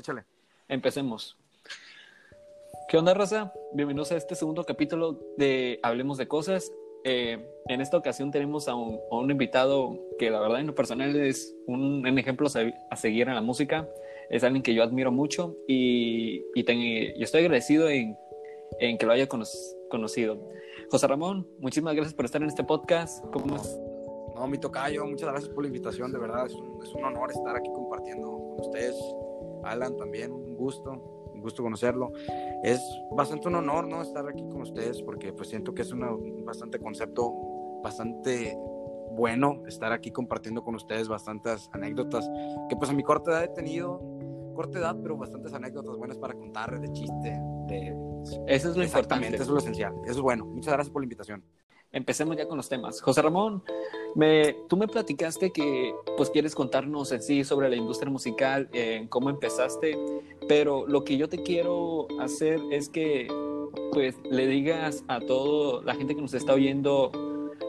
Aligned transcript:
échale. 0.00 0.24
Empecemos. 0.68 1.36
¿Qué 2.88 2.96
onda, 2.96 3.14
raza? 3.14 3.52
Bienvenidos 3.72 4.10
a 4.12 4.16
este 4.16 4.34
segundo 4.34 4.64
capítulo 4.64 5.20
de 5.36 5.78
Hablemos 5.82 6.18
de 6.18 6.26
Cosas. 6.26 6.72
Eh, 7.04 7.38
en 7.68 7.80
esta 7.80 7.96
ocasión 7.96 8.30
tenemos 8.30 8.66
a 8.66 8.74
un, 8.74 8.98
a 9.10 9.16
un, 9.16 9.30
invitado 9.30 9.98
que 10.18 10.30
la 10.30 10.40
verdad 10.40 10.60
en 10.60 10.66
lo 10.66 10.74
personal 10.74 11.14
es 11.16 11.54
un, 11.66 12.06
un 12.06 12.18
ejemplo 12.18 12.48
a 12.90 12.96
seguir 12.96 13.28
en 13.28 13.34
la 13.34 13.42
música. 13.42 13.88
Es 14.28 14.42
alguien 14.42 14.62
que 14.62 14.74
yo 14.74 14.82
admiro 14.82 15.12
mucho 15.12 15.56
y, 15.68 16.44
y, 16.54 16.64
ten, 16.64 16.78
y 16.78 17.22
estoy 17.22 17.42
agradecido 17.42 17.88
en, 17.88 18.16
en, 18.80 18.98
que 18.98 19.06
lo 19.06 19.12
haya 19.12 19.28
cono 19.28 19.44
conocido. 19.88 20.38
José 20.90 21.06
Ramón, 21.06 21.46
muchísimas 21.58 21.94
gracias 21.94 22.14
por 22.14 22.24
estar 22.24 22.42
en 22.42 22.48
este 22.48 22.64
podcast. 22.64 23.24
¿Cómo 23.32 23.56
es? 23.56 23.78
No, 24.34 24.46
mi 24.46 24.58
tocayo, 24.58 25.04
muchas 25.04 25.28
gracias 25.28 25.52
por 25.52 25.64
la 25.64 25.68
invitación, 25.68 26.10
de 26.10 26.18
verdad, 26.18 26.46
es 26.46 26.54
un, 26.54 26.82
es 26.82 26.92
un 26.94 27.04
honor 27.04 27.30
estar 27.30 27.54
aquí 27.54 27.68
compartiendo 27.74 28.30
con 28.30 28.60
ustedes. 28.60 28.96
Alan 29.64 29.96
también, 29.96 30.32
un 30.32 30.56
gusto, 30.56 30.92
un 31.32 31.40
gusto 31.40 31.62
conocerlo. 31.62 32.12
Es 32.62 32.80
bastante 33.12 33.48
un 33.48 33.56
honor, 33.56 33.86
¿no? 33.86 34.02
Estar 34.02 34.28
aquí 34.28 34.42
con 34.48 34.62
ustedes 34.62 35.02
porque 35.02 35.32
pues 35.32 35.48
siento 35.48 35.74
que 35.74 35.82
es 35.82 35.92
una, 35.92 36.12
un 36.12 36.44
bastante 36.44 36.78
concepto, 36.78 37.32
bastante 37.82 38.56
bueno 39.12 39.62
estar 39.66 39.92
aquí 39.92 40.10
compartiendo 40.12 40.62
con 40.62 40.74
ustedes 40.76 41.08
bastantes 41.08 41.68
anécdotas 41.72 42.30
que 42.68 42.76
pues 42.76 42.90
a 42.90 42.92
mi 42.92 43.02
corta 43.02 43.32
edad 43.32 43.44
he 43.44 43.48
tenido, 43.48 44.00
corta 44.54 44.78
edad, 44.78 44.96
pero 45.02 45.16
bastantes 45.16 45.52
anécdotas 45.52 45.96
buenas 45.96 46.18
para 46.18 46.34
contar, 46.34 46.80
de 46.80 46.92
chiste, 46.92 47.38
de... 47.66 47.96
Eso 48.46 48.70
es 48.70 48.76
lo 48.76 48.84
importante. 48.84 49.28
Eso 49.28 49.42
es 49.42 49.48
lo 49.48 49.58
esencial, 49.58 49.94
eso 50.04 50.12
es 50.12 50.20
bueno. 50.20 50.44
Muchas 50.44 50.74
gracias 50.74 50.92
por 50.92 51.02
la 51.02 51.06
invitación 51.06 51.42
empecemos 51.92 52.36
ya 52.36 52.46
con 52.46 52.56
los 52.56 52.68
temas. 52.68 53.00
José 53.00 53.22
Ramón, 53.22 53.62
me, 54.14 54.56
tú 54.68 54.76
me 54.76 54.88
platicaste 54.88 55.50
que 55.50 55.94
pues 56.16 56.30
quieres 56.30 56.54
contarnos 56.54 57.12
en 57.12 57.22
sí 57.22 57.44
sobre 57.44 57.68
la 57.68 57.76
industria 57.76 58.10
musical, 58.10 58.68
eh, 58.72 59.06
cómo 59.08 59.30
empezaste, 59.30 59.96
pero 60.48 60.86
lo 60.86 61.04
que 61.04 61.16
yo 61.16 61.28
te 61.28 61.42
quiero 61.42 62.08
hacer 62.20 62.60
es 62.70 62.88
que 62.88 63.28
pues 63.92 64.16
le 64.24 64.46
digas 64.46 65.04
a 65.08 65.20
toda 65.20 65.82
la 65.84 65.94
gente 65.94 66.14
que 66.14 66.22
nos 66.22 66.34
está 66.34 66.54
oyendo 66.54 67.10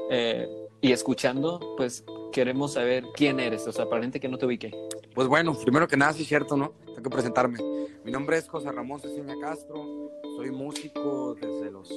eh, 0.09 0.47
y 0.81 0.91
escuchando, 0.91 1.59
pues 1.77 2.03
queremos 2.31 2.73
saber 2.73 3.03
quién 3.13 3.39
eres, 3.39 3.67
o 3.67 3.71
sea, 3.71 3.87
para 3.89 4.01
gente 4.01 4.19
que 4.19 4.27
no 4.27 4.37
te 4.37 4.45
ubique. 4.45 4.71
Pues 5.13 5.27
bueno, 5.27 5.55
primero 5.63 5.87
que 5.87 5.97
nada, 5.97 6.13
sí 6.13 6.23
cierto, 6.23 6.55
¿no? 6.55 6.73
Tengo 6.85 7.03
que 7.03 7.09
presentarme. 7.09 7.59
Mi 8.03 8.11
nombre 8.11 8.37
es 8.37 8.47
José 8.47 8.71
Ramón 8.71 8.99
Ceciña 8.99 9.35
Castro, 9.39 10.09
soy 10.35 10.51
músico 10.51 11.35
desde 11.35 11.71
los 11.71 11.91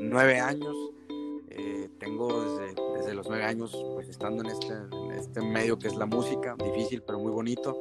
nueve 0.00 0.38
años. 0.38 0.76
Eh, 1.50 1.88
tengo 1.98 2.42
desde, 2.42 2.74
desde, 2.96 3.14
los 3.14 3.28
nueve 3.28 3.44
años 3.44 3.76
pues 3.94 4.08
estando 4.08 4.44
en 4.44 4.50
este, 4.50 4.72
en 4.72 5.10
este, 5.12 5.40
medio 5.40 5.78
que 5.78 5.88
es 5.88 5.96
la 5.96 6.06
música, 6.06 6.56
difícil 6.56 7.02
pero 7.02 7.18
muy 7.18 7.32
bonito. 7.32 7.76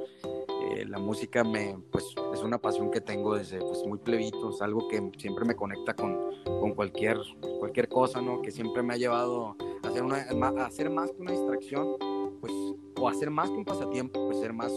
Eh, 0.71 0.85
la 0.87 0.97
música 0.97 1.43
me, 1.43 1.77
pues, 1.91 2.05
es 2.33 2.41
una 2.41 2.57
pasión 2.57 2.91
que 2.91 2.99
tengo 2.99 3.35
desde 3.35 3.59
pues, 3.59 3.85
muy 3.85 3.99
plebito, 3.99 4.49
es 4.49 4.61
algo 4.61 4.87
que 4.87 5.11
siempre 5.17 5.45
me 5.45 5.55
conecta 5.55 5.93
con, 5.93 6.17
con 6.45 6.73
cualquier, 6.73 7.17
cualquier 7.59 7.87
cosa, 7.87 8.21
¿no? 8.21 8.41
que 8.41 8.51
siempre 8.51 8.81
me 8.81 8.93
ha 8.93 8.97
llevado 8.97 9.55
a 9.83 9.87
hacer, 9.87 10.03
una, 10.03 10.17
a 10.17 10.65
hacer 10.65 10.89
más 10.89 11.11
que 11.11 11.21
una 11.21 11.31
distracción, 11.31 11.95
pues, 12.41 12.53
o 12.99 13.07
hacer 13.07 13.29
más 13.29 13.49
que 13.49 13.55
un 13.55 13.65
pasatiempo, 13.65 14.25
pues 14.25 14.39
ser 14.39 14.53
más 14.53 14.71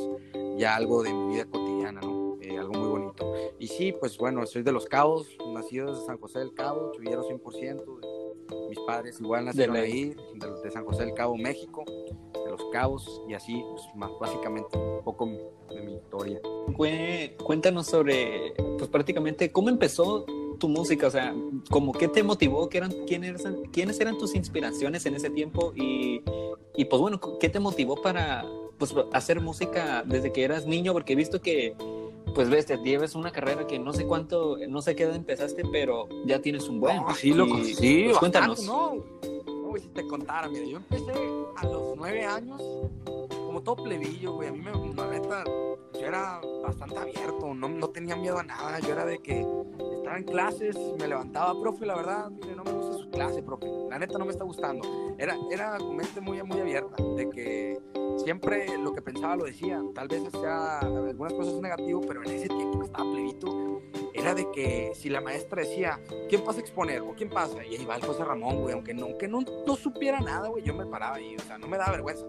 ya 0.57 0.77
algo 0.77 1.03
de 1.03 1.13
mi 1.13 1.35
vida 1.35 1.45
cotidiana, 1.47 2.01
¿no? 2.01 2.37
Eh, 2.41 2.59
algo 2.59 2.75
muy 2.75 2.89
bonito. 2.89 3.33
Y 3.59 3.69
sí, 3.69 3.93
pues 3.93 4.19
bueno, 4.19 4.45
soy 4.47 4.63
de 4.63 4.73
Los 4.73 4.87
Cabos, 4.87 5.29
nacido 5.53 5.93
desde 5.93 6.07
San 6.07 6.19
José 6.19 6.41
del 6.41 6.55
Cabo, 6.55 6.93
chullero 6.93 7.23
100%, 7.29 8.22
mis 8.69 8.79
padres 8.81 9.21
igual 9.21 9.45
nacieron 9.45 9.75
de 9.75 9.81
ahí, 9.81 10.17
de, 10.35 10.63
de, 10.63 10.71
San 10.71 10.85
José 10.85 11.05
del 11.05 11.15
Cabo, 11.15 11.37
México, 11.37 11.85
de 11.87 12.51
Los 12.51 12.63
Cabos, 12.73 13.23
y 13.29 13.35
así, 13.35 13.63
pues, 13.71 13.83
más, 13.95 14.11
básicamente, 14.21 14.77
un 14.79 15.03
poco 15.05 15.27
de 15.27 15.83
mi 15.83 15.95
historia. 15.95 16.41
Cuéntanos 17.45 17.87
sobre, 17.87 18.55
pues 18.79 18.89
prácticamente, 18.91 19.51
¿cómo 19.51 19.69
empezó 19.69 20.25
tu 20.59 20.69
música? 20.69 21.07
O 21.07 21.11
sea, 21.11 21.35
como 21.71 21.93
qué 21.93 22.09
te 22.09 22.23
motivó? 22.23 22.69
¿Qué 22.69 22.79
eran, 22.79 22.93
quién 23.07 23.25
eran, 23.25 23.63
¿Quiénes 23.73 24.01
eran 24.01 24.19
tus 24.19 24.35
inspiraciones 24.35 25.07
en 25.07 25.15
ese 25.15 25.31
tiempo? 25.31 25.73
Y, 25.75 26.23
y 26.77 26.85
pues 26.87 27.01
bueno, 27.01 27.21
¿qué 27.41 27.49
te 27.49 27.61
motivó 27.61 28.01
para 28.01 28.45
pues, 28.79 28.95
hacer 29.13 29.41
música 29.41 30.03
desde 30.07 30.33
que 30.33 30.45
eras 30.45 30.67
niño? 30.67 30.93
Porque 30.93 31.15
he 31.15 31.17
visto 31.17 31.41
que 31.41 31.75
pues 32.35 32.49
ves, 32.49 32.67
te 32.67 32.77
lleves 32.79 33.15
una 33.15 33.31
carrera 33.31 33.67
que 33.67 33.79
no 33.79 33.93
sé 33.93 34.07
cuánto, 34.07 34.57
no 34.69 34.83
sé 34.83 34.95
qué 34.95 35.05
edad 35.05 35.17
empezaste, 35.17 35.63
pero 35.71 36.09
ya 36.27 36.41
tienes 36.41 36.69
un 36.69 36.81
buen. 36.81 36.97
No, 36.97 37.15
sí, 37.15 37.33
loco, 37.33 37.59
y, 37.59 37.75
sí, 37.75 38.05
pues, 38.07 38.19
cuéntanos. 38.19 38.63
No, 38.65 38.95
no, 38.95 39.77
si 39.79 39.89
te 39.89 40.07
contara, 40.07 40.49
mira, 40.49 40.65
yo 40.65 40.77
empecé 40.77 41.13
a 41.57 41.67
los 41.67 41.97
nueve 41.97 42.25
años, 42.25 42.63
como 43.31 43.63
todo 43.63 43.85
plebillo, 43.85 44.35
güey, 44.35 44.49
a 44.49 44.53
mí 44.53 44.61
me, 44.61 44.73
la 44.95 45.07
neta, 45.09 45.45
yo 45.95 46.07
era 46.07 46.41
bastante 46.63 46.99
abierto, 46.99 47.55
no, 47.55 47.69
no 47.69 47.89
tenía 47.89 48.17
miedo 48.17 48.39
a 48.39 48.43
nada, 48.43 48.79
yo 48.81 48.93
era 48.93 49.05
de 49.05 49.19
que 49.19 49.47
estaba 49.97 50.19
en 50.19 50.25
clases, 50.25 50.77
me 50.99 51.09
levantaba, 51.09 51.59
profe, 51.61 51.87
la 51.87 51.97
verdad, 51.97 52.31
mire, 52.31 52.55
no 52.55 52.65
me 52.65 52.73
gusta 52.73 52.99
su 52.99 53.11
clase, 53.11 53.43
profe, 53.43 53.67
la 53.89 53.99
neta 53.99 54.19
no 54.19 54.25
me 54.25 54.33
está 54.33 54.45
gustando. 54.45 54.87
Era, 55.19 55.37
era 55.51 55.79
con 55.79 55.97
mente 55.97 56.21
muy, 56.21 56.43
muy 56.43 56.61
abierta, 56.61 57.03
de 57.17 57.31
que 57.31 57.81
siempre 58.23 58.79
lo 58.79 58.95
que 58.95 59.03
pensaba 59.03 59.37
lo 59.37 59.45
decía. 59.45 59.83
Tal 59.95 60.09
vez 60.09 60.23
sea 60.33 60.81
algunas 60.81 61.33
cosas 61.33 61.61
negativo, 61.61 62.01
pero 62.07 62.23
en 62.23 62.31
ese 62.31 62.49
tiempo 62.49 62.81
que 62.81 62.87
estaba 62.87 63.11
plebito, 63.11 63.83
era 64.15 64.35
de 64.35 64.51
que 64.53 64.93
si 64.95 65.09
la 65.09 65.21
maestra 65.21 65.63
decía, 65.63 66.01
¿quién 66.29 66.43
pasa 66.45 66.59
a 66.59 66.63
exponer? 66.63 67.01
¿O 67.01 67.15
quién 67.15 67.29
pasa? 67.29 67.65
Y 67.65 67.77
ahí 67.77 67.85
va 67.85 67.97
el 67.97 68.05
José 68.05 68.25
Ramón, 68.25 68.63
güey, 68.63 68.75
aunque 68.75 68.95
no, 68.95 69.07
aunque 69.07 69.29
no, 69.29 69.41
no 69.67 69.77
supiera 69.77 70.21
nada, 70.21 70.49
güey, 70.49 70.65
yo 70.65 70.75
me 70.75 70.87
paraba 70.87 71.17
ahí, 71.17 71.37
o 71.37 71.43
sea, 71.43 71.59
no 71.59 71.67
me 71.67 71.77
daba 71.77 71.93
vergüenza. 71.93 72.27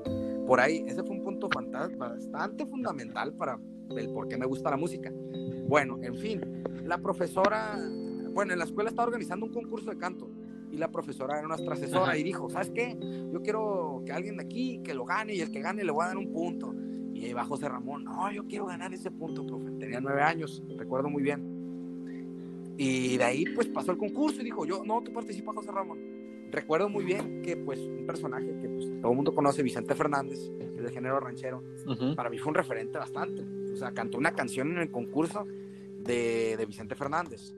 Por 0.47 0.59
ahí, 0.59 0.83
ese 0.87 1.03
fue 1.03 1.15
un 1.15 1.23
punto 1.23 1.49
bastante 1.49 2.65
fundamental 2.65 3.33
para 3.33 3.59
el 3.89 4.09
por 4.09 4.27
qué 4.27 4.37
me 4.37 4.45
gusta 4.45 4.69
la 4.69 4.77
música. 4.77 5.11
Bueno, 5.67 5.99
en 6.01 6.15
fin, 6.15 6.63
la 6.83 6.97
profesora, 6.97 7.79
bueno, 8.31 8.53
en 8.53 8.59
la 8.59 8.65
escuela 8.65 8.89
estaba 8.89 9.07
organizando 9.07 9.45
un 9.45 9.53
concurso 9.53 9.89
de 9.89 9.97
canto 9.97 10.29
y 10.73 10.77
la 10.77 10.89
profesora 10.91 11.37
era 11.37 11.47
nuestra 11.47 11.73
asesora 11.75 12.11
Ajá. 12.13 12.17
y 12.17 12.23
dijo, 12.23 12.49
¿sabes 12.49 12.71
qué? 12.71 12.97
Yo 13.31 13.41
quiero 13.43 14.01
que 14.05 14.11
alguien 14.11 14.37
de 14.37 14.43
aquí 14.43 14.81
que 14.83 14.95
lo 14.95 15.05
gane 15.05 15.35
y 15.35 15.41
el 15.41 15.51
que 15.51 15.61
gane 15.61 15.83
le 15.83 15.91
voy 15.91 16.03
a 16.03 16.07
dar 16.07 16.17
un 16.17 16.33
punto. 16.33 16.73
Y 17.13 17.25
ahí 17.25 17.33
va 17.33 17.45
José 17.45 17.69
Ramón, 17.69 18.03
no, 18.03 18.31
yo 18.31 18.45
quiero 18.47 18.65
ganar 18.65 18.91
ese 18.91 19.11
punto, 19.11 19.45
profe. 19.45 19.69
Tenía 19.79 20.01
nueve 20.01 20.23
años, 20.23 20.63
recuerdo 20.75 21.09
muy 21.09 21.21
bien. 21.21 22.73
Y 22.75 23.17
de 23.17 23.23
ahí 23.23 23.45
pues 23.53 23.67
pasó 23.67 23.91
el 23.91 23.99
concurso 23.99 24.41
y 24.41 24.45
dijo, 24.45 24.65
yo, 24.65 24.83
no, 24.83 25.03
tú 25.03 25.13
participas, 25.13 25.55
José 25.55 25.71
Ramón. 25.71 25.99
Recuerdo 26.49 26.89
muy 26.89 27.05
bien 27.05 27.43
que 27.43 27.55
pues 27.55 27.79
un 27.79 28.07
personaje 28.07 28.47
que 28.59 28.67
pues 28.67 28.85
todo 28.99 29.11
el 29.11 29.15
mundo 29.15 29.35
conoce, 29.35 29.61
Vicente 29.61 29.93
Fernández, 29.93 30.39
es 30.59 30.83
de 30.83 30.91
género 30.91 31.19
ranchero, 31.19 31.63
uh 31.85 31.91
-huh. 31.91 32.15
para 32.15 32.31
mí 32.31 32.39
fue 32.39 32.49
un 32.49 32.55
referente 32.55 32.97
bastante. 32.97 33.43
O 33.71 33.75
sea, 33.75 33.91
cantó 33.91 34.17
una 34.17 34.31
canción 34.31 34.71
en 34.71 34.79
el 34.79 34.89
concurso 34.89 35.45
de, 35.99 36.55
de 36.57 36.65
Vicente 36.65 36.95
Fernández. 36.95 37.53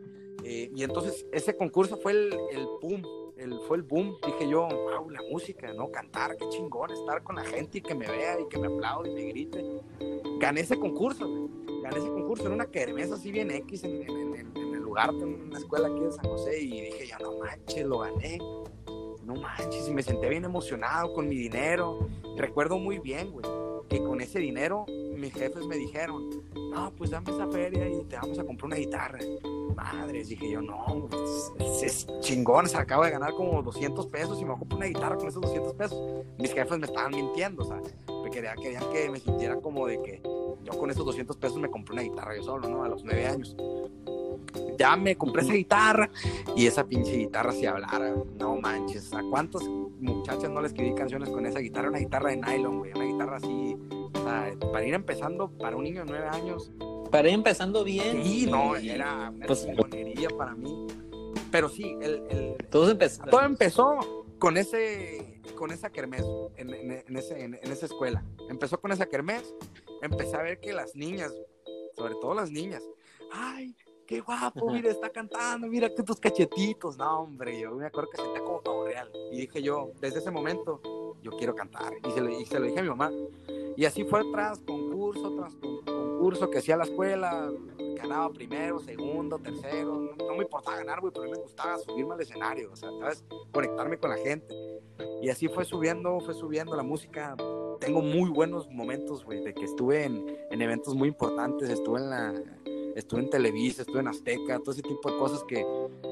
Eh, 0.47 0.69
y 0.75 0.83
entonces 0.83 1.25
ese 1.31 1.57
concurso 1.57 1.97
fue 1.97 2.11
el, 2.11 2.33
el 2.51 2.67
boom, 2.79 3.03
el, 3.35 3.59
fue 3.61 3.77
el 3.77 3.83
boom. 3.83 4.15
Dije 4.23 4.47
yo, 4.47 4.67
wow, 4.67 5.09
la 5.09 5.21
música, 5.31 5.73
¿no? 5.73 5.89
Cantar, 5.89 6.37
qué 6.37 6.47
chingón, 6.49 6.91
estar 6.91 7.23
con 7.23 7.35
la 7.35 7.43
gente 7.43 7.79
y 7.79 7.81
que 7.81 7.95
me 7.95 8.07
vea 8.07 8.39
y 8.39 8.47
que 8.47 8.59
me 8.59 8.67
aplaude 8.67 9.09
y 9.09 9.15
me 9.15 9.23
grite. 9.23 9.65
Gané 10.39 10.61
ese 10.61 10.77
concurso, 10.77 11.27
gané 11.81 11.97
ese 11.97 12.09
concurso 12.09 12.45
en 12.45 12.53
una 12.53 12.67
kermés 12.67 13.11
así 13.11 13.31
bien 13.31 13.49
X 13.49 13.83
en 13.85 14.03
el 14.03 14.79
lugar, 14.79 15.09
en 15.09 15.47
una 15.47 15.57
escuela 15.57 15.87
aquí 15.87 15.99
de 15.99 16.11
San 16.11 16.25
José. 16.25 16.61
Y 16.61 16.81
dije 16.81 17.07
yo, 17.07 17.17
no 17.19 17.39
manches, 17.39 17.85
lo 17.85 17.99
gané. 17.99 18.37
No 19.23 19.33
manches, 19.33 19.87
y 19.87 19.91
me 19.91 20.03
senté 20.03 20.29
bien 20.29 20.45
emocionado 20.45 21.11
con 21.11 21.27
mi 21.27 21.35
dinero. 21.35 22.07
Recuerdo 22.37 22.77
muy 22.77 22.99
bien, 22.99 23.31
güey, 23.31 23.43
que 23.89 24.03
con 24.03 24.21
ese 24.21 24.39
dinero 24.39 24.85
mis 25.15 25.33
jefes 25.33 25.65
me 25.65 25.77
dijeron, 25.77 26.43
no, 26.53 26.91
pues 26.95 27.11
dame 27.11 27.31
esa 27.31 27.47
feria 27.47 27.87
y 27.87 28.03
te 28.05 28.15
vamos 28.15 28.37
a 28.39 28.43
comprar 28.43 28.67
una 28.67 28.75
guitarra. 28.75 29.19
Madres, 29.75 30.29
dije 30.29 30.51
yo, 30.51 30.61
no, 30.61 31.09
es, 31.59 31.83
es 31.83 32.07
chingón, 32.21 32.67
se 32.67 32.77
acaba 32.77 33.05
de 33.05 33.11
ganar 33.11 33.33
como 33.33 33.61
200 33.61 34.07
pesos 34.07 34.39
y 34.39 34.43
me 34.43 34.51
voy 34.51 34.55
a 34.55 34.59
comprar 34.59 34.77
una 34.77 34.87
guitarra 34.87 35.15
con 35.17 35.27
esos 35.27 35.41
200 35.41 35.73
pesos. 35.73 36.25
Mis 36.37 36.53
jefes 36.53 36.79
me 36.79 36.85
estaban 36.85 37.11
mintiendo, 37.11 37.63
o 37.63 37.65
sea, 37.65 37.81
me 38.23 38.29
querían, 38.29 38.57
querían 38.57 38.83
que 38.91 39.09
me 39.09 39.19
sintiera 39.19 39.55
como 39.57 39.87
de 39.87 40.01
que 40.01 40.21
yo 40.63 40.77
con 40.77 40.89
esos 40.89 41.05
200 41.05 41.37
pesos 41.37 41.57
me 41.57 41.69
compré 41.69 41.93
una 41.93 42.01
guitarra 42.03 42.35
yo 42.35 42.43
solo, 42.43 42.67
¿no? 42.67 42.83
A 42.83 42.89
los 42.89 43.03
9 43.03 43.27
años. 43.27 43.55
Ya 44.77 44.95
me 44.95 45.15
compré 45.15 45.43
esa 45.43 45.53
guitarra 45.53 46.09
y 46.55 46.65
esa 46.65 46.85
pinche 46.85 47.15
guitarra 47.15 47.51
si 47.51 47.65
hablara, 47.65 48.13
no 48.37 48.55
manches, 48.57 49.13
¿a 49.13 49.21
cuántas 49.29 49.63
muchachas 49.63 50.49
no 50.49 50.61
le 50.61 50.67
escribí 50.67 50.93
canciones 50.93 51.29
con 51.29 51.45
esa 51.45 51.59
guitarra? 51.59 51.89
Una 51.89 51.99
guitarra 51.99 52.29
de 52.29 52.37
nylon, 52.37 52.79
güey, 52.79 52.91
una 52.93 53.05
guitarra 53.05 53.37
así, 53.37 53.77
o 53.89 54.23
sea, 54.23 54.53
para 54.71 54.85
ir 54.85 54.93
empezando, 54.93 55.49
para 55.49 55.75
un 55.75 55.83
niño 55.83 56.05
de 56.05 56.11
9 56.11 56.27
años, 56.27 56.71
para 57.11 57.29
ir 57.29 57.35
empezando 57.35 57.83
bien. 57.83 58.23
Sí, 58.23 58.47
no, 58.47 58.75
era 58.75 59.29
una 59.29 59.45
pues, 59.45 59.67
para 60.37 60.55
mí. 60.55 60.87
Pero 61.51 61.69
sí, 61.69 61.95
el, 62.01 62.23
el 62.29 62.57
todo, 62.69 62.91
empezó. 62.91 63.23
todo 63.23 63.43
empezó 63.43 64.25
con 64.39 64.57
ese 64.57 65.41
con 65.55 65.71
esa 65.71 65.89
kermés 65.89 66.25
en, 66.57 66.73
en, 66.73 67.03
en, 67.07 67.17
ese, 67.17 67.41
en, 67.41 67.55
esa 67.55 67.85
escuela. 67.85 68.23
Empezó 68.49 68.79
con 68.79 68.91
esa 68.91 69.05
kermés. 69.05 69.53
Empecé 70.01 70.35
a 70.35 70.41
ver 70.41 70.59
que 70.59 70.73
las 70.73 70.95
niñas, 70.95 71.33
sobre 71.95 72.15
todo 72.15 72.33
las 72.33 72.51
niñas, 72.51 72.83
ay, 73.31 73.75
qué 74.05 74.21
guapo, 74.21 74.71
mira, 74.71 74.91
está 74.91 75.09
cantando, 75.09 75.67
mira 75.67 75.89
que 75.93 76.03
tus 76.03 76.19
cachetitos. 76.19 76.97
No, 76.97 77.21
hombre, 77.21 77.59
yo 77.59 77.71
me 77.71 77.85
acuerdo 77.85 78.09
que 78.11 78.17
sentía 78.17 78.41
como 78.41 78.61
pavo 78.61 78.85
real. 78.85 79.11
Y 79.31 79.41
dije 79.41 79.61
yo, 79.61 79.91
desde 79.99 80.19
ese 80.19 80.31
momento, 80.31 80.81
yo 81.21 81.31
quiero 81.31 81.55
cantar. 81.55 81.93
Y 82.07 82.11
se, 82.11 82.21
lo, 82.21 82.29
y 82.29 82.45
se 82.45 82.59
lo 82.59 82.65
dije 82.65 82.79
a 82.79 82.83
mi 82.83 82.89
mamá. 82.89 83.11
Y 83.75 83.85
así 83.85 84.03
fue 84.03 84.21
tras 84.31 84.59
concurso, 84.59 85.35
tras 85.35 85.55
concurso 85.55 86.49
que 86.49 86.59
hacía 86.59 86.77
la 86.77 86.85
escuela, 86.85 87.51
ganaba 87.95 88.29
primero, 88.29 88.79
segundo, 88.79 89.39
tercero, 89.39 89.99
no, 89.99 90.25
no 90.25 90.35
me 90.35 90.43
importaba 90.43 90.77
ganar, 90.77 91.01
güey, 91.01 91.11
pero 91.11 91.23
a 91.23 91.27
mí 91.27 91.31
me 91.33 91.41
gustaba 91.41 91.77
subirme 91.79 92.13
al 92.13 92.21
escenario, 92.21 92.71
o 92.71 92.75
sea, 92.75 92.89
¿sabes? 92.99 93.25
Conectarme 93.51 93.97
con 93.97 94.11
la 94.11 94.17
gente. 94.17 94.53
Y 95.21 95.29
así 95.29 95.47
fue 95.47 95.65
subiendo, 95.65 96.19
fue 96.21 96.33
subiendo 96.33 96.75
la 96.75 96.83
música. 96.83 97.35
Tengo 97.79 98.01
muy 98.01 98.29
buenos 98.29 98.69
momentos, 98.69 99.25
güey, 99.25 99.43
de 99.43 99.53
que 99.53 99.65
estuve 99.65 100.05
en, 100.05 100.25
en 100.51 100.61
eventos 100.61 100.95
muy 100.95 101.09
importantes, 101.09 101.69
estuve 101.69 101.99
en 101.99 102.09
la, 102.09 102.33
estuve 102.95 103.21
en 103.21 103.29
Televisa, 103.29 103.81
estuve 103.81 103.99
en 103.99 104.07
Azteca, 104.07 104.59
todo 104.59 104.71
ese 104.71 104.81
tipo 104.81 105.11
de 105.11 105.17
cosas 105.17 105.43
que 105.43 105.65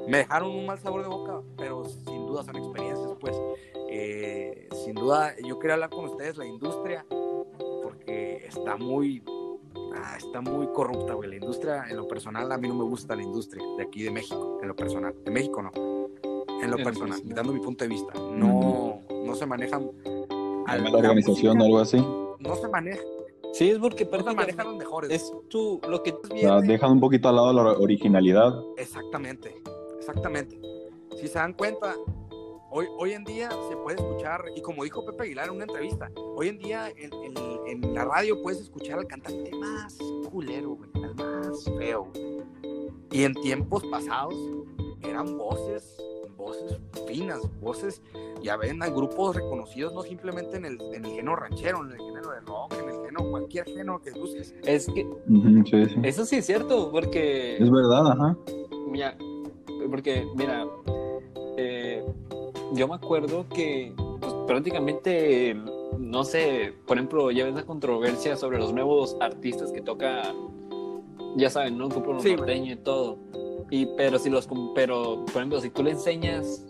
me 0.07 0.19
dejaron 0.19 0.51
un 0.51 0.65
mal 0.65 0.77
sabor 0.77 1.01
de 1.01 1.07
boca, 1.07 1.41
pero 1.57 1.85
sin 1.85 2.27
duda 2.27 2.43
son 2.43 2.57
experiencias, 2.57 3.09
pues. 3.19 3.41
Eh, 3.89 4.67
sin 4.83 4.95
duda, 4.95 5.33
yo 5.43 5.57
quería 5.59 5.75
hablar 5.75 5.89
con 5.89 6.05
ustedes, 6.05 6.37
la 6.37 6.45
industria, 6.45 7.05
porque 7.81 8.45
está 8.45 8.75
muy, 8.75 9.23
ah, 9.95 10.17
está 10.17 10.41
muy 10.41 10.67
corrupta, 10.67 11.13
güey. 11.13 11.29
La 11.29 11.35
industria, 11.37 11.85
en 11.89 11.95
lo 11.95 12.07
personal, 12.07 12.51
a 12.51 12.57
mí 12.57 12.67
no 12.67 12.75
me 12.75 12.83
gusta 12.83 13.15
la 13.15 13.23
industria 13.23 13.63
de 13.77 13.83
aquí 13.83 14.03
de 14.03 14.11
México, 14.11 14.59
en 14.61 14.67
lo 14.67 14.75
personal. 14.75 15.15
De 15.23 15.31
México 15.31 15.61
no. 15.61 15.71
En 16.61 16.69
lo 16.69 16.77
En 16.77 16.83
personal, 16.83 17.21
dando 17.25 17.53
mi 17.53 17.59
punto 17.59 17.83
de 17.85 17.89
vista. 17.89 18.13
No, 18.13 19.01
no 19.09 19.35
se 19.35 19.45
manejan. 19.45 19.89
a 20.67 20.77
la 20.77 20.97
organización 20.97 21.61
o 21.61 21.63
algo 21.63 21.79
así. 21.79 22.05
No 22.39 22.55
se 22.55 22.67
maneja, 22.67 23.01
Sí, 23.53 23.69
es 23.69 23.77
porque 23.79 24.03
no 24.05 24.11
manejan 24.11 24.35
prácticamente 24.35 24.63
los 24.63 24.77
mejores. 24.77 25.11
es 25.11 25.31
tú 25.49 25.79
lo 25.87 26.01
que 26.03 26.11
O 26.11 26.37
sea, 26.37 26.59
dejan 26.61 26.91
un 26.91 26.99
poquito 26.99 27.29
al 27.29 27.35
lado 27.35 27.53
la 27.53 27.71
originalidad. 27.73 28.53
Exactamente, 28.77 29.61
exactamente. 29.97 30.59
Si 31.19 31.27
se 31.27 31.35
dan 31.39 31.53
cuenta, 31.53 31.95
hoy, 32.71 32.87
hoy 32.97 33.13
en 33.13 33.23
día 33.23 33.49
se 33.69 33.77
puede 33.77 33.97
escuchar, 33.97 34.43
y 34.55 34.61
como 34.61 34.83
dijo 34.83 35.05
Pepe 35.05 35.23
Aguilar 35.23 35.47
en 35.49 35.55
una 35.55 35.63
entrevista, 35.65 36.11
hoy 36.35 36.47
en 36.49 36.57
día 36.59 36.89
en, 36.89 37.13
en- 37.13 37.83
en 37.83 37.93
la 37.93 38.05
radio 38.05 38.41
puedes 38.41 38.59
escuchar 38.59 38.99
al 38.99 39.07
cantante 39.07 39.51
más 39.55 39.97
culero, 40.31 40.71
güey, 40.75 40.89
al 41.03 41.15
más 41.15 41.63
feo. 41.77 42.07
Y 43.11 43.23
en 43.23 43.33
tiempos 43.35 43.83
pasados 43.85 44.33
eran 45.01 45.37
voces, 45.37 45.95
voces 46.37 46.79
finas, 47.07 47.39
voces, 47.61 48.01
ya 48.41 48.57
ven, 48.57 48.81
hay 48.81 48.91
grupos 48.91 49.35
reconocidos 49.35 49.93
no 49.93 50.01
simplemente 50.03 50.57
en 50.57 50.65
el, 50.65 50.81
en 50.93 51.05
el 51.05 51.11
género 51.11 51.35
ranchero, 51.35 51.83
en 51.85 51.91
el 51.91 51.97
género 51.97 52.31
de 52.31 52.39
rock, 52.41 52.73
en 52.81 52.89
el 52.89 52.95
género, 53.05 53.29
cualquier 53.31 53.65
género 53.65 54.01
que 54.01 54.11
busques. 54.11 54.53
es 54.65 54.87
que 54.87 55.05
Ujú, 55.05 55.63
sí, 55.65 55.85
sí. 55.89 55.95
eso 56.03 56.25
sí 56.25 56.37
es 56.37 56.45
cierto, 56.45 56.89
porque 56.91 57.57
Es 57.57 57.69
verdad, 57.71 58.11
ajá. 58.11 58.37
Mira, 58.87 59.17
porque, 59.89 60.25
mira, 60.35 60.65
eh, 61.57 62.03
yo 62.73 62.87
me 62.87 62.95
acuerdo 62.95 63.45
que 63.49 63.93
pues, 64.19 64.33
prácticamente, 64.47 65.55
no 65.97 66.23
sé, 66.23 66.73
por 66.87 66.97
ejemplo, 66.97 67.31
ya 67.31 67.45
ves 67.45 67.55
la 67.55 67.65
controversia 67.65 68.35
sobre 68.35 68.57
los 68.59 68.73
nuevos 68.73 69.15
artistas 69.19 69.71
que 69.71 69.81
tocan, 69.81 70.35
ya 71.35 71.49
saben, 71.49 71.77
¿no? 71.77 71.89
Grupo 71.89 72.19
Sí, 72.19 72.35
norteño 72.35 72.73
y 72.73 72.75
todo. 72.77 73.17
Y, 73.69 73.85
pero 73.97 74.19
si 74.19 74.29
los, 74.29 74.47
pero, 74.75 75.23
por 75.25 75.37
ejemplo, 75.37 75.59
si 75.61 75.69
tú 75.69 75.83
le 75.83 75.91
enseñas, 75.91 76.65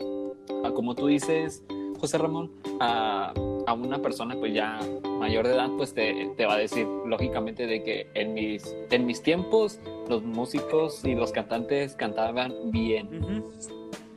a, 0.64 0.72
como 0.72 0.96
tú 0.96 1.08
dices, 1.08 1.64
José 2.00 2.18
Ramón, 2.18 2.52
a, 2.80 3.34
a 3.66 3.74
una 3.74 4.02
persona 4.02 4.36
pues 4.38 4.54
ya 4.54 4.80
mayor 5.20 5.48
de 5.48 5.54
edad, 5.56 5.70
pues 5.78 5.94
te, 5.94 6.32
te 6.38 6.46
va 6.46 6.56
a 6.56 6.58
decir 6.58 6.86
lógicamente 7.06 7.66
de 7.66 7.82
que 7.84 8.08
en 8.14 8.34
mis, 8.34 8.76
en 8.92 9.06
mis 9.06 9.22
tiempos 9.22 9.80
los 10.10 10.22
músicos 10.24 11.04
y 11.06 11.16
los 11.16 11.32
cantantes 11.32 11.96
cantaban 11.96 12.54
bien, 12.72 13.44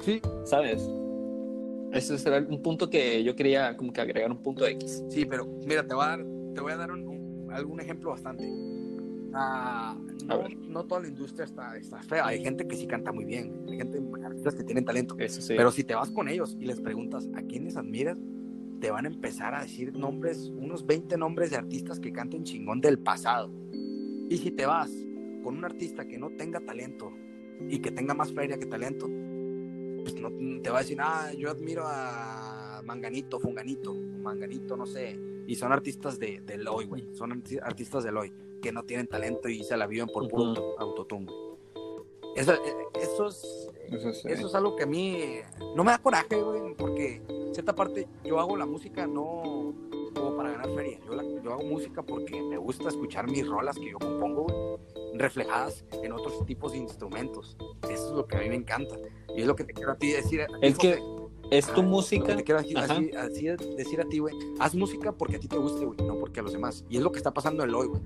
Sí, 0.00 0.20
¿sabes? 0.44 0.88
Ese 1.92 2.18
será 2.18 2.38
un 2.38 2.60
punto 2.62 2.90
que 2.90 3.22
yo 3.24 3.34
quería 3.36 3.76
como 3.76 3.92
que 3.92 4.00
agregar 4.00 4.30
un 4.30 4.38
punto 4.42 4.66
X. 4.66 5.02
Sí, 5.08 5.24
pero 5.24 5.46
mira, 5.46 5.86
te 5.86 5.94
voy 5.94 6.04
a 6.04 6.08
dar, 6.08 6.24
te 6.54 6.60
voy 6.60 6.72
a 6.72 6.76
dar 6.76 6.92
un, 6.92 7.06
un- 7.08 7.48
algún 7.52 7.80
ejemplo 7.80 8.10
bastante. 8.10 8.44
No, 10.26 10.48
no 10.68 10.84
toda 10.84 11.02
la 11.02 11.08
industria 11.08 11.44
está, 11.44 11.76
está 11.76 12.02
fea. 12.02 12.26
Hay 12.26 12.42
gente 12.42 12.66
que 12.66 12.76
sí 12.76 12.86
canta 12.86 13.12
muy 13.12 13.24
bien. 13.24 13.64
Hay 13.68 13.76
gente, 13.78 14.00
artistas 14.24 14.54
que 14.54 14.64
tienen 14.64 14.84
talento. 14.84 15.14
Eso 15.18 15.40
sí. 15.40 15.54
Pero 15.56 15.70
si 15.70 15.84
te 15.84 15.94
vas 15.94 16.10
con 16.10 16.28
ellos 16.28 16.56
y 16.58 16.66
les 16.66 16.80
preguntas 16.80 17.28
a 17.34 17.42
quiénes 17.42 17.76
admiras, 17.76 18.18
te 18.80 18.90
van 18.90 19.04
a 19.06 19.08
empezar 19.08 19.54
a 19.54 19.62
decir 19.62 19.94
nombres, 19.96 20.50
unos 20.54 20.84
20 20.86 21.16
nombres 21.16 21.50
de 21.50 21.56
artistas 21.56 22.00
que 22.00 22.12
canten 22.12 22.44
chingón 22.44 22.80
del 22.80 22.98
pasado. 22.98 23.50
Y 24.28 24.38
si 24.38 24.50
te 24.50 24.66
vas 24.66 24.90
con 25.42 25.56
un 25.58 25.64
artista 25.64 26.06
que 26.06 26.18
no 26.18 26.30
tenga 26.30 26.60
talento 26.60 27.12
y 27.68 27.78
que 27.78 27.90
tenga 27.90 28.12
más 28.14 28.32
feria 28.32 28.58
que 28.58 28.66
talento, 28.66 29.06
pues 30.02 30.14
no 30.20 30.30
te 30.62 30.70
va 30.70 30.78
a 30.78 30.80
decir, 30.82 30.98
ah, 31.00 31.32
yo 31.36 31.50
admiro 31.50 31.84
a 31.86 32.82
Manganito, 32.84 33.38
Funganito, 33.40 33.94
Manganito, 33.94 34.76
no 34.76 34.86
sé. 34.86 35.18
Y 35.46 35.54
son 35.54 35.72
artistas 35.72 36.18
de, 36.18 36.40
de 36.44 36.54
Eloy, 36.54 36.86
güey. 36.86 37.08
Son 37.12 37.30
arti- 37.30 37.60
artistas 37.62 38.02
de 38.04 38.10
Eloy 38.10 38.32
que 38.60 38.72
no 38.72 38.82
tienen 38.84 39.06
talento 39.06 39.48
y 39.48 39.62
se 39.64 39.76
la 39.76 39.86
viven 39.86 40.08
por 40.08 40.28
puro 40.28 40.42
Ujú. 40.52 40.60
auto- 40.62 40.74
autotune. 40.80 41.26
Eso, 42.34 42.52
eh, 42.52 42.58
eso 43.00 43.26
es 43.28 43.70
Eso 43.90 44.12
sí. 44.12 44.28
eso 44.28 44.46
es 44.48 44.54
algo 44.54 44.76
que 44.76 44.82
a 44.82 44.86
mí 44.86 45.18
no 45.74 45.84
me 45.84 45.90
da 45.92 45.98
coraje, 45.98 46.36
güey, 46.42 46.74
porque 46.76 47.22
en 47.28 47.54
cierta 47.54 47.74
parte 47.74 48.06
yo 48.24 48.38
hago 48.38 48.56
la 48.56 48.66
música 48.66 49.06
no 49.06 49.74
como 50.14 50.36
para 50.36 50.50
ganar 50.50 50.68
feria. 50.74 50.98
Yo, 51.06 51.14
la- 51.14 51.24
yo 51.42 51.52
hago 51.52 51.62
música 51.64 52.02
porque 52.02 52.42
me 52.42 52.58
gusta 52.58 52.88
escuchar 52.88 53.30
mis 53.30 53.46
rolas 53.46 53.76
que 53.76 53.90
yo 53.90 53.98
compongo, 53.98 54.44
güey, 54.44 55.16
reflejadas 55.18 55.84
en 56.02 56.12
otros 56.12 56.44
tipos 56.44 56.72
de 56.72 56.78
instrumentos. 56.78 57.56
Eso 57.88 58.08
es 58.08 58.12
lo 58.12 58.26
que 58.26 58.36
a 58.36 58.40
mí 58.40 58.48
me 58.50 58.56
encanta. 58.56 58.96
Y 59.34 59.40
es 59.40 59.46
lo 59.46 59.56
que 59.56 59.64
te 59.64 59.72
quiero 59.72 59.92
a 59.92 59.96
ti 59.96 60.12
decir. 60.12 60.42
a 60.42 60.46
Es 60.60 60.76
que 60.78 61.02
es 61.50 61.66
tu 61.68 61.80
Ah, 61.80 61.84
música. 61.84 62.36
te 62.36 62.44
quiero 62.44 62.60
decir, 62.60 62.76
Ajá. 62.76 62.94
así, 62.94 63.10
así 63.12 63.46
decir 63.76 64.00
a 64.00 64.04
ti, 64.04 64.18
güey. 64.18 64.34
Haz 64.58 64.74
música 64.74 65.12
porque 65.12 65.36
a 65.36 65.40
ti 65.40 65.48
te 65.48 65.56
guste, 65.56 65.84
güey, 65.86 65.98
no 66.06 66.18
porque 66.18 66.40
a 66.40 66.42
los 66.42 66.52
demás. 66.52 66.84
Y 66.90 66.96
es 66.98 67.02
lo 67.02 67.12
que 67.12 67.18
está 67.18 67.32
pasando 67.32 67.62
en 67.62 67.70
el 67.70 67.74
hoy, 67.74 67.86
güey. 67.88 68.02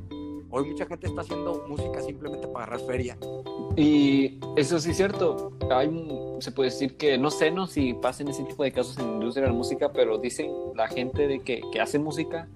Hoy 0.51 0.71
mucha 0.71 0.87
gente 0.87 1.07
está 1.07 1.21
haciendo 1.21 1.65
música 1.69 2.03
simplemente 2.03 2.49
para 2.49 2.65
agarrar 2.65 2.87
feria. 2.87 3.17
Y 3.77 4.39
eso 4.57 4.81
sí 4.81 4.91
es 4.91 4.97
cierto. 4.97 5.53
Hay, 5.71 5.91
se 6.41 6.51
puede 6.51 6.71
decir 6.71 6.97
que 6.97 7.17
no 7.19 7.31
sé 7.31 7.51
no 7.51 7.67
si 7.67 7.95
pasen 7.95 8.29
ese 8.29 8.43
tipo 8.45 8.65
de 8.65 8.73
casos 8.73 8.99
en 8.99 9.07
la 9.07 9.13
industria 9.15 9.47
de 9.47 9.53
la 9.53 9.57
música, 9.57 9.93
pero 9.93 10.19
dicen 10.19 10.51
la 10.75 10.89
gente 10.89 11.29
de 11.29 11.41
que, 11.41 11.61
que 11.73 11.81
hace 11.81 11.99
música 11.99 12.49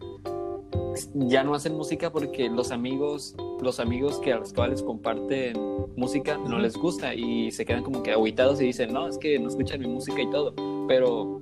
ya 1.14 1.42
no 1.44 1.54
hacen 1.54 1.76
música 1.76 2.10
porque 2.10 2.48
los 2.48 2.70
amigos, 2.70 3.34
los 3.60 3.80
amigos 3.80 4.18
que 4.18 4.32
a 4.32 4.36
los 4.38 4.52
cuales 4.52 4.82
comparten 4.82 5.56
música 5.96 6.36
no 6.36 6.58
les 6.58 6.76
gusta 6.76 7.14
y 7.14 7.50
se 7.50 7.64
quedan 7.64 7.82
como 7.82 8.02
que 8.02 8.12
aguitados 8.12 8.60
y 8.60 8.66
dicen, 8.66 8.92
no, 8.92 9.08
es 9.08 9.18
que 9.18 9.38
no 9.38 9.48
escuchan 9.48 9.80
mi 9.80 9.88
música 9.88 10.20
y 10.20 10.30
todo. 10.30 10.54
Pero 10.88 11.40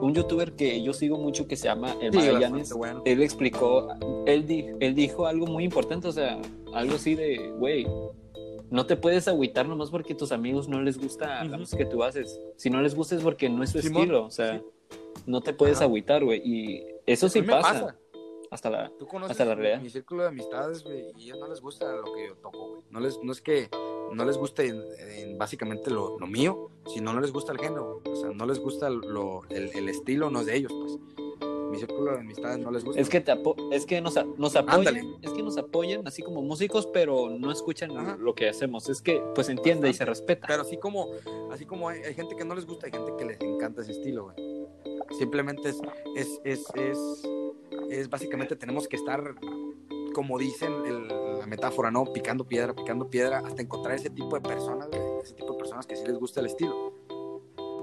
un 0.00 0.14
youtuber 0.14 0.52
que 0.52 0.82
yo 0.82 0.92
sigo 0.92 1.18
mucho 1.18 1.46
que 1.48 1.56
se 1.56 1.64
llama 1.68 1.96
El 2.00 2.12
Sí, 2.12 2.18
Magallanes, 2.18 2.72
bueno. 2.72 3.02
él 3.04 3.22
explicó, 3.22 3.88
él, 4.26 4.46
di- 4.46 4.66
él 4.80 4.94
dijo 4.94 5.26
algo 5.26 5.46
muy 5.46 5.64
importante, 5.64 6.08
o 6.08 6.12
sea, 6.12 6.38
algo 6.74 6.96
así 6.96 7.14
de, 7.14 7.50
güey, 7.58 7.86
no 8.70 8.84
te 8.86 8.96
puedes 8.96 9.28
agüitar 9.28 9.66
nomás 9.68 9.90
porque 9.90 10.14
tus 10.14 10.32
amigos 10.32 10.68
no 10.68 10.82
les 10.82 10.98
gusta 10.98 11.42
la 11.44 11.50
Ujú. 11.50 11.60
música 11.60 11.84
que 11.84 11.90
tú 11.90 12.02
haces. 12.02 12.40
Si 12.56 12.68
no 12.70 12.82
les 12.82 12.94
gusta 12.94 13.14
es 13.16 13.22
porque 13.22 13.48
no 13.48 13.62
es 13.62 13.70
su 13.70 13.78
estilo, 13.78 14.24
o 14.26 14.30
sea, 14.30 14.58
sí. 14.58 14.64
no 15.26 15.40
te 15.40 15.52
puedes 15.52 15.76
Ajá. 15.76 15.84
agüitar, 15.86 16.24
güey. 16.24 16.42
Y 16.44 16.82
eso 17.06 17.28
sí 17.28 17.42
pasa, 17.42 17.96
Hasta 18.50 18.70
la... 18.70 18.90
Tú 18.98 19.06
conoces 19.06 19.32
Hasta 19.32 19.44
la 19.44 19.54
realidad. 19.54 19.80
mi 19.82 19.90
círculo 19.90 20.22
de 20.22 20.28
amistades, 20.28 20.82
güey, 20.84 21.12
y 21.18 21.30
a 21.30 21.36
no 21.36 21.48
les 21.48 21.60
gusta 21.60 21.92
lo 21.96 22.04
que 22.14 22.28
yo 22.28 22.36
toco, 22.36 22.68
güey. 22.68 22.82
No, 22.90 23.00
les, 23.00 23.18
no 23.22 23.32
es 23.32 23.40
que 23.42 23.68
no 24.12 24.24
les 24.24 24.36
guste 24.36 24.66
en- 24.68 24.82
en 25.30 25.38
básicamente 25.38 25.90
lo, 25.90 26.18
lo 26.18 26.26
mío, 26.26 26.70
sino 26.92 27.12
no 27.12 27.20
les 27.20 27.32
gusta 27.32 27.52
el 27.52 27.58
género, 27.58 28.00
güey. 28.04 28.16
O 28.16 28.20
sea, 28.20 28.30
no 28.30 28.46
les 28.46 28.58
gusta 28.60 28.88
lo, 28.90 29.42
el, 29.50 29.70
el 29.76 29.88
estilo, 29.88 30.30
no 30.30 30.40
es 30.40 30.46
de 30.46 30.56
ellos, 30.56 30.72
pues. 30.72 30.98
Mi 31.70 31.78
círculo 31.78 32.12
de 32.12 32.20
amistades 32.20 32.58
no 32.60 32.70
les 32.70 32.84
gusta. 32.84 33.00
Es 33.00 33.08
que, 33.08 33.20
te 33.20 33.32
apo- 33.32 33.56
es 33.72 33.84
que 33.84 34.00
nos, 34.00 34.14
nos 34.38 34.54
apoyan, 34.54 34.78
Ándale. 34.86 35.02
es 35.20 35.32
que 35.32 35.42
nos 35.42 35.58
apoyan 35.58 36.06
así 36.06 36.22
como 36.22 36.40
músicos, 36.40 36.86
pero 36.86 37.28
no 37.28 37.50
escuchan 37.50 37.90
Ajá. 37.98 38.16
lo 38.18 38.34
que 38.36 38.48
hacemos. 38.48 38.88
Es 38.88 39.02
que, 39.02 39.20
pues, 39.34 39.48
entiende 39.48 39.90
y 39.90 39.92
se 39.92 40.04
respeta. 40.04 40.46
Pero 40.46 40.62
así 40.62 40.76
como, 40.78 41.08
así 41.50 41.66
como 41.66 41.88
hay, 41.88 42.02
hay 42.04 42.14
gente 42.14 42.36
que 42.36 42.44
no 42.44 42.54
les 42.54 42.64
gusta, 42.64 42.86
hay 42.86 42.92
gente 42.92 43.12
que 43.18 43.24
les 43.24 43.40
encanta 43.40 43.82
ese 43.82 43.90
estilo, 43.92 44.32
güey. 44.32 44.36
Simplemente 45.18 45.68
es, 45.70 45.80
es, 46.14 46.40
es, 46.44 46.64
es, 46.76 46.98
es 47.90 48.08
básicamente 48.10 48.56
tenemos 48.56 48.88
que 48.88 48.96
estar, 48.96 49.34
como 50.14 50.38
dicen 50.38 50.72
el- 50.86 51.08
la 51.38 51.46
metáfora, 51.46 51.90
¿no? 51.90 52.04
Picando 52.12 52.44
piedra, 52.44 52.74
picando 52.74 53.08
piedra, 53.08 53.42
hasta 53.44 53.62
encontrar 53.62 53.94
ese 53.94 54.10
tipo 54.10 54.34
de 54.34 54.40
personas. 54.40 54.88
Ese 55.22 55.34
tipo 55.34 55.52
de 55.52 55.58
personas 55.58 55.86
que 55.86 55.96
sí 55.96 56.04
les 56.06 56.18
gusta 56.18 56.40
el 56.40 56.46
estilo. 56.46 56.92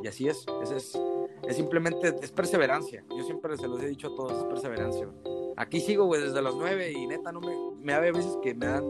Y 0.04 0.08
así 0.08 0.28
es, 0.28 0.46
ese 0.62 0.76
es, 0.76 1.00
es 1.48 1.56
simplemente, 1.56 2.14
es 2.22 2.32
perseverancia. 2.32 3.06
Yo 3.16 3.24
siempre 3.24 3.56
se 3.58 3.68
los 3.68 3.82
he 3.82 3.88
dicho 3.88 4.08
a 4.10 4.16
todos, 4.16 4.34
es 4.38 4.44
perseverancia. 4.46 5.08
Aquí 5.56 5.80
sigo, 5.80 6.06
güey, 6.06 6.22
desde 6.22 6.42
los 6.42 6.56
nueve 6.58 6.92
y 6.92 7.08
neta, 7.08 7.32
no 7.32 7.40
me, 7.40 7.56
me 7.80 7.94
da 7.94 8.00
veces 8.00 8.38
que 8.42 8.54
me 8.54 8.66
dan, 8.66 8.90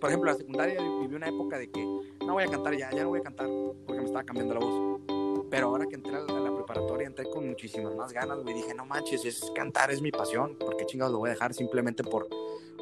por 0.00 0.08
ejemplo, 0.08 0.30
en 0.30 0.34
la 0.34 0.38
secundaria 0.38 0.80
viví 1.00 1.14
una 1.14 1.28
época 1.28 1.58
de 1.58 1.70
que 1.70 1.84
no 2.26 2.32
voy 2.32 2.42
a 2.44 2.46
cantar 2.48 2.76
ya, 2.76 2.90
ya 2.90 3.02
no 3.04 3.10
voy 3.10 3.20
a 3.20 3.22
cantar 3.22 3.48
porque 3.86 4.00
me 4.00 4.06
estaba 4.06 4.24
cambiando 4.24 4.54
la 4.54 4.60
voz. 4.60 5.00
Pero 5.50 5.66
ahora 5.68 5.86
que 5.86 5.96
entré 5.96 6.16
a 6.16 6.20
la 6.20 6.50
preparatoria, 6.70 7.06
entré 7.06 7.28
con 7.28 7.48
muchísimas 7.48 7.94
más 7.94 8.12
ganas, 8.12 8.42
me 8.44 8.54
dije, 8.54 8.74
no 8.74 8.86
manches, 8.86 9.24
es 9.24 9.50
cantar, 9.54 9.90
es 9.90 10.00
mi 10.00 10.10
pasión, 10.10 10.56
¿por 10.56 10.76
qué 10.76 10.86
chingados 10.86 11.12
lo 11.12 11.18
voy 11.18 11.30
a 11.30 11.32
dejar 11.32 11.52
simplemente 11.52 12.04
por, 12.04 12.28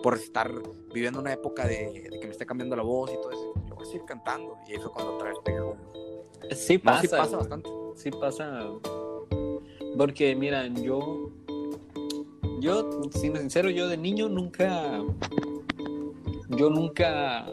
por 0.02 0.14
estar 0.14 0.50
viviendo 0.92 1.20
una 1.20 1.32
época 1.32 1.66
de, 1.66 2.08
de 2.10 2.20
que 2.20 2.26
me 2.26 2.32
esté 2.32 2.46
cambiando 2.46 2.76
la 2.76 2.82
voz 2.82 3.10
y 3.12 3.16
todo 3.16 3.30
eso? 3.30 3.52
Yo 3.68 3.74
voy 3.74 3.84
a 3.84 3.86
seguir 3.86 4.04
cantando. 4.06 4.56
Y 4.68 4.72
ahí 4.72 4.78
fue 4.78 4.90
cuando 4.92 5.14
otra 5.14 5.28
vez 5.30 5.38
pegué. 5.44 5.58
No, 5.58 5.76
Sí 6.50 6.56
sí 6.56 6.78
pasa. 6.78 7.16
pasa 7.16 7.36
güey. 7.36 7.38
bastante. 7.38 7.70
Sí 7.96 8.10
pasa. 8.10 8.68
Porque, 9.96 10.34
mira, 10.36 10.66
yo. 10.68 11.30
Yo, 12.60 12.90
siendo 13.12 13.38
sincero, 13.40 13.70
yo 13.70 13.88
de 13.88 13.96
niño 13.96 14.28
nunca. 14.28 15.00
yo 16.48 16.70
nunca, 16.70 17.46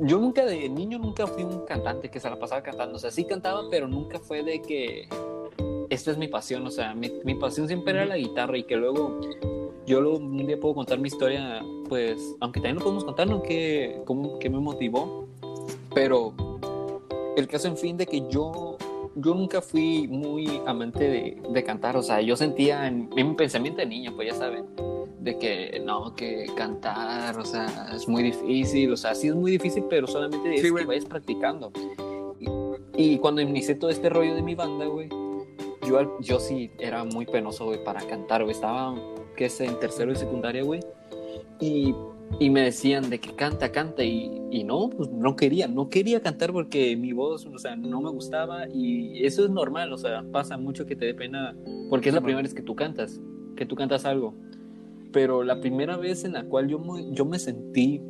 yo 0.00 0.18
nunca 0.18 0.44
de 0.44 0.68
niño 0.68 0.98
nunca 0.98 1.26
fui 1.26 1.42
un 1.42 1.64
cantante 1.66 2.10
que 2.10 2.20
se 2.20 2.30
la 2.30 2.38
pasaba 2.38 2.62
cantando. 2.62 2.96
O 2.96 2.98
sea, 2.98 3.10
sí 3.10 3.24
cantaba, 3.24 3.62
pero 3.70 3.86
nunca 3.86 4.18
fue 4.18 4.42
de 4.42 4.62
que 4.62 5.08
esta 5.90 6.10
es 6.10 6.18
mi 6.18 6.28
pasión. 6.28 6.66
O 6.66 6.70
sea, 6.70 6.94
mi, 6.94 7.10
mi 7.24 7.34
pasión 7.34 7.66
siempre 7.66 7.92
era 7.92 8.06
la 8.06 8.16
guitarra 8.16 8.56
y 8.56 8.64
que 8.64 8.76
luego 8.76 9.20
yo 9.86 10.00
lo, 10.00 10.16
un 10.16 10.46
día 10.46 10.58
puedo 10.58 10.74
contar 10.74 10.98
mi 10.98 11.08
historia, 11.08 11.62
pues, 11.88 12.36
aunque 12.40 12.60
también 12.60 12.76
lo 12.76 12.82
podemos 12.82 13.04
contar, 13.04 13.28
¿no? 13.28 13.42
¿Qué, 13.42 14.00
cómo, 14.06 14.38
qué 14.38 14.48
me 14.48 14.58
motivó? 14.58 15.26
Pero 15.94 16.32
el 17.36 17.46
caso, 17.46 17.68
en 17.68 17.76
fin, 17.76 17.96
de 17.96 18.06
que 18.06 18.26
yo, 18.30 18.78
yo 19.16 19.34
nunca 19.34 19.60
fui 19.60 20.08
muy 20.08 20.62
amante 20.66 21.04
de, 21.04 21.42
de 21.50 21.64
cantar. 21.64 21.96
O 21.96 22.02
sea, 22.02 22.20
yo 22.22 22.36
sentía 22.36 22.86
en, 22.86 23.10
en 23.16 23.28
mi 23.28 23.34
pensamiento 23.34 23.80
de 23.80 23.86
niño, 23.86 24.12
pues 24.14 24.28
ya 24.28 24.34
saben, 24.34 24.64
de 25.20 25.38
que 25.38 25.82
no, 25.84 26.14
que 26.14 26.46
cantar, 26.56 27.38
o 27.38 27.44
sea, 27.44 27.90
es 27.94 28.08
muy 28.08 28.22
difícil. 28.22 28.92
O 28.92 28.96
sea, 28.96 29.14
sí 29.14 29.28
es 29.28 29.34
muy 29.34 29.52
difícil, 29.52 29.84
pero 29.88 30.06
solamente 30.06 30.54
es 30.54 30.62
Sí, 30.62 30.74
que 30.74 30.84
vayas 30.84 31.04
practicando. 31.04 31.72
Y, 32.96 33.02
y 33.02 33.18
cuando 33.18 33.40
inicié 33.40 33.74
todo 33.74 33.90
este 33.90 34.08
rollo 34.08 34.34
de 34.34 34.42
mi 34.42 34.54
banda, 34.54 34.86
güey, 34.86 35.08
yo, 35.86 36.18
yo 36.20 36.40
sí 36.40 36.70
era 36.78 37.04
muy 37.04 37.26
penoso, 37.26 37.66
güey, 37.66 37.84
para 37.84 38.00
cantar, 38.00 38.42
güey. 38.42 38.54
Estaba, 38.54 38.94
que 39.36 39.46
es 39.46 39.60
en 39.60 39.78
tercero 39.78 40.10
de 40.10 40.18
secundaria, 40.18 40.62
güey. 40.62 40.80
Y, 41.60 41.94
y 42.38 42.48
me 42.48 42.62
decían 42.62 43.10
de 43.10 43.20
que 43.20 43.34
canta, 43.34 43.70
canta. 43.72 44.02
Y, 44.02 44.40
y 44.50 44.64
no, 44.64 44.88
pues 44.88 45.10
no 45.10 45.36
quería, 45.36 45.68
no 45.68 45.90
quería 45.90 46.22
cantar 46.22 46.52
porque 46.52 46.96
mi 46.96 47.12
voz, 47.12 47.44
o 47.44 47.58
sea, 47.58 47.76
no 47.76 48.00
me 48.00 48.10
gustaba. 48.10 48.68
Y 48.72 49.22
eso 49.26 49.44
es 49.44 49.50
normal, 49.50 49.92
o 49.92 49.98
sea, 49.98 50.24
pasa 50.32 50.56
mucho 50.56 50.86
que 50.86 50.96
te 50.96 51.04
dé 51.04 51.14
pena. 51.14 51.54
Porque 51.90 52.08
es 52.08 52.14
la 52.14 52.22
primera 52.22 52.42
vez 52.42 52.54
que 52.54 52.62
tú 52.62 52.74
cantas, 52.74 53.20
que 53.54 53.66
tú 53.66 53.76
cantas 53.76 54.06
algo. 54.06 54.34
Pero 55.12 55.42
la 55.42 55.60
primera 55.60 55.96
vez 55.96 56.24
en 56.24 56.32
la 56.34 56.44
cual 56.44 56.68
yo 56.68 56.78
me, 56.78 57.12
yo 57.12 57.24
me 57.24 57.38
sentí 57.38 58.00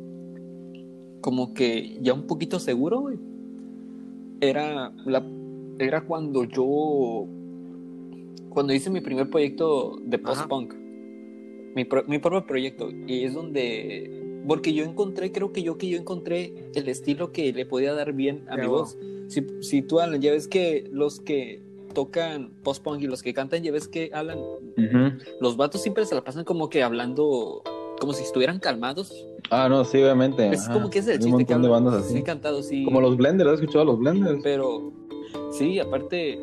como 1.21 1.53
que 1.53 1.97
ya 2.01 2.13
un 2.13 2.27
poquito 2.27 2.59
seguro, 2.59 3.01
güey, 3.01 3.17
era, 4.39 4.91
la, 5.05 5.23
era 5.79 6.01
cuando 6.05 6.43
yo, 6.45 7.27
cuando 8.49 8.73
hice 8.73 8.89
mi 8.89 9.01
primer 9.01 9.29
proyecto 9.29 9.97
de 10.03 10.17
post-punk, 10.17 10.73
mi, 11.75 11.85
pro- 11.85 12.03
mi 12.07 12.19
propio 12.19 12.45
proyecto, 12.45 12.89
y 13.07 13.23
es 13.23 13.33
donde, 13.33 14.41
porque 14.47 14.73
yo 14.73 14.83
encontré, 14.83 15.31
creo 15.31 15.51
que 15.53 15.61
yo 15.63 15.77
que 15.77 15.89
yo 15.89 15.97
encontré 15.97 16.53
el 16.75 16.87
estilo 16.89 17.31
que 17.31 17.53
le 17.53 17.65
podía 17.65 17.93
dar 17.93 18.13
bien 18.13 18.43
a 18.49 18.55
Ya, 18.57 18.63
mi 18.63 18.67
voz. 18.67 18.97
Si, 19.27 19.45
si 19.61 19.81
tú, 19.81 19.99
Alan, 19.99 20.19
ya 20.21 20.31
ves 20.31 20.47
que 20.47 20.89
los 20.91 21.19
que 21.19 21.61
tocan 21.93 22.51
post-punk 22.63 23.01
y 23.01 23.07
los 23.07 23.21
que 23.23 23.33
cantan, 23.33 23.63
ya 23.63 23.71
ves 23.71 23.87
que, 23.87 24.09
Alan, 24.13 24.39
Ujú. 24.39 25.17
los 25.39 25.57
vatos 25.57 25.81
siempre 25.81 26.05
se 26.05 26.15
la 26.15 26.23
pasan 26.23 26.43
como 26.43 26.69
que 26.69 26.83
hablando, 26.83 27.61
como 27.99 28.13
si 28.13 28.23
estuvieran 28.23 28.59
calmados. 28.59 29.13
Ah, 29.49 29.67
no, 29.69 29.83
sí, 29.85 29.97
obviamente. 30.01 30.49
Es 30.49 30.63
ajá. 30.65 30.73
como 30.73 30.89
que 30.89 30.99
es 30.99 31.07
el 31.07 31.13
Hay 31.13 31.19
chiste 31.19 31.31
un 31.35 31.39
que 31.45 31.45
de 31.45 31.53
hablan, 31.55 31.71
bandas 31.71 32.03
así. 32.05 32.13
sí, 32.15 32.23
cantados, 32.23 32.67
sí. 32.67 32.83
Como 32.85 33.01
los 33.01 33.17
blenders, 33.17 33.49
¿has 33.49 33.59
escuchado 33.59 33.81
a 33.81 33.85
los 33.85 33.99
blenders? 33.99 34.39
Pero 34.43 34.91
sí, 35.51 35.79
aparte, 35.79 36.39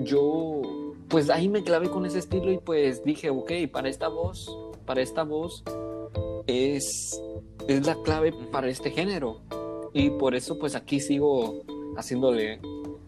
yo 0.00 0.62
pues 1.08 1.30
ahí 1.30 1.48
me 1.48 1.62
clavé 1.62 1.88
con 1.88 2.04
ese 2.04 2.18
estilo 2.18 2.50
y 2.50 2.58
pues 2.58 3.04
dije, 3.04 3.30
ok, 3.30 3.52
para 3.72 3.88
esta 3.88 4.08
voz, 4.08 4.50
para 4.86 5.02
esta 5.02 5.22
voz 5.22 5.62
es, 6.46 7.20
es 7.68 7.86
la 7.86 7.94
clave 8.02 8.32
para 8.50 8.68
este 8.68 8.90
género. 8.90 9.40
Y 9.92 10.10
por 10.10 10.34
eso 10.34 10.58
pues 10.58 10.74
aquí 10.74 11.00
sigo 11.00 11.62
haciéndole, 11.96 12.60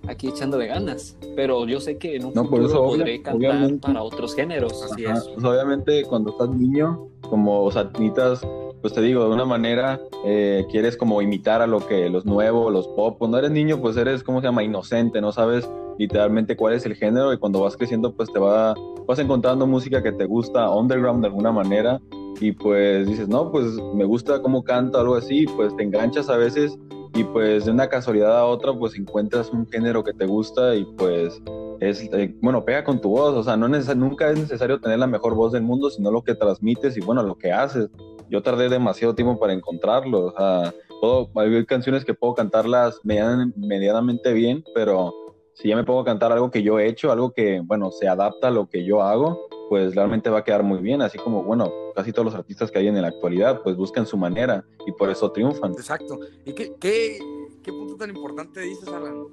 aquí 0.09 0.29
echándole 0.29 0.67
ganas. 0.67 1.17
Pero 1.37 1.67
yo 1.67 1.81
sé 1.81 1.99
que 1.99 2.17
en 2.17 2.25
un 2.27 2.35
No, 2.35 2.43
por 2.43 2.61
futuro 2.62 2.67
eso, 2.67 2.83
obvia- 2.85 2.99
podré 2.99 3.23
cantar 3.23 3.50
obviamente. 3.50 3.87
para 3.87 4.03
otros 4.03 4.35
géneros. 4.35 4.83
Así 4.83 5.05
Ajá, 5.07 5.19
es. 5.19 5.29
pues, 5.29 5.45
obviamente 5.45 6.05
cuando 6.05 6.31
estás 6.31 6.49
niño, 6.50 7.07
como, 7.29 7.62
o 7.62 7.71
sea, 7.71 7.85
necesitas, 7.85 8.41
pues 8.81 8.93
te 8.95 9.00
digo, 9.03 9.25
de 9.29 9.31
una 9.35 9.45
manera, 9.45 10.00
eh, 10.25 10.67
quieres 10.71 10.97
como 10.97 11.21
imitar 11.23 11.62
a 11.62 11.67
lo 11.67 11.87
que, 11.87 12.09
los 12.09 12.25
nuevos, 12.25 12.73
los 12.73 12.88
pop. 12.88 13.17
Cuando 13.19 13.38
eres 13.38 13.50
niño, 13.50 13.81
pues 13.81 13.97
eres, 13.97 14.23
¿cómo 14.23 14.41
se 14.41 14.47
llama? 14.47 14.62
Inocente, 14.65 15.21
no 15.21 15.31
sabes 15.33 15.69
literalmente 15.99 16.57
cuál 16.57 16.75
es 16.75 16.87
el 16.87 16.95
género 16.95 17.33
y 17.33 17.38
cuando 17.38 17.61
vas 17.61 17.77
creciendo, 17.77 18.15
pues 18.15 18.33
te 18.33 18.38
va, 18.38 18.75
vas 19.07 19.19
encontrando 19.19 19.67
música 19.67 20.00
que 20.03 20.12
te 20.12 20.27
gusta, 20.27 20.71
underground 20.71 21.23
de 21.23 21.27
alguna 21.27 21.50
manera 21.50 22.00
y 22.41 22.53
pues 22.53 23.09
dices, 23.09 23.29
no, 23.29 23.50
pues 23.50 23.65
me 23.95 24.05
gusta 24.05 24.41
cómo 24.41 24.62
canta 24.62 25.00
algo 25.00 25.17
así, 25.17 25.45
pues 25.57 25.75
te 25.77 25.83
enganchas 25.83 26.29
a 26.31 26.37
veces 26.37 26.79
y 27.19 27.25
pues 27.25 27.65
de 27.65 27.73
una 27.73 27.89
casualidad 27.89 28.39
a 28.39 28.45
otra, 28.47 28.73
pues 28.73 28.97
encuentras 28.97 29.51
un 29.51 29.67
género 29.69 30.05
que 30.05 30.13
te 30.13 30.27
gusta 30.27 30.75
y 30.77 30.85
pues 30.97 31.41
es, 31.81 32.03
eh, 32.13 32.35
bueno, 32.41 32.65
pega 32.65 32.85
con 32.85 33.01
tu 33.01 33.11
voz, 33.11 33.35
o 33.35 33.43
sea, 33.43 33.57
no 33.57 33.69
neces- 33.69 33.97
nunca 33.97 34.31
es 34.31 34.39
necesario 34.39 34.81
tener 34.81 34.99
la 34.99 35.07
mejor 35.07 35.35
voz 35.35 35.53
del 35.53 35.63
mundo, 35.63 35.91
sino 35.91 36.11
lo 36.11 36.23
que 36.23 36.35
transmites 36.35 36.97
y 36.97 37.01
bueno, 37.01 37.23
lo 37.23 37.37
que 37.37 37.53
haces. 37.53 37.89
Yo 38.31 38.43
tardé 38.43 38.69
demasiado 38.69 39.15
tiempo 39.15 39.39
para 39.39 39.53
encontrarlo, 39.53 40.27
o 40.27 40.33
sea, 40.37 40.75
puedo, 41.01 41.31
hay 41.37 41.65
canciones 41.67 42.05
que 42.05 42.15
puedo 42.15 42.35
cantarlas 42.35 43.01
median- 43.05 43.53
medianamente 43.57 44.33
bien, 44.33 44.63
pero 44.75 45.13
si 45.55 45.69
ya 45.69 45.77
me 45.77 45.83
a 46.01 46.05
cantar 46.05 46.31
algo 46.33 46.51
que 46.51 46.63
yo 46.63 46.79
he 46.79 46.87
hecho, 46.89 47.11
algo 47.11 47.33
que, 47.33 47.61
bueno, 47.65 47.91
se 47.91 48.07
adapta 48.07 48.49
a 48.49 48.51
lo 48.53 48.69
que 48.69 48.85
yo 48.85 49.03
hago, 49.03 49.49
pues 49.69 49.95
realmente 49.95 50.31
va 50.31 50.39
a 50.39 50.45
quedar 50.45 50.63
muy 50.63 50.79
bien, 50.79 51.03
así 51.03 51.19
como, 51.19 51.43
bueno, 51.43 51.71
casi 51.95 52.13
todos 52.13 52.27
los 52.27 52.35
artistas 52.35 52.71
que 52.71 52.79
hay 52.79 52.89
en 52.89 53.01
la 53.01 53.09
actualidad, 53.09 53.63
pues 53.63 53.77
buscan 53.77 54.07
su 54.07 54.17
manera 54.17 54.65
y 54.87 54.93
por 54.93 55.11
eso 55.11 55.31
triunfan. 55.31 55.73
Exacto. 55.73 56.19
¿Y 56.45 56.53
qué, 56.53 56.75
qué, 56.81 57.19
qué 57.63 57.73
punto 57.73 57.97
tan 57.97 58.11
importante 58.11 58.61
dices, 58.61 58.89
Alan, 58.89 59.27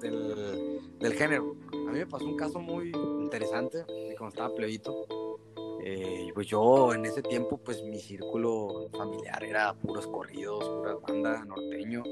del, 0.00 0.80
del 0.98 1.12
género? 1.14 1.56
A 1.72 1.92
mí 1.92 1.98
me 1.98 2.06
pasó 2.06 2.24
un 2.24 2.36
caso 2.36 2.60
muy 2.60 2.92
interesante 3.20 3.84
cuando 4.16 4.28
estaba 4.28 4.54
plebito. 4.54 5.06
Eh, 5.82 6.30
pues 6.34 6.46
yo 6.46 6.92
en 6.92 7.06
ese 7.06 7.22
tiempo, 7.22 7.56
pues 7.56 7.82
mi 7.82 7.98
círculo 7.98 8.88
familiar 8.92 9.42
era 9.42 9.72
puros 9.74 10.06
corridos, 10.06 10.68
puras 10.68 10.96
bandas 11.00 11.46
norteño. 11.46 12.02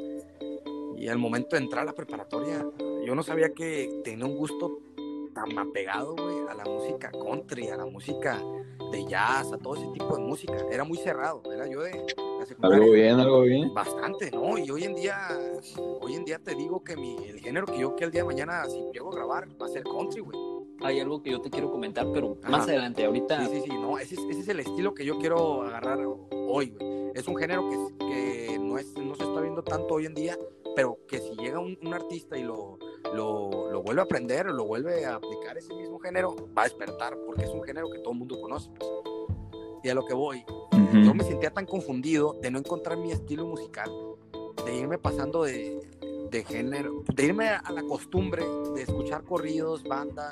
Y 0.97 1.07
al 1.09 1.19
momento 1.19 1.55
de 1.55 1.63
entrar 1.63 1.83
a 1.83 1.87
la 1.87 1.93
preparatoria, 1.93 2.67
yo 3.07 3.15
no 3.15 3.23
sabía 3.23 3.51
que 3.51 4.01
tenía 4.03 4.25
un 4.25 4.37
gusto 4.37 4.81
tan 5.45 5.59
apegado, 5.59 6.15
güey, 6.15 6.47
a 6.49 6.55
la 6.55 6.65
música 6.65 7.11
country, 7.11 7.69
a 7.69 7.77
la 7.77 7.87
música 7.87 8.43
de 8.91 9.05
jazz, 9.07 9.53
a 9.53 9.59
todo 9.59 9.77
ese 9.77 9.87
tipo 9.89 10.17
de 10.17 10.23
música. 10.23 10.57
Era 10.71 10.85
muy 10.85 10.99
cerrado, 10.99 11.43
era 11.53 11.67
yo 11.67 11.83
de. 11.83 12.07
Algo 12.63 12.93
bien, 12.93 13.21
algo 13.21 13.43
bien. 13.43 13.73
Bastante, 13.75 14.31
¿no? 14.31 14.57
Y 14.57 14.71
hoy 14.71 14.85
en 14.85 14.95
día, 14.95 15.17
hoy 16.01 16.15
en 16.15 16.25
día 16.25 16.39
te 16.39 16.55
digo 16.55 16.83
que 16.83 16.97
mi, 16.97 17.17
el 17.27 17.41
género 17.41 17.67
que 17.67 17.79
yo 17.79 17.95
que 17.95 18.05
el 18.05 18.11
día 18.11 18.23
de 18.23 18.29
mañana, 18.29 18.65
si 18.67 18.81
llego 18.93 19.13
a 19.13 19.17
grabar, 19.17 19.49
va 19.61 19.67
a 19.67 19.69
ser 19.69 19.83
country, 19.85 20.21
güey. 20.21 20.39
Hay 20.81 21.01
algo 21.01 21.21
que 21.21 21.33
yo 21.33 21.41
te 21.41 21.51
quiero 21.51 21.71
comentar, 21.71 22.07
pero 22.13 22.37
Ajá. 22.41 22.51
más 22.51 22.69
adelante, 22.69 23.05
ahorita. 23.05 23.45
Sí, 23.47 23.51
sí, 23.55 23.63
sí, 23.67 23.71
no, 23.71 23.99
ese 23.99 24.15
es, 24.15 24.21
ese 24.31 24.41
es 24.41 24.49
el 24.49 24.61
estilo 24.61 24.95
que 24.95 25.05
yo 25.05 25.19
quiero 25.19 25.63
agarrar 25.63 25.99
hoy, 26.31 26.71
güey. 26.71 27.11
Es 27.15 27.27
un 27.27 27.37
género 27.37 27.69
que, 27.69 28.07
que 28.07 28.59
no, 28.61 28.79
es, 28.79 28.97
no 28.97 29.15
se 29.17 29.25
está 29.25 29.41
viendo 29.41 29.63
tanto 29.63 29.95
hoy 29.95 30.07
en 30.07 30.15
día, 30.15 30.39
pero 30.79 30.97
que 31.09 31.19
si 31.19 31.35
llega 31.35 31.59
un, 31.59 31.77
un 31.83 31.93
artista 31.93 32.39
y 32.39 32.45
lo, 32.45 32.79
lo, 33.13 33.69
lo 33.69 33.83
vuelve 33.83 34.01
a 34.01 34.05
aprender 34.05 34.47
o 34.47 34.53
lo 34.53 34.65
vuelve 34.65 35.05
a 35.05 35.17
aplicar 35.17 35.59
ese 35.59 35.75
mismo 35.75 35.99
género, 35.99 36.37
va 36.57 36.63
a 36.63 36.65
despertar, 36.67 37.19
porque 37.27 37.47
es 37.47 37.51
un 37.51 37.65
género 37.65 37.91
que 37.91 37.99
todo 37.99 38.13
el 38.13 38.21
mundo 38.21 38.41
conoce. 38.41 38.71
pues. 38.79 38.89
Y 39.83 39.89
a 39.89 39.95
lo 39.97 40.07
que 40.07 40.15
voy, 40.15 40.45
yo 40.93 41.15
me 41.15 41.25
sentía 41.25 41.51
tan 41.51 41.67
confundido 41.67 42.35
de 42.41 42.53
no 42.53 42.61
encontrar 42.61 42.97
mi 42.97 43.11
estilo 43.11 43.45
musical, 43.45 43.91
de 44.65 44.77
irme 44.77 44.99
pasando 44.99 45.43
de, 45.43 45.81
de 46.31 46.45
género, 46.45 47.05
de 47.15 47.25
irme 47.25 47.49
a 47.49 47.71
la 47.73 47.83
costumbre 47.83 48.45
de 48.75 48.83
escuchar 48.83 49.25
corridos, 49.25 49.85
banda. 49.85 50.31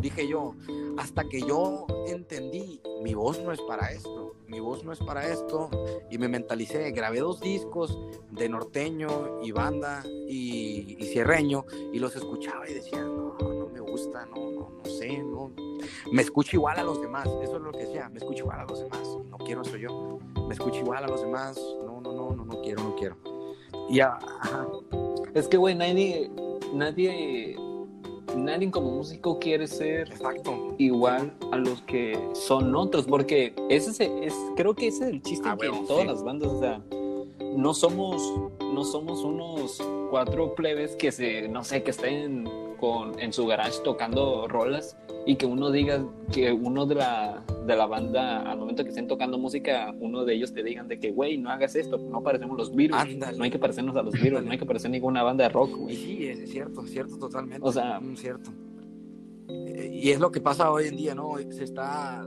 Dije 0.00 0.26
yo, 0.26 0.54
hasta 0.98 1.24
que 1.24 1.40
yo 1.40 1.86
entendí, 2.06 2.80
mi 3.02 3.14
voz 3.14 3.40
no 3.40 3.52
es 3.52 3.60
para 3.62 3.90
esto, 3.92 4.34
mi 4.46 4.60
voz 4.60 4.84
no 4.84 4.92
es 4.92 4.98
para 4.98 5.26
esto, 5.28 5.70
y 6.10 6.18
me 6.18 6.28
mentalicé, 6.28 6.90
grabé 6.92 7.20
dos 7.20 7.40
discos 7.40 7.98
de 8.30 8.48
norteño 8.48 9.42
y 9.42 9.52
banda 9.52 10.02
y, 10.28 10.96
y 10.98 11.14
y 11.92 11.98
los 11.98 12.16
escuchaba 12.16 12.68
y 12.68 12.74
decía, 12.74 13.02
no, 13.02 13.36
no 13.38 13.68
me 13.68 13.80
gusta, 13.80 14.26
no, 14.26 14.50
no, 14.50 14.70
no 14.84 14.84
sé, 14.84 15.18
no, 15.18 15.52
me 16.12 16.22
escucho 16.22 16.56
igual 16.56 16.78
a 16.78 16.82
los 16.82 17.00
demás, 17.00 17.28
eso 17.42 17.56
es 17.56 17.62
lo 17.62 17.72
que 17.72 17.86
decía, 17.86 18.08
me 18.08 18.18
escucho 18.18 18.44
igual 18.44 18.60
a 18.60 18.64
los 18.64 18.80
demás, 18.80 19.08
no 19.30 19.38
quiero 19.38 19.62
eso 19.62 19.76
yo, 19.76 20.18
me 20.46 20.54
escucho 20.54 20.80
igual 20.80 21.04
a 21.04 21.06
los 21.06 21.22
demás, 21.22 21.56
no, 21.84 22.00
no, 22.00 22.12
no, 22.12 22.30
no, 22.34 22.44
no 22.44 22.62
quiero, 22.62 22.82
no 22.82 22.96
quiero. 22.96 23.33
Ya, 23.90 24.18
ajá, 24.40 24.66
Es 25.34 25.48
que, 25.48 25.56
güey, 25.56 25.74
nadie, 25.74 26.30
nadie, 26.72 27.56
nadie 28.36 28.70
como 28.70 28.90
músico 28.90 29.38
quiere 29.38 29.66
ser 29.66 30.08
exacto. 30.10 30.74
igual 30.78 31.32
a 31.52 31.56
los 31.56 31.82
que 31.82 32.18
son 32.34 32.74
otros, 32.74 33.06
porque 33.06 33.54
ese 33.68 33.90
es, 33.90 34.00
es 34.00 34.34
creo 34.56 34.74
que 34.74 34.88
ese 34.88 35.04
es 35.04 35.10
el 35.10 35.22
chiste 35.22 35.48
Ah, 35.48 35.56
que 35.58 35.66
en 35.66 35.86
todas 35.86 36.02
sí. 36.02 36.08
las 36.08 36.22
bandas, 36.24 36.50
o 36.50 36.60
sea, 36.60 36.80
no 37.56 37.74
somos, 37.74 38.22
no 38.72 38.84
somos 38.84 39.22
unos 39.22 39.80
cuatro 40.10 40.54
plebes 40.54 40.96
que 40.96 41.12
se, 41.12 41.48
no 41.48 41.62
sé, 41.64 41.82
que 41.82 41.90
estén 41.90 42.48
con, 42.84 43.18
en 43.18 43.32
su 43.32 43.46
garage 43.46 43.80
tocando 43.82 44.46
rolas 44.48 44.96
y 45.26 45.36
que 45.36 45.46
uno 45.46 45.70
diga 45.70 46.04
que 46.32 46.52
uno 46.52 46.84
de 46.84 46.96
la, 46.96 47.42
de 47.66 47.76
la 47.76 47.86
banda, 47.86 48.42
al 48.42 48.58
momento 48.58 48.82
que 48.84 48.90
estén 48.90 49.06
tocando 49.08 49.38
música, 49.38 49.94
uno 50.00 50.24
de 50.26 50.34
ellos 50.34 50.52
te 50.52 50.62
digan 50.62 50.86
de 50.88 50.98
que, 50.98 51.10
güey, 51.12 51.38
no 51.38 51.48
hagas 51.50 51.74
esto, 51.76 51.96
no 51.96 52.22
parecemos 52.22 52.58
los 52.58 52.74
virus, 52.74 52.98
Ándale. 52.98 53.38
no 53.38 53.44
hay 53.44 53.50
que 53.50 53.58
parecernos 53.58 53.96
a 53.96 54.02
los 54.02 54.12
virus, 54.20 54.44
no 54.44 54.50
hay 54.50 54.58
que 54.58 54.66
parecer 54.66 54.90
ninguna 54.90 55.22
banda 55.22 55.44
de 55.44 55.48
rock, 55.50 55.76
güey. 55.76 55.96
sí, 55.96 56.26
es 56.26 56.50
cierto, 56.50 56.82
es 56.84 56.90
cierto 56.90 57.16
totalmente. 57.16 57.66
O 57.66 57.72
sea- 57.72 58.00
Mm, 58.00 58.16
cierto. 58.16 58.50
Eh, 59.48 60.00
Y 60.02 60.10
es 60.10 60.20
lo 60.20 60.30
que 60.30 60.40
pasa 60.40 60.70
hoy 60.70 60.88
en 60.88 60.96
día, 60.96 61.14
¿no? 61.14 61.32
Se 61.50 61.64
está, 61.64 62.22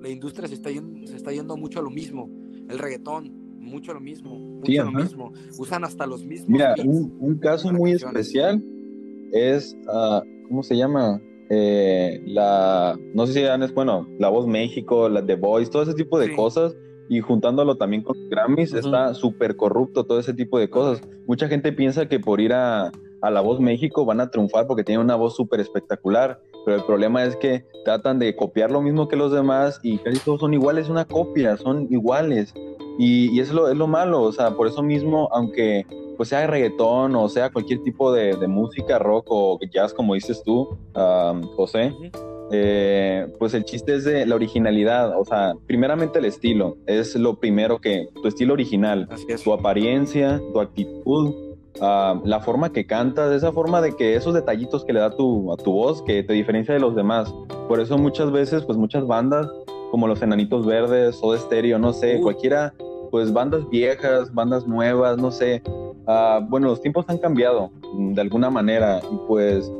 la 0.00 0.08
industria 0.08 0.46
se 0.48 0.54
está 0.54 0.70
yendo, 0.70 1.06
se 1.06 1.16
está 1.16 1.32
yendo 1.32 1.56
mucho 1.56 1.80
a 1.80 1.82
lo 1.82 1.90
mismo. 1.90 2.28
El 2.68 2.78
reggaetón, 2.78 3.32
mucho 3.58 3.92
lo 3.92 4.00
mismo, 4.00 4.36
mucho 4.38 4.66
Sí, 4.70 4.76
lo 4.78 4.90
mismo. 4.92 5.32
Usan 5.58 5.84
hasta 5.84 6.06
los 6.06 6.24
mismos. 6.24 6.48
Mira, 6.48 6.74
un, 6.84 7.16
un 7.20 7.38
caso 7.38 7.72
muy 7.72 7.90
canciones. 7.92 8.20
especial 8.28 8.62
es, 9.32 9.76
ah, 9.88 10.22
¿cómo 10.48 10.62
se 10.62 10.76
llama? 10.76 11.20
Eh, 11.50 12.20
la, 12.26 12.96
no 13.14 13.26
sé 13.26 13.32
si 13.32 13.42
dan 13.42 13.62
es, 13.62 13.74
bueno, 13.74 14.08
La 14.18 14.28
Voz 14.28 14.46
México, 14.46 15.08
la 15.08 15.24
The 15.24 15.34
Voice, 15.36 15.70
todo 15.70 15.82
ese 15.82 15.94
tipo 15.94 16.18
de 16.18 16.26
Sí. 16.28 16.36
cosas, 16.36 16.76
y 17.08 17.20
juntándolo 17.20 17.76
también 17.76 18.02
con 18.04 18.16
Grammys, 18.28 18.72
está 18.72 19.14
súper 19.14 19.56
corrupto 19.56 20.04
todo 20.04 20.20
ese 20.20 20.32
tipo 20.32 20.60
de 20.60 20.70
cosas. 20.70 21.02
Mucha 21.26 21.48
gente 21.48 21.72
piensa 21.72 22.06
que 22.08 22.20
por 22.20 22.40
ir 22.40 22.52
a, 22.52 22.92
a 23.20 23.30
La 23.30 23.40
Voz 23.40 23.58
México 23.58 24.04
van 24.04 24.20
a 24.20 24.30
triunfar 24.30 24.68
porque 24.68 24.84
tienen 24.84 25.04
una 25.04 25.16
voz 25.16 25.34
súper 25.34 25.58
espectacular, 25.58 26.38
pero 26.70 26.78
el 26.78 26.86
problema 26.86 27.24
es 27.24 27.34
que 27.34 27.64
tratan 27.84 28.20
de 28.20 28.36
copiar 28.36 28.70
lo 28.70 28.80
mismo 28.80 29.08
que 29.08 29.16
los 29.16 29.32
demás 29.32 29.80
y 29.82 29.98
casi 29.98 30.20
todos 30.20 30.38
son 30.38 30.54
iguales, 30.54 30.88
una 30.88 31.04
copia, 31.04 31.56
son 31.56 31.88
iguales. 31.90 32.54
Y, 32.96 33.28
y 33.36 33.40
eso 33.40 33.50
es 33.50 33.56
lo, 33.56 33.68
es 33.70 33.76
lo 33.76 33.88
malo, 33.88 34.22
o 34.22 34.30
sea, 34.30 34.52
por 34.52 34.68
eso 34.68 34.80
mismo, 34.80 35.28
aunque 35.32 35.84
pues 36.16 36.28
sea 36.28 36.46
reggaetón 36.46 37.16
o 37.16 37.28
sea 37.28 37.50
cualquier 37.50 37.82
tipo 37.82 38.12
de, 38.12 38.36
de 38.36 38.46
música, 38.46 39.00
rock 39.00 39.26
o 39.30 39.58
jazz, 39.72 39.92
como 39.92 40.14
dices 40.14 40.44
tú, 40.44 40.78
um, 40.94 41.42
José, 41.56 41.92
eh, 42.52 43.26
pues 43.40 43.52
el 43.54 43.64
chiste 43.64 43.96
es 43.96 44.04
de 44.04 44.24
la 44.26 44.36
originalidad, 44.36 45.18
o 45.18 45.24
sea, 45.24 45.54
primeramente 45.66 46.20
el 46.20 46.26
estilo, 46.26 46.76
es 46.86 47.16
lo 47.16 47.40
primero 47.40 47.80
que, 47.80 48.06
tu 48.22 48.28
estilo 48.28 48.52
original, 48.52 49.08
tu 49.42 49.52
apariencia, 49.52 50.40
tu 50.52 50.60
actitud, 50.60 51.34
ah, 51.80 52.20
la 52.24 52.40
forma 52.40 52.72
que 52.72 52.86
cantas, 52.86 53.32
esa 53.32 53.52
forma 53.52 53.80
de 53.80 53.94
que 53.94 54.14
esos 54.16 54.34
detallitos 54.34 54.84
que 54.84 54.92
le 54.92 55.00
da 55.00 55.10
tu, 55.10 55.52
a 55.52 55.56
tu 55.56 55.72
voz 55.72 56.02
que 56.02 56.22
te 56.22 56.32
diferencia 56.32 56.74
de 56.74 56.80
los 56.80 56.94
demás. 56.94 57.32
Por 57.68 57.80
eso 57.80 57.98
muchas 57.98 58.30
veces, 58.30 58.64
pues 58.64 58.78
muchas 58.78 59.06
bandas, 59.06 59.48
como 59.90 60.06
los 60.06 60.22
Enanitos 60.22 60.66
Verdes, 60.66 61.16
Soda 61.16 61.38
Stereo, 61.38 61.78
no 61.78 61.92
sé, 61.92 62.16
Uy. 62.16 62.22
cualquiera, 62.22 62.72
pues 63.10 63.32
bandas 63.32 63.68
viejas, 63.68 64.32
bandas 64.32 64.66
nuevas, 64.66 65.18
no 65.18 65.30
sé. 65.30 65.62
Ah, 66.06 66.40
bueno, 66.48 66.68
los 66.68 66.80
tiempos 66.80 67.04
han 67.08 67.18
cambiado 67.18 67.70
mm, 67.94 68.14
de 68.14 68.20
alguna 68.20 68.50
manera 68.50 69.00
y 69.10 69.16
pues 69.26 69.70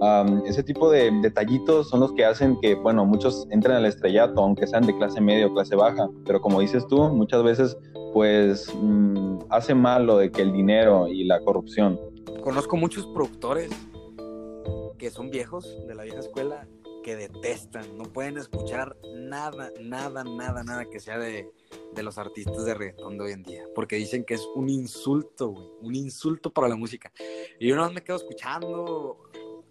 am, 0.00 0.42
ese 0.46 0.62
tipo 0.62 0.90
de 0.90 1.10
detallitos 1.22 1.88
son 1.88 2.00
los 2.00 2.12
que 2.12 2.24
hacen 2.24 2.58
que, 2.60 2.74
bueno, 2.74 3.04
muchos 3.04 3.46
entren 3.50 3.76
al 3.76 3.86
estrellato, 3.86 4.40
aunque 4.42 4.66
sean 4.66 4.86
de 4.86 4.96
clase 4.96 5.20
media 5.20 5.46
o 5.46 5.54
clase 5.54 5.76
baja. 5.76 6.08
Pero 6.24 6.40
como 6.40 6.60
dices 6.60 6.86
tú, 6.86 7.08
muchas 7.08 7.42
veces 7.42 7.76
pues 8.12 8.72
mm, 8.74 9.38
hace 9.50 9.74
mal 9.74 10.06
lo 10.06 10.18
de 10.18 10.30
que 10.30 10.42
el 10.42 10.52
dinero 10.52 11.06
y 11.08 11.24
la 11.24 11.40
corrupción. 11.40 11.98
Conozco 12.42 12.76
muchos 12.76 13.06
productores 13.06 13.70
que 14.98 15.10
son 15.10 15.30
viejos 15.30 15.86
de 15.86 15.94
la 15.94 16.02
vieja 16.02 16.20
escuela 16.20 16.66
que 17.02 17.16
detestan, 17.16 17.96
no 17.96 18.04
pueden 18.04 18.36
escuchar 18.36 18.96
nada, 19.14 19.70
nada, 19.80 20.22
nada, 20.24 20.62
nada 20.62 20.84
que 20.84 21.00
sea 21.00 21.18
de, 21.18 21.50
de 21.94 22.02
los 22.02 22.18
artistas 22.18 22.64
de 22.64 22.74
reggaetón 22.74 23.16
de 23.16 23.24
hoy 23.24 23.32
en 23.32 23.42
día, 23.42 23.64
porque 23.74 23.96
dicen 23.96 24.24
que 24.24 24.34
es 24.34 24.46
un 24.54 24.68
insulto, 24.68 25.78
un 25.80 25.94
insulto 25.94 26.50
para 26.50 26.68
la 26.68 26.76
música. 26.76 27.10
Y 27.58 27.68
yo 27.68 27.76
no 27.76 27.90
me 27.90 28.02
quedo 28.02 28.16
escuchando 28.16 29.29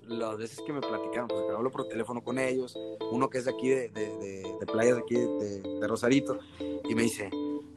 las 0.10 0.38
veces 0.38 0.62
que 0.66 0.74
me 0.74 0.82
platicaron, 0.82 1.28
porque 1.28 1.52
hablo 1.52 1.72
por 1.72 1.88
teléfono 1.88 2.22
con 2.24 2.40
ellos, 2.40 2.78
uno 3.12 3.30
que 3.30 3.38
es 3.40 3.46
de 3.46 3.52
aquí 3.52 3.70
de, 3.70 3.90
de, 3.90 4.18
de- 4.18 4.56
de 4.60 4.66
playas 4.66 4.96
de 4.96 5.02
aquí 5.02 5.16
de, 5.16 5.88
Rosarito, 5.88 6.40
y 6.60 6.96
me 6.96 7.04
dice, 7.04 7.30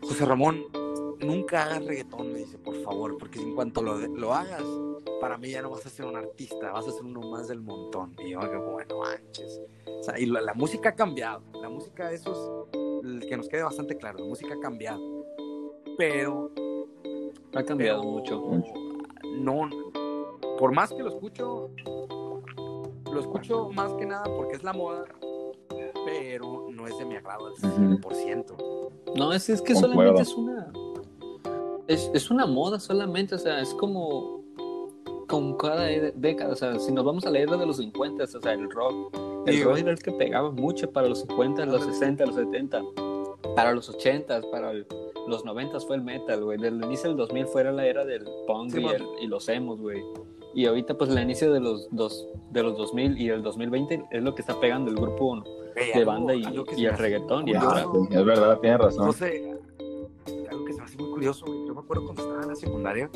José 0.03 0.25
Ramón, 0.25 0.65
nunca 1.21 1.65
hagas 1.65 1.85
reggaetón, 1.85 2.33
me 2.33 2.41
dice, 2.41 2.59
por 2.59 2.75
favor, 2.83 3.17
porque 3.19 3.39
en 3.41 3.55
cuanto 3.55 3.83
lo, 3.83 3.97
lo 3.99 4.35
hagas, 4.35 4.65
para 5.21 5.39
mí 5.39 5.51
ya 5.51 5.63
no 5.63 5.71
vas 5.71 5.87
a 5.87 5.89
ser 5.91 6.07
un 6.07 6.17
artista, 6.17 6.73
vas 6.73 6.89
a 6.89 6.91
ser 6.91 7.05
uno 7.05 7.21
más 7.21 7.47
del 7.47 7.61
montón. 7.61 8.15
Y 8.25 8.31
yo, 8.31 8.41
bueno, 8.41 8.99
manches. 8.99 9.61
O 9.87 10.03
sea, 10.03 10.19
y 10.19 10.27
la, 10.27 10.41
la 10.41 10.55
música 10.55 10.89
ha 10.89 10.95
cambiado. 10.97 11.43
La 11.61 11.69
música, 11.69 12.11
eso 12.11 12.67
es 12.73 13.05
el 13.05 13.21
que 13.29 13.37
nos 13.37 13.49
quede 13.49 13.63
bastante 13.63 13.97
claro. 13.97 14.19
La 14.19 14.25
música 14.27 14.55
ha 14.55 14.59
cambiado. 14.59 15.01
Pero. 15.97 16.51
Ha 17.55 17.63
cambiado 17.63 18.01
pero 18.01 18.41
mucho. 18.41 18.75
No. 19.37 19.71
Por 20.59 20.73
más 20.73 20.91
que 20.93 21.03
lo 21.05 21.11
escucho, 21.11 21.71
lo 23.13 23.21
escucho 23.21 23.71
más 23.71 23.93
que 23.95 24.07
nada 24.07 24.25
porque 24.25 24.57
es 24.57 24.65
la 24.65 24.73
moda. 24.73 25.05
Pero 26.05 26.69
no 26.71 26.87
es 26.87 26.99
de 26.99 27.05
mi 27.05 27.17
agrado 27.17 27.47
al 27.47 27.55
100%. 27.55 28.91
No, 29.17 29.33
es, 29.33 29.49
es 29.49 29.63
que 29.63 29.75
Concuerdo. 29.75 29.93
solamente 30.17 30.23
es 30.23 30.35
una. 30.35 30.73
Es, 31.87 32.11
es 32.15 32.31
una 32.31 32.47
moda 32.47 32.81
solamente, 32.81 33.35
o 33.35 33.39
sea, 33.39 33.61
es 33.61 33.73
como. 33.75 34.43
Con 35.29 35.57
cada 35.57 35.85
década, 36.15 36.53
o 36.53 36.57
sea, 36.57 36.79
si 36.79 36.93
nos 36.93 37.05
vamos 37.07 37.25
a 37.25 37.31
la 37.31 37.39
era 37.39 37.57
de 37.57 37.65
los 37.65 37.79
50, 37.79 38.25
o 38.25 38.27
sea, 38.27 38.53
el 38.53 38.71
rock. 38.71 39.17
El 39.47 39.55
Sí, 39.55 39.65
rock 39.65 39.79
era 39.79 39.91
el 39.93 39.99
que 39.99 40.13
pegaba 40.13 40.51
mucho 40.51 40.91
para 40.91 41.09
los 41.09 41.21
50, 41.21 41.65
los 41.67 41.85
60, 41.85 42.27
los 42.27 42.35
70. 42.35 42.83
Para 43.57 43.73
los 43.73 43.89
80, 43.89 44.43
para 44.51 44.73
el- 44.73 44.87
los 45.27 45.45
90 45.45 45.81
fue 45.81 45.97
el 45.97 46.03
metal, 46.03 46.45
güey. 46.45 46.59
Del 46.59 46.85
inicio 46.85 47.09
del 47.09 47.17
2000 47.17 47.47
fuera 47.47 47.73
la 47.73 47.87
era 47.87 48.05
del 48.05 48.25
punk 48.47 48.73
Sí, 48.73 48.83
y, 48.83 48.87
el- 48.87 49.07
y 49.23 49.27
los 49.27 49.49
emos, 49.49 49.81
güey. 49.81 50.03
Y 50.55 50.67
ahorita, 50.67 50.99
pues, 50.99 51.11
el 51.11 51.19
inicio 51.23 51.53
de 51.53 51.61
los, 51.61 51.89
dos, 51.91 52.29
de 52.51 52.63
los 52.63 52.77
2000 52.77 53.19
y 53.19 53.29
el 53.31 53.43
2020 53.43 54.05
es 54.11 54.23
lo 54.23 54.35
que 54.35 54.43
está 54.43 54.59
pegando 54.61 54.91
el 54.91 54.97
grupo 54.97 55.43
de 55.75 55.93
algo- 55.95 56.07
banda 56.07 56.35
y, 56.35 56.45
algo 56.45 56.65
el 56.71 56.99
reggaetón. 56.99 57.49
Y 57.49 57.55
rap. 57.55 57.87
Es 58.11 58.25
verdad, 58.25 58.59
tienes 58.61 58.79
razón. 58.81 59.07
No 59.07 59.13
sé, 59.13 59.55
algo 60.51 60.65
que 60.67 60.73
se 60.75 60.79
me 60.81 60.85
hace 60.85 60.97
muy 60.99 61.11
curioso, 61.11 61.47
güey. 61.47 61.67
Yo 61.67 61.75
me 61.75 61.81
acuerdo 61.81 62.05
cuando 62.05 62.23
estaba 62.23 62.43
en 62.43 62.49
la 62.49 62.55
secundaria 62.57 63.11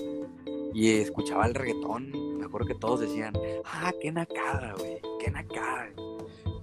y 0.72 0.90
escuchaba 1.00 1.46
el 1.46 1.54
reggaetón. 1.54 2.10
Me 2.38 2.46
acuerdo 2.46 2.66
que 2.68 2.74
todos 2.74 3.00
decían, 3.00 3.34
ah, 3.64 3.92
qué 4.00 4.10
nacada, 4.12 4.74
güey. 4.78 4.98
Qué 5.22 5.30
nacada. 5.30 5.88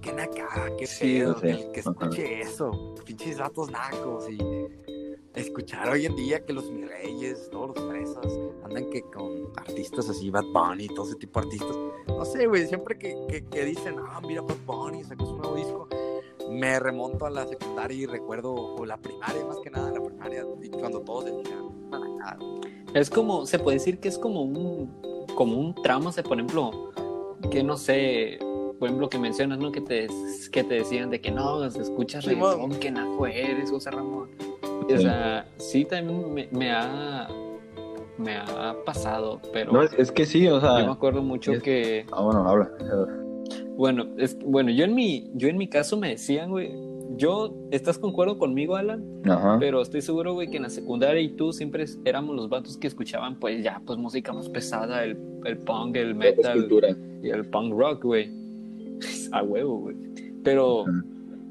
Qué 0.00 0.12
nacada, 0.12 0.76
qué 0.76 0.86
Sí, 0.86 1.18
pedo. 1.20 1.34
sí. 1.36 1.40
Que, 1.42 1.50
el 1.50 1.72
que 1.72 1.80
escuche 1.80 2.40
eso. 2.40 2.94
Pinches 3.06 3.38
datos 3.38 3.70
nacos. 3.70 4.28
Y 4.28 4.36
escuchar 5.34 5.88
hoy 5.90 6.06
en 6.06 6.16
día 6.16 6.44
que 6.44 6.52
los 6.52 6.70
mis 6.70 6.88
reyes, 6.88 7.48
todos 7.50 7.76
los 7.76 7.88
fresas, 7.88 8.38
andan 8.64 8.88
que 8.90 9.02
con 9.02 9.52
artistas 9.56 10.08
así, 10.08 10.30
Bad 10.30 10.44
Bunny, 10.52 10.88
todo 10.88 11.06
ese 11.06 11.16
tipo 11.16 11.40
de 11.40 11.46
artistas. 11.46 11.76
No 12.08 12.24
sé, 12.24 12.46
güey, 12.46 12.66
siempre 12.66 12.98
que, 12.98 13.16
que, 13.28 13.44
que 13.44 13.64
dicen, 13.64 13.96
ah, 13.98 14.20
mira, 14.26 14.42
Bad 14.42 14.56
Bunny 14.66 15.04
sacó 15.04 15.26
su 15.26 15.36
nuevo 15.36 15.54
disco 15.56 15.88
me 16.50 16.78
remonto 16.78 17.26
a 17.26 17.30
la 17.30 17.46
secundaria 17.46 17.96
y 17.96 18.06
recuerdo, 18.06 18.54
o 18.54 18.84
la 18.84 18.96
primaria 18.96 19.44
más 19.44 19.58
que 19.58 19.70
nada, 19.70 19.90
la 19.90 20.00
primaria, 20.02 20.44
cuando 20.72 21.00
todos 21.00 21.24
decían, 21.24 21.68
"Ah, 21.92 22.36
Es 22.94 23.10
como, 23.10 23.44
se 23.46 23.58
puede 23.58 23.78
decir 23.78 23.98
que 23.98 24.08
es 24.08 24.18
como 24.18 24.42
un, 24.42 25.24
como 25.34 25.58
un 25.58 25.74
trauma, 25.74 26.10
o 26.10 26.12
sea, 26.12 26.22
por 26.22 26.34
ejemplo, 26.38 26.92
que 27.50 27.64
no 27.64 27.76
sé, 27.76 28.38
por 28.78 28.88
ejemplo, 28.88 29.08
que 29.08 29.18
mencionas, 29.18 29.58
¿no? 29.58 29.72
Que 29.72 29.80
te, 29.80 30.06
que 30.52 30.62
te 30.62 30.74
decían 30.74 31.10
de 31.10 31.20
que 31.20 31.30
no, 31.32 31.64
escuchas 31.64 32.24
reggaetón, 32.24 32.78
que 32.78 32.90
naco 32.90 33.26
eres, 33.26 33.70
José 33.70 33.90
Ramón. 33.90 34.30
O 34.92 34.98
sea, 34.98 35.46
sí, 35.56 35.84
también 35.84 36.32
me, 36.34 36.48
me 36.50 36.70
ha, 36.72 37.28
me 38.18 38.36
ha 38.36 38.74
pasado, 38.84 39.40
pero 39.52 39.72
No, 39.72 39.82
es, 39.82 40.12
que 40.12 40.26
sí, 40.26 40.46
o 40.46 40.60
yo 40.60 40.72
me 40.74 40.82
sea. 40.82 40.90
acuerdo 40.90 41.22
mucho 41.22 41.52
es- 41.52 41.62
que, 41.62 42.06
Ah, 42.12 42.22
bueno, 42.22 42.48
habla. 42.48 42.70
bueno, 43.76 44.06
es, 44.18 44.38
bueno, 44.44 44.70
yo 44.70 44.84
en 44.84 44.94
mi, 44.94 45.30
yo 45.34 45.48
en 45.48 45.56
mi 45.56 45.68
caso 45.68 45.96
me 45.96 46.10
decían, 46.10 46.50
güey, 46.50 46.72
yo, 47.16 47.54
¿estás 47.70 47.98
concuerdo 47.98 48.38
conmigo, 48.38 48.76
Alan? 48.76 49.04
Ajá. 49.24 49.56
Pero 49.60 49.80
estoy 49.82 50.02
seguro, 50.02 50.34
güey, 50.34 50.48
que 50.50 50.56
en 50.56 50.64
la 50.64 50.70
secundaria 50.70 51.20
y 51.22 51.28
tú 51.28 51.52
siempre 51.52 51.84
éramos 52.04 52.34
los 52.36 52.48
vatos 52.48 52.76
que 52.76 52.86
escuchaban, 52.88 53.38
pues 53.38 53.62
ya, 53.62 53.80
pues 53.86 53.98
música 53.98 54.32
más 54.32 54.48
pesada, 54.48 55.04
el, 55.04 55.16
el 55.44 55.58
punk, 55.58 55.96
el 55.96 56.14
metal 56.14 56.68
y 57.22 57.30
el 57.30 57.46
punk 57.46 57.72
rock, 57.72 58.02
güey. 58.04 58.30
A 59.32 59.42
huevo, 59.42 59.78
güey. 59.80 59.96
Pero. 60.42 60.84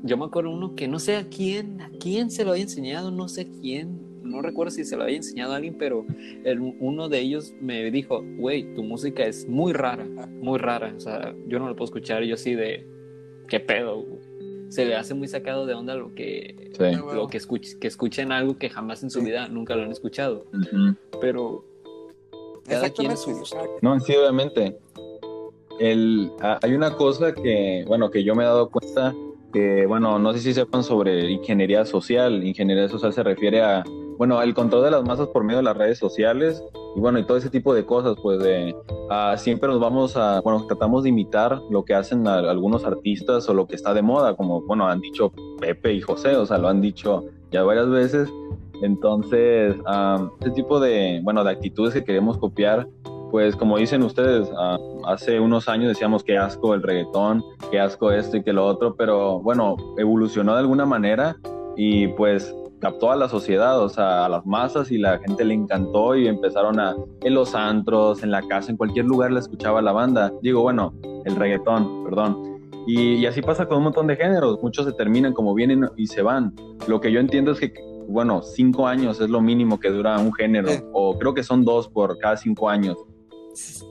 Yo 0.04 0.18
me 0.18 0.26
acuerdo 0.26 0.52
uno 0.52 0.76
que 0.76 0.88
no 0.88 1.00
sé 1.00 1.16
a 1.16 1.28
quién, 1.28 1.82
a 1.82 1.89
quién 2.00 2.30
se 2.30 2.44
lo 2.46 2.52
había 2.52 2.63
enseñado, 2.63 3.10
no 3.10 3.28
sé 3.28 3.50
quién, 3.62 4.00
no 4.22 4.42
recuerdo 4.42 4.72
si 4.72 4.84
se 4.86 4.96
lo 4.96 5.04
había 5.04 5.18
enseñado 5.18 5.54
a 5.54 5.56
alguien, 5.58 5.76
pero 5.78 6.06
el- 6.44 6.60
uno 6.80 7.10
de 7.10 7.20
ellos 7.20 7.54
me 7.62 7.89
dijo, 7.92 8.24
güey, 8.38 8.74
tu 8.76 8.84
música 8.84 9.24
es 9.24 9.48
muy 9.48 9.74
rara, 9.74 10.06
muy 10.42 10.60
rara. 10.60 10.94
O 10.96 11.00
sea, 11.00 11.34
yo 11.48 11.60
no 11.60 11.68
lo 11.68 11.76
puedo 11.76 11.86
escuchar, 11.86 12.24
yo 12.24 12.36
así 12.36 12.54
de, 12.54 12.86
¿qué 13.48 13.60
pedo? 13.60 14.02
güey?". 14.02 14.22
Se 14.70 14.86
le 14.86 14.96
hace 14.96 15.13
muy 15.13 15.28
sacado 15.28 15.66
de 15.66 15.74
onda 15.74 15.94
lo 15.96 16.13
que 16.16 16.72
Sí. 16.78 16.84
lo 17.13 17.28
que, 17.28 17.38
escuch- 17.38 17.78
que 17.80 17.88
escuchen 17.88 18.32
algo 18.32 18.58
que 18.58 18.70
jamás 18.70 19.04
en 19.04 19.10
su 19.12 19.20
Sí. 19.20 19.26
vida 19.26 19.48
nunca 19.48 19.76
lo 19.76 19.84
han 19.84 19.92
escuchado. 19.92 20.46
Pero 21.22 21.63
cada 22.68 22.89
quien 22.89 23.12
es 23.12 23.20
su 23.22 23.32
gusto. 23.38 23.58
No, 23.82 24.00
sí, 24.00 24.13
obviamente. 24.16 24.78
El, 25.80 26.32
ah, 26.39 26.60
hay 26.62 26.74
una 26.74 26.96
cosa 26.96 27.34
que, 27.34 27.84
bueno, 27.88 28.10
que 28.10 28.24
yo 28.24 28.36
me 28.36 28.44
he 28.44 28.46
dado 28.46 28.70
cuenta 28.70 29.13
que, 29.54 29.86
bueno, 29.86 30.20
no 30.20 30.34
sé 30.34 30.39
si 30.39 30.54
sepan 30.54 30.84
sobre 30.84 31.32
ingeniería 31.32 31.86
social. 31.86 32.44
Ingeniería 32.44 32.89
social 32.89 33.13
se 33.13 33.24
refiere 33.24 33.62
a, 33.62 33.84
bueno, 34.18 34.42
el 34.42 34.54
control 34.54 34.84
de 34.84 34.92
las 34.92 35.04
masas 35.04 35.28
por 35.30 35.44
medio 35.44 35.58
de 35.58 35.63
las 35.63 35.78
redes 35.78 35.98
sociales 36.00 36.62
y, 36.96 37.00
bueno, 37.00 37.20
y 37.20 37.24
todo 37.26 37.38
ese 37.38 37.50
tipo 37.50 37.74
de 37.74 37.86
cosas, 37.86 38.16
pues, 38.22 38.39
de, 38.39 38.76
ah, 39.10 39.36
siempre 39.38 39.70
nos 39.70 39.80
vamos 39.80 40.18
a, 40.18 40.42
bueno, 40.42 40.66
tratamos 40.68 41.04
de 41.04 41.10
imitar 41.10 41.62
lo 41.70 41.86
que 41.86 41.94
hacen 41.94 42.28
a- 42.28 42.39
algunos 42.39 42.84
artistas 42.86 43.48
o 43.48 43.54
lo 43.54 43.66
que 43.68 43.76
está 43.76 43.94
de 43.94 44.02
moda, 44.02 44.36
como, 44.36 44.62
bueno, 44.62 44.88
han 44.88 45.00
dicho 45.02 45.32
Pepe 45.60 45.94
y 45.94 46.02
José, 46.02 46.36
o 46.36 46.46
sea, 46.46 46.58
lo 46.58 46.68
han 46.68 46.82
dicho 46.82 47.24
ya 47.52 47.63
varias 47.63 47.89
veces. 47.89 48.30
Entonces, 48.82 49.76
ese 50.42 50.52
tipo 50.52 50.80
de, 50.80 51.22
bueno, 51.24 51.44
de 51.44 51.52
actitudes 51.52 51.94
que 51.94 52.04
queremos 52.04 52.38
copiar, 52.38 52.88
pues 53.34 53.56
como 53.56 53.80
dicen 53.80 54.04
ustedes, 54.04 54.48
ah, 54.56 54.78
hace 55.08 55.39
unos 55.39 55.67
años 55.67 55.88
decíamos 55.88 56.24
que 56.24 56.38
asco 56.38 56.76
el 56.76 56.84
reggaetón, 56.84 57.43
que 57.72 57.80
asco 57.80 58.12
esto 58.12 58.38
y 58.38 58.43
que 58.43 58.54
lo 58.54 58.63
otro, 58.63 58.96
pero 58.96 59.39
bueno, 59.39 59.76
evolucionó 59.98 60.54
de 60.54 60.60
alguna 60.60 60.86
manera 60.86 61.36
y 61.76 62.10
pues 62.10 62.56
captó 62.80 63.12
a 63.12 63.15
la 63.15 63.28
sociedad, 63.28 63.82
o 63.82 63.89
sea, 63.89 64.26
a 64.26 64.30
las 64.30 64.46
masas 64.46 64.91
y 64.91 65.00
la 65.00 65.17
gente 65.17 65.46
le 65.46 65.56
encantó 65.56 66.15
y 66.15 66.28
empezaron 66.28 66.80
a, 66.80 66.96
en 67.24 67.34
los 67.34 67.56
antros, 67.56 68.22
en 68.22 68.30
la 68.30 68.43
casa, 68.43 68.69
en 68.69 68.78
cualquier 68.78 69.06
lugar 69.06 69.32
le 69.32 69.39
escuchaba 69.39 69.82
la 69.82 69.93
banda. 69.93 70.32
Digo, 70.43 70.62
bueno, 70.62 70.93
el 71.26 71.36
reggaetón, 71.36 72.04
perdón. 72.04 72.60
Y, 72.86 73.15
y 73.15 73.26
así 73.26 73.41
pasa 73.41 73.65
con 73.65 73.78
un 73.78 73.86
montón 73.86 74.06
de 74.06 74.15
géneros, 74.15 74.62
muchos 74.62 74.86
se 74.86 74.91
terminan 74.91 75.34
como 75.34 75.56
vienen 75.56 75.89
y 75.98 76.06
se 76.06 76.22
van. 76.22 76.54
Lo 76.88 77.02
que 77.02 77.12
yo 77.12 77.19
entiendo 77.19 77.54
es 77.54 77.60
que, 77.60 77.74
bueno, 78.08 78.43
cinco 78.43 78.86
años 78.86 79.19
es 79.22 79.32
lo 79.32 79.41
mínimo 79.41 79.80
que 79.80 79.89
dura 79.89 80.19
un 80.19 80.32
género, 80.34 80.69
o 80.93 81.17
creo 81.17 81.34
que 81.34 81.41
son 81.41 81.65
dos 81.65 81.88
por 81.88 82.19
cada 82.19 82.38
cinco 82.38 82.69
años. 82.69 82.96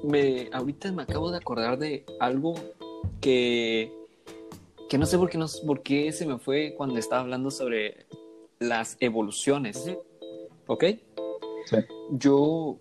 Me, 0.05 0.49
ahorita 0.53 0.91
me 0.93 1.03
acabo 1.03 1.31
de 1.31 1.37
acordar 1.39 1.79
de 1.79 2.05
algo 2.21 2.55
que, 3.21 3.93
que 4.89 4.99
no 4.99 5.07
sé 5.07 5.19
por 5.19 5.31
qué, 5.31 5.39
no, 5.39 5.47
por 5.67 5.83
qué 5.83 6.11
se 6.13 6.27
me 6.27 6.39
fue 6.39 6.75
cuando 6.77 6.99
estaba 6.99 7.23
hablando 7.23 7.51
sobre 7.51 8.07
las 8.59 8.97
evoluciones. 9.01 9.91
¿Ok? 10.67 10.85
Sí. 11.67 11.77
Yo 12.11 12.77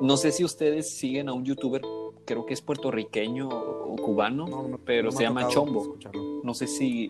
no 0.00 0.16
sé 0.16 0.32
si 0.32 0.44
ustedes 0.44 0.90
siguen 0.90 1.28
a 1.28 1.32
un 1.32 1.44
youtuber, 1.44 1.82
creo 2.24 2.46
que 2.46 2.54
es 2.54 2.60
puertorriqueño 2.60 3.48
o 3.48 3.96
cubano, 3.96 4.46
No, 4.46 4.62
no 4.62 4.68
me- 4.68 4.78
pero 4.78 5.04
no 5.10 5.12
se 5.12 5.22
llama 5.22 5.48
Chombo. 5.48 5.96
No 6.42 6.54
sé 6.54 6.66
si 6.66 7.08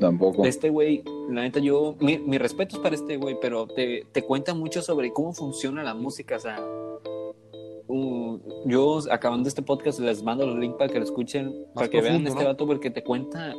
Tampoco. 0.00 0.44
este 0.44 0.70
güey, 0.70 1.02
la 1.28 1.42
neta, 1.42 1.60
yo, 1.60 1.96
mi, 2.00 2.18
mi 2.18 2.38
respeto 2.38 2.76
es 2.76 2.82
para 2.82 2.94
este 2.94 3.16
güey, 3.16 3.36
pero 3.40 3.66
te, 3.66 4.06
te 4.12 4.22
cuenta 4.22 4.54
mucho 4.54 4.82
sobre 4.82 5.12
cómo 5.12 5.32
funciona 5.32 5.82
la 5.82 5.94
música, 5.94 6.36
o 6.36 6.40
sea, 6.40 6.64
um, 7.88 8.40
yo 8.66 9.00
acabando 9.10 9.48
este 9.48 9.62
podcast 9.62 9.98
les 10.00 10.22
mando 10.22 10.46
los 10.46 10.58
links 10.58 10.76
para 10.78 10.92
que 10.92 10.98
lo 10.98 11.04
escuchen, 11.04 11.52
para 11.74 11.88
que 11.88 12.00
vean 12.00 12.22
profundo, 12.22 12.30
este 12.30 12.42
¿no? 12.42 12.48
vato, 12.50 12.66
porque 12.66 12.90
te 12.90 13.02
cuenta, 13.02 13.54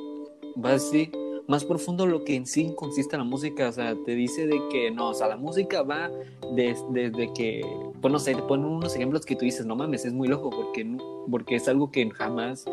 va 0.64 0.70
a 0.70 0.74
decir, 0.74 1.12
más 1.48 1.64
profundo 1.64 2.08
lo 2.08 2.24
que 2.24 2.36
en 2.36 2.46
sí 2.48 2.74
consiste 2.76 3.18
la 3.18 3.24
música, 3.24 3.70
o 3.70 3.72
sea, 3.72 3.96
te 4.06 4.16
dice 4.16 4.48
de 4.48 4.60
que 4.72 4.90
no, 4.92 5.10
o 5.10 5.14
sea, 5.14 5.28
la 5.28 5.38
música 5.38 5.84
va 5.84 6.10
des- 6.56 6.84
desde 6.90 7.32
que, 7.34 7.62
pues 8.02 8.12
no 8.12 8.18
sé, 8.20 8.34
te 8.34 8.42
ponen 8.42 8.66
unos 8.66 8.96
ejemplos 8.96 9.26
que 9.26 9.36
tú 9.36 9.46
dices, 9.46 9.66
no 9.66 9.76
mames, 9.76 10.06
es 10.06 10.14
muy 10.14 10.28
loco, 10.28 10.50
porque, 10.50 10.98
porque 11.30 11.56
es 11.56 11.68
algo 11.68 11.92
que 11.92 12.10
jamás 12.12 12.66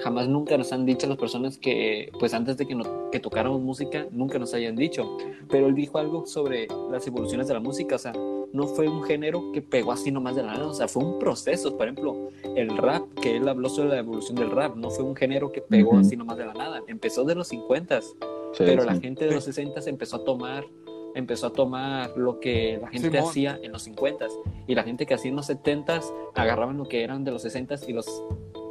jamás 0.00 0.28
nunca 0.28 0.56
nos 0.56 0.72
han 0.72 0.86
dicho 0.86 1.08
las 1.08 1.16
personas 1.18 1.58
que, 1.58 2.12
pues 2.20 2.32
antes 2.32 2.56
de 2.56 2.66
que, 2.68 2.74
no- 2.76 3.10
que 3.10 3.18
tocáramos 3.18 3.60
música, 3.62 4.06
nunca 4.12 4.38
nos 4.38 4.54
hayan 4.54 4.76
dicho. 4.76 5.16
Pero 5.50 5.66
él 5.66 5.74
dijo 5.74 5.98
algo 5.98 6.24
sobre 6.24 6.68
las 6.92 7.04
evoluciones 7.08 7.48
de 7.48 7.54
la 7.54 7.58
música, 7.58 7.96
o 7.96 7.98
sea, 7.98 8.12
no 8.52 8.66
fue 8.66 8.88
un 8.88 9.02
género 9.02 9.52
que 9.52 9.62
pegó 9.62 9.92
así 9.92 10.10
nomás 10.10 10.36
de 10.36 10.42
la 10.42 10.54
nada, 10.54 10.66
o 10.66 10.74
sea, 10.74 10.88
fue 10.88 11.04
un 11.04 11.18
proceso. 11.18 11.76
Por 11.76 11.86
ejemplo, 11.86 12.30
el 12.56 12.76
rap, 12.76 13.02
que 13.20 13.36
él 13.36 13.48
habló 13.48 13.68
sobre 13.68 13.90
la 13.90 13.98
evolución 13.98 14.36
del 14.36 14.50
rap, 14.50 14.76
no 14.76 14.90
fue 14.90 15.04
un 15.04 15.14
género 15.14 15.52
que 15.52 15.60
pegó 15.60 15.96
así 15.98 16.16
nomás 16.16 16.38
de 16.38 16.46
la 16.46 16.54
nada. 16.54 16.82
Empezó 16.86 17.24
de 17.24 17.34
los 17.34 17.48
50, 17.48 18.00
Sí, 18.00 18.64
pero 18.64 18.84
la 18.84 18.98
gente 18.98 19.26
de 19.26 19.34
los 19.34 19.44
60 19.44 19.80
empezó 19.86 20.16
a 20.16 20.24
tomar 20.24 20.64
empezó 21.14 21.48
a 21.48 21.52
tomar 21.52 22.16
lo 22.16 22.38
que 22.38 22.78
la 22.80 22.88
gente 22.88 23.10
Simón. 23.10 23.28
hacía 23.28 23.58
en 23.62 23.72
los 23.72 23.82
50 23.82 24.26
y 24.66 24.74
la 24.74 24.84
gente 24.84 25.04
que 25.04 25.14
hacía 25.14 25.30
en 25.30 25.36
los 25.36 25.46
70 25.46 26.00
agarraban 26.34 26.76
lo 26.78 26.84
que 26.84 27.02
eran 27.02 27.24
de 27.24 27.32
los 27.32 27.42
60 27.42 27.76
y 27.88 27.92
los 27.92 28.06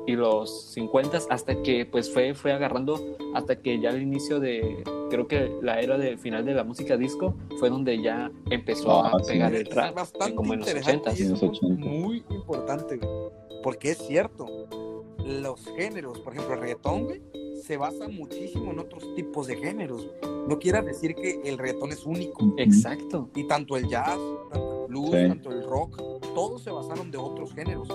y 0.08 0.16
los 0.16 0.72
50 0.72 1.20
hasta 1.30 1.62
que 1.62 1.86
pues 1.86 2.12
fue 2.12 2.34
fue 2.34 2.52
agarrando 2.54 3.00
hasta 3.36 3.62
que 3.62 3.80
ya 3.80 3.90
al 3.90 4.02
inicio 4.02 4.40
de 4.40 4.84
creo 5.10 5.28
que 5.28 5.52
la 5.62 5.80
era 5.82 5.98
del 5.98 6.18
final 6.18 6.46
de 6.46 6.54
la 6.56 6.64
música 6.64 6.98
disco 6.98 7.36
fue 7.60 7.70
donde 7.70 8.02
ya 8.02 8.32
empezó 8.50 9.04
Ah, 9.04 9.12
a 9.14 9.20
sí. 9.24 9.34
pegar 9.34 9.54
el 9.54 9.68
Es 9.68 9.76
rap 9.76 9.96
bastante 9.96 10.34
como 10.36 10.54
en 10.54 10.60
los 10.62 10.68
interesante 10.70 11.10
80 11.10 11.12
y 11.12 11.14
es 11.14 11.22
En 11.28 11.32
los 11.32 11.42
un 11.44 11.50
80. 11.50 11.86
muy 11.86 12.24
importante, 12.30 12.98
güey. 12.98 13.12
Porque 13.62 13.92
es 13.92 13.98
cierto, 14.00 14.48
los 15.26 15.66
géneros, 15.76 16.20
por 16.20 16.34
ejemplo, 16.34 16.56
el 16.56 16.62
reggaetón, 16.62 17.04
güey, 17.06 17.22
se 17.62 17.76
basa 17.76 18.08
muchísimo 18.08 18.72
en 18.72 18.80
otros 18.80 19.14
tipos 19.16 19.48
de 19.48 19.58
géneros. 19.58 20.08
No 20.48 20.58
quiera 20.58 20.82
decir 20.82 21.16
que 21.16 21.42
el 21.44 21.58
reggaetón 21.58 21.92
es 21.92 22.06
único. 22.06 22.54
exacto 22.58 23.30
Y 23.36 23.46
tanto 23.46 23.76
el 23.76 23.88
jazz, 23.90 24.18
tanto 24.52 24.84
el 24.84 24.88
blues, 24.88 25.10
Sí. 25.12 25.28
tanto 25.28 25.52
el 25.52 25.64
rock, 25.64 25.98
todos 26.34 26.62
se 26.64 26.72
basaron 26.72 27.12
de 27.12 27.18
otros 27.18 27.54
géneros. 27.54 27.90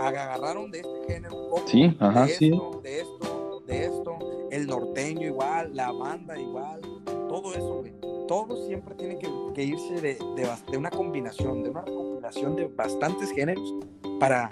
Agarraron 0.00 0.70
de 0.70 0.80
este 0.80 1.12
género 1.14 1.34
un 1.36 1.50
poco, 1.50 1.62
Sí, 1.66 1.96
ajá, 2.00 2.26
de 2.26 2.32
sí. 2.32 2.46
esto, 2.52 2.80
de 2.82 3.00
esto, 3.00 3.62
de 3.66 3.84
esto, 3.86 4.18
el 4.50 4.66
norteño 4.66 5.26
igual, 5.26 5.70
la 5.74 5.90
banda 5.92 6.38
igual, 6.38 6.80
todo 7.28 7.52
eso, 7.54 7.80
güey. 7.80 7.92
Todo 8.28 8.66
siempre 8.66 8.94
tiene 8.96 9.18
que, 9.18 9.28
que 9.54 9.62
irse 9.64 9.94
de, 10.00 10.14
de 10.36 10.48
de 10.70 10.76
una 10.78 10.90
combinación, 10.90 11.62
de 11.62 11.70
una 11.70 11.82
recopilación 11.82 12.56
de 12.56 12.66
bastantes 12.66 13.30
géneros 13.30 13.72
para, 14.18 14.50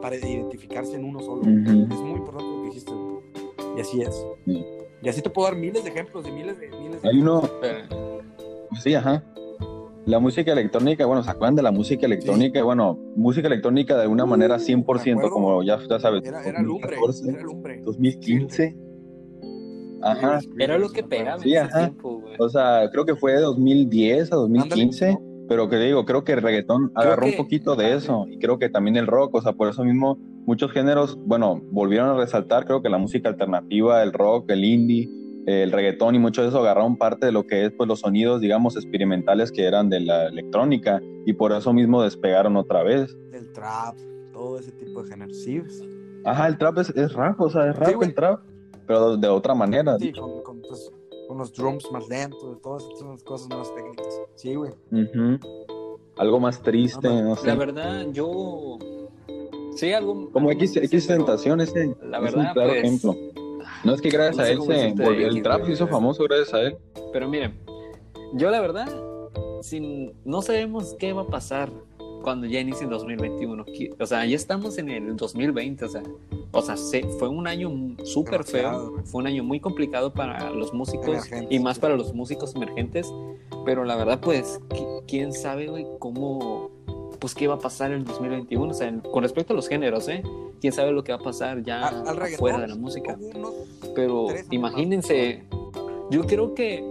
para 0.00 0.14
identificarse 0.16 0.94
en 0.94 1.04
uno 1.04 1.20
solo. 1.20 1.42
güey. 1.42 1.58
Ujú. 1.62 1.92
Es 1.94 2.00
muy 2.00 2.10
importante 2.12 2.48
lo 2.50 2.62
que 2.62 2.68
dijiste, 2.68 2.92
güey. 2.92 3.76
Y 3.76 3.80
así 3.80 4.02
es. 4.02 4.26
Sí. 4.44 4.64
Y 5.02 5.08
así 5.08 5.22
te 5.22 5.30
puedo 5.30 5.48
dar 5.48 5.56
miles 5.56 5.82
de 5.84 5.90
ejemplos 5.90 6.24
de 6.24 6.30
miles 6.32 6.58
de 6.58 6.68
miles 6.70 7.02
de 7.02 7.08
Hay 7.08 7.18
uno, 7.18 7.42
Pero- 7.60 7.88
Pues 8.70 8.82
sí, 8.82 8.94
ajá. 8.94 9.22
La 10.06 10.20
música 10.20 10.52
electrónica, 10.52 11.04
bueno, 11.04 11.22
¿se 11.24 11.30
acuerdan 11.30 11.56
de 11.56 11.62
la 11.62 11.72
música 11.72 12.06
electrónica? 12.06 12.62
Bueno, 12.62 12.96
música 13.16 13.48
electrónica 13.48 13.96
de 13.96 14.02
alguna 14.02 14.24
manera 14.24 14.56
100%, 14.58 14.84
Uh, 15.16 15.18
acuerdo. 15.18 15.30
como 15.34 15.62
ya, 15.64 15.78
ya 15.88 15.98
sabes, 15.98 16.24
Era, 16.24 16.44
era 16.44 16.62
lumbre, 16.62 16.96
2014, 16.96 17.28
era 17.30 17.42
lumbre. 17.42 17.80
2015. 17.84 18.76
Ajá. 20.02 20.38
era 20.58 20.78
lo 20.78 20.90
que 20.90 21.02
pegaba 21.02 21.38
Sí, 21.42 21.54
en 21.54 21.66
ese 21.66 21.74
ajá. 21.74 21.78
tiempo 21.88 22.20
güey. 22.20 22.34
O 22.38 22.48
sea, 22.48 22.88
creo 22.92 23.04
que 23.04 23.16
fue 23.16 23.32
de 23.32 23.40
2010 23.40 24.30
a 24.32 24.36
2015, 24.36 25.06
Ándale, 25.08 25.26
pero 25.48 25.68
que 25.68 25.76
digo, 25.78 26.04
creo 26.04 26.22
que 26.22 26.32
el 26.34 26.42
reggaetón 26.42 26.92
agarró 26.94 27.24
que- 27.24 27.30
un 27.30 27.36
poquito 27.36 27.74
de 27.74 27.94
eso 27.94 28.26
y 28.30 28.38
creo 28.38 28.58
que 28.60 28.68
también 28.68 28.96
el 28.96 29.08
rock, 29.08 29.34
o 29.34 29.42
sea, 29.42 29.54
por 29.54 29.68
eso 29.68 29.82
mismo 29.84 30.18
muchos 30.46 30.70
géneros, 30.70 31.18
bueno, 31.24 31.60
volvieron 31.72 32.10
a 32.10 32.16
resaltar, 32.16 32.64
creo 32.66 32.80
que 32.82 32.88
la 32.90 32.98
música 32.98 33.28
alternativa, 33.28 34.00
el 34.04 34.12
rock, 34.12 34.50
el 34.50 34.64
indie, 34.64 35.08
el 35.46 35.72
reggaetón 35.72 36.14
y 36.14 36.18
mucho 36.18 36.42
de 36.42 36.48
eso 36.48 36.58
agarraron 36.58 36.96
parte 36.96 37.26
de 37.26 37.32
lo 37.32 37.46
que 37.46 37.64
es 37.64 37.72
pues 37.72 37.88
los 37.88 38.00
sonidos, 38.00 38.40
digamos, 38.40 38.76
experimentales 38.76 39.52
que 39.52 39.64
eran 39.64 39.88
de 39.88 40.00
la 40.00 40.26
electrónica 40.26 41.00
y 41.24 41.32
por 41.34 41.52
eso 41.52 41.72
mismo 41.72 42.02
despegaron 42.02 42.56
otra 42.56 42.82
vez. 42.82 43.16
El 43.32 43.52
trap, 43.52 43.96
todo 44.32 44.58
ese 44.58 44.72
tipo 44.72 45.02
de 45.02 45.08
géneros. 45.10 45.36
Sí, 45.42 45.62
Ajá, 46.24 46.48
el 46.48 46.58
trap 46.58 46.78
es, 46.78 46.90
es 46.90 47.12
rap, 47.12 47.40
o 47.40 47.48
sea, 47.48 47.70
es 47.70 47.76
rap 47.76 47.94
güey. 47.94 48.08
el 48.08 48.14
trap, 48.14 48.40
pero 48.86 49.16
de 49.16 49.28
otra 49.28 49.54
manera. 49.54 49.96
sí 49.98 50.12
con, 50.12 50.42
con, 50.42 50.60
pues, 50.62 50.90
con 51.28 51.38
los 51.38 51.52
drums 51.52 51.90
más 51.92 52.08
lentos, 52.08 52.60
todas 52.62 52.84
esas 52.96 53.22
cosas 53.22 53.48
más 53.48 53.72
técnicas. 53.74 54.20
Sí, 54.34 54.54
güey. 54.56 54.72
Ujú. 54.90 55.38
Algo 56.18 56.40
más 56.40 56.60
triste, 56.62 57.06
Ándale. 57.06 57.22
no 57.28 57.36
sé. 57.36 57.46
la 57.46 57.54
verdad 57.54 58.06
yo 58.12 58.78
sí 59.76 59.92
algo 59.92 60.30
Como 60.32 60.50
X, 60.52 60.76
X 60.76 60.92
ese 60.94 61.18
La 61.18 62.18
es 62.18 62.22
verdad, 62.24 62.46
un 62.48 62.52
claro 62.54 62.70
pues, 62.70 62.84
ejemplo. 62.84 63.14
No 63.84 63.94
es 63.94 64.00
que 64.00 64.08
gracias 64.10 64.36
no 64.36 64.42
a 64.42 64.48
él 64.50 64.60
se 64.96 65.02
volvió- 65.02 65.28
el 65.28 65.42
trap 65.42 65.64
se 65.66 65.72
hizo 65.72 65.86
famoso 65.86 66.24
gracias 66.24 66.54
a 66.54 66.60
él. 66.62 66.76
Pero 67.12 67.28
miren, 67.28 67.54
yo 68.34 68.50
la 68.50 68.60
verdad, 68.60 68.88
sin, 69.62 70.12
no 70.24 70.42
sabemos 70.42 70.94
qué 70.98 71.12
va 71.12 71.22
a 71.22 71.26
pasar 71.26 71.70
cuando 72.22 72.46
ya 72.46 72.58
inicie 72.60 72.84
el 72.84 72.90
2021. 72.90 73.64
Qui- 73.66 73.94
O 74.00 74.06
sea, 74.06 74.24
ya 74.26 74.34
estamos 74.34 74.78
en 74.78 74.88
el 74.88 75.16
2020, 75.16 75.84
o 75.84 75.88
sea, 75.88 76.02
o 76.50 76.62
sea 76.62 76.76
se- 76.76 77.04
fue 77.18 77.28
un 77.28 77.46
año 77.46 77.70
súper 78.04 78.42
feo, 78.44 78.94
fue 79.04 79.20
un 79.20 79.28
año 79.28 79.44
muy 79.44 79.60
complicado 79.60 80.12
para 80.12 80.50
los 80.50 80.74
músicos 80.74 81.08
Emergentes, 81.08 81.52
y 81.56 81.60
más 81.62 81.76
sí. 81.76 81.80
para 81.82 81.96
los 81.96 82.12
músicos 82.14 82.54
emergentes, 82.56 83.12
pero 83.64 83.84
la 83.84 83.94
verdad, 83.96 84.20
pues, 84.20 84.60
qui- 84.70 85.02
quién 85.06 85.32
sabe, 85.32 85.68
güey, 85.68 85.86
cómo, 86.00 86.70
pues, 87.18 87.34
qué 87.34 87.46
va 87.48 87.54
a 87.54 87.58
pasar 87.58 87.92
en 87.92 87.98
el 87.98 88.04
2021, 88.04 88.70
o 88.70 88.74
sea, 88.74 88.88
en- 88.88 89.00
con 89.00 89.22
respecto 89.22 89.52
a 89.52 89.56
los 89.56 89.68
géneros, 89.68 90.08
¿eh? 90.08 90.22
Quién 90.60 90.72
sabe 90.72 90.92
lo 90.92 91.04
que 91.04 91.12
va 91.12 91.18
a 91.18 91.22
pasar 91.22 91.62
ya 91.62 91.86
al 91.88 92.18
afuera 92.34 92.58
de 92.58 92.68
la 92.68 92.74
música. 92.76 93.18
Pero 93.94 94.28
imagínense, 94.50 95.44
yo 96.10 96.22
creo 96.26 96.54
que, 96.54 96.84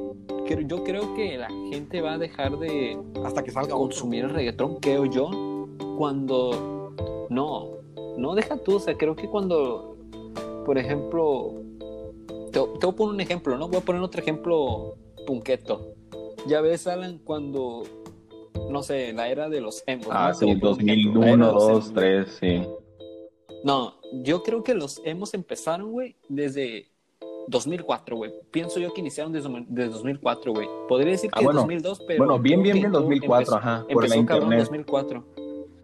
yo 0.68 0.84
creo 0.84 1.14
que 1.16 1.38
la 1.38 1.50
gente 1.72 2.02
va 2.02 2.14
a 2.14 2.18
dejar 2.18 2.58
de 2.60 2.98
hasta 3.24 3.44
que 3.44 3.52
salga 3.52 3.76
otro. 3.76 3.80
consumir 3.88 4.26
el 4.26 4.30
reggaetón, 4.32 4.76
creo 4.80 5.06
yo, 5.06 5.30
cuando 5.98 6.92
no, 7.30 7.70
no 8.18 8.36
deja 8.36 8.58
tú, 8.58 8.76
o 8.76 8.80
sea, 8.80 8.96
creo 8.98 9.16
que 9.16 9.28
cuando, 9.28 9.98
por 10.66 10.78
ejemplo, 10.78 11.54
te, 12.52 12.60
te 12.60 12.86
voy 12.86 12.94
a 12.94 12.96
poner 12.96 13.14
un 13.16 13.22
ejemplo, 13.22 13.58
¿no? 13.58 13.68
Voy 13.68 13.78
a 13.78 13.82
poner 13.82 14.02
otro 14.02 14.22
ejemplo 14.22 14.96
punqueto. 15.26 15.94
Ya 16.48 16.62
ves, 16.62 16.86
Alan, 16.86 17.20
cuando, 17.24 17.84
no 18.70 18.84
sé, 18.84 19.14
la 19.14 19.30
era 19.30 19.50
de 19.50 19.62
los 19.62 19.84
emos. 19.88 20.08
Ah, 20.10 20.30
¿no? 20.30 20.34
Sí, 20.36 20.46
voy 20.46 20.56
a 20.56 20.60
poner 20.60 20.74
un 20.84 20.90
ejemplo, 20.90 21.22
la 21.22 21.28
era 21.28 21.38
2001, 21.38 21.48
de 21.48 21.54
los 21.54 21.64
2, 21.64 21.72
emos. 21.72 21.94
3, 21.94 22.38
sí. 22.40 22.62
No, 23.64 23.96
yo 24.24 24.44
creo 24.44 24.64
que 24.64 24.74
los 24.74 25.02
hemos 25.06 25.34
empezaron, 25.34 25.92
güey, 25.92 26.16
desde 26.30 26.88
2004, 27.48 28.16
güey. 28.18 28.32
Pienso 28.52 28.80
yo 28.80 28.94
que 28.94 29.02
iniciaron 29.02 29.32
desde, 29.34 29.50
desde 29.68 29.90
2004, 29.92 30.54
güey. 30.54 30.68
Podría 30.88 31.12
decir 31.12 31.30
Ah, 31.34 31.40
que 31.40 31.46
bueno. 31.46 31.60
2002, 31.62 32.02
pero. 32.08 32.26
Bueno, 32.26 32.40
bien, 32.42 32.62
bien, 32.64 32.76
bien 32.76 32.92
todo 32.92 33.02
2004, 33.02 33.40
empezó- 33.40 33.56
ajá, 33.58 33.86
por 33.92 34.08
la 34.08 34.16
Empezó 34.16 34.26
cabrón 34.28 34.44
internet, 34.54 34.60
2004. 34.66 35.24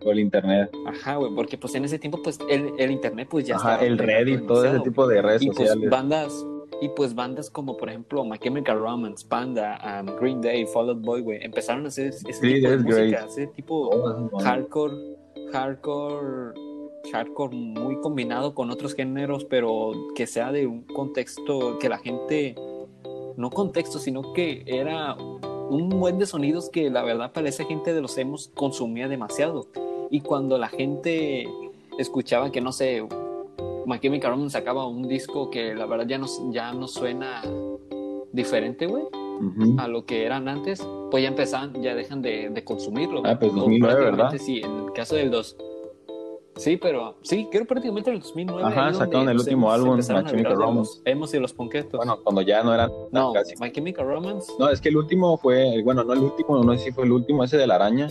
por 0.01 0.13
el 0.13 0.19
internet. 0.19 0.71
Ajá, 0.87 1.15
güey, 1.17 1.31
porque 1.35 1.57
pues 1.57 1.75
en 1.75 1.85
ese 1.85 1.99
tiempo, 1.99 2.19
pues 2.23 2.39
el, 2.49 2.71
el 2.79 2.91
internet, 2.91 3.27
pues 3.29 3.45
ya 3.45 3.55
Ajá, 3.55 3.73
estaba 3.73 3.87
el 3.87 3.97
Reddit, 3.99 4.47
todo 4.47 4.65
ese 4.65 4.79
tipo 4.79 5.07
de 5.07 5.21
redes 5.21 5.41
y 5.43 5.47
pues 5.47 5.57
sociales. 5.69 5.89
bandas 5.89 6.45
y 6.81 6.89
pues 6.89 7.13
bandas 7.15 7.49
como 7.49 7.77
por 7.77 7.89
ejemplo 7.89 8.25
My 8.25 8.37
Chemical 8.39 8.79
Romance, 8.79 9.25
Panda, 9.27 9.79
um, 10.03 10.15
Green 10.19 10.41
Day, 10.41 10.65
Fall 10.65 10.89
Out 10.89 11.01
Boy, 11.01 11.21
güey, 11.21 11.39
empezaron 11.43 11.85
a 11.85 11.89
hacer 11.89 12.07
ese 12.07 12.33
Sí, 12.33 12.53
tipo 12.55 12.69
de 12.69 12.77
música, 12.79 13.01
great. 13.03 13.29
ese 13.29 13.47
tipo 13.47 13.89
bandas. 14.01 14.43
hardcore, 14.43 14.95
hardcore, 15.53 16.53
hardcore 17.13 17.55
muy 17.55 17.99
combinado 18.01 18.53
con 18.55 18.71
otros 18.71 18.93
géneros, 18.95 19.45
pero 19.45 19.91
que 20.15 20.25
sea 20.27 20.51
de 20.51 20.67
un 20.67 20.81
contexto 20.83 21.77
que 21.79 21.87
la 21.89 21.99
gente 21.99 22.55
no 23.37 23.49
contexto, 23.49 23.99
sino 23.99 24.33
que 24.33 24.63
era 24.65 25.15
un 25.15 25.89
buen 25.89 26.17
de 26.17 26.25
sonidos 26.25 26.69
que 26.69 26.89
la 26.89 27.03
verdad 27.03 27.31
para 27.31 27.47
esa 27.47 27.63
gente 27.63 27.93
de 27.93 28.01
los 28.01 28.17
emos 28.17 28.49
consumía 28.55 29.07
demasiado. 29.07 29.67
Y 30.09 30.19
cuando 30.21 30.57
la 30.57 30.67
gente 30.67 31.47
escuchaba 31.97 32.51
que, 32.51 32.59
no 32.59 32.71
sé, 32.73 33.01
My 33.85 33.99
Chemical 33.99 34.31
Romance 34.31 34.57
sacaba 34.57 34.85
un 34.87 35.07
disco 35.07 35.49
que 35.49 35.73
la 35.75 35.85
verdad 35.85 36.05
ya 36.07 36.17
no, 36.17 36.27
ya 36.51 36.71
no 36.73 36.87
suena 36.87 37.41
diferente, 38.31 38.85
güey, 38.87 39.03
a 39.79 39.87
lo 39.87 40.05
que 40.05 40.25
eran 40.25 40.47
antes, 40.47 40.85
pues 41.09 41.23
ya 41.23 41.29
empezaban, 41.29 41.81
ya 41.81 41.95
dejan 41.95 42.21
de, 42.21 42.49
de 42.49 42.63
consumirlo. 42.63 43.21
Ah, 43.25 43.37
pues 43.39 43.51
O 43.51 43.55
2009, 43.55 43.79
prácticamente 43.95 44.21
¿verdad? 44.33 44.45
Sí, 44.45 44.61
en 44.63 44.85
el 44.85 44.93
caso 44.93 45.15
del 45.15 45.31
2. 45.31 45.57
Sí, 46.57 46.77
pero 46.77 47.15
sí, 47.23 47.47
creo 47.51 47.65
prácticamente 47.65 48.09
en 48.11 48.17
el 48.17 48.21
2009. 48.21 48.63
Ajá, 48.63 48.93
sacaron 48.93 49.29
el 49.29 49.39
se- 49.39 49.45
último 49.49 49.69
se 49.69 49.75
álbum, 49.75 49.91
empezaron 49.91 50.23
My 50.25 50.29
Chemical 50.29 50.51
de 50.51 50.63
Romance. 50.63 50.91
Los 50.97 51.01
emos 51.05 51.33
y 51.33 51.39
los 51.39 51.53
punketos. 51.53 51.97
Bueno, 51.97 52.19
cuando 52.23 52.41
ya 52.41 52.61
no 52.61 52.73
eran 52.73 52.91
no, 53.11 53.33
casi. 53.33 53.55
My 53.59 53.71
Chemical 53.71 54.05
Romance. 54.05 54.51
No, 54.59 54.69
es 54.69 54.79
que 54.79 54.89
el 54.89 54.97
último 54.97 55.37
fue, 55.37 55.81
bueno, 55.83 56.03
no 56.03 56.13
el 56.13 56.19
último, 56.19 56.63
no 56.63 56.73
sé 56.77 56.85
si 56.85 56.91
fue 56.91 57.05
el 57.05 57.11
último, 57.13 57.43
ese 57.43 57.57
de 57.57 57.65
la 57.67 57.75
araña. 57.75 58.09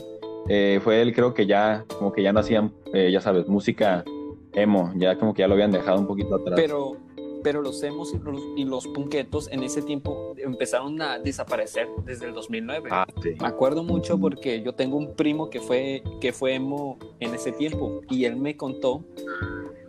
eh, 0.48 0.80
fue 0.82 1.00
él, 1.02 1.14
creo 1.14 1.32
que 1.32 1.46
ya, 1.46 1.84
como 1.98 2.12
que 2.12 2.22
ya 2.22 2.32
no 2.32 2.40
hacían, 2.40 2.72
eh, 2.92 3.10
ya 3.12 3.20
sabes, 3.20 3.46
música 3.46 4.04
emo, 4.52 4.92
ya 4.96 5.18
como 5.18 5.34
que 5.34 5.40
ya 5.40 5.48
lo 5.48 5.54
habían 5.54 5.70
dejado 5.70 5.98
un 5.98 6.06
poquito 6.06 6.36
atrás. 6.36 6.54
Pero, 6.56 6.96
pero 7.42 7.62
los 7.62 7.82
emos 7.82 8.12
y 8.14 8.18
los, 8.18 8.42
y 8.56 8.64
los 8.64 8.86
punketos 8.88 9.48
en 9.50 9.62
ese 9.62 9.82
tiempo 9.82 10.34
empezaron 10.36 11.00
a 11.00 11.18
desaparecer 11.18 11.88
desde 12.04 12.26
el 12.26 12.34
2009. 12.34 12.88
Ah, 12.92 13.06
sí. 13.22 13.34
Me 13.40 13.46
acuerdo 13.46 13.82
mucho 13.82 14.18
porque 14.18 14.62
yo 14.62 14.74
tengo 14.74 14.96
un 14.96 15.14
primo 15.14 15.50
que 15.50 15.60
fue, 15.60 16.02
que 16.20 16.32
fue 16.32 16.54
emo 16.54 16.98
en 17.20 17.34
ese 17.34 17.52
tiempo 17.52 18.00
y 18.10 18.24
él 18.24 18.36
me 18.36 18.56
contó 18.56 19.04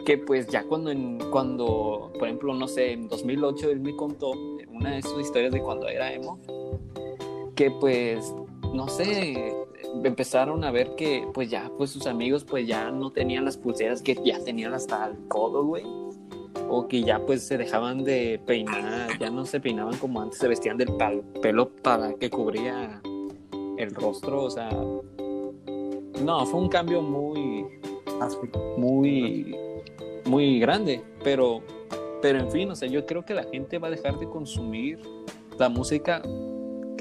que 0.05 0.17
pues 0.17 0.47
ya 0.47 0.63
cuando, 0.63 0.91
en, 0.91 1.19
cuando 1.31 2.11
por 2.17 2.27
ejemplo, 2.27 2.53
no 2.53 2.67
sé, 2.67 2.93
en 2.93 3.07
2008 3.07 3.69
él 3.69 3.79
me 3.79 3.95
contó 3.95 4.31
una 4.69 4.91
de 4.91 5.01
sus 5.01 5.21
historias 5.21 5.51
de 5.51 5.61
cuando 5.61 5.87
era 5.87 6.11
emo, 6.11 6.39
que 7.55 7.71
pues, 7.71 8.33
no 8.73 8.87
sé, 8.87 9.55
empezaron 10.03 10.63
a 10.63 10.71
ver 10.71 10.95
que 10.95 11.27
pues 11.33 11.49
ya, 11.49 11.71
pues 11.77 11.89
sus 11.91 12.07
amigos 12.07 12.43
pues 12.43 12.67
ya 12.67 12.91
no 12.91 13.11
tenían 13.11 13.45
las 13.45 13.57
pulseras 13.57 14.01
que 14.01 14.15
ya 14.23 14.43
tenían 14.43 14.73
hasta 14.73 15.07
el 15.07 15.27
codo, 15.27 15.65
güey. 15.65 15.83
O 16.69 16.87
que 16.87 17.03
ya 17.03 17.19
pues 17.25 17.43
se 17.43 17.57
dejaban 17.57 18.03
de 18.03 18.39
peinar, 18.45 19.17
ya 19.19 19.29
no 19.29 19.45
se 19.45 19.59
peinaban 19.59 19.97
como 19.97 20.21
antes, 20.21 20.39
se 20.39 20.47
vestían 20.47 20.77
del 20.77 20.89
pelo 21.41 21.69
para 21.69 22.13
que 22.13 22.29
cubría 22.29 23.01
el 23.77 23.93
rostro, 23.95 24.43
o 24.43 24.49
sea, 24.49 24.69
no, 26.23 26.45
fue 26.45 26.59
un 26.59 26.69
cambio 26.69 27.01
muy, 27.01 27.65
muy, 28.77 29.55
muy 30.25 30.59
grande, 30.59 31.01
pero, 31.23 31.61
pero 32.21 32.39
en 32.39 32.51
fin, 32.51 32.69
o 32.69 32.75
sea, 32.75 32.87
yo 32.87 33.05
creo 33.05 33.25
que 33.25 33.33
la 33.33 33.43
gente 33.43 33.79
va 33.79 33.87
a 33.87 33.91
dejar 33.91 34.19
de 34.19 34.27
consumir 34.27 34.99
la 35.57 35.69
música. 35.69 36.21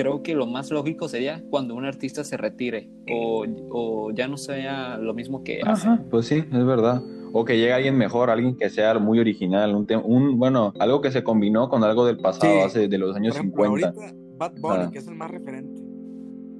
Creo 0.02 0.22
que 0.22 0.34
lo 0.34 0.46
más 0.46 0.70
lógico 0.70 1.08
sería 1.08 1.42
cuando 1.50 1.74
un 1.74 1.84
artista 1.84 2.24
se 2.24 2.36
retire 2.36 2.88
o, 3.12 3.44
o 3.70 4.10
ya 4.12 4.28
no 4.28 4.36
sea 4.38 4.96
lo 4.96 5.12
mismo 5.14 5.42
que 5.44 5.60
hace. 5.64 5.88
Ajá, 5.88 6.02
pues 6.10 6.26
sí, 6.26 6.36
es 6.36 6.64
verdad. 6.64 7.02
O 7.32 7.44
que 7.44 7.56
llegue 7.58 7.72
alguien 7.72 7.96
mejor, 7.98 8.30
alguien 8.30 8.56
que 8.56 8.70
sea 8.70 8.98
muy 8.98 9.18
original, 9.20 9.74
un, 9.74 9.86
un 10.04 10.38
bueno, 10.38 10.72
algo 10.80 11.00
que 11.00 11.10
se 11.10 11.22
combinó 11.22 11.68
con 11.68 11.84
algo 11.84 12.06
del 12.06 12.16
pasado, 12.18 12.52
Sí. 12.52 12.60
hace 12.64 12.88
de 12.88 12.98
los 12.98 13.14
años 13.14 13.34
Por 13.36 13.40
ejemplo, 13.44 13.64
50. 13.64 13.88
ahorita 13.88 14.14
Bad 14.38 14.52
Bunny, 14.60 14.84
Ah. 14.84 14.90
que 14.90 14.98
es 14.98 15.06
el 15.06 15.14
más 15.16 15.30
referente 15.30 15.80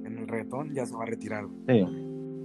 en 0.05 0.17
el 0.19 0.27
reggaetón, 0.27 0.73
ya 0.75 0.85
se 0.85 0.95
va 0.95 1.03
a 1.03 1.07
retirar. 1.07 1.45
Sí. 1.67 1.83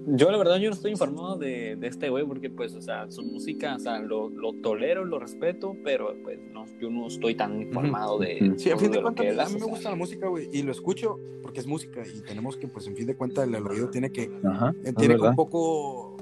Yo 0.08 0.30
la 0.30 0.38
verdad 0.38 0.58
yo 0.58 0.70
no 0.70 0.76
estoy 0.76 0.92
informado 0.92 1.36
de, 1.36 1.74
de 1.74 1.86
este 1.88 2.08
güey 2.10 2.24
porque 2.24 2.48
pues, 2.48 2.76
o 2.76 2.80
sea, 2.80 3.10
su 3.10 3.24
música, 3.24 3.74
o 3.74 3.78
sea, 3.80 3.98
lo, 3.98 4.28
lo 4.28 4.52
tolero, 4.52 5.04
lo 5.04 5.18
respeto, 5.18 5.76
pero 5.82 6.14
pues 6.22 6.38
no, 6.52 6.64
yo 6.80 6.90
no 6.90 7.08
estoy 7.08 7.34
tan 7.34 7.60
informado 7.60 8.18
de. 8.18 8.54
Sí, 8.56 8.70
a 8.70 8.78
fin 8.78 8.92
de 8.92 9.00
lo 9.00 9.12
cuentas, 9.12 9.50
a 9.50 9.52
mí 9.52 9.60
me 9.60 9.66
gusta 9.66 9.90
la 9.90 9.96
música, 9.96 10.28
güey, 10.28 10.48
y 10.52 10.62
lo 10.62 10.70
escucho 10.70 11.18
porque 11.42 11.58
es 11.58 11.66
música 11.66 12.02
y 12.06 12.20
tenemos 12.22 12.56
que, 12.56 12.68
pues, 12.68 12.86
en 12.86 12.94
fin 12.94 13.06
de 13.06 13.16
cuentas, 13.16 13.48
el, 13.48 13.54
el 13.56 13.66
oído 13.66 13.90
tiene 13.90 14.12
que, 14.12 14.30
Ajá, 14.44 14.72
eh, 14.84 14.92
tiene 14.92 15.16
que 15.16 15.22
un 15.22 15.34
poco, 15.34 16.16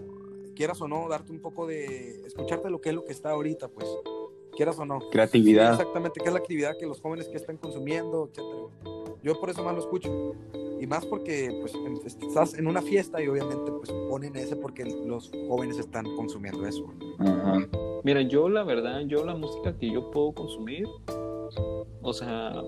quieras 0.55 0.81
o 0.81 0.89
no, 0.89 1.07
darte 1.09 1.33
un 1.33 1.41
poco 1.41 1.67
de, 1.67 2.23
escucharte 2.27 2.71
lo 2.71 2.81
que 2.81 2.89
es 2.89 2.95
lo 2.95 3.05
que 3.05 3.13
está 3.13 3.33
ahorita, 3.33 3.69
pues, 3.69 3.87
quieras 4.57 4.79
o 4.79 4.87
no. 4.87 4.99
Creatividad. 5.11 5.75
Sí, 5.75 5.81
exactamente, 5.81 6.21
que 6.21 6.27
es 6.27 6.33
la 6.33 6.41
actividad 6.41 6.79
que 6.79 6.87
los 6.87 7.03
jóvenes 7.03 7.29
que 7.29 7.37
están 7.37 7.59
consumiendo, 7.59 8.31
etcétera. 8.31 9.15
Yo 9.23 9.41
por 9.41 9.51
eso 9.51 9.63
más 9.63 9.75
lo 9.75 9.81
escucho. 9.81 10.35
Y 10.85 10.87
más 10.87 11.07
porque 11.07 11.49
pues 11.63 11.75
estás 12.05 12.59
en 12.59 12.67
una 12.67 12.83
fiesta 12.83 13.23
y 13.23 13.27
obviamente 13.27 13.73
pues 13.73 13.91
ponen 14.11 14.37
ese 14.37 14.55
porque 14.55 14.85
los 14.85 15.31
jóvenes 15.49 15.79
están 15.79 16.05
consumiendo 16.15 16.67
eso. 16.67 16.85
Ajá. 17.21 17.67
Mira, 18.03 18.21
yo 18.21 18.51
la 18.51 18.65
verdad, 18.65 19.01
yo 19.07 19.25
la 19.25 19.35
música 19.35 19.75
que 19.79 19.91
yo 19.91 20.11
puedo 20.11 20.33
consumir, 20.33 20.87
o 22.03 22.13
sea, 22.13 22.63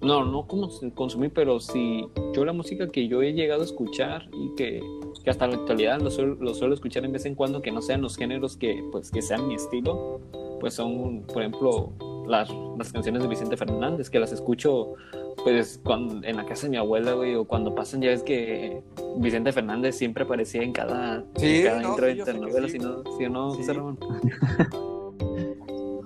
no, 0.00 0.24
no 0.24 0.46
como 0.46 0.70
consumir, 0.94 1.32
pero 1.34 1.60
si 1.60 2.06
yo 2.32 2.46
la 2.46 2.54
música 2.54 2.90
que 2.90 3.06
yo 3.08 3.20
he 3.20 3.34
llegado 3.34 3.60
a 3.60 3.66
escuchar 3.66 4.30
y 4.32 4.54
que, 4.54 4.82
que 5.22 5.28
hasta 5.28 5.46
la 5.46 5.56
actualidad 5.56 6.00
lo 6.00 6.10
suelo, 6.10 6.36
lo 6.40 6.54
suelo 6.54 6.72
escuchar 6.72 7.04
en 7.04 7.12
vez 7.12 7.26
en 7.26 7.34
cuando, 7.34 7.60
que 7.60 7.72
no 7.72 7.82
sean 7.82 8.00
los 8.00 8.16
géneros 8.16 8.56
que, 8.56 8.82
pues, 8.90 9.10
que 9.10 9.20
sean 9.20 9.46
mi 9.48 9.56
estilo, 9.56 10.18
pues 10.60 10.72
son, 10.72 11.24
por 11.24 11.42
ejemplo, 11.42 11.92
las, 12.30 12.50
las 12.78 12.92
canciones 12.92 13.22
de 13.22 13.28
Vicente 13.28 13.56
Fernández, 13.56 14.08
que 14.08 14.18
las 14.18 14.32
escucho 14.32 14.94
pues 15.42 15.80
cuando, 15.84 16.26
en 16.26 16.36
la 16.36 16.46
casa 16.46 16.64
de 16.64 16.70
mi 16.70 16.76
abuela, 16.76 17.12
güey, 17.12 17.34
o 17.34 17.44
cuando 17.44 17.74
pasan, 17.74 18.00
ya 18.00 18.10
ves 18.10 18.22
que 18.22 18.82
Vicente 19.16 19.52
Fernández 19.52 19.96
siempre 19.96 20.24
aparecía 20.24 20.62
en 20.62 20.72
cada, 20.72 21.24
Sí, 21.36 21.56
en 21.58 21.64
cada 21.64 21.82
no, 21.82 21.90
intro 21.90 22.06
sí, 22.06 22.12
de 22.12 22.16
yo 22.16 22.24
sé 22.24 22.32
que 22.32 22.38
telenovela, 22.38 22.68
sí. 22.68 22.72
si 22.72 22.78
no, 22.78 23.04
si 23.18 23.28
no. 23.28 23.50
José 23.50 23.72
Ramón? 23.72 23.98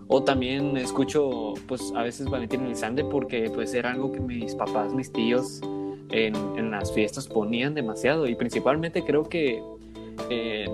O 0.07 0.23
también 0.23 0.77
escucho, 0.77 1.55
pues 1.67 1.93
a 1.97 2.03
veces 2.03 2.29
Valentín 2.29 2.67
Elizalde 2.67 3.05
porque 3.05 3.51
pues 3.51 3.75
era 3.75 3.91
algo 3.91 4.13
que 4.13 4.21
mis 4.21 4.55
papás, 4.55 4.93
mis 4.93 5.11
tíos 5.11 5.61
en, 6.11 6.37
en 6.57 6.71
las 6.71 6.93
fiestas 6.93 7.27
ponían 7.27 7.75
demasiado 7.75 8.29
y 8.29 8.35
principalmente 8.35 9.03
creo 9.03 9.25
que, 9.25 9.63
eh, 10.31 10.67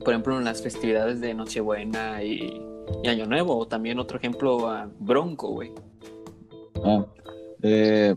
por 0.00 0.10
ejemplo, 0.10 0.36
en 0.36 0.44
las 0.44 0.60
festividades 0.60 1.20
de 1.20 1.32
Nochebuena 1.34 2.22
y, 2.22 2.60
y 3.02 3.08
Año 3.08 3.26
Nuevo, 3.26 3.56
o 3.58 3.66
también 3.66 3.98
otro 3.98 4.18
ejemplo 4.18 4.68
a 4.68 4.88
Bronco, 4.98 5.48
güey. 5.48 5.72
Ah, 6.84 7.04
eh, 7.62 8.14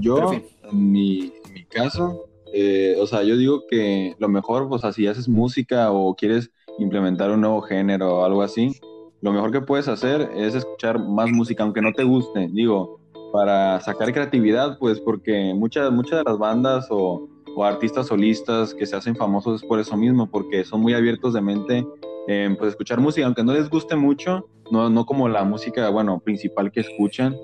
yo, 0.00 0.14
Pero, 0.16 0.32
en 0.32 0.40
fin. 0.40 0.50
en 0.70 0.92
mi, 0.92 1.32
en 1.46 1.52
mi 1.54 1.64
caso, 1.64 2.26
eh, 2.52 2.96
o 3.00 3.06
sea, 3.06 3.22
yo 3.22 3.36
digo 3.36 3.64
que 3.68 4.14
lo 4.18 4.28
mejor, 4.28 4.68
pues, 4.68 4.82
si 4.94 5.06
haces 5.06 5.28
música 5.28 5.92
o 5.92 6.14
quieres 6.14 6.50
implementar 6.78 7.30
un 7.30 7.40
nuevo 7.40 7.60
género 7.62 8.18
o 8.18 8.24
algo 8.24 8.42
así, 8.42 8.72
lo 9.20 9.32
mejor 9.32 9.50
que 9.50 9.60
puedes 9.60 9.88
hacer 9.88 10.30
es 10.34 10.54
escuchar 10.54 10.98
más 10.98 11.30
música, 11.30 11.62
aunque 11.62 11.82
no 11.82 11.92
te 11.92 12.04
guste, 12.04 12.48
digo, 12.52 13.00
para 13.32 13.80
sacar 13.80 14.12
creatividad, 14.12 14.78
pues, 14.78 15.00
porque 15.00 15.52
muchas, 15.54 15.90
muchas 15.90 16.18
de 16.18 16.24
las 16.24 16.38
bandas 16.38 16.86
o, 16.90 17.28
o 17.56 17.64
artistas 17.64 18.06
solistas 18.06 18.74
que 18.74 18.86
se 18.86 18.96
hacen 18.96 19.16
famosos 19.16 19.62
es 19.62 19.68
por 19.68 19.80
eso 19.80 19.96
mismo, 19.96 20.30
porque 20.30 20.64
son 20.64 20.80
muy 20.80 20.94
abiertos 20.94 21.34
de 21.34 21.40
mente 21.40 21.86
en 22.28 22.56
pues, 22.56 22.70
escuchar 22.70 23.00
música, 23.00 23.26
aunque 23.26 23.42
no 23.42 23.54
les 23.54 23.70
guste 23.70 23.96
mucho, 23.96 24.48
no, 24.70 24.90
no 24.90 25.06
como 25.06 25.28
la 25.28 25.44
música, 25.44 25.88
bueno, 25.88 26.20
principal 26.20 26.70
que 26.70 26.80
escuchan, 26.80 27.34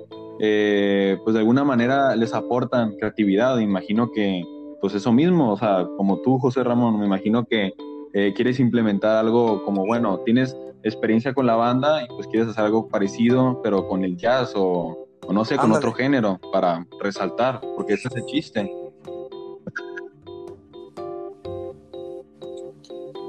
eh, 0.40 1.16
pues 1.24 1.32
de 1.32 1.40
alguna 1.40 1.64
manera 1.64 2.14
les 2.14 2.34
aportan 2.34 2.94
creatividad. 2.96 3.58
Imagino 3.58 4.10
que, 4.12 4.44
pues 4.82 4.94
eso 4.94 5.10
mismo, 5.10 5.52
o 5.52 5.56
sea, 5.56 5.86
como 5.96 6.20
tú, 6.20 6.38
José 6.38 6.62
Ramón, 6.62 7.00
me 7.00 7.06
imagino 7.06 7.46
que 7.46 7.72
eh, 8.12 8.34
quieres 8.36 8.60
implementar 8.60 9.16
algo 9.16 9.64
como, 9.64 9.86
bueno, 9.86 10.18
tienes 10.18 10.54
experiencia 10.82 11.32
con 11.32 11.46
la 11.46 11.56
banda 11.56 12.04
y 12.04 12.06
pues 12.08 12.26
quieres 12.26 12.50
hacer 12.50 12.66
algo 12.66 12.86
parecido, 12.88 13.60
pero 13.62 13.88
con 13.88 14.04
el 14.04 14.18
jazz 14.18 14.52
o, 14.54 15.08
o 15.26 15.32
no 15.32 15.46
sé, 15.46 15.56
con 15.56 15.64
Ándale. 15.64 15.78
otro 15.78 15.92
género 15.92 16.38
para 16.52 16.86
resaltar, 17.00 17.62
porque 17.74 17.94
ese 17.94 18.08
es 18.08 18.16
el 18.16 18.26
chiste. 18.26 18.70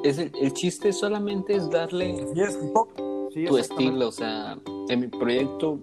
Es 0.08 0.18
el, 0.20 0.32
el 0.40 0.54
chiste 0.54 0.94
solamente 0.94 1.56
es 1.56 1.70
darle 1.70 2.26
Sí, 2.34 2.42
es 2.42 2.60
hip 2.62 2.76
hop. 2.76 2.90
Sí, 3.34 3.46
tu 3.46 3.58
estilo, 3.58 4.08
o 4.08 4.12
sea, 4.12 4.58
en 4.90 5.00
mi 5.02 5.08
proyecto, 5.08 5.80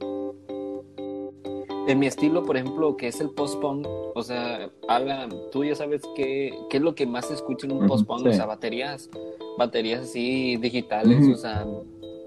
en 1.87 1.99
mi 1.99 2.07
estilo, 2.07 2.45
por 2.45 2.57
ejemplo, 2.57 2.97
que 2.97 3.09
es 3.09 3.21
el 3.21 3.31
post-punk, 3.31 3.87
o 4.15 4.23
sea, 4.23 4.71
Alan, 4.89 5.31
tú 5.51 5.65
ya 5.65 5.75
sabes 5.75 6.03
qué, 6.15 6.55
qué 6.71 6.77
es 6.79 6.83
lo 6.83 6.95
que 6.95 7.05
más 7.07 7.27
se 7.27 7.35
escucha 7.35 7.67
en 7.67 7.73
un 7.73 7.87
post-punk, 7.87 8.23
sí. 8.23 8.29
o 8.29 8.33
sea, 8.33 8.47
baterías, 8.47 9.11
baterías 9.59 10.03
así 10.03 10.57
digitales, 10.57 11.29
o 11.29 11.37
sea, 11.37 11.67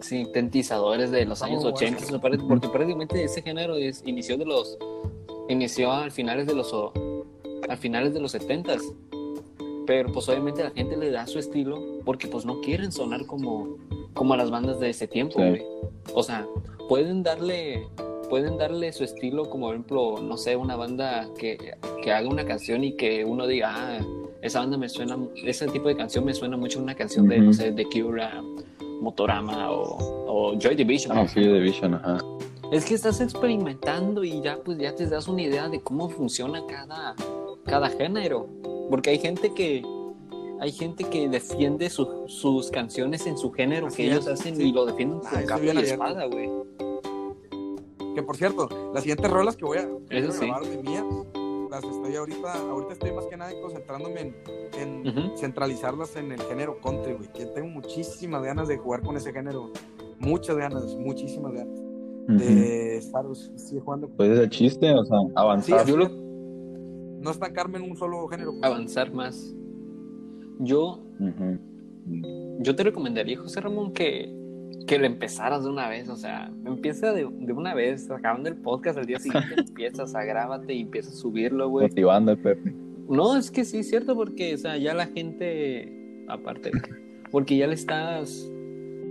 sintetizadores 0.02 1.10
de 1.12 1.26
los 1.26 1.42
años 1.42 1.64
Oh, 1.64 1.70
80, 1.70 1.94
bueno. 2.02 2.06
o 2.08 2.10
sea, 2.12 2.22
pare- 2.22 2.38
porque 2.48 2.68
prácticamente 2.70 3.24
ese 3.24 3.42
género 3.42 3.76
es, 3.78 4.04
inició 4.06 4.38
de 4.38 4.46
los, 4.46 4.78
inició 5.50 5.92
al 5.92 6.12
finales 6.12 6.46
de 6.46 6.54
los, 6.54 6.72
al 7.68 7.78
finales 7.78 8.14
de 8.14 8.20
los 8.20 8.32
70 8.34 8.76
pero 9.86 10.12
pues 10.12 10.28
obviamente 10.30 10.64
la 10.64 10.72
gente 10.72 10.98
le 10.98 11.12
da 11.12 11.26
su 11.28 11.40
estilo 11.40 11.80
porque 12.04 12.28
pues 12.28 12.46
no 12.46 12.62
quieren 12.62 12.92
sonar 12.92 13.26
como, 13.26 13.78
como 14.14 14.34
a 14.34 14.38
las 14.38 14.50
bandas 14.52 14.80
de 14.80 14.90
ese 14.90 15.08
tiempo, 15.08 15.36
Sí. 15.40 15.48
güey. 15.50 15.62
O 16.14 16.24
sea, 16.24 16.46
pueden 16.90 17.24
darle, 17.24 17.88
pueden 18.30 18.58
darle 18.58 18.92
su 18.94 19.04
estilo, 19.04 19.50
como 19.50 19.68
por 19.68 19.76
ejemplo, 19.76 20.16
no 20.22 20.38
sé, 20.38 20.56
una 20.56 20.76
banda 20.76 21.28
que, 21.38 21.76
que 22.04 22.12
haga 22.12 22.28
una 22.30 22.46
canción 22.46 22.84
y 22.84 22.94
que 22.96 23.26
uno 23.26 23.48
diga, 23.48 23.74
ah, 23.76 24.00
esa 24.42 24.60
banda 24.60 24.78
me 24.78 24.88
suena, 24.90 25.18
ese 25.44 25.68
tipo 25.68 25.88
de 25.88 25.96
canción 25.96 26.24
me 26.26 26.34
suena 26.34 26.56
mucho 26.58 26.80
a 26.80 26.84
una 26.84 26.94
canción 26.96 27.28
de, 27.28 27.40
no 27.40 27.52
sé, 27.54 27.72
de 27.72 27.86
Cure, 27.86 28.28
Motorama 29.02 29.72
o, 29.72 29.98
o 30.28 30.60
Joy 30.60 30.76
Division. 30.76 31.18
Ah, 31.18 31.28
sí, 31.28 31.40
ejemplo. 31.40 31.60
Division, 31.60 31.94
ajá. 31.96 32.18
Es 32.72 32.86
que 32.86 32.96
estás 32.96 33.22
experimentando 33.22 34.24
y 34.24 34.42
ya 34.42 34.58
pues 34.64 34.78
ya 34.78 34.94
te 34.96 35.06
das 35.08 35.28
una 35.28 35.42
idea 35.44 35.70
de 35.70 35.82
cómo 35.82 36.10
funciona 36.10 36.64
cada, 36.68 37.16
cada 37.64 37.90
género. 37.90 38.48
Porque 38.90 39.10
hay 39.12 39.20
gente 39.20 39.54
que 39.54 39.84
hay 40.62 40.72
gente 40.72 41.04
que 41.04 41.28
defiende 41.28 41.90
su- 41.90 42.24
sus 42.28 42.72
canciones 42.72 43.28
en 43.28 43.38
su 43.38 43.52
género 43.52 43.88
Así 43.88 43.98
que 43.98 44.08
ellos 44.12 44.26
hacen 44.28 44.56
sí. 44.56 44.70
y 44.70 44.72
lo 44.72 44.86
defienden 44.86 45.20
Ah, 45.26 45.32
con 45.34 45.46
capa 45.46 45.64
y 45.66 45.78
espada, 45.80 46.26
güey. 46.28 46.50
Que 48.16 48.24
por 48.24 48.38
cierto, 48.38 48.70
las 48.94 49.04
siguientes 49.04 49.30
rolas 49.30 49.58
que 49.58 49.66
voy 49.66 49.78
a, 49.80 49.90
que 50.10 50.18
Eso 50.18 50.28
voy 50.28 50.36
a 50.38 50.40
sí. 50.40 50.46
grabar 50.46 50.66
de 50.66 50.84
mías, 50.84 51.04
las 51.70 51.84
estoy 51.84 52.16
ahorita, 52.16 52.54
ahorita 52.70 52.94
estoy 52.94 53.12
más 53.12 53.26
que 53.26 53.36
nada 53.36 53.52
concentrándome 53.62 54.34
en, 54.80 55.34
centralizarlas 55.38 56.16
en 56.16 56.32
el 56.32 56.42
género 56.44 56.80
country, 56.82 57.14
güey. 57.14 57.30
Que 57.34 57.46
tengo 57.48 57.68
muchísimas 57.68 58.42
ganas 58.44 58.70
de 58.70 58.78
jugar 58.78 59.02
con 59.02 59.18
ese 59.18 59.34
género. 59.34 59.72
Muchas 60.20 60.56
ganas, 60.56 60.96
muchísimas 60.96 61.52
ganas. 61.52 61.82
De 62.28 62.98
estar 62.98 63.26
sí, 63.58 63.78
jugando. 63.84 64.08
Pues 64.16 64.30
es 64.32 64.40
el 64.40 64.50
chiste, 64.50 64.94
o 64.94 65.04
sea, 65.04 65.18
avanzar. 65.36 65.86
Sí, 65.86 65.92
Yo 65.92 65.98
lo 65.98 66.10
No 67.26 67.32
estancarme 67.32 67.80
en 67.80 67.90
un 67.92 67.98
solo 67.98 68.26
género. 68.28 68.52
pues. 68.52 68.64
avanzar 68.64 69.12
más. 69.14 69.54
Yo 70.60 71.02
yo 72.60 72.76
te 72.76 72.84
recomendaría, 72.84 73.38
José 73.40 73.62
Ramón, 73.62 73.92
que, 73.94 74.32
que 74.88 75.00
le 75.00 75.08
empezaras 75.08 75.64
de 75.64 75.70
una 75.70 75.90
vez, 75.90 76.08
o 76.10 76.16
sea, 76.16 76.52
empieza 76.66 77.12
de, 77.14 77.28
de 77.32 77.54
una 77.54 77.74
vez, 77.74 78.10
acabando 78.12 78.48
el 78.48 78.56
podcast, 78.58 78.98
al 79.00 79.06
día 79.06 79.20
siguiente 79.20 79.56
empiezas 79.68 80.14
a 80.16 80.24
grábate 80.24 80.74
y 80.74 80.82
empiezas 80.82 81.14
a 81.14 81.18
subirlo, 81.18 81.68
güey. 81.70 81.88
Motivando 81.88 82.32
al 82.32 82.38
Pepe. 82.38 82.74
No, 83.10 83.36
es 83.38 83.52
que 83.52 83.66
sí, 83.66 83.80
es 83.80 83.90
cierto, 83.90 84.16
porque, 84.16 84.54
o 84.54 84.58
sea, 84.58 84.78
ya 84.78 84.94
la 84.94 85.08
gente, 85.08 86.24
aparte, 86.28 86.72
porque 87.32 87.58
ya 87.58 87.68
le 87.68 87.74
estás, 87.74 88.50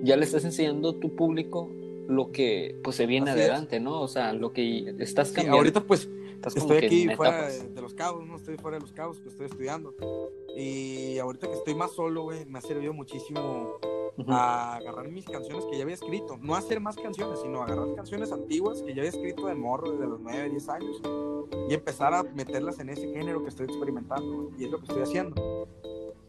ya 0.02 0.16
le 0.16 0.24
estás 0.24 0.44
enseñando 0.44 0.90
a 0.90 1.00
tu 1.00 1.14
público 1.14 1.70
lo 2.08 2.30
que, 2.32 2.78
pues, 2.82 2.96
se 2.96 3.06
viene 3.06 3.30
Así 3.30 3.40
es. 3.40 3.46
adelante, 3.50 3.80
¿no? 3.80 4.00
O 4.00 4.08
sea, 4.08 4.32
lo 4.32 4.52
que 4.52 4.94
estás 4.98 5.28
Sí, 5.28 5.34
cambiando. 5.34 5.58
ahorita 5.58 5.80
pues 5.82 6.08
estás 6.48 6.62
estoy 6.62 6.76
aquí 6.78 7.08
fuera 7.16 7.48
de, 7.48 7.68
de 7.68 7.80
los 7.82 7.94
cabos, 7.94 8.26
no 8.26 8.36
estoy 8.36 8.56
fuera 8.56 8.76
de 8.78 8.82
los 8.82 8.92
cabos, 8.92 9.18
pues 9.20 9.32
estoy 9.32 9.46
estudiando. 9.46 9.94
Y 10.56 11.18
ahorita 11.18 11.48
que 11.48 11.54
estoy 11.54 11.74
más 11.74 11.92
solo, 11.92 12.22
güey, 12.24 12.44
me 12.46 12.58
ha 12.58 12.62
servido 12.62 12.92
muchísimo 12.92 13.78
Ujú. 14.16 14.30
a 14.32 14.76
agarrar 14.76 15.08
mis 15.08 15.24
canciones 15.24 15.64
que 15.66 15.76
ya 15.76 15.82
había 15.82 15.94
escrito. 15.94 16.38
No 16.40 16.54
hacer 16.54 16.80
más 16.80 16.96
canciones, 16.96 17.40
sino 17.40 17.62
agarrar 17.62 17.94
canciones 17.94 18.30
antiguas 18.30 18.80
que 18.82 18.94
ya 18.94 19.00
había 19.02 19.10
escrito 19.10 19.46
de 19.46 19.54
morro 19.54 19.90
desde 19.92 20.06
los 20.06 20.20
9, 20.20 20.50
10 20.50 20.68
años 20.68 21.02
y 21.68 21.74
empezar 21.74 22.14
a 22.14 22.22
meterlas 22.22 22.78
en 22.78 22.90
ese 22.90 23.08
género 23.12 23.42
que 23.42 23.48
estoy 23.48 23.66
experimentando. 23.66 24.44
güey, 24.44 24.62
Y 24.62 24.64
es 24.66 24.70
lo 24.70 24.78
que 24.78 24.84
estoy 24.86 25.02
haciendo. 25.02 25.68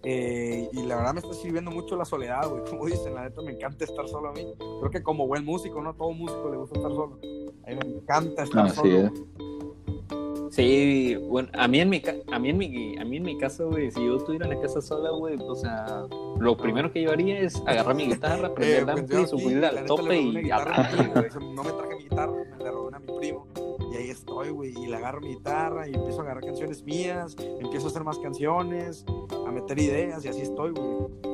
Eh, 0.08 0.70
y 0.72 0.84
la 0.84 0.98
verdad 0.98 1.14
me 1.16 1.20
está 1.20 1.34
sirviendo 1.34 1.72
mucho 1.72 1.96
la 1.96 2.06
soledad, 2.06 2.48
güey. 2.50 2.64
Como 2.70 2.86
dicen, 2.86 3.14
la 3.14 3.24
neta 3.24 3.42
me 3.42 3.54
encanta 3.54 3.86
estar 3.86 4.08
solo 4.08 4.30
a 4.30 4.34
mí. 4.34 4.46
Creo 4.58 4.90
que 4.92 5.02
como 5.04 5.28
buen 5.28 5.44
músico, 5.44 5.82
¿no? 5.82 5.96
Todo 5.96 6.12
músico 6.12 6.50
le 6.50 6.58
gusta 6.58 6.76
estar 6.78 6.92
solo. 6.92 7.20
A 7.66 7.70
mí 7.70 7.76
me 7.76 7.98
encanta 7.98 8.44
estar 8.44 8.70
solo. 8.72 8.98
es. 8.98 9.12
Sí, 10.56 11.18
bueno, 11.28 11.50
a 11.52 11.68
mí 11.68 11.82
en 11.82 11.90
mi 11.90 12.00
ca- 12.00 12.16
a 12.32 12.40
mí 12.40 12.50
en 12.50 12.58
mi 12.58 12.98
a 12.98 13.04
mí 13.04 13.18
en 13.18 13.24
mi 13.24 13.38
caso, 13.38 13.70
güey, 13.70 13.92
si 13.92 14.06
yo 14.06 14.16
estuviera 14.16 14.46
en 14.48 14.56
la 14.56 14.62
casa 14.62 14.80
sola, 14.82 15.10
güey, 15.10 15.36
o 15.38 15.54
sea, 15.54 16.06
lo 16.40 16.56
primero 16.56 16.94
que 16.94 17.02
yo 17.02 17.12
haría 17.12 17.40
es 17.40 17.62
agarrar 17.68 17.94
mi 17.94 18.06
guitarra, 18.08 18.54
prender 18.56 18.98
Eh, 18.98 19.04
pues 19.10 19.30
subirla 19.32 19.74
la 19.74 19.82
al 19.82 19.86
tope 19.86 20.18
y 20.18 20.32
guitarra. 20.44 20.90
No 21.54 21.62
me 21.62 21.72
traje 21.74 21.96
mi 21.98 22.04
guitarra, 22.04 22.32
me 22.58 22.64
la 22.64 22.72
robé 22.72 22.96
a 22.96 23.00
mi 23.00 23.18
primo. 23.20 23.48
Y 23.92 23.98
ahí 23.98 24.10
estoy, 24.10 24.50
güey. 24.52 24.72
Y 24.82 24.88
le 24.88 24.96
agarro 24.96 25.20
mi 25.20 25.28
guitarra 25.36 25.90
y 25.90 25.94
empiezo 25.94 26.20
a 26.22 26.24
agarrar 26.24 26.46
canciones 26.46 26.82
mías, 26.86 27.36
empiezo 27.60 27.88
a 27.88 27.90
hacer 27.90 28.06
más 28.06 28.18
canciones, 28.20 29.06
a 29.46 29.52
meter 29.52 29.78
ideas 29.78 30.24
y 30.24 30.30
así 30.30 30.42
estoy, 30.44 30.72
güey. 30.72 30.88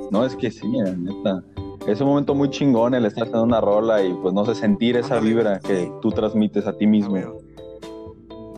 No, 0.10 0.26
es 0.26 0.36
que 0.36 0.50
sí, 0.50 0.68
la 0.72 0.94
neta. 0.94 1.44
Es 1.86 2.02
un 2.02 2.08
momento 2.08 2.34
muy 2.34 2.50
chingón 2.50 2.96
el 2.96 3.06
estar 3.06 3.24
haciendo 3.24 3.44
una 3.44 3.62
rola 3.62 4.04
y 4.04 4.14
pues 4.16 4.34
no 4.34 4.46
sé, 4.46 4.56
sentir 4.56 4.98
esa 4.98 5.20
vibra 5.20 5.60
que 5.60 5.92
tú 6.02 6.10
transmites 6.12 6.66
a 6.66 6.76
ti 6.76 6.86
Ah, 6.86 6.90
mismo. 6.90 7.38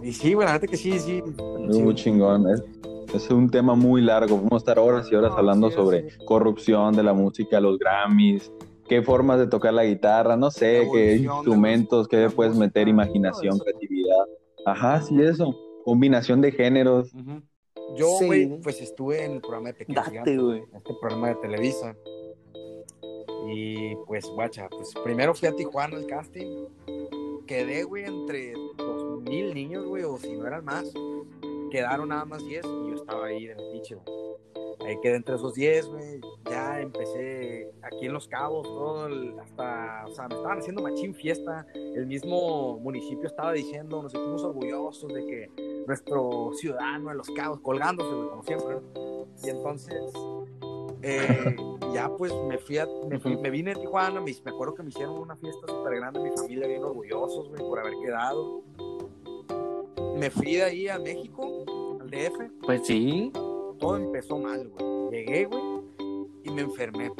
Y 0.03 0.11
sí, 0.13 0.33
güey, 0.33 0.45
la 0.47 0.53
neta 0.53 0.67
que 0.67 0.77
sí, 0.77 0.99
sí. 0.99 1.21
Es 1.69 1.77
muy 1.79 1.95
chingón. 1.95 2.47
Es, 2.49 2.61
es 3.13 3.29
un 3.29 3.49
tema 3.49 3.75
muy 3.75 4.01
largo. 4.01 4.35
Vamos 4.37 4.53
a 4.53 4.57
estar 4.57 4.79
horas 4.79 5.07
y 5.11 5.15
horas 5.15 5.31
No, 5.31 5.37
hablando 5.37 5.69
sí, 5.69 5.75
sobre 5.75 6.09
sí. 6.09 6.17
corrupción 6.25 6.95
de 6.95 7.03
la 7.03 7.13
música, 7.13 7.59
los 7.61 7.77
Grammys, 7.79 8.51
qué 8.89 9.01
formas 9.01 9.39
de 9.39 9.47
tocar 9.47 9.73
la 9.73 9.85
guitarra, 9.85 10.35
no 10.35 10.51
sé, 10.51 10.87
qué 10.93 11.15
instrumentos, 11.17 12.07
qué 12.07 12.29
puedes 12.29 12.55
meter, 12.55 12.87
imaginación, 12.87 13.57
creatividad. 13.59 14.25
Ajá, 14.65 15.01
sí, 15.01 15.21
eso. 15.21 15.55
Combinación 15.85 16.41
de 16.41 16.51
géneros. 16.51 17.11
Yo, 17.95 18.07
Sí. 18.19 18.25
güey, 18.25 18.61
pues 18.61 18.81
estuve 18.81 19.23
en 19.25 19.33
el 19.33 19.41
programa 19.41 19.71
de 19.73 19.85
Date, 19.87 20.37
güey. 20.37 20.63
este 20.73 20.93
programa 20.99 21.29
de 21.29 21.35
Televisa. 21.35 21.95
Y 23.53 23.95
pues, 24.07 24.25
guacha, 24.25 24.67
pues 24.69 24.93
primero 25.03 25.33
fui 25.33 25.47
a 25.49 25.55
Tijuana 25.55 25.97
al 25.97 26.07
casting. 26.07 26.65
Quedé, 27.45 27.83
güey, 27.83 28.05
entre 28.05 28.53
dos 28.77 29.02
mil 29.23 29.53
niños, 29.53 29.85
güey, 29.85 30.03
o 30.03 30.17
si 30.17 30.35
no 30.35 30.45
eran 30.47 30.65
más. 30.65 30.91
Quedaron 31.71 32.09
nada 32.09 32.25
más 32.25 32.45
10 32.45 32.63
y 32.65 32.89
yo 32.89 32.95
estaba 32.95 33.25
ahí 33.25 33.47
de 33.47 33.55
metiche. 33.55 33.97
Ahí 34.85 34.95
quedé 35.01 35.15
entre 35.15 35.35
esos 35.35 35.53
10, 35.55 35.87
güey. 35.87 36.21
Ya 36.49 36.81
empecé 36.81 37.71
aquí 37.81 38.05
en 38.05 38.13
Los 38.13 38.27
Cabos, 38.27 38.63
todo 38.67 39.07
el- 39.07 39.39
hasta, 39.39 40.05
o 40.07 40.11
sea, 40.13 40.27
me 40.27 40.35
estaban 40.35 40.59
haciendo 40.59 40.83
machín 40.83 41.15
fiesta. 41.15 41.65
El 41.73 42.05
mismo 42.05 42.77
municipio 42.79 43.27
estaba 43.27 43.53
diciendo, 43.53 44.03
nos 44.03 44.11
sentimos 44.11 44.43
orgullosos 44.43 45.11
de 45.13 45.25
que 45.25 45.83
nuestro 45.87 46.51
ciudadano 46.55 47.11
en 47.11 47.17
Los 47.17 47.29
Cabos, 47.31 47.59
colgándose, 47.61 48.13
güey, 48.13 48.29
como 48.29 48.43
siempre. 48.43 48.77
Y 49.43 49.49
entonces, 49.49 50.13
eh, 51.01 51.55
ya 51.93 52.09
pues 52.17 52.33
me 52.47 52.57
fui, 52.57 52.77
a- 52.77 52.87
me, 53.09 53.19
fui- 53.19 53.37
me 53.37 53.49
vine 53.49 53.71
a 53.71 53.75
Tijuana, 53.75 54.21
me, 54.21 54.33
me 54.45 54.51
acuerdo 54.51 54.75
que 54.75 54.83
me 54.83 54.89
hicieron 54.89 55.17
una 55.17 55.35
fiesta 55.37 55.65
súper 55.67 55.95
grande, 55.95 56.19
mi 56.19 56.29
familia 56.35 56.67
bien 56.67 56.83
orgullosos, 56.83 57.49
güey, 57.49 57.61
por 57.61 57.79
haber 57.79 57.93
quedado. 58.03 58.61
Me 60.17 60.29
fui 60.29 60.55
de 60.55 60.63
ahí 60.63 60.87
a 60.87 60.99
México, 60.99 61.65
al 61.99 62.09
DF, 62.09 62.51
Pues 62.63 62.85
sí. 62.85 63.31
todo 63.79 63.97
empezó 63.97 64.37
mal, 64.37 64.69
güey. 64.69 65.11
Llegué, 65.11 65.45
güey, 65.45 65.61
y 66.43 66.49
me 66.51 66.61
enfermé. 66.61 67.11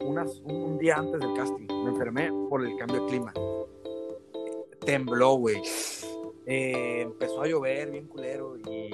Unas, 0.00 0.40
un, 0.40 0.54
un 0.56 0.78
día 0.78 0.96
antes 0.96 1.20
del 1.20 1.34
casting, 1.34 1.66
me 1.84 1.90
enfermé 1.90 2.30
por 2.48 2.64
el 2.66 2.76
cambio 2.76 3.02
de 3.02 3.06
clima. 3.08 3.32
Tembló, 4.84 5.34
güey. 5.34 5.62
Eh, 6.46 7.02
empezó 7.02 7.42
a 7.42 7.46
llover 7.46 7.90
bien 7.90 8.08
culero 8.08 8.56
y 8.56 8.90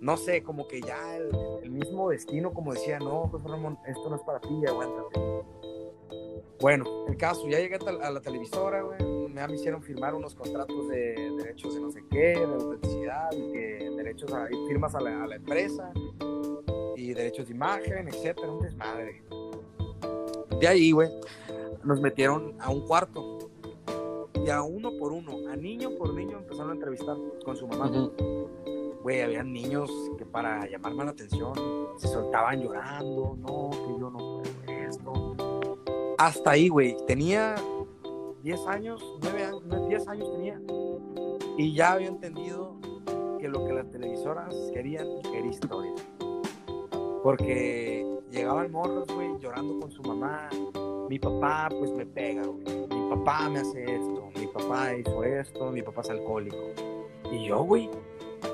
no 0.00 0.16
sé, 0.16 0.42
como 0.42 0.68
que 0.68 0.82
ya 0.82 1.16
el, 1.16 1.30
el 1.62 1.70
mismo 1.70 2.10
destino, 2.10 2.52
como 2.52 2.74
decía, 2.74 2.98
no, 2.98 3.28
José 3.28 3.48
Ramón, 3.48 3.78
esto 3.86 4.10
no 4.10 4.16
es 4.16 4.22
para 4.22 4.40
ti, 4.40 4.66
aguántate. 4.66 5.20
Bueno, 6.60 6.86
el 7.06 7.16
caso, 7.16 7.46
ya 7.48 7.58
llegué 7.58 7.76
a, 7.76 8.10
la 8.10 8.20
televisora, 8.20 8.82
güey, 8.82 8.98
me 9.28 9.54
hicieron 9.54 9.82
firmar 9.82 10.14
unos 10.14 10.34
contratos 10.34 10.88
de 10.88 11.14
derechos 11.36 11.74
de 11.74 11.80
no 11.80 11.90
sé 11.90 12.02
qué, 12.10 12.38
de 12.38 12.44
autenticidad, 12.44 13.30
que 13.30 13.90
derechos 13.96 14.32
a, 14.32 14.46
firmas 14.66 14.94
a 14.94 15.00
la, 15.00 15.24
a 15.24 15.26
la 15.26 15.36
empresa, 15.36 15.92
y 16.96 17.12
derechos 17.12 17.48
de 17.48 17.54
imagen, 17.54 18.08
etcétera, 18.08 18.50
un 18.50 18.62
desmadre. 18.62 19.22
De 20.58 20.66
ahí, 20.66 20.90
güey, 20.92 21.10
nos 21.84 22.00
metieron 22.00 22.56
a 22.58 22.70
un 22.70 22.86
cuarto, 22.86 23.50
y 24.46 24.48
a 24.48 24.62
uno 24.62 24.92
por 24.98 25.12
uno, 25.12 25.48
a 25.50 25.56
niño 25.56 25.90
por 25.98 26.14
niño 26.14 26.38
empezaron 26.38 26.70
a 26.70 26.74
entrevistar 26.74 27.16
con 27.44 27.56
su 27.56 27.66
mamá 27.66 27.90
Ujú. 27.90 28.48
güey, 29.02 29.20
había 29.20 29.42
niños 29.42 29.90
que 30.16 30.24
para 30.24 30.68
llamarme 30.68 31.04
la 31.04 31.10
atención 31.10 31.52
se 31.96 32.08
soltaban 32.08 32.62
llorando, 32.62 33.36
no, 33.38 33.70
que 33.70 34.00
yo 34.00 34.10
no. 34.10 34.35
Hasta 36.18 36.52
ahí, 36.52 36.68
güey, 36.68 36.96
tenía 37.06 37.56
10 38.42 38.66
años, 38.68 39.04
9 39.20 39.44
años, 39.44 39.64
no, 39.66 39.86
10 39.86 40.08
años 40.08 40.32
tenía, 40.32 40.60
y 41.58 41.74
ya 41.74 41.92
había 41.92 42.08
entendido 42.08 42.76
que 43.38 43.48
lo 43.48 43.66
que 43.66 43.74
las 43.74 43.90
televisoras 43.90 44.54
querían 44.72 45.06
era 45.34 45.46
historia. 45.46 45.92
Porque 47.22 48.06
llegaban 48.30 48.72
morros, 48.72 49.06
güey, 49.14 49.28
llorando 49.40 49.78
con 49.78 49.90
su 49.90 50.02
mamá, 50.02 50.48
mi 51.10 51.18
papá 51.18 51.68
pues 51.78 51.92
me 51.92 52.06
pega, 52.06 52.46
güey, 52.46 52.64
mi 52.88 53.10
papá 53.10 53.50
me 53.50 53.58
hace 53.58 53.82
esto, 53.82 54.30
mi 54.38 54.46
papá 54.46 54.96
hizo 54.96 55.22
esto, 55.22 55.70
mi 55.70 55.82
papá 55.82 56.00
es 56.00 56.10
alcohólico. 56.10 56.56
Y 57.30 57.46
yo, 57.46 57.62
güey, 57.62 57.90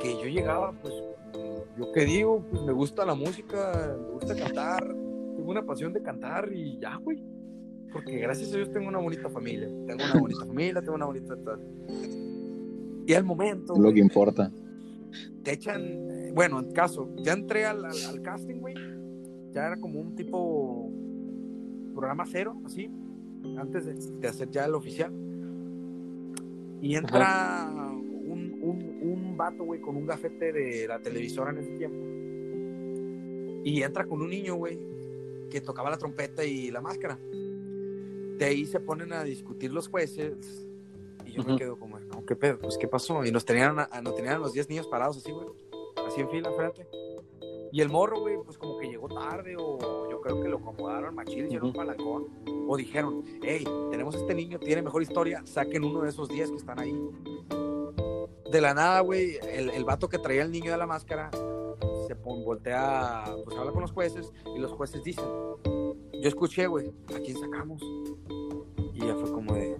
que 0.01 0.14
yo 0.14 0.24
llegaba, 0.24 0.72
pues, 0.82 0.95
yo 1.78 1.93
qué 1.93 2.05
digo, 2.07 2.43
pues 2.51 2.62
me 2.62 2.72
gusta 2.72 3.07
la 3.07 3.14
música, 3.14 3.97
me 4.01 4.14
gusta 4.14 4.34
cantar, 4.34 4.84
tengo 4.84 5.51
una 5.51 5.62
pasión 5.64 5.93
de 5.93 6.03
cantar 6.03 6.53
y 6.53 6.78
ya, 6.78 6.97
güey. 6.97 7.32
Porque 7.93 8.18
gracias 8.18 8.53
a 8.53 8.57
Dios 8.57 8.72
tengo 8.72 8.88
una 8.88 8.99
bonita 8.99 9.28
familia, 9.28 9.68
tengo 9.86 10.05
una 10.05 10.20
bonita 10.20 10.47
familia, 10.47 10.80
tengo 10.80 10.95
una 10.95 11.07
bonita... 11.07 11.36
Y 13.07 13.12
al 13.14 13.24
momento, 13.24 13.74
Es 13.74 13.78
lo 13.78 13.84
que 13.88 13.90
güey, 13.93 14.03
importa. 14.03 14.51
te 15.43 15.53
echan, 15.53 15.82
eh, 15.82 16.32
bueno, 16.34 16.61
en 16.61 16.72
caso, 16.72 17.09
ya 17.16 17.32
entré 17.32 17.66
al, 17.66 17.84
al- 17.84 18.05
al 18.09 18.22
casting, 18.22 18.61
güey, 18.61 18.74
ya 19.53 19.66
era 19.66 19.76
como 19.78 20.01
un 20.01 20.14
tipo 20.14 20.88
programa 21.95 22.24
cero, 22.30 22.57
así, 22.64 22.88
antes 23.59 23.84
de, 23.86 23.95
de 24.20 24.28
hacer 24.28 24.51
ya 24.51 24.64
el 24.64 24.74
oficial. 24.74 25.12
Y 26.80 26.95
entra 26.97 27.68
un, 27.93 28.59
un, 28.62 28.99
un 29.03 29.36
vato, 29.36 29.64
güey, 29.64 29.80
con 29.80 29.97
un 29.97 30.07
gafete 30.07 30.53
de 30.53 30.86
la 30.88 31.01
televisora 31.01 31.51
en 31.51 31.59
ese 31.59 31.70
tiempo. 31.76 31.99
Y 33.64 33.82
entra 33.82 34.07
con 34.07 34.22
un 34.22 34.30
niño, 34.30 34.55
güey, 34.57 34.78
que 35.51 35.61
tocaba 35.61 35.90
la 35.90 35.99
trompeta 35.99 36.45
y 36.45 36.70
la 36.70 36.80
máscara. 36.80 37.18
De 38.43 38.49
ahí 38.49 38.66
se 38.66 38.80
ponen 38.80 39.12
a 39.12 39.22
discutir 39.22 39.72
los 39.72 39.86
jueces 39.86 40.66
Y 41.24 41.30
yo 41.30 41.45
me 41.45 41.55
quedo 41.57 41.78
como, 41.78 42.01
no, 42.01 42.26
¿qué 42.26 42.34
pedo? 42.34 42.59
Pues, 42.59 42.76
¿qué 42.76 42.88
pasó? 42.88 43.24
Y 43.24 43.30
nos 43.30 43.45
tenían, 43.45 43.78
a, 43.78 44.01
nos 44.03 44.16
tenían 44.16 44.40
los 44.40 44.53
10 44.53 44.68
niños 44.68 44.88
parados 44.88 45.18
así, 45.18 45.30
güey. 45.30 45.47
Así 46.05 46.22
en 46.22 46.28
fila, 46.28 46.51
frente. 46.51 46.84
Y 47.70 47.80
el 47.80 47.88
morro, 47.88 48.18
güey, 48.18 48.38
pues 48.45 48.59
como 48.59 48.78
que 48.78 48.88
llegó 48.88 49.07
tarde 49.07 49.55
o 49.57 50.11
yo 50.11 50.20
creo 50.20 50.43
que 50.43 50.49
lo 50.49 50.57
acomodaron 50.57 51.14
machín, 51.14 51.47
hicieron 51.47 51.68
un 51.68 51.70
Ujú. 51.70 51.78
palancón. 51.78 52.26
O 52.66 52.76
dijeron, 52.76 53.22
hey, 53.45 53.62
tenemos 53.93 54.16
este 54.16 54.34
niño, 54.34 54.59
tiene 54.59 54.82
mejor 54.82 55.03
historia, 55.03 55.43
saquen 55.45 55.84
uno 55.84 56.01
de 56.01 56.09
esos 56.09 56.28
10 56.28 56.51
que 56.51 56.57
están 56.57 56.80
ahí. 56.80 57.01
De 58.51 58.61
la 58.61 58.74
nada, 58.74 59.03
güey, 59.03 59.36
el, 59.53 59.70
el 59.70 59.84
vato 59.84 60.09
que 60.09 60.18
traía 60.18 60.43
el 60.43 60.51
niño 60.51 60.72
de 60.72 60.78
la 60.78 60.86
máscara 60.88 61.30
se 62.09 62.14
voltea, 62.14 63.22
pues 63.45 63.57
habla 63.57 63.70
con 63.70 63.82
los 63.82 63.93
jueces 63.93 64.32
y 64.57 64.59
los 64.59 64.72
jueces 64.72 65.05
dicen, 65.05 65.24
yo 66.23 66.29
escuché, 66.29 66.68
güey, 66.68 66.93
¿a 67.14 67.18
quién 67.18 67.37
sacamos? 67.37 67.83
Y 68.95 69.01
ya 69.01 69.16
fue 69.16 69.33
como 69.33 69.55
de, 69.55 69.77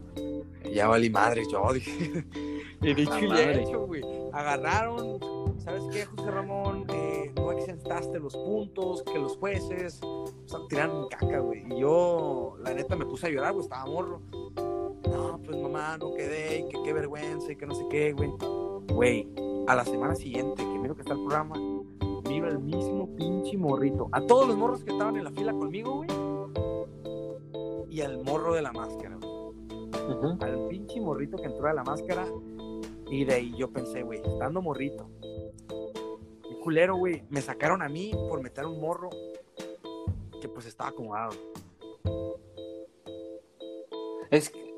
ya 0.74 0.88
valí 0.88 1.09
madre, 1.09 1.45
yo 1.49 1.72
dije. 1.72 2.24
y 2.82 2.95
dicho 2.95 3.16
y 3.20 3.38
hecho, 3.38 3.86
güey. 3.86 4.03
Agarraron, 4.32 5.20
¿sabes 5.61 5.84
qué, 5.93 6.05
José 6.05 6.30
Ramón? 6.32 6.86
Eh, 6.88 7.32
no 7.36 7.53
exentaste 7.53 8.18
los 8.18 8.34
puntos, 8.34 9.05
que 9.05 9.20
los 9.20 9.36
jueces, 9.36 10.01
o 10.03 10.26
sea, 10.47 10.59
tiraron 10.68 11.09
caca, 11.09 11.38
güey. 11.38 11.64
Y 11.72 11.80
yo, 11.80 12.57
la 12.59 12.74
neta, 12.74 12.97
me 12.97 13.07
puse 13.07 13.28
a 13.28 13.30
llorar, 13.30 13.53
güey, 13.53 13.64
estaba 13.64 13.86
morro. 13.86 14.20
No, 15.09 15.40
pues 15.45 15.57
mamá, 15.57 15.97
no 15.99 16.12
quedé, 16.14 16.61
y 16.61 16.68
que 16.68 16.82
qué 16.82 16.93
vergüenza, 16.93 17.53
y 17.53 17.57
que 17.57 17.66
no 17.66 17.74
sé 17.76 17.84
qué, 17.88 18.12
güey. 18.14 18.30
Güey, 18.93 19.28
a 19.68 19.76
la 19.76 19.84
semana 19.84 20.16
siguiente, 20.16 20.61
que 20.61 20.78
miro 20.78 20.97
que 20.97 21.03
está 21.03 21.14
el 21.14 21.20
programa, 21.20 21.55
miro 22.28 22.49
el 22.49 22.59
mismo 22.59 23.14
pinche 23.14 23.57
morrito. 23.57 24.09
A 24.11 24.20
todos 24.22 24.49
los 24.49 24.57
morros 24.57 24.82
que 24.82 24.90
estaban 24.90 25.16
en 25.16 25.22
la 25.22 25.30
fila 25.30 25.53
conmigo, 25.53 25.99
güey. 25.99 26.21
Y 27.91 28.01
al 28.01 28.22
morro 28.24 28.55
de 28.55 28.62
la 28.62 28.72
máscara, 28.72 29.18
al 30.41 30.68
pinche 30.68 31.01
morrito 31.01 31.37
que 31.37 31.45
entró 31.47 31.68
a 31.68 31.72
la 31.74 31.85
máscara. 31.85 32.26
Y 33.11 33.24
de 33.24 33.35
ahí 33.35 33.55
yo 33.57 33.70
pensé, 33.70 34.03
güey, 34.03 34.20
estando 34.24 34.62
morrito. 34.62 35.07
Qué 35.68 36.59
culero, 36.62 36.97
güey. 36.97 37.22
Me 37.28 37.43
sacaron 37.43 37.83
a 37.83 37.89
mí 37.89 38.12
por 38.28 38.43
meter 38.43 38.64
un 38.66 38.80
morro 38.80 39.11
que 40.41 40.49
pues 40.49 40.66
estaba 40.66 40.91
acomodado. 40.91 41.33
Es 44.30 44.49
que, 44.49 44.74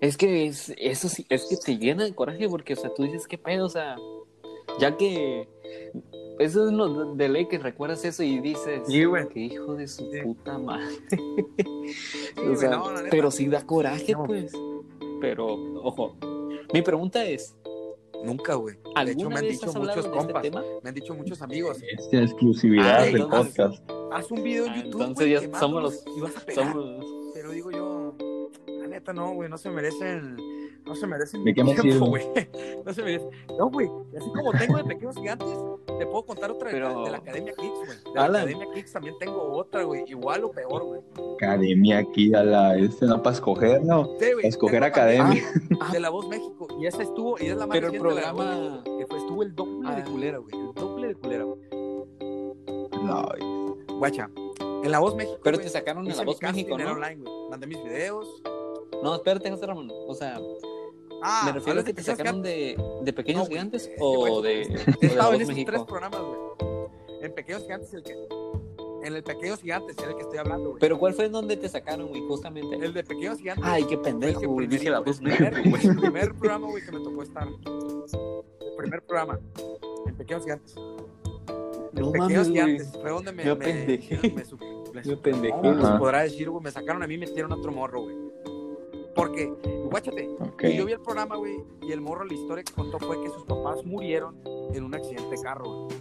es 0.00 0.16
que 0.16 0.46
es, 0.46 0.72
eso 0.78 1.08
sí, 1.10 1.26
es 1.28 1.44
que 1.46 1.56
te 1.58 1.76
llena 1.76 2.04
de 2.04 2.14
coraje 2.14 2.48
porque, 2.48 2.72
o 2.72 2.76
sea, 2.76 2.92
tú 2.94 3.02
dices, 3.02 3.26
¿qué 3.26 3.36
pedo? 3.36 3.66
O 3.66 3.68
sea, 3.68 3.96
ya 4.80 4.96
que 4.96 5.46
eso 6.38 6.66
es 6.68 6.72
lo 6.72 7.14
de 7.14 7.28
ley 7.28 7.46
que 7.48 7.58
recuerdas 7.58 8.02
eso 8.06 8.22
y 8.22 8.38
dices, 8.40 8.82
Sí, 8.86 9.04
güey. 9.04 9.28
qué 9.28 9.40
hijo 9.40 9.74
de 9.74 9.86
su 9.88 10.10
Sí. 10.10 10.20
puta 10.22 10.56
madre. 10.56 10.86
o 12.50 12.56
sea, 12.56 12.70
no, 12.70 12.84
pero 13.10 13.30
sí 13.30 13.46
da 13.48 13.64
coraje, 13.66 14.12
No. 14.12 14.24
pues. 14.24 14.52
Pero, 15.20 15.46
ojo, 15.82 16.16
mi 16.72 16.82
pregunta 16.82 17.24
es, 17.24 17.54
Nunca, 18.24 18.54
güey. 18.54 18.74
De 18.74 18.80
hecho, 18.80 18.98
¿alguna 18.98 19.28
me 19.28 19.36
han 19.36 19.48
dicho 19.48 19.66
muchos 19.72 19.96
este 19.98 20.10
compas, 20.10 20.42
tema? 20.42 20.64
me 20.82 20.88
han 20.88 20.94
dicho 20.96 21.14
muchos 21.14 21.40
amigos. 21.40 21.78
Es 21.80 22.08
la 22.12 22.22
exclusividad 22.22 22.98
Ah, 22.98 23.02
del 23.04 23.20
entonces- 23.22 23.54
podcast. 23.56 23.90
Haz 24.12 24.30
un 24.32 24.42
video 24.42 24.66
en 24.66 24.72
Ah, 24.72 24.76
YouTube, 24.78 25.00
entonces 25.02 25.38
güey, 25.40 25.50
ya 25.52 25.58
somos 25.60 26.04
y 26.16 26.20
vas 26.20 26.36
a 26.36 26.40
pegar. 26.40 26.72
Somos... 26.72 27.04
Pero 27.32 27.50
digo 27.52 27.70
yo, 27.70 28.14
la 28.66 28.88
neta 28.88 29.12
no, 29.12 29.34
güey, 29.34 29.48
no 29.48 29.56
se 29.56 29.70
merecen, 29.70 30.36
no 30.84 30.96
se 30.96 31.06
merecen 31.06 31.44
¿De 31.44 31.54
qué 31.54 31.62
me 31.62 31.74
tiempo, 31.76 32.06
sirve? 32.06 32.08
güey. 32.08 32.48
No 32.84 32.92
se 32.92 33.02
merecen. 33.04 33.28
No, 33.56 33.70
güey, 33.70 33.88
y 34.12 34.16
así 34.16 34.30
como 34.34 34.50
tengo 34.50 34.76
de 34.78 34.84
pequeños 34.84 35.14
gigantes, 35.16 35.48
te 35.98 36.06
puedo 36.06 36.24
contar 36.26 36.50
otra 36.50 36.68
de- 36.70 36.74
Pero- 36.74 37.04
de 37.04 37.10
la 37.10 37.18
Academia 37.18 37.52
Kicks, 37.54 37.78
güey. 37.78 37.98
De 38.14 38.20
la. 38.20 38.24
Academia 38.40 38.66
Kicks 38.74 38.92
también 38.92 39.14
tengo 39.18 39.52
otra, 39.56 39.82
güey, 39.84 40.04
igual 40.06 40.44
o 40.44 40.50
peor, 40.50 40.84
güey. 40.84 41.00
Academia 41.34 41.98
aquí 41.98 42.32
a 42.34 42.42
la 42.42 42.76
este 42.76 43.06
no 43.06 43.22
para 43.22 43.34
escoger, 43.34 43.82
¿no? 43.84 44.04
Sí, 44.18 44.32
güey, 44.32 44.34
Para 44.36 44.48
escoger 44.48 44.82
tengo 44.82 44.94
también 44.94 45.42
academia. 45.44 45.90
De 45.92 46.00
la 46.00 46.10
Voz 46.10 46.28
México, 46.28 46.68
y 46.80 46.86
esa 46.86 47.02
estuvo, 47.02 47.38
y 47.38 47.46
es 47.46 47.56
la 47.56 47.66
más 47.66 47.74
Pero 47.76 47.86
el 47.88 47.92
reciente 47.92 48.14
de 48.20 48.22
la 48.26 48.32
Voz 48.32 48.44
programa- 48.44 48.84
que 48.98 49.06
fue, 49.06 49.18
estuvo 49.18 49.42
el 49.42 49.54
doble 49.54 49.90
de 49.94 50.02
Ah. 50.02 50.04
culera, 50.04 50.38
güey, 50.38 50.54
el 50.56 50.74
doble 50.74 51.08
de 51.08 51.14
culera, 51.14 51.44
güey. 51.44 51.58
No, 53.02 53.28
Guacha, 53.98 54.30
en 54.84 54.90
la 54.90 54.98
Voz 54.98 55.14
México, 55.16 55.38
Pero 55.42 55.56
güey, 55.56 55.66
te 55.66 55.72
sacaron 55.72 56.06
en 56.06 56.16
la 56.16 56.22
voz 56.24 56.40
México, 56.42 56.76
¿no? 56.78 56.92
online, 56.92 57.16
güey. 57.22 57.32
Mandé 57.50 57.66
mis 57.66 57.82
videos. 57.82 58.42
No, 59.02 59.14
espérate, 59.14 59.50
José 59.50 59.66
Ramón. 59.66 59.90
O 60.06 60.14
sea, 60.14 60.38
Ah, 61.22 61.42
me 61.46 61.52
refiero 61.52 61.80
a 61.80 61.84
que 61.84 61.94
te 61.94 62.02
sacaron 62.02 62.42
de, 62.42 62.76
de 63.02 63.12
Pequeños 63.12 63.42
No, 63.44 63.48
Gigantes 63.48 63.90
o 63.98 64.40
güey, 64.40 64.42
de, 64.42 64.62
He 64.62 64.66
o 64.66 64.98
de 65.00 65.06
estado 65.06 65.32
en 65.34 65.40
esos 65.42 65.64
tres 65.64 65.82
programas, 65.82 66.20
güey. 66.20 66.38
En 67.22 67.34
Pequeños 67.34 67.62
Gigantes, 67.62 67.92
el 67.94 68.02
que. 68.02 68.14
En 69.04 69.14
el 69.14 69.22
Pequeños 69.22 69.60
Gigantes, 69.60 69.96
es 69.98 70.04
el 70.04 70.14
que 70.16 70.22
estoy 70.22 70.38
hablando, 70.38 70.70
güey. 70.70 70.80
Pero 70.80 70.98
¿cuál 70.98 71.14
fue 71.14 71.28
donde 71.28 71.56
te 71.56 71.68
sacaron, 71.68 72.08
güey? 72.08 72.20
Justamente. 72.28 72.76
El 72.76 72.92
de 72.92 73.02
Pequeños 73.04 73.38
Gigantes. 73.38 73.64
Ay, 73.66 73.84
qué 73.84 73.96
pendejo, 73.98 74.40
que 74.40 74.46
güey. 74.46 74.66
primerito, 74.68 74.80
Dije 74.80 74.90
la 74.90 74.98
güey, 74.98 75.06
Voz 75.08 75.84
el 75.84 75.96
primer, 75.96 76.24
el 76.24 76.34
programa, 76.34 76.66
güey, 76.68 76.84
que 76.84 76.92
me 76.92 76.98
tocó 77.04 77.22
estar. 77.22 77.48
El 77.48 78.76
primer 78.76 79.02
programa. 79.02 79.40
En 80.06 80.14
Pequeños 80.16 80.42
Gigantes. 80.44 80.74
En 80.76 82.00
No 82.02 82.12
Pequeños 82.12 82.30
mames. 82.30 82.48
Gigantes. 82.48 82.92
Fue 83.00 83.10
donde 83.10 83.32
me. 83.32 83.44
Me 83.44 83.54
me, 83.54 83.66
me, 83.66 83.74
me 84.94 85.04
Me 85.32 85.50
pues, 85.52 85.84
Ajá. 85.84 85.98
podrá 85.98 86.22
decir, 86.22 86.50
güey. 86.50 86.62
Me 86.62 86.70
sacaron 86.70 87.02
a 87.02 87.06
mí 87.06 87.14
y 87.14 87.18
metieron 87.18 87.52
otro 87.52 87.70
morro, 87.72 88.02
güey. 88.02 88.16
Porque, 89.18 89.52
guáchate, 89.90 90.28
ok. 90.38 90.62
y 90.62 90.76
yo 90.76 90.84
vi 90.84 90.92
el 90.92 91.00
programa, 91.00 91.34
güey, 91.34 91.56
y 91.82 91.90
el 91.90 92.00
morro, 92.00 92.24
la 92.24 92.34
historia 92.34 92.62
que 92.62 92.72
contó 92.72 93.00
fue 93.00 93.20
que 93.20 93.28
sus 93.30 93.42
papás 93.42 93.84
murieron 93.84 94.40
en 94.72 94.84
un 94.84 94.94
accidente 94.94 95.36
de 95.36 95.42
carro, 95.42 95.88
güey. 95.88 95.96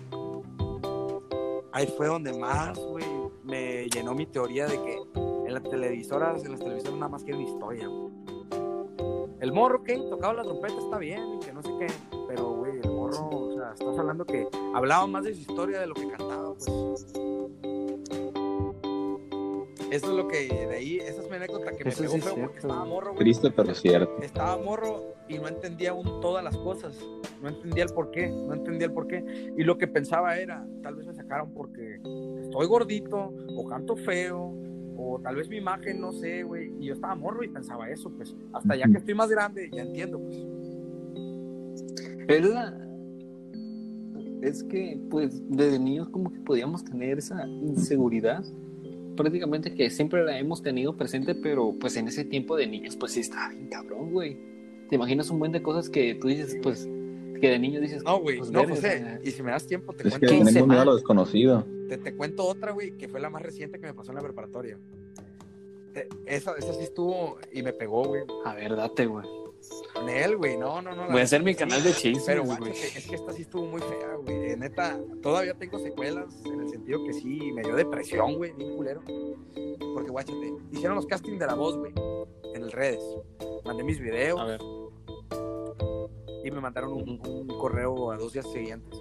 Ahí 1.71 1.87
fue 1.97 2.05
donde 2.05 2.37
más, 2.37 2.77
güey, 2.77 3.05
me 3.43 3.87
llenó 3.89 4.13
mi 4.13 4.27
teoría 4.27 4.67
de 4.67 4.79
que 4.83 4.99
en 5.47 5.51
las 5.51 5.63
televisoras, 5.63 6.45
en 6.45 6.51
las 6.51 6.59
televisoras 6.59 6.93
nada 6.93 7.09
más 7.09 7.23
quieren 7.23 7.41
historia, 7.41 7.87
güey. 7.87 8.11
El 9.39 9.51
morro, 9.51 9.83
que 9.83 9.97
tocaba 9.97 10.35
la 10.35 10.43
trompeta, 10.43 10.77
está 10.77 10.99
bien, 10.99 11.23
y 11.33 11.39
que 11.39 11.53
no 11.53 11.63
sé 11.63 11.71
qué, 11.79 11.87
pero, 12.27 12.51
güey, 12.51 12.73
el 12.77 12.91
morro, 12.91 13.29
o 13.31 13.55
sea, 13.55 13.71
estás 13.71 13.97
hablando 13.97 14.27
que 14.27 14.47
hablaba 14.75 15.07
más 15.07 15.23
de 15.23 15.33
su 15.33 15.41
historia 15.41 15.79
de 15.79 15.87
lo 15.87 15.95
que 15.95 16.07
cantaba, 16.07 16.53
pues. 16.53 17.26
Eso 19.91 20.07
es 20.11 20.17
lo 20.17 20.27
que, 20.27 20.47
de 20.47 20.75
ahí, 20.75 20.97
esa 20.97 21.21
es 21.21 21.29
mi 21.29 21.35
anécdota 21.37 21.71
que 21.71 21.83
me 21.85 21.89
Eso 21.89 22.01
pegó 22.03 22.13
sí 22.13 22.17
es 22.19 22.23
feo 22.25 22.33
porque 22.35 22.59
cierto, 22.59 22.67
estaba 22.67 22.79
güey. 22.81 22.89
morro, 22.91 23.07
güey 23.13 23.19
Triste 23.19 23.51
pero 23.51 23.73
cierto. 23.75 24.21
estaba 24.21 24.57
morro 24.57 25.13
y 25.29 25.37
no 25.37 25.47
entendía 25.47 25.91
aún 25.91 26.21
todas 26.21 26.43
las 26.43 26.57
cosas. 26.57 26.97
No 27.41 27.49
entendía 27.49 27.83
el 27.83 27.89
por 27.91 28.11
qué, 28.11 28.29
no 28.29 28.53
entendía 28.53 28.87
el 28.87 28.93
por 28.93 29.07
qué. 29.07 29.53
Y 29.57 29.63
lo 29.63 29.77
que 29.77 29.87
pensaba 29.87 30.37
era, 30.37 30.65
tal 30.83 30.95
vez 30.95 31.05
me 31.07 31.13
sacaron 31.13 31.51
porque 31.53 31.99
estoy 32.41 32.67
gordito, 32.67 33.33
o 33.55 33.65
canto 33.67 33.95
feo, 33.95 34.53
o 34.97 35.19
tal 35.21 35.35
vez 35.35 35.47
mi 35.49 35.57
imagen, 35.57 36.01
no 36.01 36.11
sé, 36.11 36.43
güey. 36.43 36.73
Y 36.79 36.85
yo 36.87 36.93
estaba 36.93 37.15
morro 37.15 37.43
y 37.43 37.47
pensaba 37.49 37.89
eso, 37.89 38.09
pues. 38.09 38.35
Hasta 38.53 38.75
ya 38.75 38.87
que 38.87 38.97
estoy 38.97 39.13
más 39.15 39.29
grande, 39.29 39.69
ya 39.71 39.83
entiendo, 39.83 40.19
pues. 40.19 40.37
Es 42.27 42.49
la... 42.49 42.83
Es 44.41 44.63
que, 44.63 44.99
pues, 45.09 45.41
desde 45.49 45.79
niños 45.79 46.09
como 46.09 46.31
que 46.31 46.39
podíamos 46.41 46.83
tener 46.83 47.17
esa 47.17 47.45
inseguridad. 47.47 48.43
Prácticamente 49.17 49.73
que 49.73 49.89
siempre 49.89 50.23
la 50.23 50.39
hemos 50.39 50.61
tenido 50.61 50.95
presente, 50.95 51.35
pero 51.35 51.75
pues 51.77 51.97
en 51.97 52.07
ese 52.07 52.23
tiempo 52.23 52.55
de 52.55 52.67
niños, 52.67 52.95
pues 52.95 53.11
sí 53.11 53.19
estaba 53.19 53.49
bien 53.49 53.67
cabrón, 53.67 54.11
güey. 54.13 54.37
Te 54.89 54.95
imaginas 54.95 55.29
un 55.29 55.39
buen 55.39 55.51
de 55.51 55.61
cosas 55.61 55.89
que 55.89 56.15
tú 56.15 56.29
dices, 56.29 56.55
pues, 56.63 56.87
que 57.41 57.49
de 57.49 57.59
niño 57.59 57.81
dices, 57.81 58.03
No, 58.03 58.21
güey, 58.21 58.37
pues, 58.37 58.49
no, 58.51 58.65
José. 58.65 59.19
Y 59.23 59.31
si 59.31 59.43
me 59.43 59.51
das 59.51 59.67
tiempo, 59.67 59.91
te 59.93 60.07
Es 60.07 60.13
que 60.13 60.19
cuento, 60.19 60.27
¿Qué 60.27 60.35
hice 60.35 60.45
tenemos 60.45 60.69
miedo 60.69 60.81
a 60.81 60.85
lo 60.85 60.95
desconocido. 60.95 61.65
te, 61.89 61.97
te 61.97 62.15
cuento 62.15 62.45
otra, 62.45 62.71
güey, 62.71 62.91
que 62.97 63.09
fue 63.09 63.19
la 63.19 63.29
más 63.29 63.41
reciente 63.41 63.79
que 63.79 63.87
me 63.87 63.93
pasó 63.93 64.11
en 64.11 64.15
la 64.15 64.21
preparatoria. 64.23 64.77
Eh, 65.95 66.07
Esa, 66.25 66.53
esa 66.53 66.73
sí 66.73 66.83
estuvo 66.83 67.37
y 67.51 67.63
me 67.63 67.73
pegó, 67.73 68.03
güey. 68.05 68.21
A 68.45 68.53
ver, 68.55 68.75
date, 68.75 69.07
güey. 69.07 69.25
Nel, 70.05 70.37
güey, 70.37 70.57
no, 70.57 70.81
no, 70.81 70.95
no. 70.95 71.07
Voy 71.07 71.21
a 71.21 71.23
hacer 71.23 71.41
mi 71.41 71.51
neta, 71.51 71.59
canal 71.65 71.83
de 71.83 71.93
chismes, 71.93 72.23
Pero 72.25 72.43
güey. 72.43 72.71
es 72.71 73.07
que 73.07 73.15
esta 73.15 73.33
sí 73.33 73.41
estuvo 73.43 73.65
muy 73.65 73.81
fea, 73.81 74.15
güey. 74.15 74.55
Neta, 74.55 74.99
todavía 75.21 75.53
tengo 75.53 75.79
secuelas 75.79 76.33
en 76.45 76.61
el 76.61 76.69
sentido 76.69 77.03
que 77.03 77.13
sí, 77.13 77.51
me 77.53 77.61
dio 77.63 77.75
depresión, 77.75 78.35
güey, 78.35 78.51
bien 78.53 78.75
culero. 78.75 79.01
Porque 79.93 80.09
guáchate, 80.11 80.53
hicieron 80.71 80.95
los 80.95 81.05
castings 81.07 81.39
de 81.39 81.47
la 81.47 81.55
voz, 81.55 81.77
güey, 81.77 81.93
en 82.53 82.63
el 82.63 82.71
redes. 82.71 83.01
Mandé 83.65 83.83
mis 83.83 83.99
videos 83.99 84.39
A 84.39 84.45
ver. 84.45 84.61
y 86.43 86.51
me 86.51 86.61
mandaron 86.61 86.93
un, 86.93 87.19
un 87.27 87.47
correo 87.59 88.11
a 88.11 88.17
dos 88.17 88.33
días 88.33 88.49
siguientes. 88.51 88.99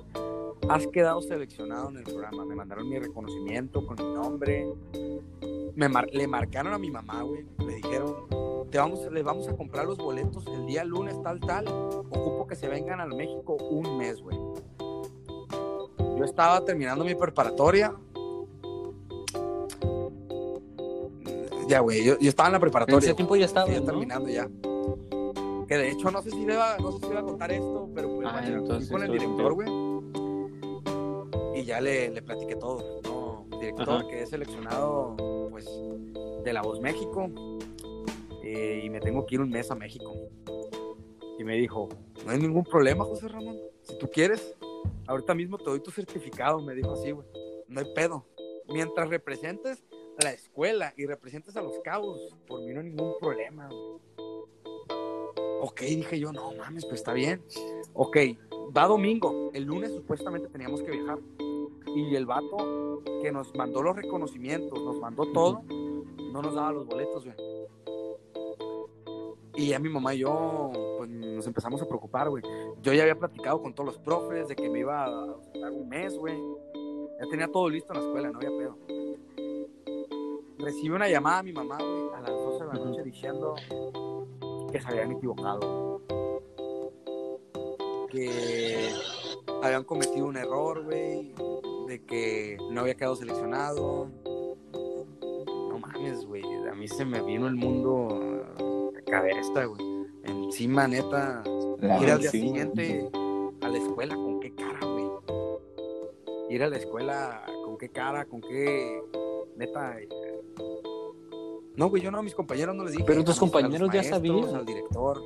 Has 0.69 0.87
quedado 0.89 1.23
seleccionado 1.23 1.91
en 1.91 1.99
el 1.99 2.03
programa. 2.05 2.45
Me 2.45 2.57
mandaron 2.57 2.89
mi 2.89 2.99
reconocimiento 2.99 3.87
con 3.87 3.97
mi 3.97 4.15
nombre. 4.15 4.67
Me 5.77 5.89
mar- 5.89 6.09
le 6.13 6.27
marcaron 6.27 6.73
a 6.73 6.79
mi 6.79 6.91
mamá, 6.91 7.23
güey. 7.23 7.47
Le 7.59 7.75
dijeron, 7.77 8.15
te 8.71 8.79
vamos, 8.79 9.01
le 9.13 9.23
vamos 9.23 9.47
a 9.49 9.55
comprar 9.57 9.85
los 9.87 9.99
boletos 9.99 10.47
el 10.49 10.67
día 10.67 10.83
lunes 10.85 11.21
tal, 11.23 11.39
tal. 11.41 11.69
Ocupo 11.69 12.47
que 12.49 12.57
se 12.57 12.67
vengan 12.69 13.01
al 13.01 13.15
México 13.15 13.55
un 13.71 13.99
mes, 13.99 14.21
güey. 14.23 14.39
Yo 16.19 16.25
estaba 16.25 16.65
terminando 16.65 17.05
mi 17.05 17.15
preparatoria. 17.15 17.95
Ya, 21.69 21.81
güey, 21.81 22.05
yo, 22.05 22.19
yo 22.19 22.29
estaba 22.29 22.49
en 22.49 22.53
la 22.53 22.57
En 22.59 22.61
preparatoria. 22.63 22.99
ese 23.07 23.15
tiempo 23.15 23.37
ya 23.37 23.45
estaba, 23.45 23.69
ya 23.69 23.81
¿no? 23.81 23.87
terminando 23.87 24.29
ya. 24.29 24.49
Que 25.69 25.77
de 25.77 25.91
hecho 25.91 26.11
no 26.13 26.23
sé 26.23 26.31
si 26.31 26.45
deba, 26.45 26.77
no 26.79 26.93
sé 26.93 27.01
si 27.01 27.07
iba 27.11 27.21
a 27.21 27.25
contar 27.25 27.51
esto, 27.51 27.89
pero 27.93 28.09
pues 28.15 28.29
Ah, 28.31 28.35
vaya, 28.35 28.49
entonces 28.57 28.89
con 28.91 29.03
el 29.03 29.11
director, 29.13 29.53
güey. 29.53 29.69
Y 31.61 31.65
ya 31.65 31.81
le, 31.81 32.09
le 32.11 32.23
platiqué 32.23 32.55
todo, 32.55 33.01
¿no? 33.03 33.26
Director 33.61 33.89
Ajá. 33.91 34.09
que 34.09 34.23
es 34.23 34.31
seleccionado, 34.31 35.17
pues, 35.51 35.69
de 36.45 36.53
La 36.53 36.63
Voz 36.63 36.81
México. 36.81 37.29
eh, 38.43 38.83
y 38.85 38.91
me 38.91 39.01
tengo 39.01 39.27
que 39.27 39.35
ir 39.35 39.41
un 39.41 39.51
mes 39.51 39.71
a 39.71 39.75
México. 39.75 40.13
Y 41.39 41.43
me 41.45 41.57
dijo, 41.57 41.89
no 42.25 42.31
hay 42.31 42.39
ningún 42.39 42.63
problema, 42.65 43.05
José 43.05 43.27
Ramón. 43.29 43.59
Si 43.83 43.99
tú 43.99 44.09
quieres, 44.09 44.55
ahorita 45.09 45.35
mismo 45.35 45.59
te 45.59 45.65
doy 45.65 45.81
tu 45.81 45.91
certificado. 45.91 46.61
Me 46.61 46.75
dijo 46.75 46.93
así, 46.93 47.11
güey. 47.11 47.27
No 47.69 47.81
hay 47.81 47.87
pedo. 47.95 48.25
Mientras 48.69 49.09
representes 49.09 49.85
a 50.21 50.25
la 50.25 50.33
escuela 50.33 50.95
y 50.97 51.07
representes 51.07 51.57
a 51.57 51.63
los 51.63 51.79
cabos, 51.81 52.37
por 52.47 52.63
mí 52.63 52.73
no 52.73 52.81
hay 52.81 52.87
ningún 52.87 53.15
problema. 53.21 53.69
güey. 53.69 54.01
Ok, 55.61 55.81
dije 55.81 56.19
yo, 56.21 56.33
no 56.33 56.53
mames, 56.53 56.85
pues 56.85 57.01
está 57.01 57.13
bien. 57.13 57.43
Ok, 57.95 58.17
va 58.77 58.87
domingo. 58.87 59.51
El 59.55 59.65
lunes 59.65 59.93
supuestamente 59.93 60.49
teníamos 60.49 60.83
que 60.83 60.91
viajar. 60.93 61.19
Y 61.97 62.15
el 62.15 62.27
vato 62.27 63.03
que 63.23 63.33
nos 63.33 63.55
mandó 63.55 63.83
los 63.83 63.97
reconocimientos, 63.97 64.83
nos 64.83 65.01
mandó 65.01 65.25
todo, 65.33 65.63
no 66.31 66.43
nos 66.43 66.55
daba 66.55 66.73
los 66.73 66.87
boletos, 66.87 67.25
güey. 67.25 67.37
Y 69.55 69.69
ya 69.69 69.79
mi 69.79 69.89
mamá 69.89 70.15
y 70.15 70.19
yo, 70.19 70.71
pues 70.99 71.09
nos 71.09 71.47
empezamos 71.47 71.81
a 71.81 71.87
preocupar, 71.87 72.29
güey. 72.29 72.43
Yo 72.83 72.93
ya 72.93 73.01
había 73.01 73.19
platicado 73.19 73.63
con 73.63 73.75
todos 73.75 73.87
los 73.87 73.99
profes 73.99 74.47
de 74.49 74.57
que 74.57 74.69
me 74.69 74.81
iba 74.81 75.07
a 75.07 75.11
dar 75.59 75.73
un 75.73 75.89
mes, 75.89 76.19
güey. 76.19 76.39
Ya 77.19 77.27
tenía 77.31 77.49
todo 77.49 77.71
listo 77.71 77.95
en 77.95 78.01
la 78.01 78.07
escuela, 78.07 78.31
no 78.31 78.37
había 78.37 78.51
pedo. 78.51 78.77
Recibe 80.59 80.97
una 80.97 81.09
llamada 81.09 81.39
a 81.39 81.43
mi 81.43 81.55
mamá, 81.55 81.79
güey, 81.79 82.15
a 82.15 82.21
las 82.21 82.31
12 82.31 82.65
de 82.67 82.73
la 82.75 82.85
noche 82.85 83.03
diciendo 83.05 83.55
que 84.71 84.79
se 84.83 84.87
habían 84.87 85.13
equivocado. 85.13 86.03
Que 88.11 88.91
habían 89.63 89.85
cometido 89.85 90.27
un 90.27 90.37
error, 90.37 90.85
güey. 90.85 91.33
De 91.87 92.03
que 92.05 92.57
no 92.71 92.81
había 92.81 92.95
quedado 92.95 93.17
seleccionado. 93.17 94.09
No 95.45 95.79
mames, 95.79 96.25
güey. 96.27 96.43
A 96.71 96.75
mí 96.75 96.89
se 96.89 97.05
me 97.05 97.23
vino 97.23 97.47
el 97.47 97.55
mundo 97.55 98.09
de 98.95 99.05
cabeza, 99.05 99.65
güey. 99.65 99.81
Encima, 100.25 100.89
neta. 100.89 101.43
Ir 101.81 102.11
al 102.11 102.21
día 102.21 102.31
Sí. 102.31 102.41
siguiente 102.41 103.09
a 103.61 103.69
la 103.69 103.79
escuela, 103.79 104.15
¿con 104.15 104.41
qué 104.41 104.55
cara, 104.55 104.81
güey? 104.81 105.07
Ir 106.51 106.63
a 106.63 106.69
la 106.69 106.77
escuela, 106.77 107.45
¿con 107.65 107.77
qué 107.79 107.89
cara? 107.91 108.25
¿Con 108.25 108.41
qué. 108.41 109.01
Neta. 109.57 109.97
No, 111.77 111.89
güey, 111.91 112.03
yo 112.03 112.11
no 112.11 112.19
a 112.19 112.23
mis 112.23 112.35
compañeros 112.35 112.75
no 112.75 112.85
les 112.85 112.93
dije. 112.93 113.05
Pero 113.07 113.21
a 113.21 113.25
tus 113.25 113.39
a 113.39 113.41
los 113.43 113.51
compañeros 113.53 113.89
ya 113.91 113.97
maestros, 114.01 114.17
sabían. 114.17 114.55
Al 114.57 114.65
director. 114.67 115.23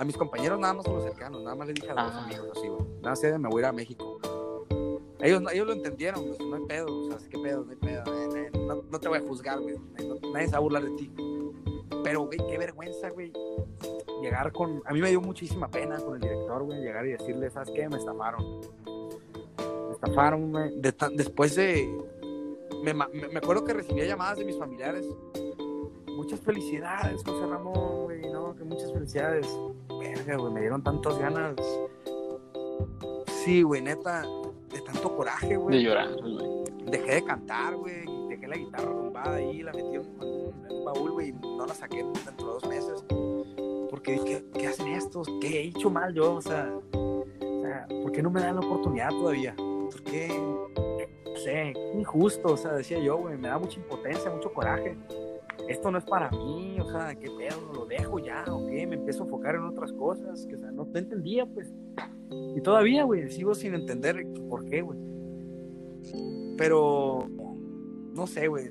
A 0.00 0.04
mis 0.04 0.16
compañeros 0.16 0.58
nada 0.58 0.72
más 0.72 0.86
a 0.86 0.92
los 0.92 1.02
cercanos, 1.04 1.42
nada 1.42 1.54
más 1.54 1.66
les 1.68 1.74
dije 1.74 1.90
a 1.90 1.94
los 1.94 2.14
Ah. 2.14 2.24
amigos 2.24 2.48
así, 2.56 2.68
güey. 2.68 2.82
Nada 3.02 3.16
sé, 3.16 3.38
me 3.38 3.48
voy 3.50 3.58
a 3.58 3.60
ir 3.60 3.66
a 3.66 3.72
México. 3.72 4.18
Ellos, 5.20 5.42
ellos 5.52 5.66
lo 5.66 5.72
entendieron, 5.74 6.24
pues, 6.24 6.40
no 6.40 6.56
hay 6.56 6.64
pedo, 6.64 6.86
o 6.86 7.10
sea, 7.10 7.28
qué 7.28 7.38
pedo, 7.38 7.64
no 7.66 7.70
hay 7.72 7.76
pedo, 7.76 8.02
eh, 8.14 8.28
eh, 8.54 8.58
no, 8.66 8.82
no 8.90 8.98
te 8.98 9.08
voy 9.08 9.18
a 9.18 9.20
juzgar, 9.20 9.60
güey, 9.60 9.76
no- 9.76 10.30
nadie 10.32 10.46
se 10.46 10.52
va 10.52 10.56
a 10.56 10.60
burlar 10.62 10.82
de 10.84 10.90
ti. 10.96 11.12
Pero, 12.02 12.22
güey, 12.24 12.38
qué 12.48 12.56
vergüenza, 12.56 13.10
güey, 13.10 13.30
llegar 14.22 14.50
con, 14.52 14.82
a 14.86 14.94
mí 14.94 15.02
me 15.02 15.10
dio 15.10 15.20
muchísima 15.20 15.68
pena 15.68 15.98
con 16.00 16.14
el 16.14 16.20
director, 16.22 16.62
güey, 16.62 16.80
llegar 16.80 17.04
y 17.04 17.10
decirle, 17.10 17.50
¿sabes 17.50 17.70
qué? 17.74 17.86
Me 17.90 17.98
estafaron. 17.98 18.60
Me 18.86 19.92
estafaron, 19.92 20.50
güey. 20.50 20.80
De 20.80 20.94
después 21.12 21.54
de, 21.56 21.86
me, 22.82 22.94
me, 22.94 23.06
me 23.12 23.36
acuerdo 23.38 23.66
que 23.66 23.74
recibía 23.74 24.06
llamadas 24.06 24.38
de 24.38 24.46
mis 24.46 24.56
familiares. 24.56 25.04
Muchas 26.16 26.40
felicidades, 26.40 27.22
José 27.24 27.46
Ramón, 27.46 28.04
güey, 28.04 28.22
no, 28.30 28.54
que 28.54 28.64
muchas 28.64 28.90
felicidades. 28.92 29.46
Verga, 30.00 30.36
güey, 30.36 30.52
me 30.52 30.60
dieron 30.60 30.82
tantas 30.82 31.18
ganas. 31.18 31.54
Sí, 33.44 33.62
güey, 33.62 33.82
neta, 33.82 34.22
de 34.72 34.80
tanto 34.80 35.14
coraje, 35.14 35.56
güey. 35.56 35.76
De 35.76 35.82
llorar, 35.82 36.08
güey. 36.20 36.64
Dejé 36.86 37.16
de 37.16 37.24
cantar, 37.24 37.76
güey. 37.76 38.04
Dejé 38.28 38.48
la 38.48 38.56
guitarra 38.56 38.90
rumbada 38.90 39.36
ahí, 39.36 39.62
la 39.62 39.72
metí 39.72 39.94
en 39.94 40.00
un, 40.00 40.84
baúl, 40.84 41.12
güey, 41.12 41.28
y 41.28 41.32
no 41.32 41.66
la 41.66 41.74
saqué 41.74 41.98
dentro 41.98 42.46
de 42.46 42.52
dos 42.52 42.66
meses. 42.66 43.04
Porque 43.90 44.12
dije, 44.12 44.44
¿qué 44.54 44.66
hacen 44.68 44.88
estos? 44.88 45.28
¿Qué 45.40 45.48
he 45.48 45.64
hecho 45.68 45.90
mal 45.90 46.14
yo? 46.14 46.34
O 46.34 46.40
sea, 46.40 46.72
o 46.92 47.26
sea, 47.62 47.86
¿por 48.02 48.12
qué 48.12 48.22
no 48.22 48.30
me 48.30 48.40
dan 48.40 48.54
la 48.54 48.60
oportunidad 48.60 49.10
todavía? 49.10 49.54
¿Por 49.56 50.02
qué? 50.04 50.28
No 50.28 51.36
sé, 51.36 51.72
qué 51.74 51.92
injusto, 51.98 52.54
o 52.54 52.56
sea, 52.56 52.72
decía 52.72 52.98
yo, 52.98 53.18
güey, 53.18 53.36
me 53.36 53.48
da 53.48 53.58
mucha 53.58 53.78
impotencia, 53.78 54.30
mucho 54.30 54.52
coraje. 54.52 54.96
Esto 55.68 55.90
no 55.90 55.98
es 55.98 56.04
para 56.04 56.30
mí, 56.30 56.78
o 56.80 56.90
sea, 56.90 57.14
¿qué 57.14 57.28
pedo? 57.30 57.72
¿Lo 57.74 57.86
dejo 57.86 58.18
ya 58.18 58.44
o 58.52 58.66
qué? 58.66 58.86
Me 58.86 58.96
empiezo 58.96 59.22
a 59.22 59.26
enfocar 59.26 59.54
en 59.54 59.62
otras 59.64 59.92
cosas 59.92 60.46
que, 60.46 60.56
o 60.56 60.58
sea, 60.60 60.70
no, 60.72 60.84
no 60.84 60.98
entendía, 60.98 61.46
pues. 61.46 61.72
Y 62.56 62.60
todavía, 62.60 63.04
güey, 63.04 63.30
sigo 63.30 63.54
sin 63.54 63.74
entender 63.74 64.26
por 64.48 64.64
qué, 64.64 64.82
güey. 64.82 64.98
Pero, 66.56 67.26
no 68.14 68.26
sé, 68.26 68.48
güey. 68.48 68.70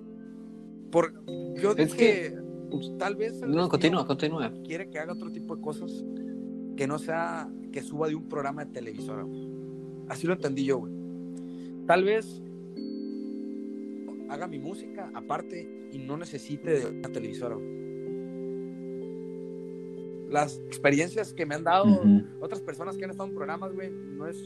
Por, 0.91 1.13
yo 1.55 1.71
Es 1.71 1.91
dije, 1.91 2.35
tal 2.97 3.15
vez 3.15 3.41
No, 3.41 3.69
continúa, 3.69 4.05
continúa. 4.05 4.51
quiere 4.63 4.89
que 4.89 4.99
haga 4.99 5.13
otro 5.13 5.31
tipo 5.31 5.55
de 5.55 5.61
cosas 5.61 6.03
que 6.75 6.87
no 6.87 6.97
sea 6.97 7.49
que 7.71 7.81
suba 7.81 8.07
de 8.07 8.15
un 8.15 8.27
programa 8.27 8.65
de 8.65 8.71
televisora. 8.71 9.23
güey. 9.23 9.47
Así 10.07 10.25
lo 10.27 10.33
entendí 10.33 10.65
yo, 10.65 10.79
güey. 10.79 10.93
Tal 11.85 12.03
vez 12.03 12.41
haga 14.29 14.47
mi 14.47 14.59
música 14.59 15.11
aparte 15.13 15.89
y 15.91 15.97
no 15.97 16.17
necesite 16.17 16.79
de 16.79 16.85
una 16.85 17.11
televisora. 17.11 17.57
Las 20.29 20.59
experiencias 20.67 21.33
que 21.33 21.45
me 21.45 21.55
han 21.55 21.63
dado 21.63 21.85
otras 22.39 22.61
personas 22.61 22.95
que 22.95 23.05
han 23.05 23.11
estado 23.11 23.29
en 23.29 23.35
programas, 23.35 23.73
güey, 23.73 23.89
no 23.89 24.27
es, 24.27 24.37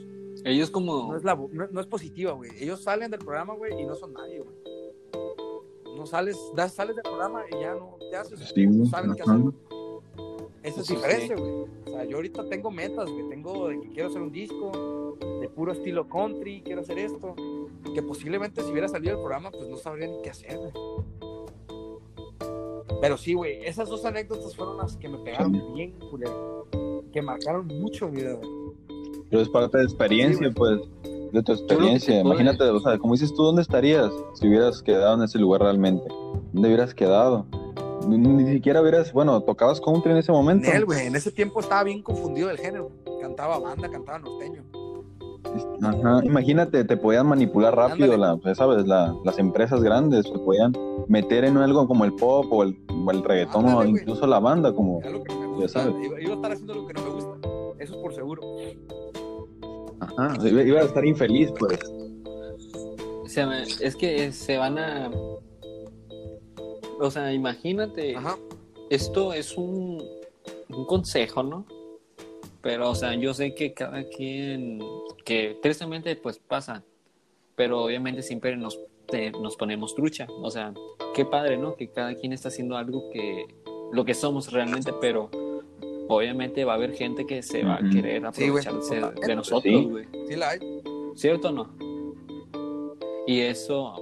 Ellos 0.45 0.71
como... 0.71 1.11
no 1.11 1.17
es, 1.17 1.23
la, 1.23 1.35
no, 1.35 1.67
no 1.69 1.81
es 1.81 1.87
positiva, 1.87 2.31
güey. 2.31 2.51
Ellos 2.59 2.81
salen 2.81 3.11
del 3.11 3.19
programa, 3.19 3.53
güey, 3.53 3.79
y 3.81 3.85
no 3.85 3.93
son 3.95 4.13
nadie, 4.13 4.39
güey. 4.39 4.55
No 5.97 6.05
sales, 6.05 6.37
das, 6.55 6.73
sales 6.73 6.95
del 6.95 7.03
programa 7.03 7.43
y 7.51 7.61
ya 7.61 7.75
no 7.75 7.97
te 8.09 8.15
haces. 8.15 8.39
Sí, 8.55 8.65
no 8.65 8.85
saben 8.85 9.13
qué 9.13 9.21
hacer. 9.23 9.39
Esa 10.63 10.79
es 10.79 10.89
Eso 10.89 10.93
diferencia, 10.95 11.35
güey. 11.35 11.51
O 11.85 11.89
sea, 11.89 12.05
yo 12.05 12.15
ahorita 12.15 12.47
tengo 12.49 12.71
metas, 12.71 13.09
güey. 13.09 13.29
Tengo 13.29 13.67
de 13.67 13.81
que 13.81 13.89
quiero 13.89 14.09
hacer 14.09 14.21
un 14.21 14.31
disco 14.31 15.17
de 15.41 15.49
puro 15.49 15.73
estilo 15.73 16.07
country, 16.07 16.61
quiero 16.63 16.81
hacer 16.81 16.97
esto. 16.97 17.35
Que 17.93 18.01
posiblemente 18.01 18.61
si 18.63 18.71
hubiera 18.71 18.87
salido 18.87 19.15
el 19.15 19.19
programa, 19.19 19.51
pues 19.51 19.67
no 19.69 19.77
sabría 19.77 20.07
ni 20.07 20.21
qué 20.21 20.29
hacer, 20.29 20.57
güey. 20.57 20.71
Pero 23.01 23.17
sí, 23.17 23.33
güey, 23.33 23.65
esas 23.65 23.89
dos 23.89 24.05
anécdotas 24.05 24.55
fueron 24.55 24.77
las 24.77 24.95
que 24.97 25.09
me 25.09 25.17
pegaron 25.19 25.53
Sí. 25.53 25.61
bien, 25.73 25.91
culero. 26.09 26.65
Que 27.11 27.21
marcaron 27.21 27.67
mucho 27.67 28.07
mi 28.07 28.21
vida, 28.21 28.33
güey. 28.33 28.49
Pero 29.29 29.41
es 29.41 29.49
parte 29.49 29.77
de 29.79 29.83
experiencia, 29.83 30.47
Sí, 30.47 30.53
pues, 30.55 30.79
de 31.31 31.43
tu 31.43 31.51
experiencia. 31.51 32.19
Imagínate, 32.21 32.63
o 32.65 32.79
sea, 32.79 32.97
como 32.97 33.13
dices 33.13 33.33
tú, 33.33 33.43
¿dónde 33.43 33.61
estarías 33.61 34.11
si 34.35 34.47
hubieras 34.47 34.81
quedado 34.81 35.15
en 35.15 35.23
ese 35.23 35.37
lugar 35.39 35.61
realmente? 35.61 36.07
¿Dónde 36.53 36.67
hubieras 36.69 36.93
quedado? 36.93 37.45
Ni, 38.07 38.17
ni 38.17 38.51
siquiera 38.53 38.81
hubieras, 38.81 39.11
bueno, 39.13 39.41
tocabas 39.41 39.79
country 39.81 40.11
en 40.11 40.17
ese 40.17 40.31
momento. 40.31 40.67
En 40.69 40.75
él, 40.75 40.85
güey, 40.85 41.07
en 41.07 41.15
ese 41.15 41.31
tiempo 41.31 41.59
estaba 41.61 41.83
bien 41.83 42.01
confundido 42.03 42.49
el 42.49 42.57
género. 42.57 42.91
Cantaba 43.21 43.59
banda, 43.59 43.89
cantaba 43.89 44.19
norteño. 44.19 44.63
Ajá, 45.81 46.21
imagínate, 46.23 46.83
te 46.83 46.97
podían 46.97 47.27
manipular 47.27 47.75
rápido, 47.75 48.17
la, 48.17 48.35
pues, 48.37 48.57
sabes, 48.57 48.87
la- 48.87 49.15
las 49.23 49.37
empresas 49.39 49.81
grandes 49.83 50.25
te 50.31 50.39
podían 50.39 50.73
meter 51.07 51.43
en 51.45 51.57
algo 51.57 51.87
como 51.87 52.05
el 52.05 52.13
pop 52.15 52.45
o 52.51 52.63
el, 52.63 52.77
o 53.05 53.11
el 53.11 53.23
reggaetón 53.23 53.65
Ándale, 53.67 53.87
o 53.87 53.89
güey. 53.91 54.01
incluso 54.01 54.25
la 54.27 54.39
banda, 54.39 54.73
como, 54.73 55.01
Ya 55.59 55.67
sabes. 55.67 55.93
Iba, 56.03 56.19
iba 56.21 56.31
a 56.31 56.35
estar 56.35 56.51
haciendo 56.53 56.73
lo 56.75 56.87
que 56.87 56.93
no 56.93 57.01
me 57.03 57.09
gusta. 57.11 57.37
Eso 57.79 57.93
es 57.95 58.01
por 58.01 58.13
seguro. 58.15 58.41
ajá, 59.99 60.37
iba 60.47 60.63
iba 60.63 60.79
a 60.79 60.83
estar 60.83 61.05
infeliz, 61.05 61.51
pues. 61.59 61.79
se 63.27 63.45
me- 63.45 63.63
es 63.63 63.95
que 63.95 64.31
se 64.31 64.57
van 64.57 64.77
a... 64.77 65.11
O 66.99 67.09
sea, 67.11 67.33
imagínate, 67.33 68.15
Ajá. 68.15 68.37
esto 68.89 69.33
es 69.33 69.57
un, 69.57 70.01
un 70.69 70.85
consejo, 70.85 71.43
¿no? 71.43 71.65
Pero, 72.63 72.89
o 72.89 72.95
sea, 72.95 73.13
yo 73.13 73.33
sé 73.35 73.53
que 73.53 73.73
cada 73.73 74.03
quien, 74.07 74.79
que 75.25 75.59
tristemente 75.61 76.15
pues 76.15 76.39
pasa, 76.39 76.81
pero 77.55 77.83
obviamente 77.83 78.23
siempre 78.23 78.55
nos, 78.57 78.79
te- 79.05 79.31
nos 79.31 79.55
ponemos 79.57 79.93
trucha. 79.93 80.27
O 80.41 80.49
sea, 80.49 80.73
qué 81.13 81.25
padre, 81.25 81.57
¿no? 81.57 81.75
Que 81.75 81.89
cada 81.89 82.15
quien 82.15 82.33
está 82.33 82.47
haciendo 82.47 82.75
algo 82.77 83.09
que, 83.11 83.45
lo 83.91 84.05
que 84.05 84.13
somos 84.15 84.51
realmente, 84.51 84.91
pero 85.01 85.29
obviamente 86.07 86.63
va 86.65 86.71
a 86.73 86.75
haber 86.77 86.93
gente 86.93 87.25
que 87.27 87.43
se 87.43 87.63
va 87.63 87.75
a 87.75 87.79
querer 87.91 88.23
Sí, 88.33 88.47
güey, 88.49 88.65
aprovecharse 88.65 89.01
de 89.27 89.35
nosotros, 89.35 89.63
Sí. 89.63 89.83
güey. 89.83 90.05
Sí 90.27 90.35
la 90.37 90.49
hay. 90.51 90.59
¿Cierto 91.15 91.49
o 91.49 91.51
no? 91.51 91.69
Y 93.27 93.41
eso, 93.41 93.93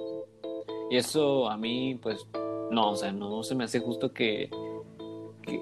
y 0.91 0.97
eso 0.97 1.49
a 1.49 1.57
mí, 1.57 1.97
pues, 2.01 2.25
no, 2.71 2.91
o 2.91 2.95
sea, 2.95 3.11
no 3.11 3.41
se 3.43 3.55
me 3.55 3.63
hace 3.65 3.79
justo 3.79 4.13
que, 4.13 4.49
que, 5.51 5.61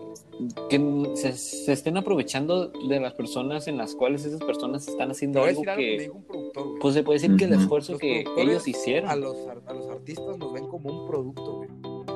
que 0.70 1.16
se, 1.16 1.34
se 1.34 1.74
estén 1.74 1.98
aprovechando 1.98 2.68
de 2.70 3.00
las 3.00 3.14
personas 3.14 3.68
en 3.68 3.78
las 3.78 3.96
cuales 3.96 4.26
esas 4.26 4.42
personas 4.42 4.88
están 4.88 5.12
haciendo 5.12 5.40
algo 5.44 5.50
decir 5.62 5.70
algo 5.70 5.80
que 5.82 5.86
me 5.92 5.98
que, 5.98 6.04
dijo 6.04 6.16
un 6.16 6.24
productor, 6.24 6.64
güey. 6.68 6.80
pues 6.80 6.94
se 6.94 7.04
puede 7.04 7.20
decir 7.20 7.36
que 7.38 7.46
el 7.46 7.54
esfuerzo 7.54 7.92
Los 7.94 8.02
que 8.02 8.24
ellos 8.38 8.68
hicieron, 8.68 9.10
a 9.10 9.16
los, 9.16 9.36
a 9.68 9.74
los 9.74 9.88
artistas 9.90 10.38
nos 10.38 10.54
ven 10.54 10.68
como 10.68 10.90
un 10.90 11.08
producto, 11.08 11.58
güey. 11.58 11.70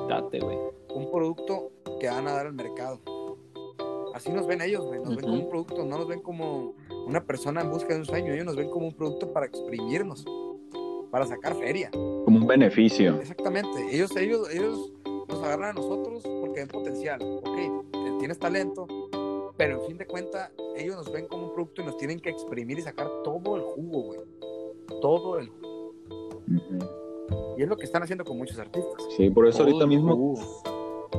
date, 0.08 0.40
güey. 0.40 0.56
Un 0.94 1.10
producto 1.10 1.72
que 2.00 2.06
van 2.08 2.28
a 2.28 2.32
dar 2.32 2.46
al 2.46 2.54
mercado. 2.54 3.00
Así 4.14 4.30
nos 4.30 4.46
ven 4.46 4.60
ellos, 4.62 4.84
güey. 4.86 5.00
Nos 5.00 5.16
ven 5.16 5.24
Ujú. 5.24 5.26
como 5.26 5.42
un 5.42 5.48
producto, 5.50 5.84
no 5.84 5.98
nos 5.98 6.06
ven 6.08 6.20
como 6.20 6.74
una 7.06 7.24
persona 7.24 7.62
en 7.62 7.70
busca 7.70 7.94
de 7.94 8.00
un 8.00 8.06
sueño. 8.06 8.32
Ellos 8.32 8.46
nos 8.46 8.56
ven 8.56 8.70
como 8.70 8.86
un 8.86 8.94
producto 8.94 9.32
para 9.32 9.46
exprimirnos, 9.46 10.24
para 11.10 11.26
sacar 11.26 11.54
feria. 11.56 11.90
Como 11.90 12.38
un 12.38 12.46
beneficio. 12.46 13.16
Exactamente. 13.20 13.68
Ellos, 13.92 14.16
ellos, 14.16 14.48
ellos 14.54 14.92
nos 15.28 15.42
agarran 15.42 15.70
a 15.70 15.72
nosotros 15.74 16.22
porque 16.40 16.60
ven 16.60 16.68
potencial. 16.68 17.20
Ok, 17.22 18.18
tienes 18.18 18.38
talento, 18.38 18.86
Pero 19.56 19.80
en 19.80 19.86
fin 19.86 19.98
de 19.98 20.06
cuentas, 20.06 20.50
ellos 20.76 20.96
nos 20.96 21.12
ven 21.12 21.26
como 21.28 21.46
un 21.46 21.54
producto 21.54 21.80
y 21.82 21.84
nos 21.84 21.96
tienen 21.96 22.18
que 22.18 22.28
exprimir 22.30 22.78
y 22.78 22.82
sacar 22.82 23.08
todo 23.22 23.54
el 23.56 23.62
jugo, 23.62 24.02
güey. 24.02 24.20
Todo 25.00 25.38
el 25.38 25.48
jugo. 25.48 25.94
Y 27.56 27.62
es 27.62 27.68
lo 27.68 27.76
que 27.76 27.84
están 27.84 28.02
haciendo 28.02 28.24
con 28.24 28.36
muchos 28.36 28.58
artistas. 28.58 29.02
Sí, 29.16 29.30
por 29.30 29.46
eso 29.46 29.58
Todo 29.58 29.68
ahorita 29.68 29.86
mismo 29.86 30.16
jugo. 30.16 30.42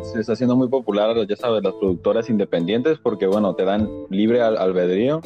se 0.04 0.20
está 0.20 0.34
haciendo 0.34 0.56
muy 0.58 0.68
popular, 0.68 1.16
ya 1.28 1.36
sabes, 1.38 1.64
las 1.64 1.74
productoras 1.76 2.30
independientes 2.30 2.98
porque, 3.02 3.26
bueno, 3.26 3.56
te 3.56 3.64
dan 3.64 3.90
libre 4.10 4.42
al- 4.42 4.58
albedrío, 4.58 5.22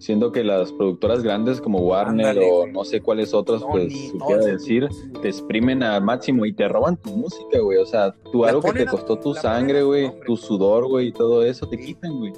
siendo 0.00 0.32
que 0.32 0.42
las 0.42 0.72
productoras 0.72 1.22
grandes 1.22 1.60
como 1.60 1.78
Warner 1.78 2.26
Ándale, 2.28 2.50
o 2.50 2.66
no 2.66 2.84
sé 2.84 3.00
cuáles 3.00 3.32
otras, 3.34 3.62
pues, 3.70 3.92
todo 4.18 4.26
quiera 4.26 4.40
ese 4.42 4.52
decir, 4.52 4.88
te 5.22 5.28
exprimen 5.28 5.82
al 5.82 6.02
máximo 6.02 6.44
y 6.46 6.52
te 6.52 6.66
roban 6.68 6.96
tu 6.96 7.10
música, 7.10 7.60
güey. 7.60 7.78
O 7.78 7.86
sea, 7.86 8.12
tú 8.32 8.42
La 8.42 8.48
algo 8.48 8.62
que 8.62 8.72
te 8.72 8.82
a- 8.82 8.90
costó 8.90 9.16
tu 9.18 9.34
sangre, 9.34 9.82
güey, 9.82 10.10
tu 10.26 10.36
sudor, 10.36 10.88
güey, 10.88 11.08
y 11.08 11.12
todo 11.12 11.44
eso, 11.44 11.68
te 11.68 11.76
Sí. 11.76 11.84
quitan, 11.86 12.18
güey. 12.18 12.32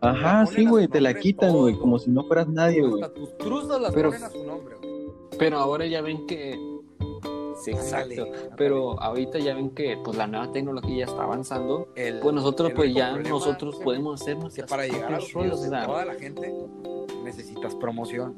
Ajá, 0.00 0.44
sí, 0.46 0.66
güey, 0.66 0.86
te 0.88 1.00
la 1.00 1.14
quitan, 1.14 1.52
güey, 1.56 1.74
como 1.76 1.98
si 1.98 2.10
no 2.10 2.24
fueras 2.24 2.48
nadie, 2.48 2.82
güey. 2.86 3.02
Pero- 3.94 4.10
ponen 4.10 4.22
a 4.24 4.30
su 4.30 4.44
nombre, 4.44 4.74
güey. 4.76 4.94
Pero 5.38 5.58
ahora 5.58 5.86
ya 5.86 6.02
ven 6.02 6.26
que. 6.26 6.58
Sí, 7.64 7.70
exacto. 7.70 8.22
ándale. 8.24 8.50
Pero 8.56 9.00
ahorita 9.00 9.38
ya 9.38 9.54
ven 9.54 9.70
que 9.70 9.96
pues 10.04 10.16
la 10.16 10.26
nueva 10.26 10.50
tecnología 10.52 11.06
ya 11.06 11.10
está 11.12 11.22
avanzando. 11.22 11.88
El- 11.96 12.20
Pues 12.20 12.34
nosotros, 12.34 12.70
el 12.70 12.76
pues 12.76 12.94
ya 12.94 13.16
nosotros 13.16 13.76
podemos 13.82 14.20
hacer 14.20 14.36
que 14.54 14.64
para 14.64 14.86
llegar 14.86 15.14
a 15.14 15.16
los 15.20 15.34
oídos 15.34 15.62
de 15.62 15.70
toda 15.70 16.04
la 16.04 16.14
gente 16.14 16.52
necesitas 17.22 17.74
promoción. 17.76 18.34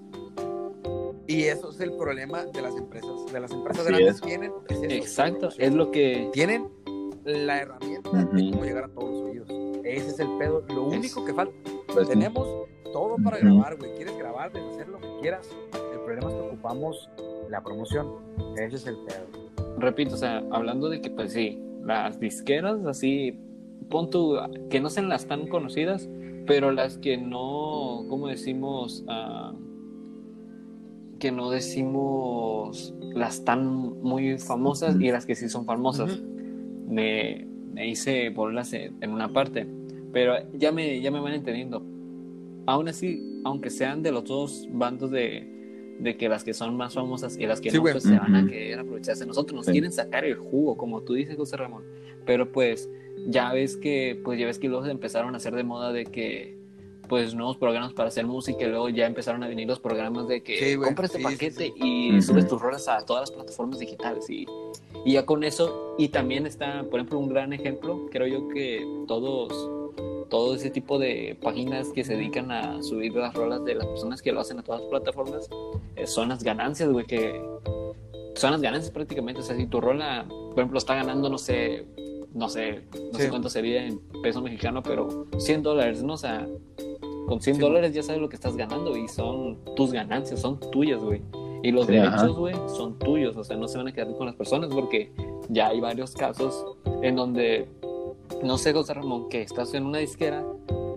Y 1.27 1.43
eso 1.45 1.71
es 1.71 1.81
el 1.81 1.93
problema 1.97 2.45
de 2.45 2.63
las 2.63 2.77
empresas. 2.77 3.27
De 3.33 3.41
las 3.41 3.51
empresas 3.51 3.83
Así 3.85 3.93
grandes 3.93 4.15
es. 4.17 4.21
tienen 4.23 4.53
es 4.69 4.77
eso, 4.77 4.85
Exacto, 4.95 5.49
es 5.59 5.75
lo 5.75 5.91
que. 5.91 6.31
tienen 6.33 6.69
la 7.25 7.59
herramienta 7.63 8.11
de 8.11 8.25
Ujú. 8.43 8.51
cómo 8.53 8.65
llegar 8.65 8.85
a 8.85 8.89
todos 8.89 9.11
los 9.11 9.23
oídos. 9.25 9.49
Ese 9.83 10.11
es 10.11 10.21
el 10.21 10.29
pedo. 10.39 10.63
Lo 10.69 10.87
Es- 10.93 10.99
único 10.99 11.25
que 11.25 11.35
falta. 11.35 11.53
Pues, 11.93 12.07
sí. 12.07 12.13
Tenemos 12.13 12.47
todo 12.93 13.17
para 13.25 13.39
Ujú. 13.39 13.47
grabar, 13.47 13.77
güey. 13.77 13.95
Quieres 13.97 14.17
grabar, 14.17 14.53
hacer 14.57 14.89
lo 14.89 15.01
que 15.01 15.09
quieras. 15.21 15.49
El 15.93 15.99
problema 16.01 16.29
es 16.31 16.35
que 16.37 16.41
ocupamos 16.43 17.11
la 17.51 17.63
promoción. 17.63 18.09
Ese 18.57 18.77
es 18.77 18.87
el 18.87 18.97
pedo. 18.97 19.79
repito, 19.79 20.15
o 20.15 20.19
sea, 20.19 20.43
hablando 20.51 20.89
de 20.89 21.01
que, 21.01 21.11
pues 21.11 21.33
sí, 21.33 21.61
las 21.85 22.19
disqueras, 22.19 22.85
así, 22.87 23.39
pon 23.91 24.11
tú, 24.11 24.37
que 24.71 24.81
no 24.81 24.91
sean 24.91 25.09
las 25.09 25.27
tan 25.27 25.49
conocidas, 25.49 26.09
pero 26.47 26.73
las 26.73 26.99
que 26.99 27.17
no, 27.17 28.05
¿cómo 28.09 28.29
decimos? 28.29 29.05
Ah, 29.09 29.55
que 31.19 31.33
no 31.33 31.51
decimos 31.51 32.95
las 33.15 33.45
tan 33.45 33.67
muy 34.03 34.39
famosas 34.39 35.01
y 35.01 35.11
las 35.11 35.25
que 35.25 35.35
sí 35.35 35.49
son 35.49 35.65
famosas. 35.65 36.23
Me, 36.87 37.47
me 37.73 37.89
hice 37.89 38.31
bolas 38.31 38.73
en 38.75 39.11
una 39.11 39.33
parte, 39.33 39.67
pero 40.13 40.35
ya 40.53 40.73
me, 40.73 41.01
ya 41.01 41.11
me 41.11 41.21
van 41.21 41.35
entendiendo. 41.35 41.83
Aún 42.67 42.89
así, 42.89 43.41
aunque 43.45 43.71
sean 43.71 44.03
de 44.03 44.13
los 44.13 44.25
dos 44.25 44.69
bandos 44.71 45.11
de, 45.11 45.56
de 45.99 46.17
que 46.17 46.29
las 46.29 46.45
que 46.45 46.53
son 46.55 46.77
más 46.77 46.95
famosas 46.95 47.37
y 47.39 47.47
las 47.47 47.61
que 47.61 47.71
Sí, 47.71 47.77
no, 47.79 47.83
pues 47.83 48.03
se 48.03 48.19
van 48.19 48.35
a 48.35 48.47
querer 48.47 48.79
aprovecharse 48.81 49.21
de 49.23 49.27
nosotros, 49.29 49.55
nos 49.57 49.67
Sí. 49.67 49.73
quieren 49.73 49.93
sacar 49.93 50.25
el 50.25 50.37
jugo, 50.37 50.77
como 50.77 51.01
tú 51.03 51.15
dices, 51.15 51.37
José 51.37 51.57
Ramón. 51.57 51.85
Pero 52.25 52.51
pues 52.53 52.89
ya 53.29 53.53
ves 53.53 53.77
que, 53.77 54.21
pues 54.23 54.39
ya 54.39 54.47
ves 54.47 54.59
que 54.59 54.69
luego 54.69 54.85
se 54.85 54.91
empezaron 54.91 55.35
a 55.35 55.39
hacer 55.39 55.55
de 55.55 55.63
moda 55.65 55.93
de 55.93 56.05
que 56.05 56.57
pues 57.09 57.37
nuevos 57.37 57.57
programas 57.57 57.93
para 57.93 58.09
hacer 58.09 58.27
música 58.27 58.65
y 58.65 58.69
luego 58.69 58.89
ya 58.89 59.07
empezaron 59.07 59.41
a 59.45 59.49
venir 59.49 59.69
los 59.69 59.79
programas 59.79 60.27
de 60.27 60.43
que 60.43 60.57
Sí, 60.59 60.75
güey. 60.75 60.89
compra 60.89 61.07
este 61.07 61.19
Sí, 61.19 61.25
paquete 61.25 61.67
sí. 61.67 61.73
y 61.77 62.11
Ujú. 62.15 62.23
subes 62.23 62.49
tus 62.49 62.61
rolas 62.61 62.89
a 62.89 63.05
todas 63.07 63.23
las 63.23 63.31
plataformas 63.31 63.79
digitales 63.79 64.29
y, 64.29 64.45
y 65.05 65.13
ya 65.13 65.25
con 65.25 65.45
eso 65.45 65.95
y 65.99 66.09
también 66.09 66.47
está 66.47 66.83
por 66.91 66.99
ejemplo 66.99 67.21
un 67.21 67.29
gran 67.29 67.53
ejemplo 67.53 68.07
creo 68.11 68.27
yo 68.27 68.49
que 68.49 68.85
todos 69.07 69.53
todo 70.29 70.55
ese 70.55 70.71
tipo 70.71 70.99
de 70.99 71.37
páginas 71.43 71.89
que 71.89 72.05
se 72.05 72.15
dedican 72.17 72.51
a 72.51 72.83
subir 72.83 73.15
las 73.15 73.35
rolas 73.35 73.65
de 73.65 73.75
las 73.75 73.87
personas 73.87 74.23
que 74.23 74.33
lo 74.33 74.41
hacen 74.41 74.59
a 74.59 74.63
todas 74.63 74.81
las 74.83 74.91
plataformas 74.91 75.49
eh, 75.97 76.07
son 76.07 76.29
las 76.29 76.43
ganancias 76.43 76.89
güey 76.91 77.07
que 77.07 77.41
son 78.35 78.51
las 78.53 78.61
ganancias 78.61 78.91
prácticamente 78.93 79.41
o 79.41 79.45
sea 79.45 79.57
si 79.57 79.67
tu 79.67 79.81
rola 79.81 80.27
por 80.29 80.59
ejemplo 80.59 80.79
está 80.79 80.95
ganando 80.95 81.29
no 81.31 81.39
sé 81.39 81.85
no 82.35 82.49
sé 82.49 82.83
no 83.13 83.19
Sí. 83.19 83.23
sé 83.25 83.31
cuánto 83.31 83.49
sería 83.49 83.87
en 83.87 83.99
peso 84.23 84.43
mexicano 84.43 84.83
pero 84.83 85.27
100 85.39 85.63
dólares 85.63 86.03
no 86.03 86.15
o 86.15 86.19
sea 86.19 86.47
con 87.29 87.41
100 87.41 87.57
Sí, 87.57 87.61
dólares 87.61 87.93
ya 87.95 88.03
sabes 88.03 88.21
lo 88.21 88.29
que 88.29 88.37
estás 88.37 88.57
ganando 88.57 88.97
y 88.97 89.09
son 89.09 89.59
tus 89.75 89.91
ganancias, 89.93 90.41
son 90.41 90.61
tuyas, 90.71 91.03
güey. 91.03 91.23
Y 91.65 91.73
los 91.73 91.87
Sí, 91.87 91.93
derechos, 91.95 92.37
güey, 92.37 92.55
son 92.69 92.97
tuyos, 93.01 93.37
o 93.37 93.43
sea, 93.43 93.57
no 93.57 93.67
se 93.67 93.79
van 93.79 93.89
a 93.89 93.93
quedar 93.93 94.15
con 94.17 94.27
las 94.27 94.37
personas 94.37 94.71
porque 94.73 95.11
ya 95.49 95.67
hay 95.69 95.81
varios 95.81 96.13
casos 96.13 96.65
en 97.03 97.17
donde, 97.17 97.67
no 98.43 98.59
sé, 98.59 98.73
José 98.73 98.95
Ramón, 98.95 99.29
que 99.29 99.43
estás 99.43 99.75
en 99.75 99.85
una 99.87 99.99
disquera, 99.99 100.45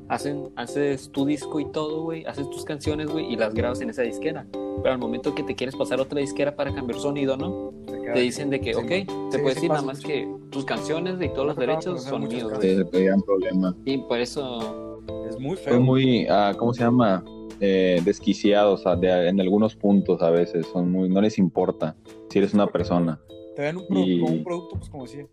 hacen, 0.08 0.50
haces 0.56 1.10
tu 1.12 1.26
disco 1.26 1.60
y 1.60 1.66
todo, 1.66 2.04
güey, 2.04 2.26
haces 2.26 2.50
tus 2.50 2.64
canciones, 2.66 3.08
güey, 3.10 3.32
y 3.32 3.36
las 3.36 3.54
grabas 3.54 3.82
en 3.82 3.90
esa 3.90 4.02
disquera. 4.04 4.46
Pero 4.52 4.92
al 4.94 4.98
momento 5.00 5.36
que 5.36 5.44
te 5.44 5.56
quieres 5.56 5.76
pasar 5.76 6.00
a 6.00 6.04
otra 6.04 6.20
disquera 6.20 6.56
para 6.56 6.74
cambiar 6.74 7.00
sonido, 7.00 7.36
¿no? 7.38 7.74
Te 8.14 8.20
dicen 8.22 8.50
de 8.50 8.60
que, 8.60 8.74
Sí, 8.74 8.80
ok, 8.80 8.90
man. 9.08 9.30
te 9.30 9.38
Sí, 9.38 9.44
puedes 9.44 9.60
sí 9.60 9.68
decir 9.68 9.70
nada 9.70 9.82
más 9.84 9.98
mucho. 9.98 10.08
que 10.08 10.28
tus 10.50 10.66
canciones 10.66 11.22
y 11.22 11.30
todos 11.30 11.48
los 11.48 11.56
derechos 11.58 12.04
son 12.04 12.28
míos, 12.28 12.52
te 12.60 12.84
pegan 12.86 13.22
problemas. 13.22 13.76
Y 13.86 13.98
por 14.00 14.20
eso 14.20 14.86
Es 15.28 15.40
muy 15.40 15.56
Fue 15.58 15.72
feo. 15.74 15.80
muy, 15.82 16.26
ah, 16.28 16.54
¿cómo 16.58 16.74
se 16.74 16.84
llama? 16.84 17.24
Eh, 17.60 18.00
desquiciados 18.04 18.84
de- 19.00 19.28
en 19.30 19.40
algunos 19.42 19.76
puntos 19.76 20.22
a 20.22 20.30
veces. 20.32 20.66
Son 20.68 20.92
muy, 20.92 21.08
no 21.10 21.22
les 21.22 21.38
importa 21.38 21.96
si 22.30 22.40
eres 22.40 22.54
una 22.54 22.66
persona. 22.68 23.20
Te 23.56 23.62
ven 23.64 23.78
un 23.78 23.88
pro- 23.88 24.00
Y- 24.00 24.22
un 24.22 24.44
producto, 24.44 24.78
pues 24.78 24.90
como 24.90 25.04
decía. 25.04 25.26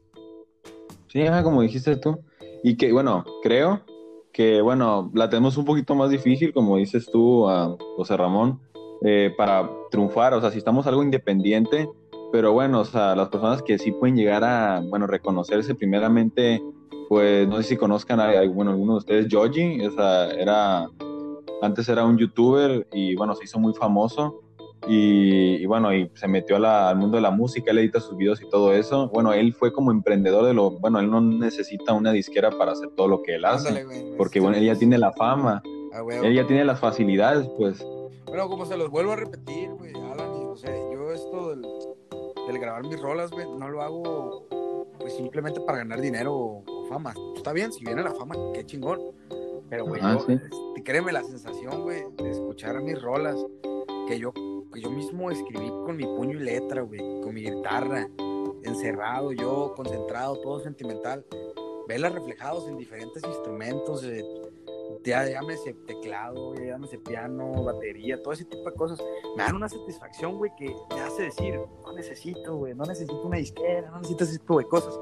Sí, 1.16 1.24
como 1.42 1.62
dijiste 1.62 1.96
tú. 1.96 2.18
Y 2.62 2.76
que, 2.76 2.92
bueno, 2.92 3.24
creo 3.42 3.80
que, 4.34 4.60
bueno, 4.60 5.10
la 5.14 5.30
tenemos 5.30 5.56
un 5.56 5.64
poquito 5.64 5.94
más 5.94 6.10
difícil, 6.10 6.52
como 6.52 6.76
dices 6.76 7.08
tú, 7.10 7.48
ah, 7.48 7.74
José 7.96 8.18
Ramón, 8.18 8.60
eh, 9.02 9.32
para 9.34 9.70
triunfar. 9.90 10.34
O 10.34 10.42
sea, 10.42 10.50
si 10.50 10.58
estamos 10.58 10.86
algo 10.86 11.02
independiente, 11.02 11.88
pero 12.32 12.52
bueno, 12.52 12.80
o 12.80 12.84
sea, 12.84 13.16
las 13.16 13.30
personas 13.30 13.62
que 13.62 13.78
sí 13.78 13.92
pueden 13.92 14.14
llegar 14.14 14.44
a, 14.44 14.82
bueno, 14.90 15.06
reconocerse 15.06 15.74
primeramente, 15.74 16.62
pues 17.08 17.48
no 17.48 17.56
sé 17.56 17.62
si 17.62 17.76
conozcan 17.78 18.20
a, 18.20 18.28
a- 18.28 18.46
bueno, 18.48 18.72
alguno 18.72 18.92
de 18.92 18.98
ustedes, 18.98 19.26
Joji, 19.30 19.86
o 19.86 19.92
sea, 19.92 20.26
era, 20.32 20.86
antes 21.62 21.88
era 21.88 22.04
un 22.04 22.18
youtuber 22.18 22.86
y, 22.92 23.16
bueno, 23.16 23.34
se 23.34 23.44
hizo 23.44 23.58
muy 23.58 23.72
famoso. 23.72 24.42
Y, 24.88 25.56
y 25.56 25.66
bueno, 25.66 25.92
y 25.94 26.10
se 26.14 26.28
metió 26.28 26.56
a 26.56 26.58
la- 26.60 26.88
al 26.90 26.96
mundo 26.96 27.16
de 27.16 27.22
la 27.22 27.30
música, 27.30 27.70
él 27.72 27.78
edita 27.78 27.98
sus 28.00 28.16
videos 28.16 28.40
y 28.42 28.48
todo 28.48 28.72
eso. 28.72 29.08
Bueno, 29.08 29.32
él 29.32 29.52
fue 29.52 29.72
como 29.72 29.90
emprendedor 29.90 30.44
de 30.44 30.54
lo, 30.54 30.70
bueno, 30.70 31.00
él 31.00 31.10
no 31.10 31.20
necesita 31.20 31.92
una 31.92 32.12
disquera 32.12 32.50
para 32.50 32.72
hacer 32.72 32.90
todo 32.96 33.08
lo 33.08 33.22
que 33.22 33.34
él 33.34 33.44
hace, 33.44 33.68
Ándale, 33.68 33.84
güey. 33.86 34.16
porque 34.16 34.38
bueno, 34.40 34.56
él 34.56 34.64
ya 34.64 34.76
tiene 34.76 34.96
la 34.98 35.12
fama, 35.12 35.62
Ah, 35.92 36.00
güey, 36.02 36.24
él 36.24 36.34
ya 36.34 36.46
tiene 36.46 36.64
las 36.64 36.78
facilidades, 36.78 37.48
pues. 37.56 37.84
Bueno, 38.26 38.48
como 38.48 38.64
se 38.66 38.76
los 38.76 38.90
vuelvo 38.90 39.12
a 39.12 39.16
repetir, 39.16 39.70
güey, 39.70 39.92
Alan, 39.94 40.30
y, 40.40 40.44
o 40.44 40.56
sea, 40.56 40.70
yo 40.92 41.10
esto 41.12 41.50
del, 41.50 41.62
del 42.46 42.58
grabar 42.60 42.84
mis 42.84 43.00
rolas, 43.00 43.30
güey, 43.30 43.46
no 43.58 43.68
lo 43.68 43.82
hago 43.82 44.46
pues 45.00 45.14
simplemente 45.14 45.60
para 45.60 45.78
ganar 45.78 46.00
dinero 46.00 46.34
o, 46.34 46.62
o 46.66 46.86
fama. 46.88 47.14
Está 47.36 47.52
bien, 47.52 47.72
si 47.72 47.84
viene 47.84 48.02
la 48.02 48.12
fama, 48.14 48.34
qué 48.54 48.64
chingón. 48.64 49.00
Pero, 49.68 49.84
güey, 49.86 50.00
Ah, 50.04 50.16
yo, 50.18 50.26
sí. 50.26 50.32
este, 50.34 50.82
créeme 50.84 51.12
la 51.12 51.22
sensación, 51.24 51.82
güey, 51.82 52.02
de 52.18 52.30
escuchar 52.30 52.80
mis 52.82 53.00
rolas 53.02 53.36
que 54.08 54.18
yo, 54.18 54.32
yo 54.80 54.90
mismo 54.90 55.30
escribí 55.30 55.68
con 55.68 55.96
mi 55.96 56.04
puño 56.04 56.38
y 56.38 56.42
letra, 56.42 56.82
güey, 56.82 57.00
con 57.22 57.34
mi 57.34 57.42
guitarra, 57.42 58.08
encerrado, 58.62 59.32
yo 59.32 59.74
concentrado, 59.74 60.40
todo 60.40 60.60
sentimental, 60.60 61.24
verlas 61.88 62.12
reflejados 62.12 62.68
en 62.68 62.76
diferentes 62.76 63.22
instrumentos, 63.24 64.04
eh, 64.04 64.24
ya 65.04 65.28
llámese 65.28 65.72
teclado, 65.86 66.54
ya 66.54 66.64
llámese 66.64 66.98
piano, 66.98 67.62
batería, 67.62 68.22
todo 68.22 68.32
ese 68.32 68.44
tipo 68.44 68.68
de 68.68 68.76
cosas, 68.76 68.98
me 69.36 69.42
dan 69.42 69.56
una 69.56 69.68
satisfacción, 69.68 70.36
güey, 70.36 70.50
que 70.56 70.74
me 70.90 71.00
hace 71.00 71.24
decir, 71.24 71.60
no 71.84 71.92
necesito, 71.92 72.56
güey, 72.56 72.74
no 72.74 72.84
necesito 72.84 73.22
una 73.22 73.38
disquera, 73.38 73.90
no 73.90 73.98
necesito 73.98 74.24
ese 74.24 74.38
tipo 74.38 74.58
de 74.58 74.66
cosas, 74.66 74.98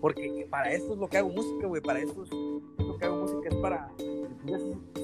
porque 0.00 0.46
para 0.50 0.72
esto 0.72 0.92
es 0.92 0.98
lo 0.98 1.08
que 1.08 1.18
hago 1.18 1.30
música, 1.30 1.66
güey, 1.66 1.82
para 1.82 2.00
esto 2.00 2.22
es, 2.22 2.30
es 2.78 2.86
lo 2.86 2.96
que 2.96 3.04
hago 3.04 3.16
música, 3.16 3.48
es 3.48 3.56
para 3.56 3.92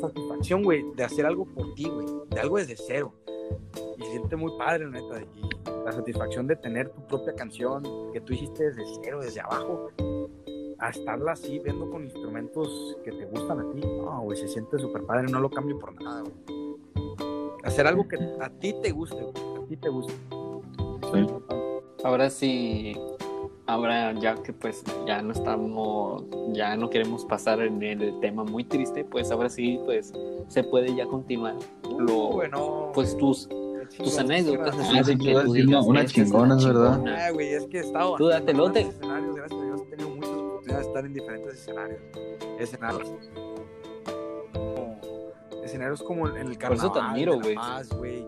satisfacción, 0.00 0.62
güey, 0.62 0.84
de 0.94 1.04
hacer 1.04 1.26
algo 1.26 1.44
por 1.44 1.74
ti, 1.74 1.88
güey, 1.88 2.06
de 2.30 2.40
algo 2.40 2.56
desde 2.58 2.76
cero, 2.76 3.12
y 3.98 4.02
se 4.02 4.10
siente 4.10 4.36
muy 4.36 4.52
padre, 4.58 4.86
neta, 4.86 5.20
y 5.22 5.72
la 5.84 5.92
satisfacción 5.92 6.46
de 6.46 6.56
tener 6.56 6.90
tu 6.90 7.06
propia 7.06 7.34
canción 7.34 7.82
que 8.12 8.20
tú 8.20 8.32
hiciste 8.32 8.64
desde 8.70 8.82
cero, 9.02 9.20
desde 9.20 9.40
abajo, 9.40 9.90
a 10.78 10.90
estarla 10.90 11.32
así 11.32 11.58
viendo 11.58 11.90
con 11.90 12.04
instrumentos 12.04 12.96
que 13.04 13.12
te 13.12 13.24
gustan 13.26 13.60
a 13.60 13.70
ti, 13.72 13.80
no, 13.80 14.20
güey, 14.22 14.38
se 14.38 14.48
siente 14.48 14.78
súper 14.78 15.04
padre, 15.04 15.26
no 15.30 15.40
lo 15.40 15.50
cambio 15.50 15.78
por 15.78 16.00
nada, 16.00 16.22
güey. 16.22 16.76
Hacer 17.64 17.86
algo 17.86 18.06
que 18.06 18.16
a 18.40 18.50
ti 18.50 18.74
te 18.82 18.90
guste, 18.92 19.16
güey, 19.16 19.64
a 19.64 19.66
ti 19.66 19.76
te 19.76 19.88
guste. 19.88 20.12
Sí. 21.12 21.26
Ahora 22.04 22.30
sí, 22.30 22.94
ahora 23.66 24.12
ya 24.14 24.34
que 24.34 24.52
pues 24.52 24.82
ya 25.06 25.22
no 25.22 25.32
estamos, 25.32 26.24
ya 26.52 26.76
no 26.76 26.88
queremos 26.90 27.24
pasar 27.24 27.60
en 27.60 27.82
el 27.82 28.18
tema 28.20 28.44
muy 28.44 28.64
triste, 28.64 29.04
pues 29.04 29.30
ahora 29.30 29.48
sí, 29.48 29.78
pues 29.84 30.12
se 30.48 30.62
puede 30.64 30.94
ya 30.94 31.06
continuar 31.06 31.54
lo, 31.98 32.28
bueno, 32.30 32.90
pues 32.94 33.16
tus, 33.16 33.48
tus 33.96 34.18
anécdotas. 34.18 34.74
Ah, 34.74 34.76
unas 34.78 35.08
"Esta 35.08 35.12
es 35.12 35.18
la 35.86 36.04
chingonas, 36.06 36.64
¿verdad?" 36.64 36.92
chingona". 36.96 37.26
Ah, 37.26 37.30
güey, 37.32 37.48
es 37.54 37.66
que 37.66 37.78
he 37.78 37.80
estado 37.80 38.16
Tú 38.16 38.26
date 38.28 38.52
lote. 38.54 38.80
escenarios, 38.80 39.34
gracias 39.36 39.60
a 39.60 39.64
Dios 39.64 39.80
he 39.82 39.90
tenido 39.96 40.10
muchas 40.10 40.30
oportunidades 40.30 40.84
de 40.84 40.88
estar 40.88 41.06
en 41.06 41.12
diferentes 41.14 41.54
escenarios. 41.54 42.00
Escenarios. 42.58 43.12
escenarios 45.64 46.02
como 46.02 46.28
en 46.28 46.36
el 46.36 46.56
Por 46.58 46.74
eso 46.74 46.92
carnaval, 46.92 46.92
te 46.92 47.00
admiro, 47.00 47.32
de 47.38 47.54
La 47.56 47.82
güey. 47.98 48.24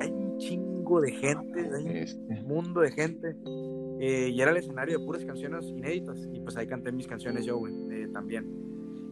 Hay 0.00 0.10
un 0.10 0.38
chingo 0.38 1.00
de 1.02 1.12
gente, 1.12 1.60
hay 1.76 1.84
un 1.84 1.96
Este, 1.96 2.42
mundo 2.42 2.80
de 2.80 2.92
gente. 2.92 3.36
Eh, 4.00 4.30
y 4.32 4.40
era 4.40 4.50
el 4.50 4.56
escenario 4.56 4.98
de 4.98 5.04
puras 5.04 5.24
canciones 5.24 5.68
inéditas. 5.68 6.28
Y 6.32 6.40
pues 6.40 6.56
ahí 6.56 6.66
canté 6.66 6.92
mis 6.92 7.06
canciones 7.06 7.44
yo, 7.44 7.56
güey, 7.58 7.74
eh, 7.90 8.08
también. 8.12 8.46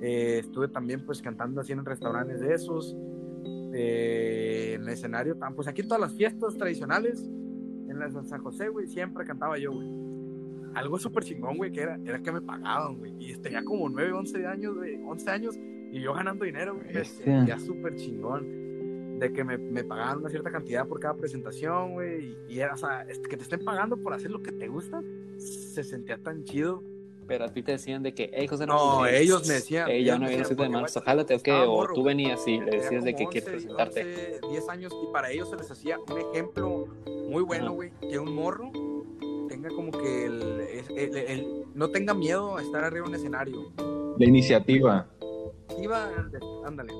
Eh, 0.01 0.39
estuve 0.41 0.68
también 0.68 1.05
pues 1.05 1.22
cantando 1.22 1.61
así 1.61 1.72
en 1.72 1.84
restaurantes 1.84 2.41
de 2.41 2.55
esos. 2.55 2.97
eh, 3.74 4.72
en 4.76 4.82
el 4.82 4.89
escenario, 4.89 5.37
pues 5.55 5.68
aquí 5.68 5.82
en 5.82 5.89
todas 5.89 6.01
las 6.01 6.14
fiestas 6.14 6.57
tradicionales, 6.57 7.22
en 7.89 7.99
las 7.99 8.14
de 8.14 8.24
San 8.24 8.43
José, 8.43 8.68
güey, 8.68 8.87
siempre 8.87 9.24
cantaba 9.24 9.59
yo, 9.59 9.72
güey. 9.72 9.87
Algo 10.74 10.99
súper 10.99 11.24
chingón, 11.24 11.57
güey, 11.57 11.72
que 11.72 11.80
era, 11.82 11.99
era 12.05 12.20
que 12.22 12.32
me 12.32 12.41
pagaban, 12.41 12.99
güey. 12.99 13.14
Y 13.18 13.34
tenía 13.37 13.64
como 13.64 13.89
9, 13.89 14.12
11 14.12 14.47
años, 14.47 14.76
güey, 14.76 14.97
11 15.03 15.30
años, 15.30 15.59
y 15.93 16.01
yo 16.01 16.14
ganando 16.14 16.45
dinero, 16.45 16.74
güey. 16.76 17.05
Sentía 17.05 17.59
súper 17.59 17.97
chingón 17.97 18.66
de 19.19 19.33
que 19.33 19.45
me, 19.45 19.57
me 19.59 19.83
pagaban 19.85 20.19
una 20.19 20.29
cierta 20.31 20.51
cantidad 20.51 20.87
por 20.87 21.01
cada 21.01 21.14
presentación, 21.14 21.95
güey. 21.95 22.37
Y, 22.49 22.55
y 22.55 22.61
era, 22.61 22.75
o 22.75 22.77
sea, 22.77 23.07
que 23.07 23.37
te 23.37 23.43
estén 23.43 23.64
pagando 23.64 23.97
por 23.97 24.12
hacer 24.14 24.31
lo 24.31 24.43
que 24.43 24.53
te 24.53 24.69
gusta, 24.69 25.03
se 25.39 25.83
sentía 25.85 26.19
tan 26.19 26.45
chido. 26.45 26.83
Pero 27.27 27.45
a 27.45 27.49
ti 27.53 27.62
te 27.62 27.73
decían 27.73 28.05
de 28.05 28.14
que, 28.14 28.31
hey, 28.33 28.47
José 28.47 28.67
No, 28.67 28.75
Ramón, 28.75 29.09
ellos 29.11 29.49
me 29.49 29.55
decían, 29.55 29.87
Hey, 29.89 29.97
ellos 30.03 30.07
ya 30.07 30.12
me 30.14 30.25
no 30.25 30.29
vienes 30.29 30.49
decían, 30.49 30.71
de 30.73 30.79
marzo, 30.79 31.01
jálate 31.01 31.35
o 31.35 31.41
qué, 31.43 31.51
estaba 31.51 31.69
o 31.73 31.93
tú 31.93 32.05
venías 32.05 32.47
y 32.47 32.61
le 32.61 32.71
decías 32.71 33.03
de 33.03 33.17
que 33.17 33.27
quieres 33.27 33.49
11, 33.49 33.51
presentarte. 33.67 34.39
11, 34.45 34.49
10 34.53 34.69
años 34.69 34.93
y 35.03 35.12
para 35.12 35.31
ellos 35.33 35.51
se 35.51 35.57
les 35.57 35.69
hacía 35.69 35.99
un 35.99 36.19
ejemplo 36.19 36.87
muy 37.29 37.43
bueno, 37.43 37.73
güey, 37.73 37.91
que 38.01 38.19
un 38.21 38.33
morro 38.33 38.71
tenga 39.49 39.71
como 39.71 39.91
que 39.91 40.27
el, 40.27 40.43
el- 40.43 40.99
el- 40.99 41.17
el- 41.17 41.64
no 41.75 41.89
tenga 41.91 42.14
miedo 42.14 42.57
a 42.59 42.62
estar 42.62 42.85
arriba 42.85 43.05
de 43.07 43.09
un 43.11 43.14
escenario. 43.17 43.73
la 44.19 44.25
iniciativa. 44.27 45.09
Iba, 45.83 46.09
ándale. 46.64 46.93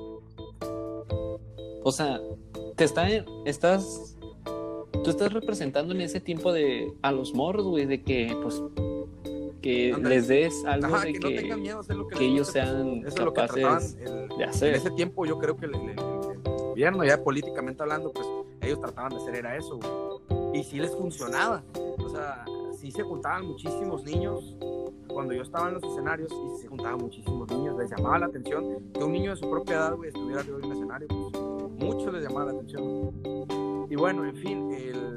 O 1.87 1.91
sea, 1.93 2.19
te 2.75 2.83
está, 2.83 3.07
estás, 3.45 4.17
tú 5.05 5.09
estás 5.09 5.31
representando 5.31 5.93
en 5.93 6.01
ese 6.01 6.19
tiempo 6.19 6.51
de 6.51 6.91
a 7.01 7.13
los 7.13 7.33
morros, 7.33 7.65
güey, 7.65 7.85
de 7.85 8.03
que, 8.03 8.35
pues, 8.43 8.61
que 9.61 9.95
les 10.03 10.27
des 10.27 10.65
algo 10.65 10.87
Ajá, 10.87 11.05
de 11.05 11.13
que, 11.13 11.19
que, 11.19 11.29
no 11.35 11.41
tengan 11.41 11.61
miedo 11.61 11.77
a 11.77 11.79
hacer 11.79 11.95
lo 11.95 12.07
que, 12.09 12.15
que 12.17 12.23
les 12.25 12.33
ellos 12.33 12.47
pues, 12.51 12.53
sean 12.65 12.97
eso 12.99 13.07
es 13.07 13.19
lo 13.19 13.33
que 13.33 13.41
capaces 13.41 13.95
de 13.97 14.05
en 14.35 14.43
hacer. 14.49 14.73
ese 14.75 14.91
tiempo 14.91 15.25
yo 15.25 15.39
creo 15.39 15.55
que 15.55 15.65
el, 15.67 15.75
el- 15.75 15.81
el- 15.91 15.99
el 15.99 16.65
gobierno, 16.71 17.05
ya 17.05 17.23
políticamente 17.23 17.81
hablando, 17.83 18.11
pues 18.11 18.27
ellos 18.61 18.81
trataban 18.81 19.11
de 19.13 19.17
hacer 19.19 19.35
era 19.35 19.55
eso, 19.55 19.79
güey. 19.79 20.59
Y 20.59 20.63
sí 20.65 20.79
les 20.79 20.93
funcionaba. 20.93 21.63
O 22.03 22.09
sea, 22.09 22.43
sí 22.77 22.91
se 22.91 23.01
juntaban 23.03 23.45
muchísimos 23.47 24.03
niños 24.03 24.55
cuando 25.07 25.33
yo 25.33 25.41
estaba 25.41 25.69
en 25.69 25.75
los 25.75 25.83
escenarios 25.83 26.29
y 26.31 26.49
sí 26.57 26.61
se 26.63 26.67
juntaban 26.67 26.97
muchísimos 26.99 27.49
niños. 27.49 27.77
Les 27.79 27.89
llamaba 27.89 28.19
la 28.19 28.25
atención 28.27 28.91
que 28.93 29.03
un 29.03 29.11
niño 29.13 29.31
de 29.31 29.37
su 29.37 29.49
propia 29.49 29.75
edad, 29.77 29.95
güey, 29.95 30.09
estuviera 30.09 30.41
arriba 30.41 30.57
de 30.59 30.65
un 30.67 30.71
escenario. 30.73 31.07
Pues, 31.07 31.36
mucho 31.77 32.11
les 32.11 32.23
llamaba 32.23 32.45
la 32.45 32.51
atención. 32.51 33.11
Y 33.89 33.95
bueno, 33.95 34.25
en 34.25 34.35
fin, 34.35 34.71
el, 34.73 35.15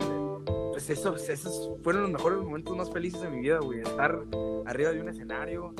pues 0.70 0.88
esos, 0.90 1.28
esos 1.28 1.70
fueron 1.82 2.02
los 2.02 2.10
mejores 2.12 2.38
momentos 2.40 2.76
más 2.76 2.90
felices 2.90 3.20
de 3.20 3.30
mi 3.30 3.40
vida, 3.40 3.58
güey. 3.58 3.80
Estar 3.80 4.22
arriba 4.66 4.92
de 4.92 5.00
un 5.00 5.08
escenario, 5.08 5.74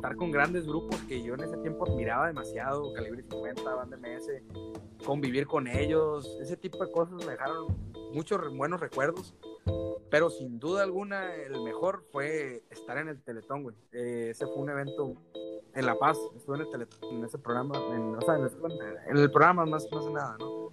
estar 0.00 0.16
con 0.16 0.30
grandes 0.30 0.66
grupos 0.66 0.98
que 1.02 1.22
yo 1.22 1.34
en 1.34 1.40
ese 1.40 1.58
tiempo 1.58 1.86
admiraba 1.86 2.26
demasiado, 2.28 2.90
Calibre 2.94 3.22
50, 3.22 3.74
Banda 3.74 3.98
MS, 3.98 4.30
convivir 5.04 5.46
con 5.46 5.66
ellos, 5.66 6.38
ese 6.40 6.56
tipo 6.56 6.82
de 6.82 6.90
cosas 6.90 7.14
me 7.24 7.32
dejaron 7.32 7.76
muchos 8.14 8.40
buenos 8.56 8.80
recuerdos. 8.80 9.34
Pero 10.10 10.30
sin 10.30 10.58
duda 10.58 10.82
alguna, 10.82 11.34
el 11.34 11.60
mejor 11.62 12.02
fue 12.10 12.64
estar 12.70 12.96
en 12.98 13.08
el 13.08 13.22
Teletón, 13.22 13.62
güey. 13.62 13.76
Eh, 13.92 14.28
ese 14.30 14.46
fue 14.46 14.56
un 14.56 14.70
evento 14.70 15.12
en 15.74 15.86
La 15.86 15.94
Paz. 15.96 16.18
Estuve 16.34 16.56
en 16.56 16.62
el 16.62 16.70
Teletón, 16.70 16.98
en 17.16 17.24
ese 17.24 17.38
programa, 17.38 17.76
en, 17.94 18.16
o 18.16 18.20
sea, 18.22 18.36
en, 18.36 18.44
el- 18.44 18.96
en 19.10 19.16
el 19.18 19.30
programa 19.30 19.66
más, 19.66 19.86
más 19.92 20.06
nada, 20.06 20.36
¿no? 20.40 20.70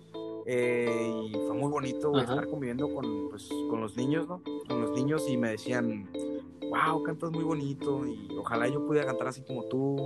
Eh, 0.50 1.12
y 1.30 1.34
fue 1.46 1.54
muy 1.54 1.70
bonito 1.70 2.10
güey, 2.10 2.24
estar 2.24 2.48
conviviendo 2.48 2.88
con, 2.94 3.30
pues, 3.30 3.50
con 3.70 3.82
los 3.82 3.98
niños, 3.98 4.28
¿no? 4.30 4.42
Con 4.68 4.82
los 4.82 4.92
niños 4.92 5.28
y 5.30 5.36
me 5.36 5.50
decían, 5.52 6.10
wow, 6.72 7.04
cantas 7.04 7.32
muy 7.32 7.44
bonito 7.44 8.06
y 8.06 8.30
ojalá 8.40 8.68
yo 8.70 8.86
pudiera 8.86 9.06
cantar 9.08 9.28
así 9.28 9.42
como 9.42 9.64
tú. 9.66 9.98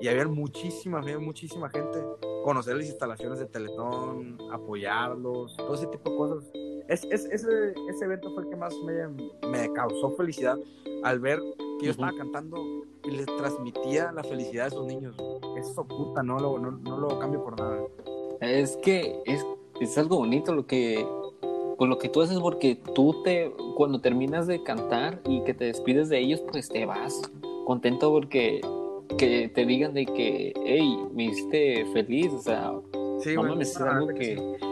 Y 0.00 0.08
había 0.08 0.26
muchísima, 0.26 0.98
había 1.00 1.18
muchísima 1.18 1.68
gente. 1.68 2.02
Conocer 2.44 2.76
las 2.76 2.86
instalaciones 2.86 3.38
de 3.38 3.46
Teletón, 3.46 4.38
apoyarlos, 4.50 5.54
todo 5.56 5.74
ese 5.74 5.86
tipo 5.86 6.10
de 6.10 6.16
cosas. 6.16 6.50
Es, 6.88 7.04
es- 7.04 7.26
ese, 7.26 7.74
ese 7.88 8.04
evento 8.04 8.30
fue 8.34 8.44
el 8.44 8.50
que 8.50 8.56
más 8.56 8.74
me, 8.84 9.06
me 9.48 9.72
causó 9.72 10.10
felicidad 10.16 10.58
al 11.02 11.20
ver 11.20 11.40
que 11.78 11.86
yo 11.86 11.90
estaba 11.92 12.12
cantando 12.16 12.56
y 13.04 13.10
les 13.10 13.26
transmitía 13.26 14.12
la 14.12 14.24
felicidad 14.24 14.64
a 14.66 14.68
esos 14.68 14.86
niños. 14.86 15.14
Eso 15.58 15.84
puta, 15.86 16.22
no 16.22 16.38
lo, 16.38 16.58
no, 16.58 16.70
no 16.72 16.98
lo 16.98 17.18
cambio 17.18 17.42
por 17.44 17.58
nada. 17.58 17.82
Es 18.40 18.76
que 18.78 19.22
es, 19.24 19.44
es 19.80 19.98
algo 19.98 20.18
bonito 20.18 20.54
lo 20.54 20.66
que 20.66 21.06
con 21.76 21.88
lo 21.88 21.98
que 21.98 22.08
tú 22.08 22.22
haces 22.22 22.38
porque 22.38 22.76
tú 22.94 23.22
te 23.24 23.52
cuando 23.76 24.00
terminas 24.00 24.46
de 24.46 24.62
cantar 24.62 25.20
y 25.26 25.42
que 25.42 25.54
te 25.54 25.64
despides 25.64 26.08
de 26.08 26.18
ellos 26.20 26.40
pues 26.52 26.68
te 26.68 26.86
vas 26.86 27.20
contento 27.66 28.10
porque 28.12 28.60
que 29.18 29.48
te 29.48 29.66
digan 29.66 29.92
de 29.94 30.06
que 30.06 30.52
hey 30.64 30.96
me 31.12 31.24
hiciste 31.24 31.84
feliz 31.92 32.32
o 32.32 32.40
sea 32.40 32.72
Sí, 33.20 33.34
no 33.34 33.42
mames 33.44 33.70
es 33.70 33.80
Ah, 33.80 33.96
algo 33.96 34.08
que 34.08 34.36
sí. 34.36 34.66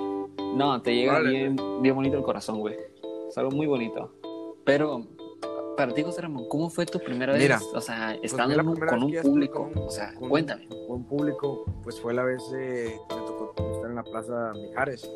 no 0.57 0.81
te 0.83 0.95
llega 0.95 1.13
Órale, 1.15 1.31
bien 1.31 1.57
bien 1.81 1.95
bonito 1.95 2.17
el 2.17 2.23
corazón 2.23 2.61
güey. 2.61 2.77
Es 3.29 3.39
algo 3.39 3.51
muy 3.53 3.67
bonito. 3.67 4.13
Pero 4.65 5.07
para 5.77 5.93
ti 5.95 6.03
José 6.03 6.21
Ramón 6.23 6.45
¿cómo 6.49 6.69
fue 6.71 6.85
tu 6.87 6.99
primera 6.99 7.33
Mira, 7.35 7.57
vez 7.59 7.67
o 7.75 7.81
sea 7.81 8.17
pues, 8.21 8.33
estando 8.33 8.55
primera 8.57 8.87
con 8.93 9.03
un 9.05 9.13
público 9.23 9.71
con 9.73 9.83
o 9.85 9.91
sea 9.91 10.15
con 10.15 10.29
cuéntame. 10.29 10.69
con 10.69 10.91
un 10.99 11.05
público, 11.05 11.65
pues 11.83 11.99
fue 12.01 12.13
la 12.15 12.25
vez 12.25 12.43
eh, 12.57 12.95
me 13.11 13.17
la 14.05 14.11
Plaza 14.11 14.53
Mijares. 14.55 15.11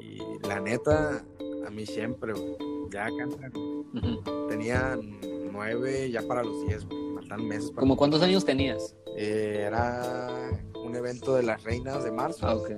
Y 0.00 0.46
la 0.46 0.60
neta, 0.60 1.24
a 1.66 1.70
mí 1.70 1.86
siempre, 1.86 2.32
güey. 2.32 2.56
Ya 2.90 3.08
cantan. 3.16 3.52
Ujú. 3.54 4.46
Tenían 4.48 5.20
nueve, 5.52 6.10
ya 6.10 6.22
para 6.22 6.42
los 6.42 6.66
diez, 6.66 6.84
güey. 6.86 7.14
Faltan 7.14 7.46
meses 7.46 7.70
para. 7.70 7.80
¿Cómo 7.80 7.96
cuántos 7.96 8.22
años 8.22 8.44
tenías? 8.44 8.94
Eh, 9.16 9.64
era 9.66 10.50
un 10.84 10.94
evento 10.94 11.34
de 11.34 11.42
las 11.42 11.62
reinas 11.64 12.04
de 12.04 12.10
marzo. 12.12 12.46
ah 12.46 12.54
ok 12.56 12.70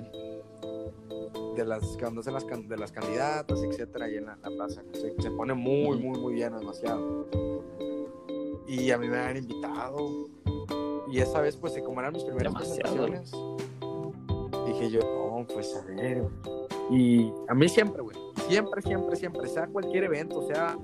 de 1.55 1.65
las 1.65 1.85
cuando 1.99 2.21
hacen 2.21 2.33
las 2.33 2.47
de 2.47 2.77
las 2.77 2.91
candidatas, 2.91 3.61
etcétera, 3.61 4.09
y 4.09 4.17
en 4.17 4.25
la, 4.25 4.37
la 4.41 4.49
plaza. 4.49 4.81
Se, 4.93 5.13
se 5.21 5.31
pone 5.31 5.53
muy, 5.53 5.99
muy, 5.99 6.19
muy 6.19 6.33
lleno, 6.35 6.57
demasiado. 6.59 7.27
Y 8.67 8.89
a 8.89 8.97
mí 8.97 9.07
me 9.07 9.17
habían 9.19 9.37
invitado. 9.37 10.09
Y 11.11 11.19
esa 11.19 11.41
vez, 11.41 11.55
pues, 11.55 11.79
como 11.85 11.99
eran 11.99 12.13
mis 12.13 12.23
primeras 12.23 12.53
Demasiado. 12.53 13.05
presentaciones, 13.05 13.31
dije 14.73 14.89
yo, 14.91 14.99
no, 15.01 15.45
pues 15.53 15.75
a 15.75 15.85
ver. 15.93 16.23
Y 16.91 17.31
a 17.47 17.53
mí 17.53 17.69
siempre, 17.69 18.01
güey, 18.01 18.17
siempre, 18.47 18.81
siempre, 18.81 19.15
siempre, 19.15 19.47
sea 19.47 19.67
cualquier 19.67 20.05
evento, 20.05 20.41
sea 20.47 20.77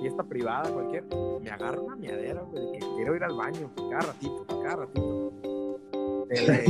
fiesta 0.00 0.22
privada, 0.24 0.70
cualquier, 0.72 1.04
me 1.42 1.50
agarra 1.50 1.80
una 1.80 1.96
miadera, 1.96 2.42
güey, 2.42 2.66
de 2.66 2.72
que 2.72 2.78
quiero 2.96 3.16
ir 3.16 3.24
al 3.24 3.34
baño, 3.34 3.70
cada 3.90 4.00
ratito, 4.02 4.44
cada 4.62 4.76
ratito. 4.76 5.32
Eh, 6.28 6.64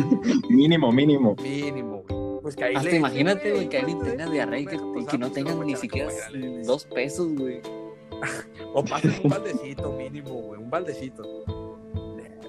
Mínimo, 0.51 0.93
mínimo. 0.93 1.35
mínimo, 1.43 2.03
güey. 2.07 2.41
Pues 2.43 2.55
que 2.55 2.65
ahí 2.65 2.75
Hasta 2.75 2.91
le- 2.91 2.97
imagínate, 2.99 3.53
güey, 3.53 3.69
que 3.71 3.79
alguien 3.79 3.97
¿cuánto 3.99 4.17
tenga 4.17 4.31
diarrea 4.31 4.61
y 4.61 4.67
que, 4.67 4.77
Bueno, 4.77 4.93
pues, 4.93 5.05
y 5.05 5.09
que 5.09 5.19
no 5.19 5.33
tengan 5.33 5.61
ni 5.61 5.77
siquiera 5.77 6.13
dos 6.67 6.85
pesos, 6.85 7.35
güey. 7.35 7.61
O 8.75 8.85
pasen 8.85 9.13
un 9.25 9.31
baldecito 9.31 9.93
mínimo, 9.93 10.31
güey, 10.31 10.61
un 10.61 10.69
baldecito. 10.69 11.23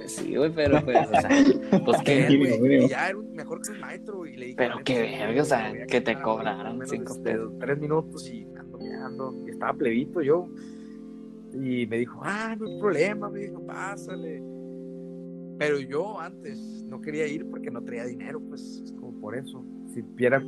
Sí, 0.08 0.36
güey, 0.36 0.51
pero 0.53 0.84
pues, 0.84 0.97
o 1.08 1.22
sea, 1.22 1.30
pues 1.86 2.01
¿Qué, 2.03 2.58
güey? 2.60 2.88
ya 2.88 3.10
era 3.10 3.18
un 3.18 3.34
mejor 3.34 3.62
que 3.62 3.72
un 3.72 3.80
maestro, 3.80 4.18
güey. 4.18 4.34
y 4.34 4.38
le 4.38 4.45
dije, 4.47 4.58
Pero 4.58 4.76
"La 4.76 4.84
qué 4.84 5.01
verga, 5.01 5.41
o 5.41 5.45
sea, 5.45 5.74
que 5.88 6.01
te 6.01 6.16
menos, 6.16 6.89
cinco 6.89 7.14
este, 7.14 7.24
pesos. 7.32 7.53
Tres 7.60 7.80
minutos 7.80 8.30
y 8.30 8.47
ando 8.58 8.78
meando, 8.78 9.43
y 9.45 9.51
estaba 9.51 9.74
plebito 9.74 10.22
yo. 10.22 10.47
Y 11.53 11.88
me 11.88 11.97
dijo, 11.99 12.20
ah, 12.24 12.55
no 12.60 12.68
hay 12.68 12.80
problema, 12.80 13.30
me 13.30 13.39
dijo, 13.39 13.66
pásale. 13.66 14.41
Pero 15.58 15.80
yo 15.80 16.20
antes 16.20 16.84
no 16.88 17.01
quería 17.01 17.26
ir 17.28 17.49
porque 17.49 17.72
no 17.72 17.84
traía 17.84 18.05
dinero, 18.05 18.39
pues, 18.39 18.82
es 18.84 18.91
como 18.93 19.20
por 19.20 19.36
eso. 19.36 19.66
Si 19.93 20.01
hubiera, 20.01 20.41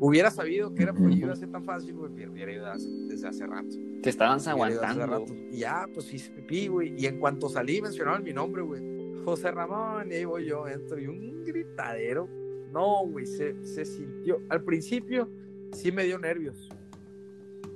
hubiera 0.00 0.30
sabido 0.30 0.74
que 0.74 0.82
era 0.82 0.94
iba 1.10 1.32
a 1.32 1.36
ser 1.36 1.50
tan 1.50 1.64
fácil, 1.64 1.94
güey, 1.94 2.28
hubiera 2.28 2.52
ido 2.52 2.66
desde 3.08 3.28
hace 3.28 3.46
rato. 3.46 3.76
Te 4.02 4.10
estaban 4.10 4.40
aguantando. 4.46 5.06
rato. 5.06 5.34
Y 5.50 5.58
ya, 5.58 5.86
pues 5.92 6.12
hice 6.12 6.30
pipí, 6.32 6.68
güey. 6.68 6.94
Y 6.96 7.06
en 7.06 7.18
cuanto 7.18 7.48
salí, 7.48 7.80
mencionaban 7.80 8.22
mi 8.22 8.32
nombre, 8.32 8.62
güey. 8.62 8.82
José 9.24 9.50
Ramón, 9.50 10.12
y 10.12 10.14
ahí 10.14 10.24
voy 10.24 10.46
yo, 10.46 10.68
entro. 10.68 10.98
Y 10.98 11.06
un 11.06 11.44
gritadero. 11.44 12.28
No, 12.72 13.06
güey, 13.06 13.26
se, 13.26 13.64
se 13.64 13.84
sintió. 13.84 14.40
Al 14.48 14.62
principio 14.62 15.28
sí 15.72 15.90
me 15.90 16.04
dio 16.04 16.18
nervios. 16.18 16.68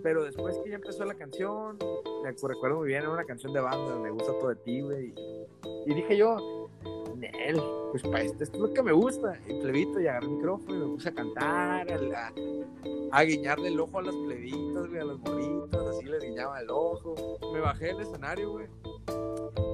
Pero 0.02 0.24
después 0.24 0.58
que 0.64 0.70
ya 0.70 0.76
empezó 0.76 1.04
la 1.04 1.14
canción, 1.14 1.76
me 2.22 2.30
recuerdo 2.30 2.78
muy 2.78 2.88
bien, 2.88 3.02
era 3.02 3.10
una 3.10 3.24
canción 3.24 3.52
de 3.52 3.60
banda, 3.60 3.98
me 3.98 4.10
gusta 4.10 4.32
todo 4.38 4.48
de 4.48 4.56
ti, 4.56 4.80
güey. 4.80 5.12
Y 5.86 5.94
dije 5.94 6.16
yo, 6.16 6.59
Pues 7.90 8.02
para 8.02 8.22
esto, 8.22 8.42
esto 8.44 8.56
es 8.56 8.62
lo 8.62 8.72
que 8.72 8.82
me 8.82 8.92
gusta. 8.92 9.38
Y 9.48 9.60
plebito, 9.60 10.00
y 10.00 10.06
agarré 10.06 10.26
el 10.26 10.32
micrófono 10.32 10.76
y 10.76 10.78
me 10.78 10.86
puse 10.94 11.08
a 11.08 11.14
cantar, 11.14 11.86
a, 13.12 13.22
guiñarle 13.22 13.68
el 13.68 13.80
ojo 13.80 13.98
a 13.98 14.02
las 14.02 14.14
plebitas, 14.14 14.88
güey, 14.88 15.00
a 15.00 15.04
las 15.04 15.18
morritas, 15.18 15.86
así 15.86 16.04
les 16.06 16.22
guiñaba 16.22 16.60
el 16.60 16.70
ojo. 16.70 17.38
Me 17.52 17.60
bajé 17.60 17.86
del 17.86 18.00
escenario, 18.00 18.52
güey. 18.52 18.66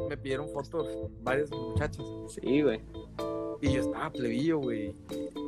Me 0.09 0.17
pidieron 0.17 0.49
fotos 0.49 0.89
varias 1.23 1.51
muchachas. 1.51 2.05
Sí, 2.29 2.63
güey. 2.63 2.81
Y 3.61 3.73
yo 3.73 3.81
estaba 3.81 4.11
plebillo, 4.11 4.59
güey. 4.59 4.95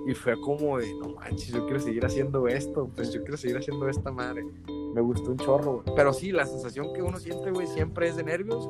Y 0.07 0.15
fue 0.15 0.41
como 0.41 0.79
de, 0.79 0.93
no 0.95 1.11
manches, 1.11 1.49
yo 1.49 1.65
quiero 1.65 1.81
seguir 1.81 2.05
haciendo 2.05 2.49
esto. 2.49 2.91
Pues 2.95 3.13
yo 3.13 3.21
quiero 3.23 3.37
seguir 3.37 3.59
haciendo 3.59 3.89
esta 3.89 4.11
madre. 4.11 4.45
Me 4.95 5.01
gustó 5.01 5.31
un 5.31 5.37
chorro, 5.37 5.83
güey. 5.83 5.97
Pero 5.97 6.13
sí, 6.13 6.33
la 6.33 6.47
sensación 6.47 6.93
que 6.93 7.03
uno 7.03 7.19
siente, 7.19 7.51
güey, 7.51 7.67
siempre 7.67 8.09
es 8.09 8.17
de 8.17 8.25
nervios. 8.25 8.69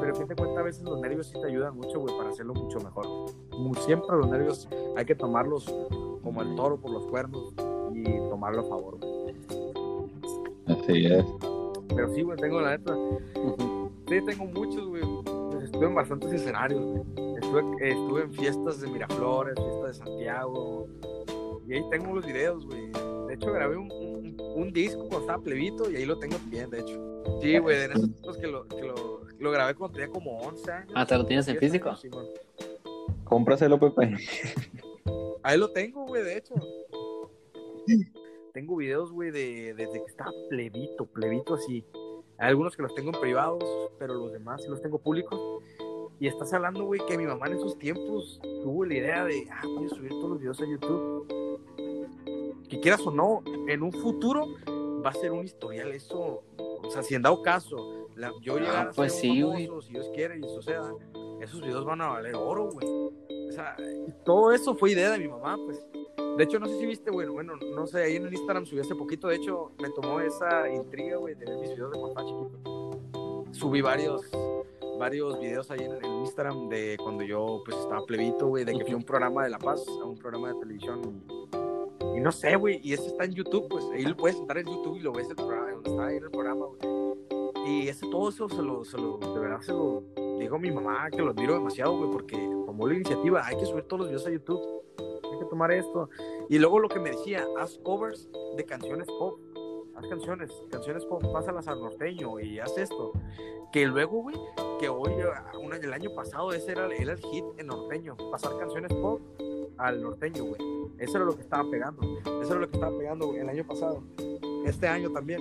Pero 0.00 0.12
a 0.12 0.14
fin 0.14 0.28
de 0.28 0.36
cuentas, 0.36 0.58
a 0.58 0.62
veces 0.62 0.82
los 0.82 1.00
nervios 1.00 1.26
sí 1.28 1.40
te 1.40 1.46
ayudan 1.46 1.76
mucho, 1.76 2.00
güey, 2.00 2.16
para 2.16 2.30
hacerlo 2.30 2.54
mucho 2.54 2.78
mejor. 2.80 3.06
Como 3.50 3.74
siempre, 3.74 4.16
los 4.16 4.28
nervios 4.28 4.68
hay 4.96 5.04
que 5.04 5.14
tomarlos 5.14 5.64
como 6.22 6.42
el 6.42 6.54
toro 6.56 6.76
por 6.76 6.90
los 6.90 7.06
cuernos 7.06 7.54
y 7.94 8.04
tomarlo 8.28 8.60
a 8.60 8.64
favor, 8.64 8.98
güey. 8.98 9.34
Así 10.66 11.06
es. 11.06 11.24
Pero 11.88 12.14
sí, 12.14 12.22
güey, 12.22 12.36
tengo 12.38 12.60
la 12.60 12.76
neta. 12.76 12.94
Sí, 14.08 14.20
tengo 14.24 14.44
muchos, 14.46 14.86
güey. 14.88 15.02
Pues 15.50 15.64
estuve 15.64 15.86
en 15.86 15.94
bastantes 15.94 16.32
escenarios, 16.32 16.82
güey. 16.82 17.36
Estuve, 17.36 17.90
estuve 17.90 18.22
en 18.22 18.32
fiestas 18.32 18.80
de 18.80 18.88
Miraflores, 18.88 19.54
fiestas 19.56 19.86
de 19.86 19.94
Santiago. 20.04 20.86
Y 21.66 21.74
ahí 21.74 21.82
tengo 21.90 22.14
los 22.14 22.26
videos, 22.26 22.66
güey. 22.66 22.90
De 23.28 23.34
hecho, 23.34 23.52
grabé 23.52 23.76
un, 23.76 23.90
un, 23.90 24.36
un 24.54 24.72
disco 24.72 25.00
cuando 25.00 25.20
estaba 25.20 25.42
plebito 25.42 25.90
y 25.90 25.96
ahí 25.96 26.04
lo 26.04 26.18
tengo 26.18 26.36
bien, 26.48 26.70
de 26.70 26.80
hecho. 26.80 27.06
Sí, 27.40 27.58
güey, 27.58 27.82
en 27.84 27.92
esos 27.92 28.12
tiempos 28.12 28.38
que 28.38 28.46
lo, 28.46 28.66
que 28.66 28.82
lo, 28.82 29.15
lo 29.38 29.50
grabé 29.50 29.74
cuando 29.74 29.96
tenía 29.98 30.12
como 30.12 30.38
11 30.40 30.72
años. 30.72 30.92
Ah, 30.94 31.06
¿te 31.06 31.16
lo 31.16 31.26
tienes 31.26 31.46
en 31.48 31.58
10 31.58 31.72
físico? 31.72 31.90
años. 31.90 32.06
Cómpraselo, 33.24 33.78
Pepe. 33.78 34.16
Ahí 35.42 35.58
lo 35.58 35.70
tengo, 35.70 36.06
güey, 36.06 36.22
de 36.22 36.38
hecho. 36.38 36.54
Tengo 38.52 38.76
videos, 38.76 39.12
güey, 39.12 39.30
de, 39.30 39.74
desde 39.74 40.00
que 40.02 40.06
estaba 40.10 40.30
plebito, 40.48 41.06
plebito 41.06 41.54
así. 41.54 41.84
Hay 42.38 42.48
algunos 42.48 42.76
que 42.76 42.82
los 42.82 42.94
tengo 42.94 43.12
en 43.12 43.20
privados, 43.20 43.62
pero 43.98 44.14
los 44.14 44.32
demás 44.32 44.62
sí 44.62 44.68
los 44.68 44.80
tengo 44.80 44.98
públicos. 44.98 45.38
Y 46.18 46.26
estás 46.26 46.52
hablando, 46.52 46.84
güey, 46.84 47.00
que 47.06 47.18
mi 47.18 47.26
mamá 47.26 47.46
en 47.46 47.54
esos 47.54 47.78
tiempos 47.78 48.40
tuvo 48.62 48.84
la 48.84 48.94
idea 48.94 49.24
de, 49.24 49.46
ah, 49.50 49.60
voy 49.64 49.86
a 49.86 49.88
subir 49.90 50.10
todos 50.10 50.30
los 50.30 50.40
videos 50.40 50.60
a 50.60 50.66
YouTube. 50.66 51.26
Que 52.68 52.80
quieras 52.80 53.06
o 53.06 53.10
no, 53.10 53.42
en 53.68 53.82
un 53.82 53.92
futuro 53.92 54.46
va 55.04 55.10
a 55.10 55.14
ser 55.14 55.32
un 55.32 55.44
historial 55.44 55.92
eso. 55.92 56.42
O 56.56 56.90
sea, 56.90 57.02
si 57.02 57.14
en 57.14 57.22
dado 57.22 57.42
caso, 57.42 58.05
la- 58.16 58.32
yo 58.40 58.58
llegar 58.58 58.88
a 58.88 58.90
pues 58.90 59.12
ser 59.12 59.20
sí, 59.22 59.42
famoso, 59.42 59.82
si 59.82 59.92
Dios 59.92 60.10
quiere 60.14 60.38
y 60.38 60.42
suceda, 60.42 60.92
esos 61.40 61.60
videos 61.60 61.84
van 61.84 62.00
a 62.00 62.08
valer 62.08 62.34
oro, 62.34 62.70
güey. 62.72 62.86
O 63.48 63.52
sea, 63.52 63.76
todo 64.24 64.52
eso 64.52 64.74
fue 64.74 64.92
idea 64.92 65.10
de 65.10 65.18
mi 65.18 65.28
mamá, 65.28 65.56
pues. 65.64 65.86
De 66.36 66.44
hecho, 66.44 66.58
no 66.58 66.66
sé 66.66 66.78
si 66.78 66.86
viste, 66.86 67.10
bueno, 67.10 67.32
bueno, 67.32 67.54
no 67.74 67.86
sé, 67.86 68.02
ahí 68.02 68.16
en 68.16 68.26
el 68.26 68.32
Instagram 68.34 68.66
subí 68.66 68.80
hace 68.80 68.94
poquito, 68.94 69.28
de 69.28 69.36
hecho, 69.36 69.70
me 69.80 69.88
tomó 69.90 70.20
esa 70.20 70.68
intriga, 70.68 71.16
güey, 71.16 71.34
de 71.34 71.46
ver 71.46 71.58
mis 71.58 71.70
videos 71.70 71.92
de 71.92 71.98
estaba 71.98 72.26
chiquito. 72.26 73.50
Subí 73.52 73.80
varios, 73.80 74.22
varios 74.98 75.38
videos 75.40 75.70
ahí 75.70 75.80
en 75.80 75.92
el 75.92 76.04
Instagram 76.04 76.68
de 76.68 76.98
cuando 77.02 77.22
yo, 77.24 77.62
pues, 77.64 77.76
estaba 77.78 78.04
plebito, 78.04 78.48
güey, 78.48 78.64
de 78.64 78.74
que 78.76 78.84
fui 78.84 78.92
a 78.92 78.96
un 78.96 79.04
programa 79.04 79.44
de 79.44 79.50
La 79.50 79.58
Paz, 79.58 79.82
a 79.88 80.04
un 80.04 80.16
programa 80.18 80.52
de 80.52 80.60
televisión. 80.60 81.22
Y, 82.12 82.18
y 82.18 82.20
no 82.20 82.32
sé, 82.32 82.56
güey, 82.56 82.80
y 82.82 82.92
ese 82.92 83.06
está 83.06 83.24
en 83.24 83.32
YouTube, 83.32 83.68
pues, 83.70 83.84
ahí 83.94 84.02
lo 84.02 84.16
puedes 84.16 84.36
entrar 84.36 84.58
en 84.58 84.66
YouTube 84.66 84.96
y 84.96 85.00
lo 85.00 85.12
ves 85.12 85.30
el 85.30 85.36
programa, 85.36 85.70
donde 85.70 85.90
está 85.90 86.06
ahí 86.06 86.16
en 86.16 86.24
el 86.24 86.30
programa, 86.30 86.66
güey. 86.66 87.05
Y 87.66 87.88
ese, 87.88 88.06
todo 88.08 88.28
eso 88.28 88.48
se 88.48 88.62
lo, 88.62 88.84
se 88.84 88.96
lo, 88.96 89.18
de 89.18 89.38
verdad 89.40 89.60
se 89.60 89.72
lo 89.72 90.02
digo 90.38 90.56
a 90.56 90.58
mi 90.58 90.70
mamá, 90.70 91.10
que 91.10 91.18
lo 91.18 91.30
admiro 91.30 91.54
demasiado, 91.54 91.96
güey, 91.96 92.10
porque 92.10 92.36
tomó 92.64 92.86
la 92.86 92.94
iniciativa, 92.94 93.44
hay 93.44 93.56
que 93.58 93.66
subir 93.66 93.84
todos 93.84 94.00
los 94.00 94.08
videos 94.08 94.26
a 94.26 94.30
YouTube 94.30 94.60
hay 94.98 95.38
que 95.40 95.44
tomar 95.46 95.70
esto. 95.72 96.08
Y 96.48 96.58
luego 96.58 96.78
lo 96.78 96.88
que 96.88 96.98
me 96.98 97.10
decía, 97.10 97.44
haz 97.58 97.78
covers 97.82 98.28
de 98.56 98.64
canciones 98.64 99.06
pop. 99.06 99.38
Haz 99.96 100.06
canciones, 100.08 100.50
canciones 100.70 101.04
pop, 101.04 101.22
pásalas 101.32 101.66
al 101.68 101.80
norteño 101.80 102.38
y 102.40 102.58
haz 102.58 102.76
esto. 102.78 103.12
Que 103.72 103.86
luego, 103.86 104.22
güey, 104.22 104.36
que 104.78 104.88
hoy, 104.88 105.12
ah, 105.34 105.52
un 105.60 105.72
año- 105.72 105.84
el 105.84 105.92
año 105.92 106.10
pasado, 106.14 106.52
ese 106.52 106.72
era, 106.72 106.86
era 106.94 107.12
el 107.12 107.18
hit 107.18 107.44
en 107.58 107.66
norteño. 107.66 108.16
Pasar 108.30 108.56
canciones 108.58 108.92
pop 108.94 109.20
al 109.78 110.02
norteño, 110.02 110.44
güey. 110.44 110.60
Eso 110.98 111.16
era 111.16 111.24
lo 111.26 111.34
que 111.34 111.42
estaba 111.42 111.68
pegando. 111.70 112.02
Eso 112.40 112.52
era 112.52 112.60
lo 112.60 112.68
que 112.68 112.76
estaba 112.76 112.96
pegando, 112.96 113.26
güey, 113.26 113.40
el 113.40 113.48
año 113.48 113.66
pasado. 113.66 114.02
Este 114.64 114.86
año 114.86 115.10
también. 115.10 115.40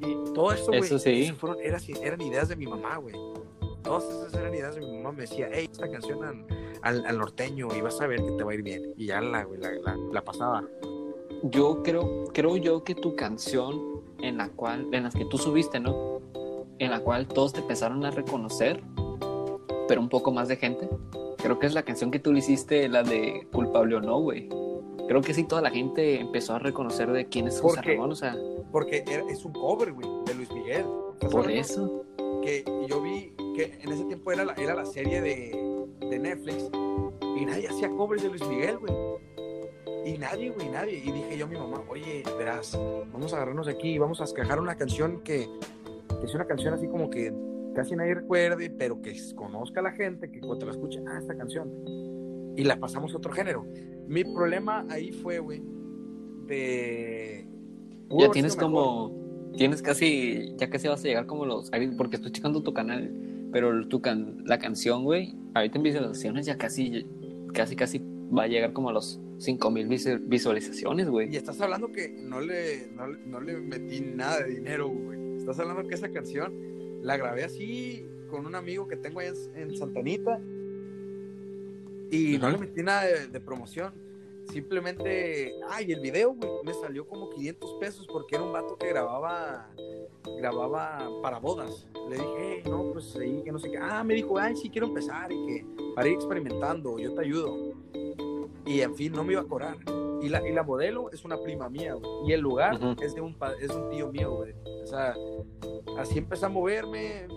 Y 0.00 0.32
todo 0.32 0.52
eso, 0.52 0.66
güey, 0.66 0.80
Eso 0.80 0.98
sí. 0.98 1.22
eso 1.22 1.34
fueron, 1.34 1.58
eran, 1.62 1.80
eran 2.02 2.20
ideas 2.20 2.48
de 2.48 2.56
mi 2.56 2.66
mamá, 2.66 2.96
güey. 2.96 3.14
Todas 3.82 4.04
esas 4.04 4.34
eran 4.34 4.54
ideas 4.54 4.74
de 4.74 4.80
mi 4.80 4.96
mamá. 4.98 5.12
Me 5.12 5.22
decía, 5.22 5.48
hey, 5.52 5.68
esta 5.70 5.90
canción 5.90 6.22
al, 6.24 6.46
al, 6.82 7.06
al 7.06 7.18
norteño 7.18 7.68
y 7.76 7.80
vas 7.80 8.00
a 8.00 8.06
ver 8.06 8.22
que 8.22 8.32
te 8.32 8.44
va 8.44 8.52
a 8.52 8.54
ir 8.54 8.62
bien. 8.62 8.92
Y 8.96 9.06
ya 9.06 9.20
la, 9.20 9.44
güey, 9.44 9.60
la, 9.60 9.72
la, 9.72 9.96
la 10.12 10.24
pasaba. 10.24 10.64
Yo 11.42 11.82
creo, 11.82 12.24
creo 12.32 12.56
yo 12.56 12.84
que 12.84 12.94
tu 12.94 13.14
canción 13.16 14.02
en 14.20 14.38
la 14.38 14.48
cual, 14.48 14.88
en 14.92 15.04
las 15.04 15.14
que 15.14 15.24
tú 15.24 15.38
subiste, 15.38 15.80
¿no? 15.80 16.20
En 16.78 16.90
la 16.90 17.00
cual 17.00 17.26
todos 17.28 17.52
te 17.52 17.60
empezaron 17.60 18.04
a 18.04 18.10
reconocer, 18.10 18.82
pero 19.86 20.00
un 20.00 20.08
poco 20.08 20.32
más 20.32 20.48
de 20.48 20.56
gente. 20.56 20.88
Creo 21.38 21.58
que 21.58 21.66
es 21.66 21.74
la 21.74 21.82
canción 21.84 22.10
que 22.10 22.18
tú 22.18 22.32
le 22.32 22.40
hiciste, 22.40 22.88
la 22.88 23.02
de 23.02 23.46
culpable 23.52 23.96
o 23.96 24.00
no, 24.00 24.18
güey. 24.20 24.48
Creo 25.08 25.22
que 25.22 25.32
sí, 25.34 25.44
toda 25.44 25.62
la 25.62 25.70
gente 25.70 26.20
empezó 26.20 26.54
a 26.54 26.58
reconocer 26.58 27.10
de 27.10 27.26
quién 27.26 27.48
es 27.48 27.60
José 27.60 27.76
Porque- 27.76 27.94
Ramón, 27.94 28.12
o 28.12 28.14
sea, 28.14 28.36
Porque 28.70 29.02
es 29.30 29.44
un 29.44 29.52
cover, 29.52 29.92
güey, 29.92 30.06
de 30.26 30.34
Luis 30.34 30.52
Miguel. 30.52 30.84
¿Estás 31.14 31.30
por 31.32 31.40
hablando? 31.44 31.60
eso. 31.60 32.04
Que 32.42 32.64
yo 32.88 33.00
vi 33.02 33.32
que 33.56 33.78
en 33.82 33.90
ese 33.90 34.04
tiempo 34.04 34.30
era 34.32 34.44
la, 34.44 34.52
era 34.54 34.74
la 34.74 34.84
serie 34.86 35.20
de, 35.20 35.86
de 36.00 36.18
Netflix 36.18 36.70
y 37.36 37.44
nadie 37.46 37.68
hacía 37.68 37.88
covers 37.90 38.22
de 38.22 38.28
Luis 38.28 38.46
Miguel, 38.46 38.78
güey. 38.78 38.92
Y 40.04 40.16
nadie, 40.18 40.50
güey, 40.50 40.68
nadie. 40.68 40.98
Y 41.04 41.10
dije 41.10 41.36
yo 41.38 41.46
a 41.46 41.48
mi 41.48 41.56
mamá, 41.56 41.82
oye, 41.88 42.22
verás, 42.38 42.78
vamos 43.12 43.32
a 43.32 43.36
agarrarnos 43.36 43.66
de 43.66 43.72
aquí 43.72 43.90
y 43.94 43.98
vamos 43.98 44.20
a 44.20 44.24
escajar 44.24 44.60
una 44.60 44.76
canción 44.76 45.20
que, 45.22 45.48
que 46.20 46.26
es 46.26 46.34
una 46.34 46.46
canción 46.46 46.74
así 46.74 46.86
como 46.86 47.10
que 47.10 47.32
casi 47.74 47.96
nadie 47.96 48.14
recuerde, 48.14 48.70
pero 48.70 49.00
que 49.02 49.14
conozca 49.34 49.80
a 49.80 49.82
la 49.84 49.92
gente, 49.92 50.30
que 50.30 50.40
cuando 50.40 50.66
la 50.66 50.72
escuche, 50.72 51.00
ah, 51.08 51.18
esta 51.18 51.34
canción. 51.36 51.70
Y 52.56 52.64
la 52.64 52.76
pasamos 52.78 53.12
a 53.14 53.16
otro 53.18 53.32
género. 53.32 53.66
Mi 54.08 54.24
problema 54.24 54.86
ahí 54.90 55.12
fue, 55.12 55.38
güey, 55.38 55.60
de... 56.46 57.46
pudo 58.08 58.26
Ya 58.26 58.30
tienes 58.32 58.56
mejor. 58.56 58.72
como, 58.72 59.52
tienes 59.56 59.82
casi, 59.82 60.54
ya 60.56 60.70
casi 60.70 60.88
vas 60.88 61.04
a 61.04 61.08
llegar 61.08 61.26
como 61.26 61.44
los, 61.46 61.72
ahí- 61.72 61.90
porque 61.96 62.16
estoy 62.16 62.32
checando 62.32 62.62
tu 62.62 62.72
canal, 62.72 63.12
pero 63.52 63.86
tu 63.88 64.00
can, 64.00 64.42
la 64.46 64.58
canción, 64.58 65.04
güey, 65.04 65.34
ahorita 65.54 65.78
en 65.78 65.82
visualizaciones 65.84 66.46
ya 66.46 66.56
casi, 66.56 67.06
casi, 67.52 67.76
casi 67.76 68.00
va 68.36 68.44
a 68.44 68.46
llegar 68.46 68.72
como 68.72 68.90
a 68.90 68.92
los 68.92 69.20
5000 69.38 69.88
visu- 69.88 70.20
visualizaciones, 70.26 71.08
güey. 71.08 71.32
Y 71.32 71.36
estás 71.36 71.60
hablando 71.60 71.92
que 71.92 72.08
no 72.08 72.40
le, 72.40 72.88
no, 72.94 73.06
le- 73.08 73.26
no 73.26 73.40
le 73.40 73.56
metí 73.58 74.00
nada 74.00 74.40
de 74.40 74.50
dinero, 74.54 74.88
güey. 74.88 75.36
Estás 75.36 75.58
hablando 75.60 75.86
que 75.88 75.94
esa 75.94 76.10
canción 76.10 76.52
la 77.02 77.16
grabé 77.16 77.44
así 77.44 78.04
con 78.30 78.44
un 78.46 78.54
amigo 78.54 78.86
que 78.88 78.96
tengo 78.96 79.20
allá 79.20 79.32
en, 79.54 79.70
en 79.70 79.76
Santa 79.76 80.02
Y 82.10 82.38
no 82.38 82.50
le 82.50 82.58
metí 82.58 82.82
nada 82.82 83.04
de, 83.04 83.26
de 83.28 83.40
promoción. 83.40 83.92
Simplemente, 84.52 85.52
ay, 85.68 85.92
el 85.92 86.00
video, 86.00 86.32
güey, 86.32 86.50
me 86.64 86.72
salió 86.72 87.06
como 87.06 87.28
500 87.28 87.74
pesos 87.80 88.06
porque 88.10 88.36
era 88.36 88.44
un 88.44 88.52
vato 88.52 88.76
que 88.78 88.88
grababa, 88.88 89.68
grababa 90.38 91.06
para 91.22 91.38
bodas. 91.38 91.86
Le 92.08 92.16
dije, 92.16 92.34
hey, 92.38 92.62
no, 92.64 92.92
pues 92.92 93.14
ahí, 93.16 93.42
que 93.44 93.52
no 93.52 93.58
sé 93.58 93.70
qué. 93.70 93.76
Ah, 93.78 94.02
me 94.02 94.14
dijo, 94.14 94.38
ay, 94.38 94.56
sí, 94.56 94.70
quiero 94.70 94.86
empezar 94.86 95.30
y 95.30 95.46
que 95.46 95.66
para 95.94 96.08
ir 96.08 96.14
experimentando, 96.14 96.98
yo 96.98 97.12
te 97.14 97.20
ayudo. 97.20 97.74
Y 98.64 98.80
en 98.80 98.94
fin, 98.94 99.12
no 99.12 99.22
me 99.22 99.34
iba 99.34 99.42
a 99.42 99.46
cobrar. 99.46 99.76
Y 100.22 100.30
la, 100.30 100.46
y 100.48 100.52
la 100.52 100.62
modelo 100.62 101.10
es 101.12 101.24
una 101.24 101.38
prima 101.40 101.68
mía, 101.68 101.94
güey. 101.94 102.10
Y 102.26 102.32
el 102.32 102.40
lugar 102.40 102.74
Ujú. 102.76 102.96
es, 103.02 103.14
de 103.14 103.20
un, 103.20 103.36
es 103.60 103.70
un 103.70 103.90
tío 103.90 104.10
mío, 104.10 104.34
güey. 104.34 104.54
O 104.82 104.86
sea, 104.86 105.14
así 105.98 106.18
empecé 106.18 106.46
a 106.46 106.48
moverme, 106.48 107.28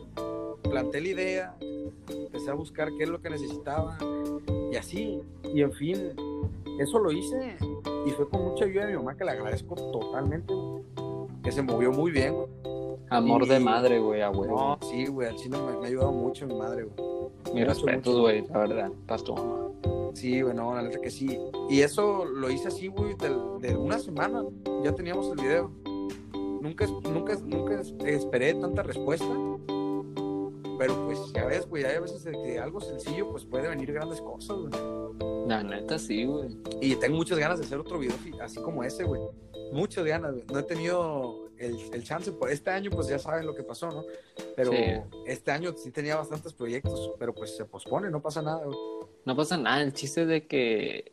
planté 0.71 1.01
la 1.01 1.07
idea, 1.09 1.55
empecé 2.09 2.49
a 2.49 2.53
buscar 2.53 2.89
qué 2.97 3.03
es 3.03 3.09
lo 3.09 3.21
que 3.21 3.29
necesitaba. 3.29 3.97
Y 4.71 4.75
así, 4.77 5.19
y 5.53 5.61
en 5.61 5.71
fin, 5.73 5.97
eso 6.79 6.97
lo 6.99 7.11
hice. 7.11 7.57
Y 8.05 8.09
fue 8.11 8.27
con 8.29 8.43
mucha 8.43 8.65
ayuda 8.65 8.85
de 8.85 8.91
mi 8.93 8.97
mamá, 8.97 9.15
que 9.15 9.25
le 9.25 9.31
agradezco 9.31 9.75
totalmente, 9.75 10.53
Que 11.43 11.51
se 11.51 11.61
movió 11.63 11.91
muy 11.91 12.11
bien, 12.11 12.35
güey. 12.35 12.47
Amor 13.09 13.43
Y- 13.43 13.49
de 13.49 13.59
madre, 13.59 13.99
güey, 13.99 14.21
a 14.21 14.29
huevo. 14.29 14.77
No, 14.81 14.87
sí, 14.87 15.07
güey, 15.07 15.27
al 15.27 15.35
chile 15.35 15.57
me, 15.57 15.77
me 15.79 15.85
ha 15.85 15.89
ayudado 15.89 16.11
mucho 16.11 16.45
mi 16.47 16.53
madre, 16.55 16.83
güey. 16.83 16.95
Mucho, 17.51 17.65
respetos, 17.65 18.19
güey, 18.19 18.45
la 18.47 18.59
verdad, 18.59 18.91
para 19.07 19.23
tu 19.23 19.33
mamá. 19.33 19.67
Sí, 20.13 20.41
güey, 20.41 20.53
no, 20.55 20.73
la 20.75 20.83
neta 20.83 20.99
que 21.01 21.09
sí. 21.09 21.37
Y 21.69 21.81
eso 21.81 22.25
lo 22.25 22.49
hice 22.51 22.67
así, 22.69 22.87
güey, 22.87 23.15
del- 23.15 23.59
de, 23.59 23.75
una 23.75 23.97
semana. 23.99 24.43
Ya 24.83 24.93
teníamos 24.93 25.29
el 25.31 25.43
video. 25.43 25.71
Nunca, 26.61 26.85
nunca, 27.11 27.35
nunca 27.43 27.81
esperé 28.05 28.53
tanta 28.53 28.83
respuesta. 28.83 29.25
Pero 30.81 31.05
pues, 31.05 31.31
ya 31.31 31.45
ves, 31.45 31.67
güey, 31.69 31.83
hay 31.85 31.97
a 31.97 31.99
veces 31.99 32.23
de 32.23 32.31
que 32.31 32.57
algo 32.57 32.81
sencillo, 32.81 33.29
pues 33.29 33.45
puede 33.45 33.67
venir 33.69 33.93
grandes 33.93 34.19
cosas, 34.19 34.57
güey. 34.57 35.47
La 35.47 35.61
neta, 35.61 35.99
sí, 35.99 36.25
güey. 36.25 36.57
Y 36.81 36.95
tengo 36.95 37.17
muchas 37.17 37.37
ganas 37.37 37.59
de 37.59 37.65
hacer 37.65 37.77
otro 37.77 37.99
video 37.99 38.15
así 38.41 38.59
como 38.59 38.83
ese, 38.83 39.03
güey. 39.03 39.21
Muchas 39.71 40.03
ganas, 40.05 40.31
güey. 40.33 40.45
No 40.51 40.57
he 40.57 40.63
tenido 40.63 41.45
el, 41.59 41.77
el 41.93 42.03
chance. 42.03 42.31
Por 42.31 42.49
este 42.49 42.71
año, 42.71 42.89
pues 42.89 43.07
ya 43.07 43.19
saben 43.19 43.45
lo 43.45 43.53
que 43.53 43.61
pasó, 43.61 43.91
¿no? 43.91 44.03
Pero 44.55 44.71
Sí. 44.71 44.77
este 45.27 45.51
año 45.51 45.71
sí 45.77 45.91
tenía 45.91 46.15
bastantes 46.15 46.51
proyectos, 46.53 47.11
pero 47.19 47.35
pues 47.35 47.55
se 47.55 47.63
pospone, 47.65 48.09
no 48.09 48.19
pasa 48.19 48.41
nada, 48.41 48.65
güey. 48.65 48.77
No 49.23 49.35
pasa 49.35 49.57
nada, 49.57 49.83
el 49.83 49.93
chiste 49.93 50.23
es 50.23 50.27
de 50.27 50.47
que 50.47 51.11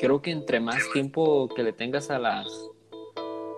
creo 0.00 0.20
que 0.20 0.32
entre 0.32 0.58
más 0.58 0.82
tiempo 0.92 1.48
que 1.54 1.62
le 1.62 1.72
tengas 1.72 2.10
a 2.10 2.18
las 2.18 2.48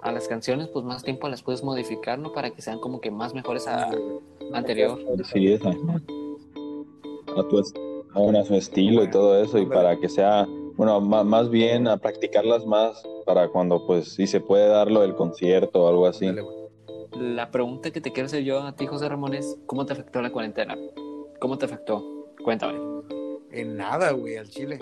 a 0.02 0.12
las 0.12 0.28
canciones, 0.28 0.68
pues 0.68 0.84
más 0.84 1.02
tiempo 1.02 1.26
las 1.28 1.42
puedes 1.42 1.64
modificar, 1.64 2.18
¿no? 2.18 2.32
Para 2.32 2.50
que 2.50 2.60
sean 2.62 2.78
como 2.80 3.00
que 3.00 3.10
más 3.10 3.34
mejores 3.34 3.66
a 3.66 3.90
anterior. 4.52 4.98
Sí, 5.32 5.52
esa. 5.52 5.70
A 5.70 7.42
tu, 7.48 7.58
a 7.58 8.44
su 8.44 8.54
estilo 8.54 9.04
y 9.04 9.10
todo 9.10 9.40
eso, 9.42 9.58
y 9.58 9.66
para 9.66 9.98
que 9.98 10.08
sea, 10.08 10.46
bueno, 10.76 11.00
ma- 11.00 11.24
más 11.24 11.50
bien 11.50 11.86
a 11.86 11.96
practicarlas 11.96 12.66
más 12.66 13.02
para 13.26 13.48
cuando, 13.48 13.86
pues, 13.86 14.14
si 14.14 14.26
se 14.26 14.40
puede 14.40 14.66
darlo 14.68 15.02
el 15.04 15.14
concierto 15.14 15.84
o 15.84 15.88
algo 15.88 16.06
así. 16.06 16.28
La 17.18 17.50
pregunta 17.50 17.90
que 17.90 18.00
te 18.00 18.12
quiero 18.12 18.26
hacer 18.26 18.44
yo 18.44 18.60
a 18.62 18.74
ti, 18.76 18.86
José 18.86 19.08
Ramón, 19.08 19.34
es 19.34 19.58
¿cómo 19.66 19.84
te 19.86 19.92
afectó 19.92 20.22
la 20.22 20.30
cuarentena? 20.30 20.76
¿Cómo 21.40 21.58
te 21.58 21.66
afectó? 21.66 22.04
Cuéntame. 22.44 22.78
En 23.50 23.76
nada, 23.76 24.12
güey, 24.12 24.36
al 24.36 24.48
chile. 24.48 24.78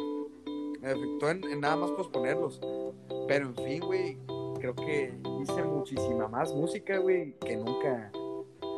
Me 0.80 0.88
afectó 0.90 1.30
en, 1.30 1.44
en 1.44 1.60
nada 1.60 1.76
más 1.76 1.90
posponerlos. 1.92 2.60
Pero 3.28 3.46
en 3.46 3.56
fin, 3.56 3.80
güey, 3.80 4.16
creo 4.58 4.74
que 4.74 5.12
hice 5.42 5.62
muchísima 5.62 6.28
más 6.28 6.54
música, 6.54 6.98
güey, 6.98 7.34
que 7.40 7.56
nunca. 7.56 8.10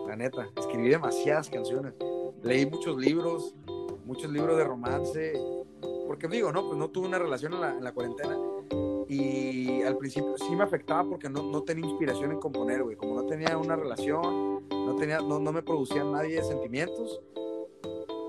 La 0.08 0.16
neta, 0.16 0.48
escribí 0.56 0.88
demasiadas 0.88 1.50
canciones. 1.50 1.92
Leí 2.42 2.64
muchos 2.64 2.96
libros, 2.96 3.54
muchos 4.06 4.32
libros 4.32 4.56
de 4.56 4.64
romance. 4.64 5.34
Porque 6.06 6.26
digo, 6.28 6.50
no, 6.50 6.64
pues 6.66 6.78
no 6.78 6.88
tuve 6.88 7.08
una 7.08 7.18
relación 7.18 7.52
en 7.52 7.60
la, 7.60 7.74
en 7.74 7.84
la 7.84 7.92
cuarentena. 7.92 8.38
Y 9.06 9.82
al 9.82 9.98
principio 9.98 10.36
sí 10.38 10.56
me 10.56 10.64
afectaba 10.64 11.04
porque 11.06 11.28
no, 11.28 11.42
no 11.42 11.62
tenía 11.62 11.84
inspiración 11.86 12.32
en 12.32 12.40
componer, 12.40 12.82
güey. 12.84 12.96
Como 12.96 13.14
no 13.14 13.26
tenía 13.26 13.58
una 13.58 13.76
relación, 13.76 14.66
no, 14.70 14.96
tenía, 14.96 15.20
no, 15.20 15.38
no 15.38 15.52
me 15.52 15.62
producía 15.62 16.02
nadie 16.04 16.36
de 16.36 16.42
sentimientos, 16.42 17.20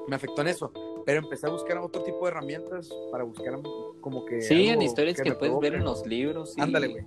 me 0.10 0.18
afectó 0.18 0.42
en 0.42 0.50
eso. 0.50 0.74
Pero 1.06 1.20
empecé 1.22 1.48
a 1.48 1.50
buscar 1.50 1.78
otro 1.78 2.04
tipo 2.04 2.26
de 2.26 2.32
herramientas 2.32 2.90
para 3.10 3.24
buscar 3.24 3.58
como 4.02 4.26
que. 4.26 4.42
Sí, 4.42 4.68
en 4.68 4.82
historias 4.82 5.22
que, 5.22 5.30
me 5.30 5.36
puedes 5.36 5.58
ver 5.60 5.76
en 5.76 5.86
los 5.86 6.06
libros. 6.06 6.56
y- 6.58 6.62
Ándale, 6.62 6.88
güey. 6.90 7.06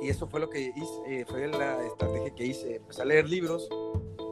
Y 0.00 0.08
eso 0.08 0.28
fue 0.28 0.40
lo 0.40 0.48
que 0.48 0.72
hice, 0.74 1.02
eh, 1.06 1.24
fue 1.26 1.48
la 1.48 1.84
estrategia 1.84 2.34
que 2.34 2.46
hice. 2.46 2.76
Empecé 2.76 3.02
a 3.02 3.04
leer 3.04 3.28
libros 3.28 3.68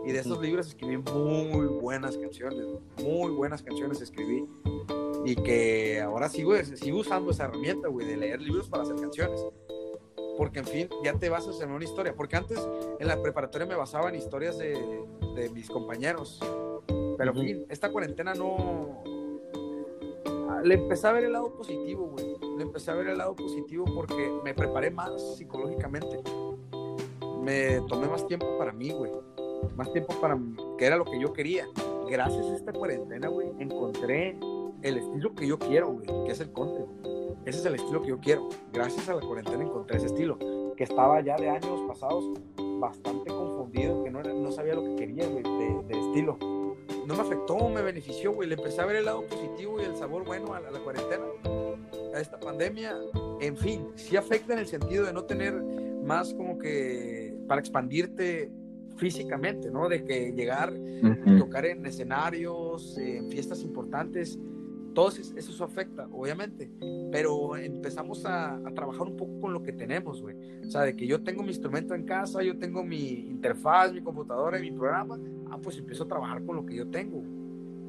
y 0.07 0.13
de 0.13 0.21
esos 0.21 0.41
libros 0.41 0.69
escribí 0.69 0.99
muy 0.99 1.67
buenas 1.67 2.17
canciones, 2.17 2.65
muy 3.03 3.33
buenas 3.33 3.63
canciones 3.63 4.01
escribí. 4.01 4.47
Y 5.25 5.35
que 5.35 6.01
ahora 6.01 6.29
sigo, 6.29 6.55
sigo 6.77 7.01
usando 7.01 7.33
esa 7.33 7.47
herramienta, 7.47 7.89
güey, 7.89 8.07
de 8.07 8.17
leer 8.17 8.41
libros 8.41 8.69
para 8.69 8.85
hacer 8.85 8.95
canciones. 8.95 9.45
Porque, 10.39 10.61
en 10.61 10.67
fin, 10.67 10.89
ya 11.03 11.15
te 11.15 11.29
basas 11.29 11.61
en 11.61 11.73
una 11.73 11.85
historia. 11.85 12.15
Porque 12.15 12.37
antes 12.37 12.61
en 13.01 13.09
la 13.09 13.21
preparatoria 13.21 13.67
me 13.67 13.75
basaba 13.75 14.09
en 14.09 14.15
historias 14.15 14.57
de, 14.59 14.79
de 15.35 15.51
mis 15.51 15.69
compañeros. 15.69 16.39
Pero, 17.19 17.33
en 17.33 17.41
fin, 17.41 17.67
esta 17.69 17.91
cuarentena 17.91 18.35
no. 18.35 19.03
Le 20.65 20.75
empecé 20.75 21.07
a 21.07 21.13
ver 21.13 21.25
el 21.25 21.33
lado 21.33 21.53
positivo, 21.55 22.07
güey. 22.13 22.37
Le 22.57 22.63
empecé 22.63 22.91
a 22.91 22.95
ver 22.95 23.09
el 23.09 23.19
lado 23.19 23.35
positivo 23.37 23.85
porque 23.95 24.31
me 24.45 24.55
preparé 24.55 24.91
más 24.91 25.37
psicológicamente. 25.37 26.21
Me 27.43 27.81
tomé 27.89 28.09
más 28.09 28.27
tiempo 28.27 28.47
para 28.59 28.73
mí, 28.73 28.91
güey. 28.91 29.13
Más 29.77 29.93
tiempo 29.93 30.15
para 30.21 30.37
mí, 30.37 30.57
que 30.79 30.87
era 30.87 30.97
lo 30.97 31.05
que 31.05 31.19
yo 31.21 31.33
quería. 31.33 31.67
Gracias 32.09 32.47
a 32.47 32.55
esta 32.57 32.73
cuarentena, 32.73 33.29
güey, 33.29 33.49
encontré 33.59 34.39
el 34.83 34.99
estilo 34.99 35.35
que 35.35 35.47
yo 35.47 35.59
quiero, 35.59 35.93
güey, 35.93 36.07
que 36.25 36.33
es 36.33 36.41
el 36.41 36.53
country. 36.53 36.85
güey. 36.85 37.17
Ese 37.45 37.59
es 37.61 37.67
el 37.67 37.75
estilo 37.77 38.03
que 38.03 38.09
yo 38.09 38.19
quiero. 38.21 38.49
Gracias 38.73 39.09
a 39.09 39.15
la 39.15 39.21
cuarentena 39.23 39.63
encontré 39.65 39.97
ese 39.99 40.07
estilo, 40.07 40.39
que 40.77 40.85
estaba 40.85 41.21
ya 41.21 41.37
de 41.37 41.49
años 41.49 41.81
pasados 41.89 42.25
bastante 42.81 43.31
confundido, 43.31 44.03
que 44.05 44.11
no, 44.11 44.21
era- 44.21 44.33
no 44.35 44.51
sabía 44.53 44.75
lo 44.75 44.83
que 44.85 44.97
quería, 44.97 45.27
güey, 45.29 45.43
de, 45.43 45.83
de 45.95 46.01
estilo. 46.01 46.37
No 47.07 47.15
me 47.15 47.21
afectó, 47.21 47.69
me 47.69 47.83
benefició, 47.83 48.33
güey. 48.33 48.49
Le 48.49 48.57
empecé 48.57 48.81
a 48.81 48.87
ver 48.87 48.97
el 48.97 49.05
lado 49.05 49.25
positivo 49.27 49.81
y 49.81 49.85
el 49.85 49.97
sabor 49.97 50.25
bueno 50.25 50.55
a 50.55 50.61
la, 50.61 50.69
a 50.69 50.71
la 50.73 50.81
cuarentena, 50.81 51.25
a 52.15 52.21
esta 52.21 52.39
pandemia. 52.39 52.97
En 53.41 53.57
fin, 53.57 53.89
sí 53.95 54.17
afecta 54.17 54.55
en 54.55 54.59
el 54.59 54.67
sentido 54.67 55.05
de 55.05 55.13
no 55.13 55.25
tener 55.25 55.55
más 55.55 56.35
como 56.35 56.59
que 56.59 57.35
para 57.47 57.61
expandirte 57.61 58.51
físicamente, 58.97 59.71
¿no? 59.71 59.89
De 59.89 60.05
que 60.05 60.33
llegar 60.33 60.73
Ujú. 60.73 61.39
tocar 61.39 61.67
en 61.67 61.85
escenarios, 61.87 62.97
eh, 62.99 63.19
en 63.19 63.31
fiestas 63.31 63.61
importantes, 63.63 64.39
todo 64.97 65.09
eso, 65.11 65.37
eso 65.37 65.65
afecta, 65.65 66.09
obviamente, 66.11 66.71
pero 67.13 67.55
empezamos 67.55 68.25
a, 68.25 68.55
a 68.57 68.73
trabajar 68.75 69.03
un 69.03 69.17
poco 69.17 69.39
con 69.43 69.53
lo 69.53 69.63
que 69.63 69.73
tenemos, 69.73 70.23
güey. 70.23 70.35
O 70.67 70.71
sea, 70.71 70.83
de 70.83 70.97
que 70.97 71.07
yo 71.07 71.23
tengo 71.23 71.43
mi 71.43 71.51
instrumento 71.51 71.95
en 71.95 72.05
casa, 72.05 72.43
yo 72.43 72.59
tengo 72.59 72.83
mi 72.83 73.11
interfaz, 73.29 73.93
mi 73.93 74.01
computadora 74.01 74.59
y 74.59 74.63
mi 74.71 74.77
programa, 74.77 75.21
ah, 75.51 75.59
pues 75.63 75.77
empiezo 75.77 76.05
a 76.05 76.09
trabajar 76.09 76.43
con 76.47 76.57
lo 76.57 76.65
que 76.65 76.75
yo 76.77 76.89
tengo 76.89 77.23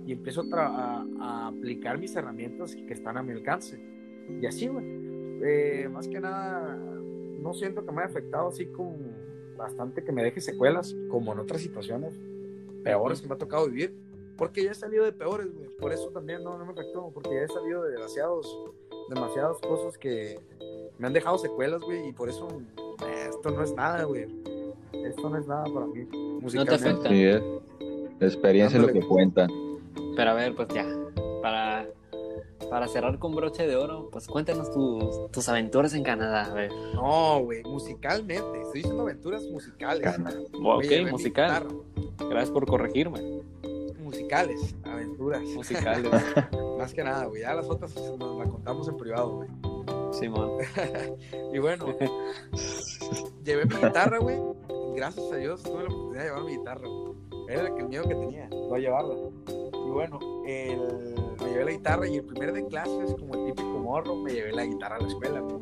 y 0.06 0.12
empiezo 0.12 0.44
a- 0.54 1.06
a 1.22 1.48
aplicar 1.48 1.98
mis 1.98 2.14
herramientas 2.14 2.76
que 2.76 2.94
están 2.94 3.16
a 3.18 3.24
mi 3.24 3.32
alcance. 3.32 3.80
Y 4.42 4.46
así, 4.46 4.68
güey. 4.68 4.86
Eh, 5.44 5.88
más 5.90 6.10
que 6.10 6.20
nada, 6.20 6.76
no 6.76 7.54
siento 7.54 7.86
que 7.86 7.92
me 7.94 8.00
haya 8.02 8.10
afectado 8.10 8.50
así 8.50 8.66
como 8.66 8.98
bastante 9.58 10.04
que 10.04 10.12
me 10.12 10.24
deje 10.24 10.42
secuelas, 10.42 10.94
como 11.10 11.32
en 11.32 11.40
otras 11.40 11.62
situaciones 11.62 12.20
peores 12.84 13.22
que 13.22 13.28
me 13.30 13.36
ha 13.36 13.38
tocado 13.38 13.68
vivir, 13.68 13.96
porque 14.38 14.64
ya 14.64 14.72
he 14.72 14.76
salido 14.76 15.04
de 15.04 15.12
peores, 15.12 15.54
güey. 15.54 15.70
Por 15.78 15.92
eso 15.92 16.10
también 16.10 16.44
no, 16.44 16.58
no 16.58 16.66
me 16.66 16.72
afectó, 16.72 17.12
porque 17.14 17.32
ya 17.34 17.42
he 17.42 17.48
salido 17.48 17.84
de 17.84 17.92
demasiados, 17.92 18.48
demasiadas 19.10 19.58
cosas 19.60 19.98
que 19.98 20.40
me 20.98 21.08
han 21.08 21.14
dejado 21.14 21.38
secuelas, 21.38 21.82
güey, 21.82 22.10
y 22.10 22.14
por 22.14 22.30
eso 22.30 22.48
eh, 23.06 23.30
esto 23.30 23.52
no 23.52 23.64
es 23.64 23.74
nada, 23.74 24.04
güey. 24.04 24.28
Esto 24.94 25.30
no 25.30 25.38
es 25.38 25.48
nada 25.48 25.66
para 25.66 25.86
mí. 25.86 26.08
musicalmente. 26.42 26.90
afecta. 26.90 27.10
Sí, 27.10 27.24
es. 27.24 27.42
La 28.20 28.28
experiencia 28.28 28.80
es 28.80 28.86
lo 28.86 28.92
que 28.92 29.02
cuenta. 29.02 29.48
Pero 30.16 30.32
a 30.32 30.34
ver, 30.34 30.56
pues 30.56 30.68
ya, 30.70 30.86
para, 31.42 31.88
para 32.70 32.88
cerrar 32.88 33.20
con 33.20 33.36
broche 33.36 33.68
de 33.68 33.76
oro, 33.76 34.10
pues 34.12 34.28
cuéntanos 34.28 34.72
tus, 34.72 35.32
tus 35.32 35.48
aventuras 35.50 35.94
en 35.94 36.04
Canadá. 36.04 36.46
A 36.46 36.54
ver. 36.54 36.72
No, 36.96 37.42
güey, 37.44 37.64
musicalmente. 37.64 38.62
Estoy 38.62 38.82
diciendo 38.82 39.04
aventuras 39.04 39.44
musicales. 39.44 40.02
Cana. 40.02 40.34
Ok, 40.64 40.86
musical. 41.12 41.68
Gracias 42.18 42.50
por 42.50 42.66
corregirme. 42.66 43.22
Musicales, 44.08 44.74
aventuras. 44.86 45.42
Musicales. 45.42 46.10
Más 46.78 46.94
que 46.94 47.04
nada, 47.04 47.26
güey. 47.26 47.42
Ya 47.42 47.54
las 47.54 47.70
otras 47.70 47.94
nos 48.18 48.38
las 48.40 48.48
contamos 48.50 48.88
en 48.88 48.96
privado, 48.98 49.36
güey. 49.36 49.50
Simón. 50.14 50.52
Y 51.54 51.60
bueno, 51.60 51.88
llevé 53.44 53.66
mi 53.66 53.76
guitarra, 53.76 54.20
güey. 54.20 54.38
Gracias 54.96 55.32
a 55.32 55.36
Dios 55.36 55.62
tuve 55.64 55.84
la 55.84 55.90
oportunidad 55.90 56.22
de 56.24 56.30
llevar 56.30 56.44
mi 56.44 56.58
guitarra. 56.58 56.88
güey. 56.88 57.18
Era 57.50 57.68
el 57.78 57.88
miedo 57.88 58.04
que 58.08 58.16
tenía, 58.16 58.48
no 58.50 58.78
llevarla. 58.78 59.16
Y 59.48 59.90
bueno, 59.90 60.20
el- 60.46 61.16
me 61.42 61.50
llevé 61.50 61.66
la 61.66 61.72
guitarra 61.72 62.08
y 62.08 62.16
el 62.18 62.24
primer 62.26 62.54
de 62.54 62.66
clases, 62.68 63.14
como 63.16 63.36
el 63.36 63.46
típico 63.54 63.80
morro, 63.80 64.16
me 64.16 64.32
llevé 64.34 64.52
la 64.54 64.66
guitarra 64.66 64.96
a 64.96 65.00
la 65.02 65.08
escuela. 65.08 65.42
güey. 65.42 65.58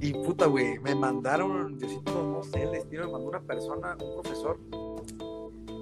Y 0.00 0.12
puta, 0.12 0.46
güey, 0.46 0.78
me 0.80 0.94
mandaron, 0.94 1.78
Diosito, 1.78 2.12
no 2.22 2.42
sé, 2.42 2.62
el 2.64 2.72
destino 2.72 3.06
me 3.06 3.12
mandó 3.12 3.28
una 3.28 3.40
persona, 3.40 3.96
un 4.00 4.20
profesor. 4.22 4.58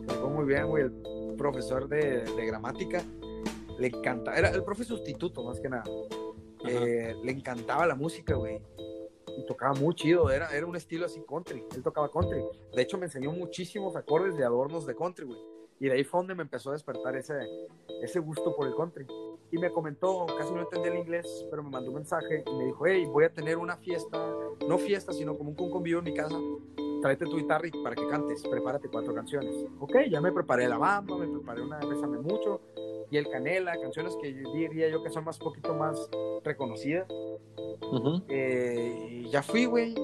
Me 0.06 0.28
muy 0.28 0.44
bien, 0.44 0.66
güey, 0.66 0.84
el 0.84 1.34
profesor 1.36 1.88
de, 1.88 2.22
de 2.22 2.46
gramática. 2.46 3.02
Le 3.78 3.88
encanta, 3.88 4.34
era 4.34 4.50
el 4.50 4.62
profe 4.62 4.84
sustituto, 4.84 5.42
más 5.42 5.60
que 5.60 5.68
nada. 5.68 5.84
Eh, 6.66 7.14
le 7.22 7.32
encantaba 7.32 7.86
la 7.86 7.94
música, 7.94 8.34
güey. 8.34 8.60
Y 9.36 9.44
tocaba 9.46 9.74
muy 9.74 9.94
chido, 9.94 10.30
era, 10.30 10.48
era 10.56 10.64
un 10.64 10.76
estilo 10.76 11.06
así 11.06 11.20
country. 11.28 11.64
Él 11.74 11.82
tocaba 11.82 12.10
country. 12.10 12.40
De 12.74 12.82
hecho, 12.82 12.98
me 12.98 13.06
enseñó 13.06 13.32
muchísimos 13.32 13.96
acordes 13.96 14.36
de 14.36 14.44
adornos 14.44 14.86
de 14.86 14.94
country, 14.94 15.26
güey. 15.26 15.38
Y 15.80 15.86
de 15.86 15.92
ahí 15.92 16.04
fue 16.04 16.20
donde 16.20 16.36
me 16.36 16.42
empezó 16.42 16.70
a 16.70 16.74
despertar 16.74 17.16
ese, 17.16 17.34
ese 18.00 18.20
gusto 18.20 18.54
por 18.54 18.68
el 18.68 18.74
country. 18.76 19.06
Y 19.50 19.58
me 19.58 19.70
comentó, 19.70 20.24
casi 20.38 20.52
no 20.52 20.60
entendía 20.60 20.92
el 20.92 20.98
inglés, 20.98 21.46
pero 21.50 21.62
me 21.62 21.70
mandó 21.70 21.90
un 21.90 21.96
mensaje 21.96 22.44
y 22.46 22.54
me 22.54 22.66
dijo, 22.66 22.86
hey, 22.86 23.04
voy 23.06 23.24
a 23.24 23.32
tener 23.32 23.58
una 23.58 23.76
fiesta, 23.76 24.24
no 24.68 24.78
fiesta, 24.78 25.12
sino 25.12 25.36
como 25.36 25.50
un 25.50 25.70
convivio 25.70 25.98
en 25.98 26.04
mi 26.04 26.14
casa. 26.14 26.38
Tráete 27.04 27.26
tu 27.26 27.36
guitarra 27.36 27.66
y 27.66 27.70
para 27.82 27.94
que 27.94 28.08
cantes, 28.08 28.42
prepárate 28.48 28.88
cuatro 28.88 29.12
canciones. 29.14 29.54
Ok, 29.78 29.94
ya 30.10 30.22
me 30.22 30.32
preparé 30.32 30.66
la 30.66 30.78
bamba, 30.78 31.18
me 31.18 31.26
preparé 31.28 31.60
una 31.60 31.76
Bésame 31.80 32.16
Mucho 32.16 32.62
y 33.10 33.18
el 33.18 33.28
Canela, 33.28 33.78
canciones 33.78 34.16
que 34.22 34.32
yo 34.32 34.50
diría 34.54 34.88
yo 34.88 35.02
que 35.02 35.10
son 35.10 35.22
más 35.22 35.36
poquito 35.36 35.74
más 35.74 36.08
reconocidas. 36.44 37.06
Ujú. 37.92 38.22
Eh, 38.28 39.20
y 39.26 39.28
ya 39.28 39.42
fui, 39.42 39.66
güey. 39.66 39.94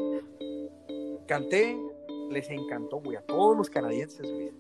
Canté, 1.26 1.74
les 2.28 2.50
encantó, 2.50 2.98
güey, 3.00 3.16
a 3.16 3.22
todos 3.22 3.56
los 3.56 3.70
canadienses, 3.70 4.30
güey. 4.30 4.52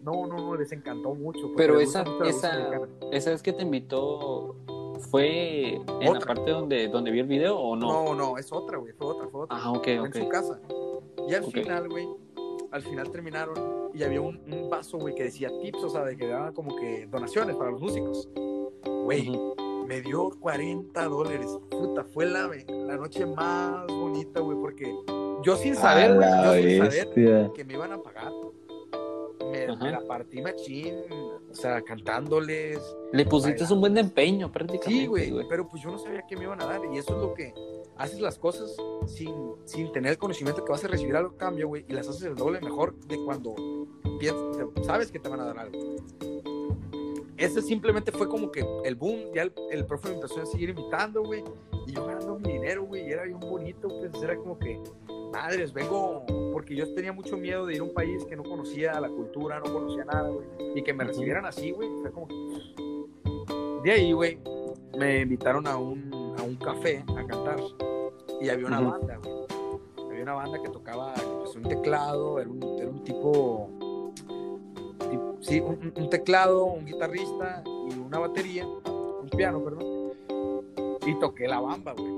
No, 0.00 0.26
no, 0.26 0.38
no, 0.38 0.56
les 0.56 0.72
encantó 0.72 1.14
mucho. 1.14 1.52
Pero 1.58 1.78
esa, 1.78 2.04
la 2.04 2.26
esa, 2.26 2.80
esa 3.10 3.30
vez 3.32 3.42
que 3.42 3.52
te 3.52 3.64
invitó, 3.64 4.56
¿fue 5.10 5.74
en 5.74 5.86
la 6.00 6.10
Otra. 6.12 6.34
parte 6.34 6.52
donde, 6.52 6.88
donde 6.88 7.10
vi 7.10 7.20
el 7.20 7.26
video 7.26 7.58
o 7.58 7.76
no? 7.76 8.04
No, 8.06 8.14
no, 8.14 8.38
es 8.38 8.50
otra, 8.50 8.78
güey, 8.78 8.94
fue 8.94 9.08
otra, 9.08 9.28
fue 9.28 9.42
otra. 9.42 9.58
Ah, 9.60 9.72
ok, 9.72 9.84
Fue 9.84 9.98
ok. 10.00 10.06
en 10.16 10.22
su 10.22 10.28
casa. 10.30 10.58
Y 11.28 11.34
al 11.34 11.44
final, 11.44 11.88
güey, 11.88 12.06
al 12.70 12.82
final 12.82 13.10
terminaron 13.10 13.90
y 13.94 14.02
había 14.02 14.20
un, 14.20 14.40
un 14.50 14.70
vaso, 14.70 14.98
güey, 14.98 15.14
que 15.14 15.24
decía 15.24 15.50
tips, 15.60 15.84
o 15.84 15.88
sea, 15.90 16.04
de 16.04 16.16
que 16.16 16.26
daban 16.26 16.54
como 16.54 16.76
que 16.76 17.06
donaciones 17.06 17.56
para 17.56 17.70
los 17.70 17.80
músicos. 17.80 18.28
Güey, 18.84 19.30
me 19.86 20.00
dio 20.00 20.30
40 20.40 21.04
dólares. 21.04 21.58
Puta, 21.70 22.04
fue 22.04 22.26
la, 22.26 22.50
la 22.68 22.96
noche 22.96 23.26
más 23.26 23.86
bonita, 23.88 24.40
güey, 24.40 24.58
porque 24.58 24.94
yo 25.42 25.56
sin 25.56 25.74
saber, 25.74 26.14
güey, 26.14 26.78
yo 26.78 26.90
sin 26.90 26.90
saber 26.90 27.50
que 27.52 27.64
me 27.64 27.74
iban 27.74 27.92
a 27.92 27.98
pagar, 28.00 28.32
me, 29.52 29.90
la 29.90 30.00
partí 30.06 30.40
machín, 30.40 30.96
o 31.50 31.54
sea, 31.54 31.82
cantándoles. 31.82 32.78
Le 33.12 33.24
pusiste 33.24 33.52
Bailando. 33.52 33.74
un 33.74 33.80
buen 33.80 33.98
empeño 33.98 34.50
prácticamente. 34.50 35.02
Sí, 35.02 35.06
güey, 35.06 35.32
pero 35.48 35.68
pues 35.68 35.82
yo 35.82 35.90
no 35.90 35.98
sabía 35.98 36.22
qué 36.26 36.36
me 36.36 36.44
iban 36.44 36.60
a 36.62 36.66
dar 36.66 36.80
y 36.92 36.98
eso 36.98 37.14
es 37.14 37.22
lo 37.22 37.34
que 37.34 37.54
haces 37.96 38.20
las 38.20 38.38
cosas 38.38 38.74
sin, 39.06 39.34
sin 39.64 39.92
tener 39.92 40.12
el 40.12 40.18
conocimiento 40.18 40.64
que 40.64 40.72
vas 40.72 40.84
a 40.84 40.88
recibir 40.88 41.14
algo 41.16 41.34
a 41.34 41.36
cambio, 41.36 41.68
güey, 41.68 41.84
y 41.88 41.92
las 41.92 42.08
haces 42.08 42.22
el 42.22 42.34
doble 42.34 42.60
mejor 42.60 42.98
de 43.06 43.16
cuando 43.24 43.54
piensas, 44.18 44.56
sabes 44.84 45.12
que 45.12 45.18
te 45.18 45.28
van 45.28 45.40
a 45.40 45.44
dar 45.44 45.58
algo. 45.58 45.78
ese 47.36 47.60
simplemente 47.62 48.12
fue 48.12 48.28
como 48.28 48.50
que 48.50 48.64
el 48.84 48.94
boom, 48.94 49.32
ya 49.34 49.42
el, 49.42 49.52
el 49.70 49.84
profe 49.84 50.08
me 50.08 50.14
empezó 50.14 50.40
a 50.40 50.46
seguir 50.46 50.70
invitando, 50.70 51.22
güey, 51.22 51.44
y 51.86 51.92
yo 51.92 52.06
ganando 52.06 52.38
mi 52.38 52.52
dinero, 52.52 52.84
güey, 52.84 53.06
y 53.06 53.12
era 53.12 53.24
bien 53.24 53.40
bonito, 53.40 53.88
pues 53.88 54.22
era 54.22 54.36
como 54.36 54.58
que, 54.58 54.80
madres, 55.32 55.72
vengo, 55.72 56.24
porque 56.52 56.74
yo 56.76 56.92
tenía 56.94 57.12
mucho 57.12 57.36
miedo 57.36 57.66
de 57.66 57.74
ir 57.74 57.80
a 57.80 57.84
un 57.84 57.94
país 57.94 58.24
que 58.24 58.36
no 58.36 58.42
conocía 58.42 59.00
la 59.00 59.08
cultura, 59.08 59.58
no 59.58 59.72
conocía 59.72 60.04
nada, 60.04 60.28
güey, 60.28 60.46
y 60.76 60.82
que 60.82 60.92
me 60.92 61.04
recibieran 61.04 61.44
así, 61.46 61.72
güey, 61.72 61.88
fue 62.00 62.10
como 62.12 62.28
que... 62.28 62.34
De 63.82 63.90
ahí, 63.90 64.12
güey, 64.12 64.38
me 64.98 65.20
invitaron 65.20 65.66
a 65.66 65.76
un, 65.76 66.34
a 66.38 66.42
un 66.42 66.54
café 66.56 67.04
a 67.16 67.26
cantar, 67.26 67.58
y 68.40 68.48
había 68.48 68.66
una 68.66 68.80
banda, 68.80 69.16
güey, 69.22 69.34
había 70.10 70.22
una 70.22 70.34
banda 70.34 70.62
que 70.62 70.68
tocaba 70.68 71.14
pues, 71.14 71.56
un 71.56 71.62
teclado, 71.62 72.38
era 72.38 72.48
un, 72.48 72.62
era 72.78 72.88
un 72.90 73.02
tipo 73.02 73.68
tipo- 75.10 75.36
sí, 75.40 75.60
un, 75.60 75.70
un- 75.74 75.92
un 75.96 76.10
teclado, 76.10 76.64
un 76.64 76.84
guitarrista 76.84 77.62
y 77.66 77.98
una 77.98 78.18
batería, 78.20 78.66
un 78.66 79.28
piano, 79.36 79.62
perdón. 79.64 80.12
Y 81.04 81.18
toqué 81.18 81.48
la 81.48 81.58
bamba, 81.60 81.94
güey. 81.94 82.12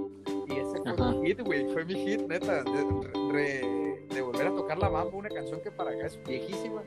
Y 0.49 0.53
ese 0.53 0.78
fue 0.82 0.92
Ajá. 0.92 1.12
mi 1.12 1.26
hit, 1.28 1.40
güey. 1.42 1.64
Fue 1.72 1.84
mi 1.84 1.95
hit, 1.95 2.20
neta. 2.28 2.62
De, 2.64 2.84
re- 3.32 4.07
de 4.14 4.22
volver 4.22 4.47
a 4.47 4.55
tocar 4.55 4.78
la 4.78 4.88
bamba, 4.88 5.16
una 5.16 5.28
canción 5.28 5.61
que 5.62 5.70
para 5.70 5.90
acá 5.90 6.07
es 6.07 6.18
viejísima. 6.26 6.82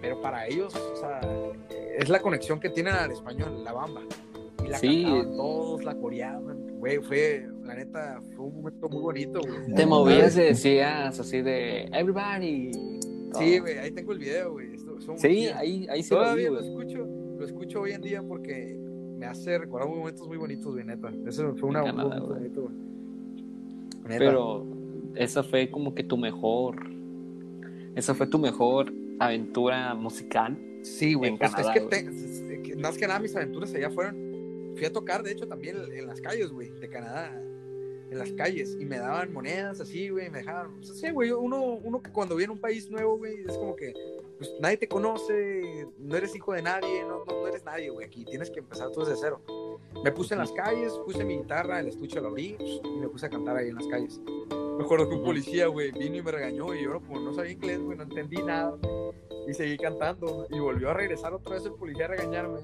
Pero 0.00 0.20
para 0.20 0.46
ellos, 0.46 0.74
o 0.74 0.96
sea, 0.96 1.20
es 1.98 2.08
la 2.08 2.20
conexión 2.20 2.58
que 2.60 2.70
tienen 2.70 2.94
al 2.94 3.10
español, 3.12 3.62
la 3.64 3.72
bamba. 3.72 4.02
Y 4.64 4.68
la 4.68 4.78
Sí. 4.78 5.02
cantaban 5.02 5.36
todos, 5.36 5.84
la 5.84 5.94
coreaban. 5.94 6.78
Güey, 6.78 6.98
fue, 6.98 7.46
la 7.62 7.74
neta, 7.74 8.18
fue 8.34 8.46
un 8.46 8.54
momento 8.56 8.88
muy 8.88 9.02
bonito, 9.02 9.40
güey. 9.40 9.74
Te 9.74 9.84
movías 9.84 10.36
y 10.36 10.40
decías 10.42 11.18
así 11.20 11.42
de 11.42 11.82
everybody. 11.92 12.70
Sí, 13.34 13.58
güey, 13.58 13.78
ahí 13.78 13.90
tengo 13.90 14.12
el 14.12 14.18
video, 14.18 14.52
güey. 14.52 14.70
Sí, 15.16 15.48
ahí, 15.48 15.86
ahí 15.90 16.02
sí 16.02 16.14
lo 16.14 16.20
vi, 16.20 16.24
Todavía 16.24 16.50
lo 16.50 16.60
escucho, 16.60 17.06
lo 17.38 17.44
escucho 17.44 17.80
hoy 17.82 17.92
en 17.92 18.00
día 18.02 18.22
porque 18.22 18.78
me 19.20 19.26
hace 19.26 19.58
recordar 19.58 19.86
momentos 19.88 20.26
muy 20.26 20.38
bonitos, 20.38 20.72
güey, 20.72 20.84
neta. 20.84 21.12
Eso 21.26 21.54
fue 21.56 21.68
una, 21.68 21.82
Canadá, 21.84 22.04
un 22.04 22.08
momento 22.08 22.26
güey. 22.26 22.40
bonito, 22.40 22.62
güey. 22.62 22.74
Neta. 24.08 24.18
Pero 24.18 24.66
esa 25.14 25.42
fue 25.42 25.70
como 25.70 25.94
que 25.94 26.02
tu 26.02 26.16
mejor. 26.16 26.76
Esa 27.94 28.14
fue 28.14 28.26
tu 28.26 28.38
mejor 28.38 28.92
aventura 29.18 29.94
musical. 29.94 30.58
sí, 30.82 31.12
güey, 31.14 31.32
en 31.32 31.38
pues 31.38 31.50
Canadá, 31.52 31.74
es 31.74 31.80
que, 31.80 31.86
güey. 31.86 32.62
te- 32.62 32.76
más 32.76 32.96
que 32.96 33.06
nada 33.06 33.20
mis 33.20 33.36
aventuras 33.36 33.74
allá 33.74 33.90
fueron. 33.90 34.16
Fui 34.76 34.86
a 34.86 34.92
tocar, 34.92 35.22
de 35.22 35.32
hecho, 35.32 35.46
también 35.46 35.76
en 35.92 36.06
las 36.06 36.20
calles, 36.22 36.50
güey, 36.50 36.70
de 36.70 36.88
Canadá. 36.88 37.30
En 38.10 38.18
las 38.18 38.32
calles. 38.32 38.76
Y 38.80 38.86
me 38.86 38.98
daban 38.98 39.32
monedas 39.32 39.80
así, 39.80 40.08
güey, 40.08 40.30
me 40.30 40.38
dejaban. 40.38 40.76
Pues, 40.76 40.98
sí, 40.98 41.10
güey, 41.10 41.30
uno, 41.30 41.74
uno 41.84 42.00
que 42.02 42.10
cuando 42.10 42.34
viene 42.36 42.50
a 42.52 42.54
un 42.54 42.60
país 42.60 42.90
nuevo, 42.90 43.18
güey, 43.18 43.42
es 43.46 43.56
como 43.58 43.76
que. 43.76 43.92
Pues 44.40 44.54
nadie 44.58 44.78
te 44.78 44.88
conoce, 44.88 45.86
no 45.98 46.16
eres 46.16 46.34
hijo 46.34 46.54
de 46.54 46.62
nadie, 46.62 47.02
no, 47.02 47.26
no, 47.26 47.42
no 47.42 47.46
eres 47.46 47.62
nadie, 47.62 47.90
güey. 47.90 48.06
Aquí 48.06 48.24
tienes 48.24 48.50
que 48.50 48.60
empezar 48.60 48.90
todo 48.90 49.04
desde 49.04 49.20
cero. 49.20 49.42
Me 50.02 50.10
puse 50.12 50.32
en 50.32 50.40
las 50.40 50.50
calles, 50.52 50.94
puse 51.04 51.22
mi 51.26 51.36
guitarra, 51.36 51.78
el 51.80 51.88
estuche 51.88 52.22
lo 52.22 52.28
abrí 52.28 52.54
pues, 52.58 52.80
y 52.82 53.00
me 53.00 53.06
puse 53.06 53.26
a 53.26 53.28
cantar 53.28 53.58
ahí 53.58 53.68
en 53.68 53.74
las 53.74 53.86
calles. 53.88 54.18
Me 54.78 54.82
acuerdo 54.82 55.10
que 55.10 55.16
un 55.16 55.24
policía, 55.24 55.66
güey, 55.66 55.92
vino 55.92 56.16
y 56.16 56.22
me 56.22 56.30
regañó 56.30 56.74
y 56.74 56.84
yo, 56.84 57.02
como 57.02 57.20
no 57.20 57.34
sabía 57.34 57.52
inglés, 57.52 57.82
güey, 57.82 57.98
no 57.98 58.04
entendí 58.04 58.42
nada. 58.42 58.78
Y 59.46 59.52
seguí 59.52 59.76
cantando 59.76 60.46
y 60.48 60.58
volvió 60.58 60.88
a 60.88 60.94
regresar 60.94 61.34
otra 61.34 61.56
vez 61.56 61.66
el 61.66 61.74
policía 61.74 62.06
a 62.06 62.08
regañarme. 62.08 62.60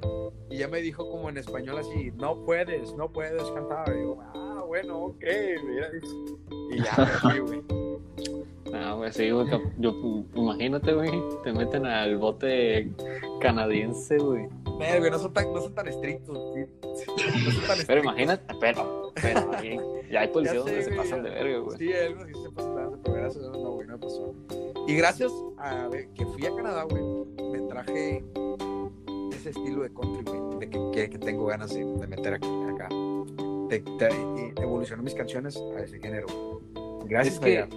Y 0.48 0.56
ya 0.56 0.68
me 0.68 0.80
dijo 0.80 1.10
como 1.10 1.28
en 1.28 1.36
español 1.36 1.76
así, 1.76 2.10
no 2.12 2.42
puedes, 2.42 2.94
no 2.94 3.12
puedes 3.12 3.42
cantar. 3.50 3.94
Y 3.94 4.00
yo, 4.00 4.16
ah, 4.32 4.64
bueno, 4.66 4.98
ok, 4.98 5.24
mira. 5.62 5.90
Y 6.70 6.82
ya 6.82 7.38
güey. 7.38 7.85
Ah, 8.74 8.94
güey, 8.94 9.12
sí, 9.12 9.30
güey. 9.30 9.46
Yo, 9.78 9.92
imagínate, 10.34 10.92
güey. 10.92 11.10
Te 11.44 11.52
meten 11.52 11.86
al 11.86 12.16
bote 12.18 12.90
canadiense, 13.40 14.18
güey. 14.18 14.44
Eh, 14.80 14.98
güey, 14.98 15.10
no 15.10 15.18
son 15.18 15.32
tan, 15.32 15.52
no 15.52 15.60
son 15.60 15.74
tan 15.74 15.88
estrictos, 15.88 16.38
sí. 16.54 16.64
No 17.44 17.50
son 17.52 17.66
tan 17.66 17.78
Pero 17.86 18.00
imagínate, 18.02 18.54
pero, 18.60 19.12
pero 19.20 19.52
ahí, 19.54 19.78
ya 20.10 20.20
hay 20.20 20.28
policías 20.28 20.64
Ya 20.64 20.64
sé, 20.64 20.70
donde 20.70 20.82
se 20.84 20.90
güey, 20.90 20.98
pasan 21.02 21.22
de 21.22 21.30
verga, 21.30 21.58
güey. 21.58 21.78
Sí, 21.78 21.92
hay 21.92 22.06
algunos 22.06 22.26
que 22.26 22.34
se 22.34 22.50
pasan 22.50 22.74
de 22.74 22.80
verga, 22.82 22.98
pero 23.02 23.14
gracias 23.16 23.44
a 23.44 23.50
Dios 23.50 23.62
no, 23.62 23.70
güey, 23.72 23.86
no 23.88 23.98
pasó. 24.00 24.34
Y 24.86 24.94
gracias 24.96 25.32
a 25.58 25.88
ver, 25.88 26.08
que 26.08 26.26
fui 26.26 26.46
a 26.46 26.54
Canadá, 26.54 26.82
güey, 26.84 27.02
me 27.50 27.60
traje 27.68 28.24
ese 29.32 29.50
estilo 29.50 29.82
de 29.82 29.90
country, 29.94 30.24
güey, 30.24 30.58
de 30.60 30.70
que, 30.70 30.90
que, 30.92 31.10
que 31.10 31.18
tengo 31.18 31.46
ganas 31.46 31.72
de, 31.74 31.84
de 31.84 32.06
meter 32.06 32.34
aquí, 32.34 32.48
acá. 32.74 32.88
De, 33.68 33.80
de- 33.80 34.52
y 34.56 34.62
evolucionar 34.62 35.02
mis 35.02 35.14
canciones 35.14 35.56
a 35.76 35.80
ese 35.80 35.98
género. 35.98 36.26
güey. 36.28 37.08
Gracias 37.08 37.34
Es 37.34 37.40
que 37.40 37.58
allá. 37.58 37.68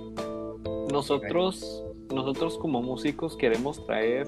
Nosotros, 0.91 1.83
nosotros 2.13 2.57
como 2.57 2.81
músicos 2.81 3.35
queremos 3.35 3.85
traer 3.85 4.27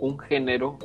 un 0.00 0.18
género 0.18 0.78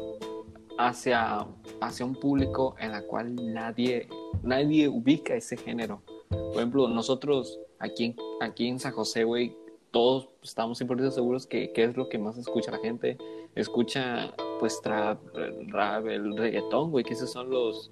hacia, 0.77 1.45
hacia 1.81 2.05
un 2.05 2.15
público 2.15 2.75
en 2.79 2.91
la 2.91 3.03
cual 3.03 3.35
nadie, 3.53 4.07
nadie 4.43 4.87
ubica 4.87 5.35
ese 5.35 5.57
género. 5.57 6.01
Por 6.29 6.55
ejemplo, 6.55 6.87
nosotros 6.87 7.59
aquí, 7.79 8.05
en- 8.05 8.15
aquí 8.41 8.67
en 8.67 8.79
San 8.79 8.93
José, 8.93 9.23
güey, 9.23 9.55
todos 9.91 10.29
estamos 10.41 10.79
100% 10.79 11.11
seguros 11.11 11.45
que, 11.45 11.71
que 11.73 11.83
es 11.83 11.97
lo 11.97 12.07
que 12.07 12.17
más 12.17 12.37
escucha 12.37 12.71
la 12.71 12.79
gente. 12.79 13.17
Escucha, 13.55 14.33
pues, 14.59 14.81
trap, 14.81 15.19
rap, 15.67 16.07
el 16.07 16.37
reggaetón, 16.37 16.91
güey, 16.91 17.03
que 17.03 17.13
esos 17.13 17.29
son 17.31 17.49
los 17.49 17.91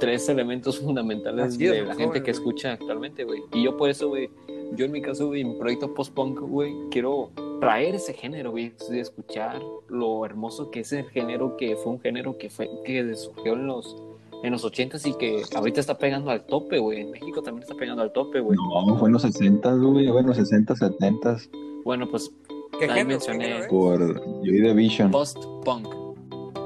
tres 0.00 0.28
elementos 0.30 0.78
fundamentales 0.80 1.48
Así 1.54 1.64
de 1.66 1.82
la 1.84 1.94
gente 1.94 2.14
que 2.22 2.32
güey. 2.32 2.40
escucha 2.40 2.72
actualmente, 2.72 3.24
güey. 3.24 3.42
Y 3.52 3.64
yo 3.64 3.76
por 3.76 3.90
eso, 3.90 4.08
güey, 4.08 4.30
yo 4.74 4.84
en 4.86 4.92
mi 4.92 5.00
caso, 5.02 5.28
güey, 5.28 5.42
en 5.42 5.48
mi 5.50 5.54
proyecto 5.58 5.92
post-punk, 5.94 6.40
güey, 6.40 6.74
quiero 6.90 7.30
traer 7.60 7.94
ese 7.94 8.12
género, 8.12 8.50
güey, 8.50 8.72
de 8.90 9.00
escuchar 9.00 9.60
lo 9.88 10.24
hermoso 10.24 10.70
que 10.70 10.80
es 10.80 10.92
el 10.92 11.04
género, 11.10 11.56
que 11.56 11.76
fue 11.76 11.92
un 11.92 12.00
género 12.00 12.36
que 12.38 12.50
fue, 12.50 12.68
que 12.84 13.14
surgió 13.16 13.54
en 13.54 13.66
los, 13.66 13.96
en 14.42 14.52
los 14.52 14.64
80s 14.64 15.06
y 15.06 15.14
que 15.14 15.42
ahorita 15.54 15.80
está 15.80 15.96
pegando 15.96 16.30
al 16.30 16.44
tope, 16.46 16.78
güey. 16.78 17.00
En 17.00 17.10
México 17.12 17.42
también 17.42 17.62
está 17.62 17.74
pegando 17.74 18.02
al 18.02 18.12
tope, 18.12 18.40
güey. 18.40 18.56
No, 18.56 18.96
fue 18.98 19.08
en 19.08 19.12
los 19.14 19.22
60, 19.22 19.74
güey, 19.74 20.10
bueno, 20.10 20.34
60, 20.34 20.74
70 20.76 21.36
Bueno, 21.84 22.08
pues 22.10 22.30
¿Qué 22.78 22.84
ahí 22.84 22.90
género? 22.90 23.08
mencioné- 23.08 23.38
¿Qué 23.38 23.44
género 23.44 23.64
es? 23.64 23.68
por 23.70 24.24
Joy 24.44 24.60
Division. 24.60 25.10
post-punk. 25.10 25.88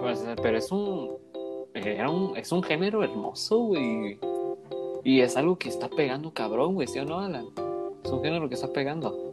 Pues, 0.01 0.25
pero 0.43 0.57
es 0.59 0.73
un, 0.73 1.11
era 1.75 2.11
un, 2.11 2.37
es 2.37 2.51
un 2.51 2.63
género 2.65 3.05
hermoso, 3.05 3.59
güey. 3.67 4.19
Y 5.05 5.21
es 5.21 5.37
algo 5.37 5.57
que 5.57 5.69
está 5.69 5.89
pegando 5.89 6.33
cabrón, 6.35 6.75
güey, 6.75 6.89
¿sí 6.89 6.99
o 6.99 7.05
no, 7.05 7.21
Alan? 7.21 7.47
Es 8.11 8.15
un 8.15 8.25
género 8.25 8.49
que 8.49 8.57
está 8.57 8.67
pegando. 8.73 9.33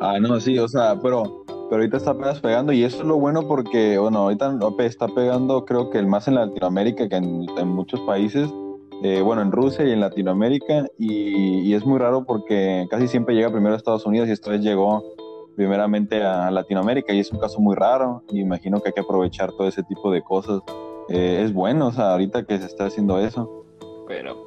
Ah, 0.00 0.18
no, 0.18 0.40
sí, 0.40 0.58
o 0.58 0.66
sea, 0.66 0.98
pero, 1.02 1.44
pero 1.68 1.82
ahorita 1.82 1.98
está 1.98 2.12
apenas 2.12 2.40
pegando 2.40 2.72
y 2.72 2.82
eso 2.82 3.02
es 3.02 3.04
lo 3.04 3.18
bueno 3.18 3.46
porque, 3.46 3.98
bueno, 3.98 4.20
ahorita 4.20 4.58
está 4.78 5.06
pegando 5.06 5.66
creo 5.66 5.90
que 5.90 5.98
el 5.98 6.06
más 6.06 6.26
en 6.26 6.36
Latinoamérica 6.36 7.10
que 7.10 7.16
en, 7.16 7.44
en 7.58 7.68
muchos 7.68 8.00
países, 8.00 8.48
eh, 9.02 9.20
bueno, 9.20 9.42
en 9.42 9.52
Rusia 9.52 9.84
y 9.84 9.92
en 9.92 10.00
Latinoamérica 10.00 10.86
y, 10.98 11.60
y 11.60 11.74
es 11.74 11.84
muy 11.84 11.98
raro 11.98 12.24
porque 12.24 12.86
casi 12.88 13.06
siempre 13.06 13.34
llega 13.34 13.50
primero 13.50 13.74
a 13.74 13.76
Estados 13.76 14.06
Unidos 14.06 14.30
y 14.30 14.32
esta 14.32 14.50
vez 14.50 14.62
llegó 14.62 15.04
primeramente 15.54 16.24
a 16.24 16.50
Latinoamérica 16.50 17.12
y 17.12 17.20
es 17.20 17.30
un 17.30 17.38
caso 17.38 17.60
muy 17.60 17.76
raro 17.76 18.22
y 18.30 18.40
imagino 18.40 18.80
que 18.80 18.88
hay 18.88 18.94
que 18.94 19.00
aprovechar 19.02 19.52
todo 19.52 19.68
ese 19.68 19.82
tipo 19.82 20.10
de 20.10 20.22
cosas. 20.22 20.62
Eh, 21.10 21.42
es 21.44 21.52
bueno, 21.52 21.88
o 21.88 21.92
sea, 21.92 22.12
ahorita 22.12 22.46
que 22.46 22.56
se 22.56 22.64
está 22.64 22.86
haciendo 22.86 23.20
eso. 23.20 23.66
Pero, 24.08 24.45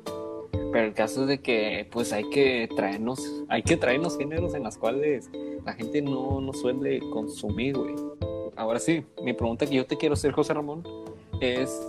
pero 0.71 0.85
el 0.85 0.93
caso 0.93 1.21
es 1.23 1.27
de 1.27 1.39
que, 1.39 1.87
pues 1.91 2.13
hay 2.13 2.29
que 2.29 2.69
traernos, 2.75 3.43
hay 3.47 3.63
que 3.63 3.77
traernos 3.77 4.17
géneros 4.17 4.53
en 4.53 4.63
los 4.63 4.77
cuales 4.77 5.29
la 5.65 5.73
gente 5.73 6.01
no, 6.01 6.41
no 6.41 6.53
suele 6.53 6.99
consumir, 7.11 7.77
güey. 7.77 7.95
Ahora 8.55 8.79
sí, 8.79 9.03
mi 9.23 9.33
pregunta 9.33 9.65
que 9.65 9.75
yo 9.75 9.85
te 9.85 9.97
quiero 9.97 10.13
hacer, 10.13 10.31
José 10.31 10.53
Ramón, 10.53 10.83
es, 11.39 11.81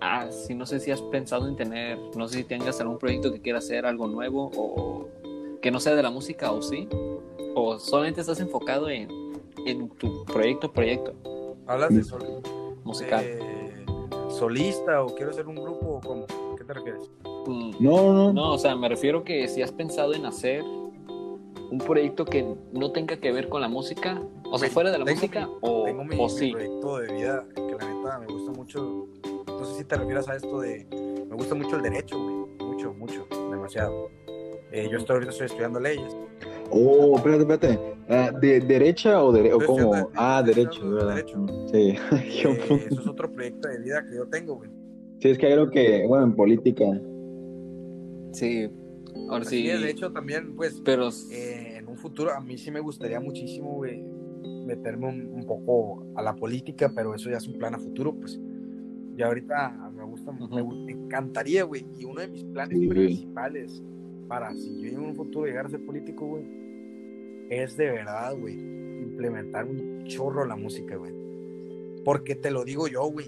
ah, 0.00 0.26
si 0.30 0.54
no 0.54 0.66
sé 0.66 0.80
si 0.80 0.90
has 0.90 1.00
pensado 1.02 1.48
en 1.48 1.56
tener, 1.56 1.98
no 2.16 2.26
sé 2.28 2.38
si 2.38 2.44
tengas 2.44 2.80
algún 2.80 2.98
proyecto 2.98 3.32
que 3.32 3.40
quieras 3.40 3.64
hacer, 3.64 3.86
algo 3.86 4.06
nuevo, 4.08 4.50
o 4.56 5.08
que 5.62 5.70
no 5.70 5.78
sea 5.80 5.94
de 5.94 6.02
la 6.02 6.10
música, 6.10 6.50
o 6.52 6.62
sí, 6.62 6.88
o 7.54 7.78
solamente 7.78 8.20
estás 8.20 8.40
enfocado 8.40 8.90
en, 8.90 9.08
en 9.66 9.88
tu 9.90 10.24
proyecto, 10.24 10.72
proyecto 10.72 11.14
¿Hablas 11.66 11.94
de 11.94 12.02
sol, 12.02 12.24
musical. 12.84 13.24
eh, 13.24 13.84
solista 14.30 15.02
o 15.02 15.14
quiero 15.14 15.30
hacer 15.30 15.46
un 15.46 15.56
grupo 15.56 15.86
o 15.86 16.00
cómo? 16.00 16.26
¿Qué 16.56 16.64
te 16.64 16.72
refieres? 16.72 17.10
Mm, 17.48 17.70
No, 17.80 18.12
no, 18.12 18.32
No, 18.32 18.52
o 18.54 18.58
sea, 18.58 18.76
me 18.76 18.88
refiero 18.88 19.24
que 19.24 19.48
si 19.48 19.62
has 19.62 19.72
pensado 19.72 20.12
en 20.14 20.26
hacer 20.26 20.62
un 21.70 21.78
proyecto 21.78 22.24
que 22.24 22.46
no 22.72 22.92
tenga 22.92 23.16
que 23.18 23.30
ver 23.32 23.48
con 23.48 23.60
la 23.60 23.68
música, 23.68 24.22
o 24.50 24.58
sea, 24.58 24.68
fuera 24.70 24.90
de 24.90 24.98
la 24.98 25.04
tengo 25.04 25.16
música, 25.20 25.46
mi- 25.46 25.52
o, 25.62 25.84
Tengo 25.84 26.04
mi, 26.04 26.16
o 26.18 26.22
mi 26.24 26.28
sí. 26.30 26.50
proyecto 26.52 26.98
de 26.98 27.12
vida 27.14 27.46
que 27.54 27.62
la 27.62 27.94
neta 27.94 28.18
me 28.20 28.26
gusta 28.26 28.52
mucho. 28.52 29.06
No 29.46 29.64
sé 29.64 29.78
si 29.78 29.84
te 29.84 29.96
refieres 29.96 30.28
a 30.28 30.36
esto 30.36 30.60
de. 30.60 30.86
Me 31.28 31.34
gusta 31.36 31.54
mucho 31.54 31.76
el 31.76 31.82
derecho, 31.82 32.16
güey. 32.22 32.68
Mucho, 32.70 32.94
mucho, 32.94 33.26
demasiado. 33.50 34.08
Eh, 34.72 34.88
yo 34.90 34.98
estoy, 34.98 35.14
ahorita 35.14 35.32
estoy 35.32 35.46
estudiando 35.46 35.80
leyes. 35.80 36.16
Oh, 36.70 37.16
espérate, 37.16 37.42
espérate. 37.42 37.78
Ah, 38.10 38.30
¿de 38.40 38.60
derecha 38.60 39.22
o, 39.22 39.32
dere 39.32 39.52
o 39.52 39.58
cómo? 39.58 39.78
estudiando- 39.94 40.10
Ah, 40.16 40.42
derecho, 40.44 40.90
¿verdad? 40.90 41.14
derecho. 41.16 41.46
Sí. 41.72 41.94
Eh, 42.12 42.86
eso 42.90 43.00
es 43.00 43.06
otro 43.06 43.30
proyecto 43.32 43.68
de 43.68 43.78
vida 43.80 44.04
que 44.08 44.16
yo 44.16 44.26
tengo, 44.28 44.56
güey. 44.56 44.70
sí, 45.20 45.30
es 45.30 45.38
que 45.38 45.46
hay 45.46 45.52
algo 45.54 45.70
que, 45.70 46.06
bueno, 46.06 46.24
en 46.24 46.34
política. 46.36 46.84
Sí, 48.32 48.68
ahora 49.30 49.42
Así 49.44 49.62
sí. 49.62 49.70
es, 49.70 49.80
de 49.80 49.90
hecho, 49.90 50.12
también, 50.12 50.54
pues, 50.56 50.80
pero 50.84 51.08
eh, 51.30 51.76
en 51.78 51.88
un 51.88 51.96
futuro, 51.96 52.32
a 52.32 52.40
mí 52.40 52.56
sí 52.58 52.70
me 52.70 52.80
gustaría 52.80 53.20
muchísimo, 53.20 53.74
güey, 53.74 54.02
meterme 54.66 55.08
un, 55.08 55.26
un 55.34 55.46
poco 55.46 56.04
a 56.14 56.22
la 56.22 56.34
política, 56.36 56.92
pero 56.94 57.14
eso 57.14 57.30
ya 57.30 57.38
es 57.38 57.48
un 57.48 57.58
plan 57.58 57.74
a 57.74 57.78
futuro, 57.78 58.14
pues. 58.14 58.38
Y 59.16 59.22
ahorita 59.22 59.90
me 59.96 60.04
gusta, 60.04 60.30
me, 60.32 60.44
Ujú. 60.44 60.54
gu- 60.58 60.84
me 60.84 60.92
encantaría, 60.92 61.64
güey. 61.64 61.84
Y 61.98 62.04
uno 62.04 62.20
de 62.20 62.28
mis 62.28 62.44
planes 62.44 62.78
Sí, 62.78 62.86
güey. 62.86 63.06
principales 63.06 63.82
para 64.28 64.54
si 64.54 64.80
yo 64.82 64.88
en 64.90 65.00
un 65.00 65.14
futuro 65.16 65.46
llegar 65.46 65.66
a 65.66 65.70
ser 65.70 65.84
político, 65.84 66.26
güey, 66.26 66.44
es 67.50 67.76
de 67.76 67.86
verdad, 67.90 68.36
güey, 68.38 68.54
implementar 69.02 69.64
un 69.66 70.04
chorro 70.04 70.44
la 70.44 70.54
música, 70.56 70.96
güey. 70.96 71.12
Porque 72.04 72.34
te 72.36 72.50
lo 72.50 72.64
digo 72.64 72.86
yo, 72.88 73.04
güey. 73.10 73.26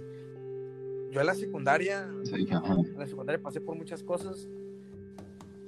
Yo 1.10 1.20
en 1.20 1.26
la 1.26 1.34
secundaria, 1.34 2.08
Sí, 2.22 2.46
en 2.48 2.98
la 2.98 3.06
secundaria 3.06 3.42
pasé 3.42 3.60
por 3.60 3.76
muchas 3.76 4.02
cosas 4.04 4.48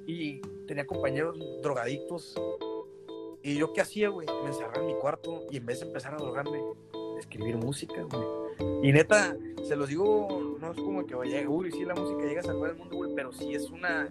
y 0.06 0.40
tenía 0.66 0.86
compañeros 0.86 1.38
drogadictos. 1.62 2.34
Y 3.42 3.56
yo 3.56 3.72
qué 3.72 3.80
hacía, 3.80 4.08
güey? 4.08 4.26
Me 4.42 4.48
encerraba 4.48 4.80
en 4.80 4.86
mi 4.86 4.94
cuarto 4.94 5.42
y 5.50 5.56
en 5.56 5.66
vez 5.66 5.80
de 5.80 5.86
empezar 5.86 6.14
a 6.14 6.18
drogarme, 6.18 6.60
escribir 7.18 7.56
música, 7.56 8.02
güey. 8.02 8.22
Y 8.82 8.92
neta, 8.92 9.36
se 9.64 9.76
los 9.76 9.88
digo, 9.88 10.56
no 10.60 10.72
es 10.72 10.78
como 10.78 11.04
que 11.06 11.14
vaya, 11.14 11.48
uy, 11.48 11.70
sí, 11.72 11.84
la 11.84 11.94
música 11.94 12.22
llega 12.24 12.40
a 12.40 12.44
salvar 12.44 12.70
el 12.70 12.76
mundo, 12.76 12.96
güey, 12.96 13.14
pero 13.14 13.32
sí 13.32 13.54
es 13.54 13.70
una, 13.70 14.08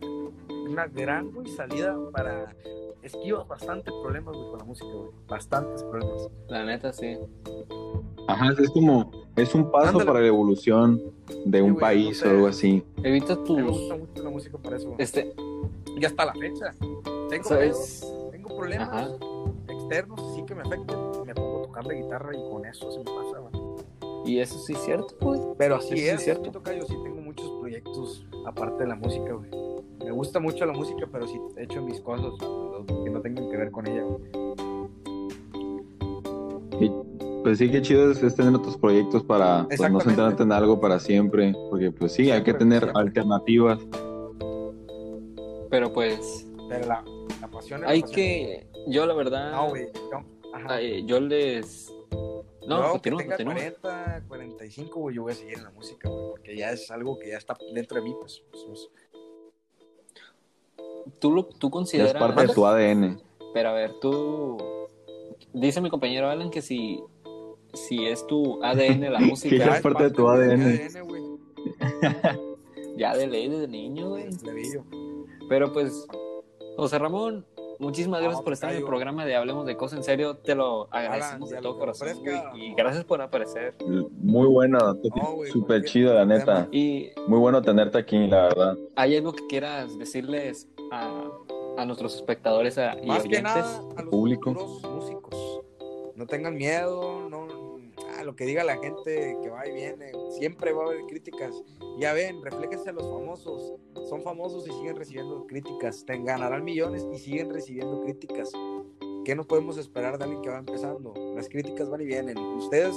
una 0.70 0.88
gran, 0.88 1.32
güey, 1.32 1.48
salida 1.48 1.98
para... 2.12 2.56
Esquivas 3.04 3.48
bastantes 3.48 3.92
problemas, 4.04 4.36
güey, 4.36 4.48
con 4.52 4.60
la 4.60 4.64
música, 4.66 4.92
güey. 4.94 5.10
Bastantes 5.28 5.84
problemas. 5.86 6.30
La 6.48 6.64
neta, 6.64 6.94
sí. 6.94 7.18
Ajá, 8.28 8.54
es 8.62 8.70
como, 8.70 9.12
es 9.36 9.56
un 9.56 9.72
paso 9.72 9.88
Ándale. 9.88 10.06
para 10.06 10.20
la 10.22 10.28
evolución 10.28 11.02
de 11.46 11.64
un 11.64 11.72
güey, 11.74 11.82
país 11.82 12.24
o 12.24 12.30
algo 12.30 12.46
así. 12.46 12.84
Evita 13.04 13.44
tus. 13.44 13.58
me 13.58 13.64
gusta 13.64 13.96
mucho 13.96 14.22
la 14.24 14.30
música 14.30 14.58
para 14.60 14.78
eso. 14.78 14.90
güey. 14.90 15.02
Este, 15.02 15.34
Y 15.98 16.06
hasta 16.06 16.26
la 16.26 16.34
fecha. 16.34 16.74
Tengo 17.30 17.44
¿sabes? 17.44 18.02
pedos, 18.02 18.32
tengo 18.32 18.58
problemas 18.58 18.90
Ajá. 18.90 19.10
externos, 19.70 20.20
así 20.32 20.44
que 20.44 20.56
me 20.56 20.62
afectan. 20.62 20.98
Me 21.26 21.34
pongo 21.36 21.60
a 21.60 21.62
tocar 21.64 21.86
la 21.86 21.94
guitarra 21.94 22.36
y 22.36 22.50
con 22.50 22.66
eso 22.66 22.92
se 22.92 23.00
me 23.00 23.06
pasa, 23.06 23.40
güey. 23.40 23.62
Y 24.26 24.40
eso 24.40 24.60
sí 24.60 24.74
es 24.74 24.80
cierto, 24.80 25.16
güey. 25.22 25.40
Pero 25.58 25.76
así 25.78 25.90
Sí, 25.90 25.98
sí, 25.98 26.08
es, 26.08 26.14
es 26.16 26.24
cierto. 26.24 26.44
mi 26.44 26.52
tocayo, 26.52 26.82
sí 26.86 26.96
tengo 27.04 27.22
muchos 27.22 27.50
proyectos 27.60 28.26
aparte 28.46 28.84
de 28.84 28.90
la 28.90 28.96
música, 28.96 29.34
güey. 29.34 29.50
Me 30.04 30.12
gusta 30.12 30.40
mucho 30.40 30.66
la 30.66 30.74
música, 30.74 31.08
pero 31.12 31.28
sí 31.28 31.40
he 31.58 31.64
hecho 31.64 31.82
mis 31.82 32.00
cosas 32.02 32.32
que 32.40 33.10
no 33.10 33.22
tengan 33.22 33.50
que 33.50 33.58
ver 33.58 33.72
con 33.72 33.88
ella, 33.88 34.04
güey. 34.04 34.22
Y, 36.80 36.92
pues 37.44 37.58
sí, 37.60 37.70
qué 37.70 37.82
chido 37.82 38.12
es, 38.12 38.22
es 38.24 38.36
tener 38.36 38.54
otros 38.56 38.78
proyectos 38.78 39.24
para 39.24 39.66
pues, 39.68 39.92
no 39.92 40.00
centrarte 40.00 40.44
en 40.44 40.52
algo 40.52 40.80
para 40.80 41.00
siempre. 41.00 41.54
Porque 41.70 41.92
pues 41.92 42.14
sí, 42.14 42.32
hay 42.32 42.44
que 42.44 42.54
tener 42.54 42.82
siempre. 42.84 43.02
alternativas. 43.02 43.80
Pero 45.72 45.92
pues, 45.92 46.48
Pero 46.70 46.86
la, 46.88 47.04
la 47.42 47.48
pasión 47.48 47.80
es 47.80 47.86
la 47.88 47.92
hay 47.92 48.02
pasión. 48.02 48.16
que. 48.16 48.68
Yo, 48.88 49.06
la 49.08 49.14
verdad. 49.16 49.52
No, 49.54 49.70
güey. 49.70 49.88
no, 50.12 50.24
Ajá. 50.54 50.80
eh, 50.82 51.04
yo 51.06 51.20
les. 51.20 51.92
No, 52.68 52.76
aunque 52.76 53.10
continúa, 53.10 53.20
tenga 53.20 53.36
continúa. 53.38 53.54
40, 53.82 54.24
45, 54.28 55.00
güey, 55.00 55.16
yo 55.16 55.24
voy 55.24 55.32
a 55.32 55.36
seguir 55.36 55.58
en 55.58 55.64
la 55.64 55.72
música, 55.72 56.08
güey, 56.10 56.30
porque 56.30 56.56
ya 56.56 56.72
es 56.72 56.92
algo 56.92 57.18
que 57.18 57.30
ya 57.30 57.38
está 57.38 57.58
dentro 57.74 57.98
de 58.00 58.04
mí, 58.08 58.16
pues. 58.20 58.44
pues, 58.52 58.64
pues. 58.68 58.90
Tú, 61.20 61.32
lo, 61.32 61.46
tú 61.46 61.68
Ya 61.68 61.72
consideras. 61.72 62.14
es 62.14 62.20
parte 62.20 62.46
de 62.48 62.54
tu 62.54 62.66
ADN. 62.68 63.20
Pero 63.54 63.70
a 63.70 63.74
ver, 63.74 63.94
tú. 64.00 64.58
Dice 65.54 65.82
mi 65.82 65.90
compañero 65.90 66.30
Alan 66.30 66.52
que 66.52 66.62
si. 66.62 67.02
Si 67.74 68.06
es 68.06 68.28
tu 68.28 68.62
ADN 68.64 69.12
la 69.12 69.20
Que 69.20 69.26
música, 69.26 69.56
ya 69.56 69.76
es 69.78 69.82
parte 69.82 70.04
de 70.04 70.12
tu 70.12 70.28
ADN. 70.28 70.62
ADN, 70.62 71.40
ya 72.98 73.16
de 73.16 73.28
ley 73.28 73.48
desde 73.50 73.68
niño, 73.68 74.10
güey. 74.10 74.26
Pero 75.52 75.74
pues, 75.74 76.08
José 76.78 76.98
Ramón, 76.98 77.46
muchísimas 77.78 78.22
gracias 78.22 78.40
No, 78.40 78.44
por 78.46 78.54
estar 78.54 78.72
en 78.72 78.78
el 78.78 78.86
programa 78.86 79.26
de 79.26 79.36
Hablemos 79.36 79.66
de 79.66 79.76
Cosas 79.76 79.98
en 79.98 80.04
Serio. 80.06 80.38
Te 80.38 80.56
lo 80.56 80.88
agradecemos 80.92 81.50
de 81.50 81.58
todo 81.58 81.78
corazón, 81.78 82.08
Y 82.56 82.74
gracias 82.74 83.04
por 83.04 83.22
aparecer. 83.22 83.76
Muy 84.22 84.48
buena, 84.48 84.78
No, 84.80 84.96
súper 85.52 85.84
chido, 85.84 86.14
la 86.14 86.24
neta. 86.26 86.70
Y 86.72 87.10
Muy 87.28 87.38
bueno 87.40 87.62
tenerte 87.62 87.98
aquí, 87.98 88.28
la 88.28 88.44
verdad. 88.44 88.78
¿hay 88.96 89.18
algo 89.18 89.34
que 89.34 89.46
quieras 89.48 90.00
decirles 90.00 90.70
a, 90.94 91.12
a 91.78 91.86
nuestros 91.86 92.16
espectadores 92.16 92.78
a- 92.78 92.96
y 93.04 93.08
Más 93.08 93.24
que 93.24 93.28
oyentes? 93.28 93.44
nada 93.44 93.80
a 93.98 94.02
los 94.04 94.10
público. 94.10 94.52
músicos. 94.54 95.60
No 96.16 96.26
tengan 96.28 96.56
miedo, 96.56 97.28
no 97.30 97.46
lo 98.24 98.36
que 98.36 98.46
diga 98.46 98.64
la 98.64 98.78
gente 98.78 99.38
que 99.42 99.50
va 99.50 99.68
y 99.68 99.74
viene. 99.74 100.12
Siempre 100.32 100.74
va 100.74 100.84
a 100.84 100.88
haber 100.88 101.02
críticas. 101.08 101.64
Ya 102.00 102.14
ven, 102.14 102.42
refléjense 102.44 102.90
a 102.90 102.94
los 102.94 103.04
famosos. 103.04 103.74
Son 104.10 104.22
famosos 104.22 104.68
y 104.68 104.72
siguen 104.72 104.96
recibiendo 104.96 105.46
críticas. 105.48 106.06
Te 106.06 106.18
ganarán 106.22 106.64
millones 106.64 107.06
y 107.14 107.18
siguen 107.20 107.50
recibiendo 107.54 108.02
críticas. 108.02 108.52
¿Qué 109.26 109.36
nos 109.36 109.46
podemos 109.46 109.78
esperar 109.78 110.18
de 110.18 110.24
alguien 110.24 110.42
que 110.42 110.50
va 110.50 110.58
empezando? 110.58 111.14
Las 111.36 111.48
críticas 111.50 111.90
van 111.90 112.02
y 112.02 112.06
vienen. 112.06 112.38
Ustedes 112.38 112.96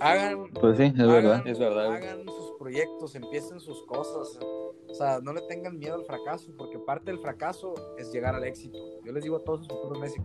hagan 0.00 0.50
Pues 0.52 0.76
sí, 0.76 0.84
es 0.84 0.94
hagan- 0.94 1.08
verdad. 1.08 1.46
Es 1.46 1.58
verdad. 1.58 1.92
Hagan 1.94 2.24
sus 2.26 2.52
proyectos, 2.58 3.14
empiecen 3.14 3.60
sus 3.60 3.82
cosas. 3.86 4.38
O 4.88 4.94
sea, 4.94 5.20
no 5.20 5.32
le 5.32 5.42
tengan 5.42 5.78
miedo 5.78 5.94
al 5.96 6.04
fracaso, 6.04 6.52
porque 6.56 6.78
parte 6.78 7.10
del 7.10 7.18
fracaso 7.20 7.74
es 7.98 8.12
llegar 8.12 8.34
al 8.34 8.44
éxito. 8.44 8.78
Yo 9.04 9.12
les 9.12 9.24
digo 9.24 9.36
a 9.36 9.44
todos 9.44 9.60
sus 9.60 9.68
futuros 9.68 9.98
México. 9.98 10.24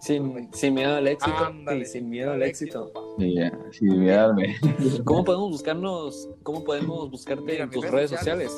Sin, 0.00 0.52
sin 0.52 0.74
miedo 0.74 0.96
al 0.96 1.06
éxito. 1.08 1.36
Ándale, 1.36 1.84
sí, 1.84 1.92
sin 1.98 2.08
miedo 2.10 2.32
al 2.32 2.42
éxito. 2.42 2.92
ya, 3.18 3.52
sí, 3.72 3.84
mírame. 3.84 4.56
¿Cómo 5.04 5.24
podemos 5.24 5.50
buscarnos? 5.50 6.28
¿Cómo 6.42 6.64
podemos 6.64 7.10
buscarte 7.10 7.44
Mira, 7.44 7.64
en 7.64 7.70
tus 7.70 7.88
redes 7.90 8.10
sociales? 8.10 8.52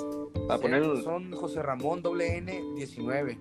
Para 0.46 0.58
Sí, 0.58 0.62
poner 0.62 1.02
Son 1.02 1.32
José 1.32 1.62
Ramón 1.62 2.02
doble 2.02 2.36
N 2.38 2.62
19. 2.76 3.38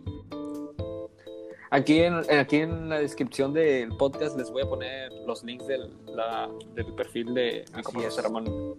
aquí 1.72 1.99
en, 1.99 2.14
aquí 2.38 2.57
en 2.57 2.90
la 2.90 2.99
descripción 2.99 3.53
del 3.53 3.90
podcast 3.98 4.38
les 4.38 4.52
voy 4.52 4.61
a 4.64 4.68
poner 4.70 5.11
los 5.26 5.44
links 5.44 5.65
del, 5.68 5.90
la- 6.06 6.49
del 6.76 6.94
perfil 6.94 7.34
de 7.34 7.65
mi 7.76 7.82
compañero. 7.84 8.11
José 8.11 8.22
Ramón. 8.22 8.76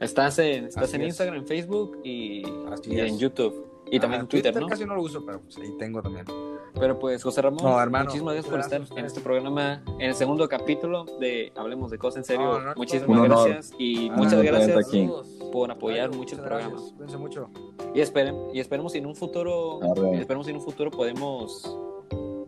Estás 0.00 0.38
en, 0.40 0.66
estás 0.66 0.84
Así 0.84 0.96
en 0.96 1.02
es. 1.02 1.06
Instagram, 1.08 1.36
en 1.36 1.46
Facebook 1.46 1.98
y, 2.02 2.42
y 2.86 3.00
es. 3.00 3.12
en 3.12 3.18
YouTube. 3.18 3.66
Y 3.90 4.00
también 4.00 4.20
Ah, 4.20 4.22
en 4.24 4.28
Twitter, 4.28 4.60
¿no? 4.60 4.66
casi 4.66 4.84
no 4.86 4.94
lo 4.94 5.02
uso, 5.02 5.24
pero 5.24 5.40
pues 5.40 5.56
ahí 5.58 5.72
tengo 5.78 6.00
también. 6.02 6.24
Pero 6.74 6.98
pues, 6.98 7.22
José 7.22 7.42
Ramón, 7.42 7.62
No, 7.62 7.80
hermano, 7.80 8.06
muchísimas 8.06 8.34
gracias 8.34 8.50
por 8.50 8.60
estar 8.60 8.98
en 8.98 9.04
este 9.04 9.20
programa, 9.20 9.82
en 9.98 10.08
el 10.08 10.14
segundo 10.14 10.48
capítulo 10.48 11.04
de 11.20 11.52
Hablemos 11.54 11.90
de 11.90 11.98
Cosas 11.98 12.16
en 12.18 12.24
Serio. 12.24 12.46
No, 12.46 12.58
no, 12.60 12.64
no, 12.70 12.74
muchísimas 12.76 13.22
gracias 13.28 13.70
y 13.78 14.08
Ah, 14.08 14.14
muchas 14.16 14.32
no, 14.34 14.42
gracias 14.42 14.86
aquí. 14.88 15.08
Por 15.52 15.70
apoyar 15.70 16.10
Ay, 16.10 16.16
mucho 16.18 16.34
el 16.34 16.40
muchas 16.40 16.40
programa. 16.40 16.70
gracias. 16.70 16.92
Cuídense 16.94 17.16
mucho. 17.18 17.50
Y, 17.94 18.00
esperen, 18.00 18.36
y 18.52 18.58
esperemos 18.60 18.92
si 18.92 18.98
en 18.98 19.06
un 19.06 19.14
futuro, 19.14 19.78
Arre. 19.82 20.18
esperemos 20.18 20.46
si 20.46 20.50
en 20.50 20.56
un 20.56 20.62
futuro 20.62 20.90
podemos, 20.90 21.62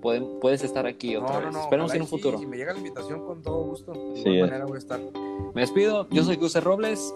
podem- 0.02 0.40
puedes 0.40 0.64
estar 0.64 0.86
aquí 0.86 1.14
otra 1.16 1.34
No, 1.34 1.40
no, 1.40 1.46
vez. 1.46 1.54
no. 1.54 1.60
esperemos 1.62 1.90
ojalá 1.90 1.96
en 1.96 2.02
un 2.02 2.08
sí, 2.08 2.16
futuro. 2.16 2.38
Si 2.38 2.46
me 2.46 2.56
llega 2.56 2.72
la 2.72 2.78
invitación, 2.78 3.24
con 3.24 3.42
todo 3.42 3.62
gusto. 3.62 3.92
De 3.92 4.22
Sí, 4.22 4.40
manera 4.40 4.64
voy 4.64 4.76
a 4.76 4.78
estar. 4.78 4.98
Me 5.54 5.60
despido, 5.60 6.08
yo 6.10 6.24
soy 6.24 6.36
José 6.38 6.60
Robles 6.60 7.14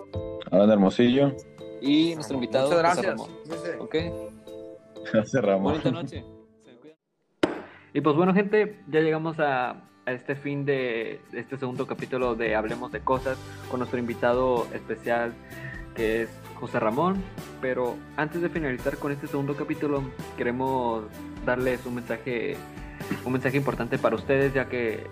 Alan 0.52 0.70
Hermosillo. 0.70 1.32
Y 1.80 2.14
nuestro 2.14 2.34
invitado 2.34 2.70
Muchas 2.70 2.96
José. 2.96 3.06
Ramón. 3.08 3.30
Cuídense. 3.44 3.76
¿Ok? 3.78 5.26
Cerramos. 5.26 5.72
Bonita 5.72 5.90
noche. 5.90 6.24
Y 7.92 8.00
pues 8.00 8.16
bueno, 8.16 8.32
gente, 8.34 8.80
ya 8.88 9.00
llegamos 9.00 9.40
a, 9.40 9.70
a 10.06 10.12
este 10.12 10.36
fin 10.36 10.64
de 10.64 11.20
este 11.32 11.58
segundo 11.58 11.86
capítulo 11.86 12.34
de 12.34 12.54
Hablemos 12.54 12.92
de 12.92 13.00
Cosas 13.00 13.36
con 13.70 13.80
nuestro 13.80 13.98
invitado 13.98 14.66
especial 14.72 15.34
que 15.94 16.22
es 16.22 16.30
José 16.58 16.78
Ramón. 16.78 17.22
Pero 17.60 17.96
antes 18.16 18.42
de 18.42 18.48
finalizar 18.48 18.96
con 18.96 19.12
este 19.12 19.26
segundo 19.26 19.56
capítulo, 19.56 20.02
queremos 20.36 21.04
darles 21.44 21.84
un 21.86 21.96
mensaje, 21.96 22.56
un 23.24 23.32
mensaje 23.32 23.56
importante 23.56 23.98
para 23.98 24.16
ustedes, 24.16 24.54
ya 24.54 24.68
que 24.68 25.06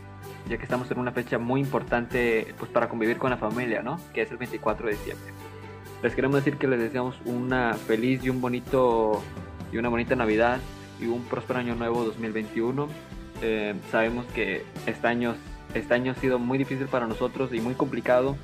ya 0.49 0.57
que 0.57 0.65
estamos 0.65 0.91
en 0.91 0.99
una 0.99 1.13
fecha 1.13 1.39
muy 1.39 1.61
importante 1.61 2.55
pues 2.59 2.71
para 2.71 2.89
convivir 2.89 3.19
con 3.19 3.31
la 3.31 3.37
familia, 3.37 3.83
¿no? 3.83 4.01
Que 4.15 4.23
es 4.23 4.31
el 4.31 4.39
24 4.39 4.87
de 4.87 4.93
diciembre. 4.93 5.33
Les 6.03 6.15
queremos 6.15 6.37
decir 6.37 6.59
que 6.59 6.69
les 6.69 6.79
deseamos 6.79 7.17
una 7.25 7.75
feliz 7.75 8.23
y 8.23 8.31
un 8.31 8.41
bonito 8.41 9.21
y 9.73 9.79
una 9.79 9.89
bonita 9.89 10.15
Navidad 10.15 10.61
y 11.01 11.07
un 11.07 11.25
próspero 11.25 11.59
año 11.59 11.75
nuevo 11.75 12.05
2021. 12.05 12.89
Eh, 13.43 13.75
sabemos 13.91 14.25
que 14.27 14.65
este 14.87 15.09
año, 15.09 15.35
este 15.75 15.95
año 15.95 16.13
ha 16.13 16.15
sido 16.15 16.39
muy 16.39 16.57
difícil 16.57 16.87
para 16.87 17.09
nosotros 17.09 17.53
y 17.53 17.61
muy 17.61 17.75
complicado, 17.75 18.37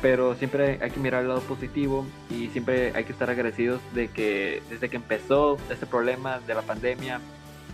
pero 0.00 0.36
siempre 0.36 0.78
hay 0.80 0.90
que 0.90 0.98
mirar 0.98 1.20
el 1.20 1.28
lado 1.28 1.40
positivo 1.42 2.06
y 2.30 2.48
siempre 2.48 2.92
hay 2.94 3.04
que 3.04 3.12
estar 3.12 3.28
agradecidos 3.28 3.82
de 3.94 4.08
que 4.08 4.62
desde 4.70 4.88
que 4.88 4.96
empezó 4.96 5.58
este 5.68 5.84
problema 5.84 6.40
de 6.40 6.54
la 6.54 6.62
pandemia 6.62 7.20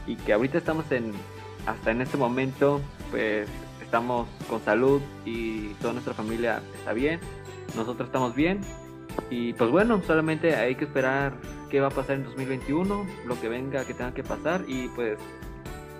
y 0.04 0.16
que 0.16 0.32
ahorita 0.32 0.58
estamos 0.58 0.90
en, 0.90 1.12
hasta 1.66 1.92
en 1.92 2.00
este 2.00 2.16
momento, 2.16 2.80
pues 3.12 3.48
estamos 3.80 4.26
con 4.50 4.60
salud 4.64 5.00
y 5.24 5.68
toda 5.74 5.92
nuestra 5.92 6.12
familia 6.12 6.60
está 6.76 6.92
bien, 6.92 7.20
nosotros 7.76 8.08
estamos 8.08 8.34
bien 8.34 8.60
y 9.30 9.52
pues 9.54 9.70
bueno, 9.70 10.02
solamente 10.06 10.54
hay 10.56 10.74
que 10.74 10.84
esperar 10.84 11.34
qué 11.70 11.80
va 11.80 11.88
a 11.88 11.90
pasar 11.90 12.16
en 12.16 12.24
2021, 12.24 13.06
lo 13.26 13.40
que 13.40 13.48
venga 13.48 13.84
que 13.84 13.94
tenga 13.94 14.12
que 14.12 14.22
pasar 14.22 14.64
y 14.66 14.88
pues 14.88 15.18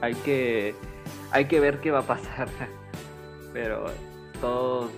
hay 0.01 0.15
que 0.15 0.75
hay 1.31 1.47
que 1.47 1.61
ver 1.61 1.81
qué 1.81 1.91
va 1.91 2.01
a 2.01 2.07
pasar. 2.07 2.49
Pero 3.53 3.87
todos 4.41 4.91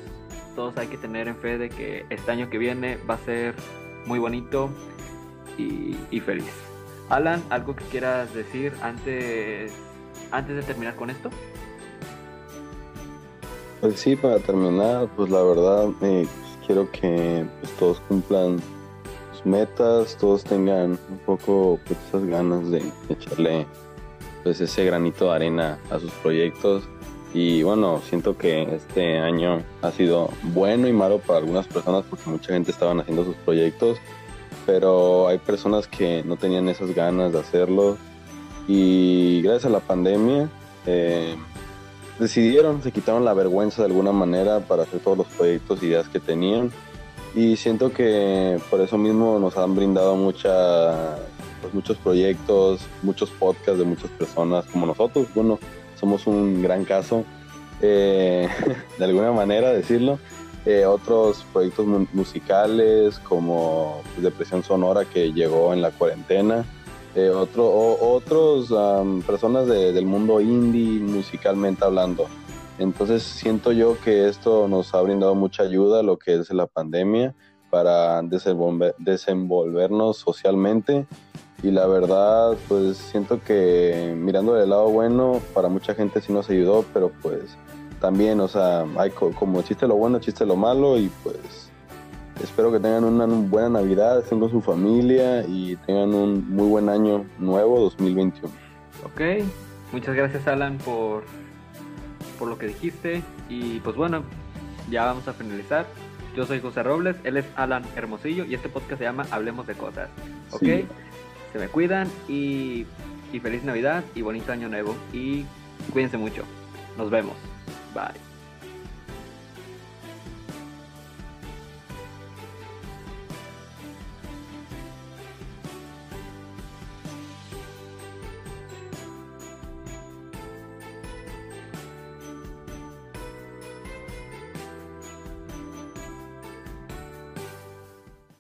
todos 0.55 0.77
hay 0.79 0.87
que 0.87 0.97
tener 0.97 1.29
en 1.29 1.37
fe 1.37 1.59
de 1.59 1.69
que 1.69 2.07
este 2.11 2.31
año 2.31 2.49
que 2.49 2.59
viene 2.59 2.99
va 3.09 3.15
a 3.15 3.19
ser 3.19 3.55
muy 4.07 4.19
bonito 4.19 4.71
y, 5.57 6.21
feliz. 6.21 6.53
Alan, 7.09 7.43
algo 7.51 7.77
que 7.77 7.85
quieras 7.85 8.33
decir 8.35 8.73
antes 8.83 9.73
antes 10.31 10.57
de 10.57 10.63
terminar 10.63 10.97
con 10.97 11.11
esto? 11.11 11.31
Pues 13.81 14.01
sí, 14.01 14.17
para 14.17 14.39
terminar, 14.39 15.09
pues 15.15 15.31
la 15.31 15.43
verdad, 15.43 15.91
eh, 16.03 16.27
quiero 16.67 16.91
que 16.91 17.47
pues, 17.61 17.73
todos 17.77 18.01
cumplan 18.09 18.59
sus 19.33 19.47
metas, 19.47 20.17
todos 20.19 20.45
tengan 20.45 20.99
un 21.11 21.19
poco 21.27 21.79
pues, 21.87 21.99
esas 22.09 22.25
ganas 22.27 22.71
de 22.71 22.83
echarle 23.09 23.67
pues 24.43 24.61
ese 24.61 24.85
granito 24.85 25.27
de 25.27 25.31
arena 25.33 25.79
a 25.91 25.99
sus 25.99 26.11
proyectos. 26.13 26.85
Y 27.33 27.63
bueno, 27.65 28.01
siento 28.09 28.37
que 28.37 28.63
este 28.75 29.19
año 29.19 29.63
ha 29.83 29.91
sido 29.91 30.31
bueno 30.43 30.87
y 30.87 30.93
malo 30.93 31.19
para 31.19 31.41
algunas 31.41 31.67
personas 31.67 32.05
porque 32.09 32.31
mucha 32.31 32.53
gente 32.53 32.71
estaban 32.71 33.01
haciendo 33.01 33.25
sus 33.25 33.35
proyectos, 33.37 33.99
pero 34.67 35.27
hay 35.27 35.39
personas 35.39 35.89
que 35.89 36.23
no 36.25 36.37
tenían 36.37 36.69
esas 36.69 36.95
ganas 36.95 37.33
de 37.33 37.41
hacerlo. 37.41 37.97
Y 38.69 39.43
gracias 39.43 39.67
a 39.67 39.71
la 39.71 39.81
pandemia 39.81 40.49
eh, 40.87 41.35
decidieron, 42.19 42.83
se 42.83 42.93
quitaron 42.93 43.25
la 43.25 43.35
vergüenza 43.35 43.83
de 43.83 43.89
alguna 43.89 44.13
manera 44.13 44.61
para 44.61 44.85
hacer 44.85 45.01
todos 45.01 45.19
los 45.19 45.27
proyectos 45.29 45.83
ideas 45.83 46.09
que 46.09 46.21
tenían 46.21 46.71
y 47.35 47.57
siento 47.57 47.93
que 47.93 48.61
por 48.71 48.81
eso 48.81 48.97
mismo 48.97 49.39
nos 49.41 49.57
han 49.57 49.75
brindado 49.75 50.15
mucha, 50.15 51.17
pues, 51.61 51.75
muchos 51.75 51.97
proyectos, 51.97 52.83
muchos 53.03 53.31
podcasts 53.31 53.79
de 53.79 53.85
muchas 53.85 54.11
personas 54.11 54.65
como 54.67 54.87
nosotros. 54.87 55.27
Bueno, 55.35 55.59
somos 55.99 56.29
un 56.29 56.63
gran 56.63 56.85
caso, 56.85 57.25
eh, 57.81 58.49
de 58.99 59.05
alguna 59.05 59.33
manera 59.33 59.73
decirlo. 59.73 60.19
Eh, 60.65 60.87
otros 60.87 61.45
proyectos 61.53 61.87
musicales 62.15 63.19
como 63.19 64.01
pues, 64.15 64.23
Depresión 64.23 64.63
Sonora 64.63 65.05
que 65.05 65.33
llegó 65.33 65.75
en 65.75 65.83
la 65.83 65.91
cuarentena. 65.91 66.65
Eh, 67.15 67.31
otro, 67.31 67.97
otros 68.01 68.75
personas 69.25 69.67
del 69.69 70.07
mundo 70.07 70.41
indie 70.41 71.01
musicalmente 71.01 71.85
hablando. 71.85 72.27
Entonces 72.79 73.23
siento 73.23 73.71
yo 73.71 73.97
que 74.01 74.29
esto 74.29 74.67
nos 74.67 74.95
ha 74.95 75.01
brindado 75.01 75.37
mucha 75.37 75.63
ayuda, 75.63 76.03
lo 76.03 76.19
que 76.19 76.35
es 76.35 76.51
la 76.53 76.67
pandemia, 76.67 77.35
para 77.71 78.23
desenvolvernos 78.23 80.17
socialmente 80.17 81.07
y 81.65 81.71
la 81.71 81.87
verdad 81.87 82.57
pues 82.69 82.97
siento 82.97 83.43
que 83.43 84.15
mirando 84.17 84.55
del 84.55 84.71
lado 84.71 84.91
bueno 84.91 85.41
para 85.55 85.69
mucha 85.69 85.95
gente 85.95 86.21
sí 86.21 86.33
nos 86.33 86.49
ayudó 86.51 86.85
pero 86.93 87.11
pues 87.23 87.57
también 88.01 88.39
o 88.41 88.49
sea 88.49 88.85
hay 88.97 89.11
como 89.11 89.63
chiste 89.63 89.89
lo 89.89 89.97
bueno 89.97 90.19
chiste 90.21 90.47
lo 90.47 90.57
malo 90.57 90.99
y 90.99 91.11
pues 91.25 91.64
espero 92.43 92.73
que 92.73 92.81
tengan 92.81 93.05
una 93.05 93.27
buena 93.27 93.69
navidad 93.69 94.19
estén 94.21 94.41
con 94.41 94.51
su 94.51 94.61
familia 94.61 95.45
y 95.47 95.77
tengan 95.87 96.15
un 96.15 96.51
muy 96.51 96.69
buen 96.69 96.89
año 96.89 97.25
nuevo 97.39 97.81
2021 97.81 98.53
ok 99.05 99.45
muchas 99.93 100.15
gracias 100.15 100.47
Alan 100.47 100.79
por 100.79 101.25
por 102.39 102.49
lo 102.49 102.59
que 102.59 102.67
dijiste 102.67 103.23
y 103.49 103.81
pues 103.81 103.97
bueno 103.97 104.23
ya 104.91 105.05
vamos 105.05 105.27
a 105.29 105.33
finalizar 105.33 105.87
yo 106.35 106.47
soy 106.47 106.61
José 106.61 106.83
Robles, 106.83 107.17
él 107.23 107.37
es 107.37 107.47
Alan 107.55 107.85
Hermosillo 107.95 108.45
y 108.45 108.55
este 108.55 108.69
podcast 108.69 108.99
se 108.99 109.05
llama 109.05 109.25
Hablemos 109.31 109.67
de 109.67 109.75
Cosas. 109.75 110.09
¿Ok? 110.51 110.63
se 110.63 111.61
me 111.61 111.69
cuidan 111.69 112.11
y, 112.29 112.85
y 113.33 113.39
feliz 113.39 113.63
Navidad 113.63 114.03
y 114.17 114.23
bonito 114.23 114.51
año 114.51 114.69
nuevo 114.69 114.97
y 115.13 115.45
cuídense 115.93 116.19
mucho. 116.19 116.43
Nos 116.99 117.11
vemos. 117.11 117.37
Bye. 117.95 118.34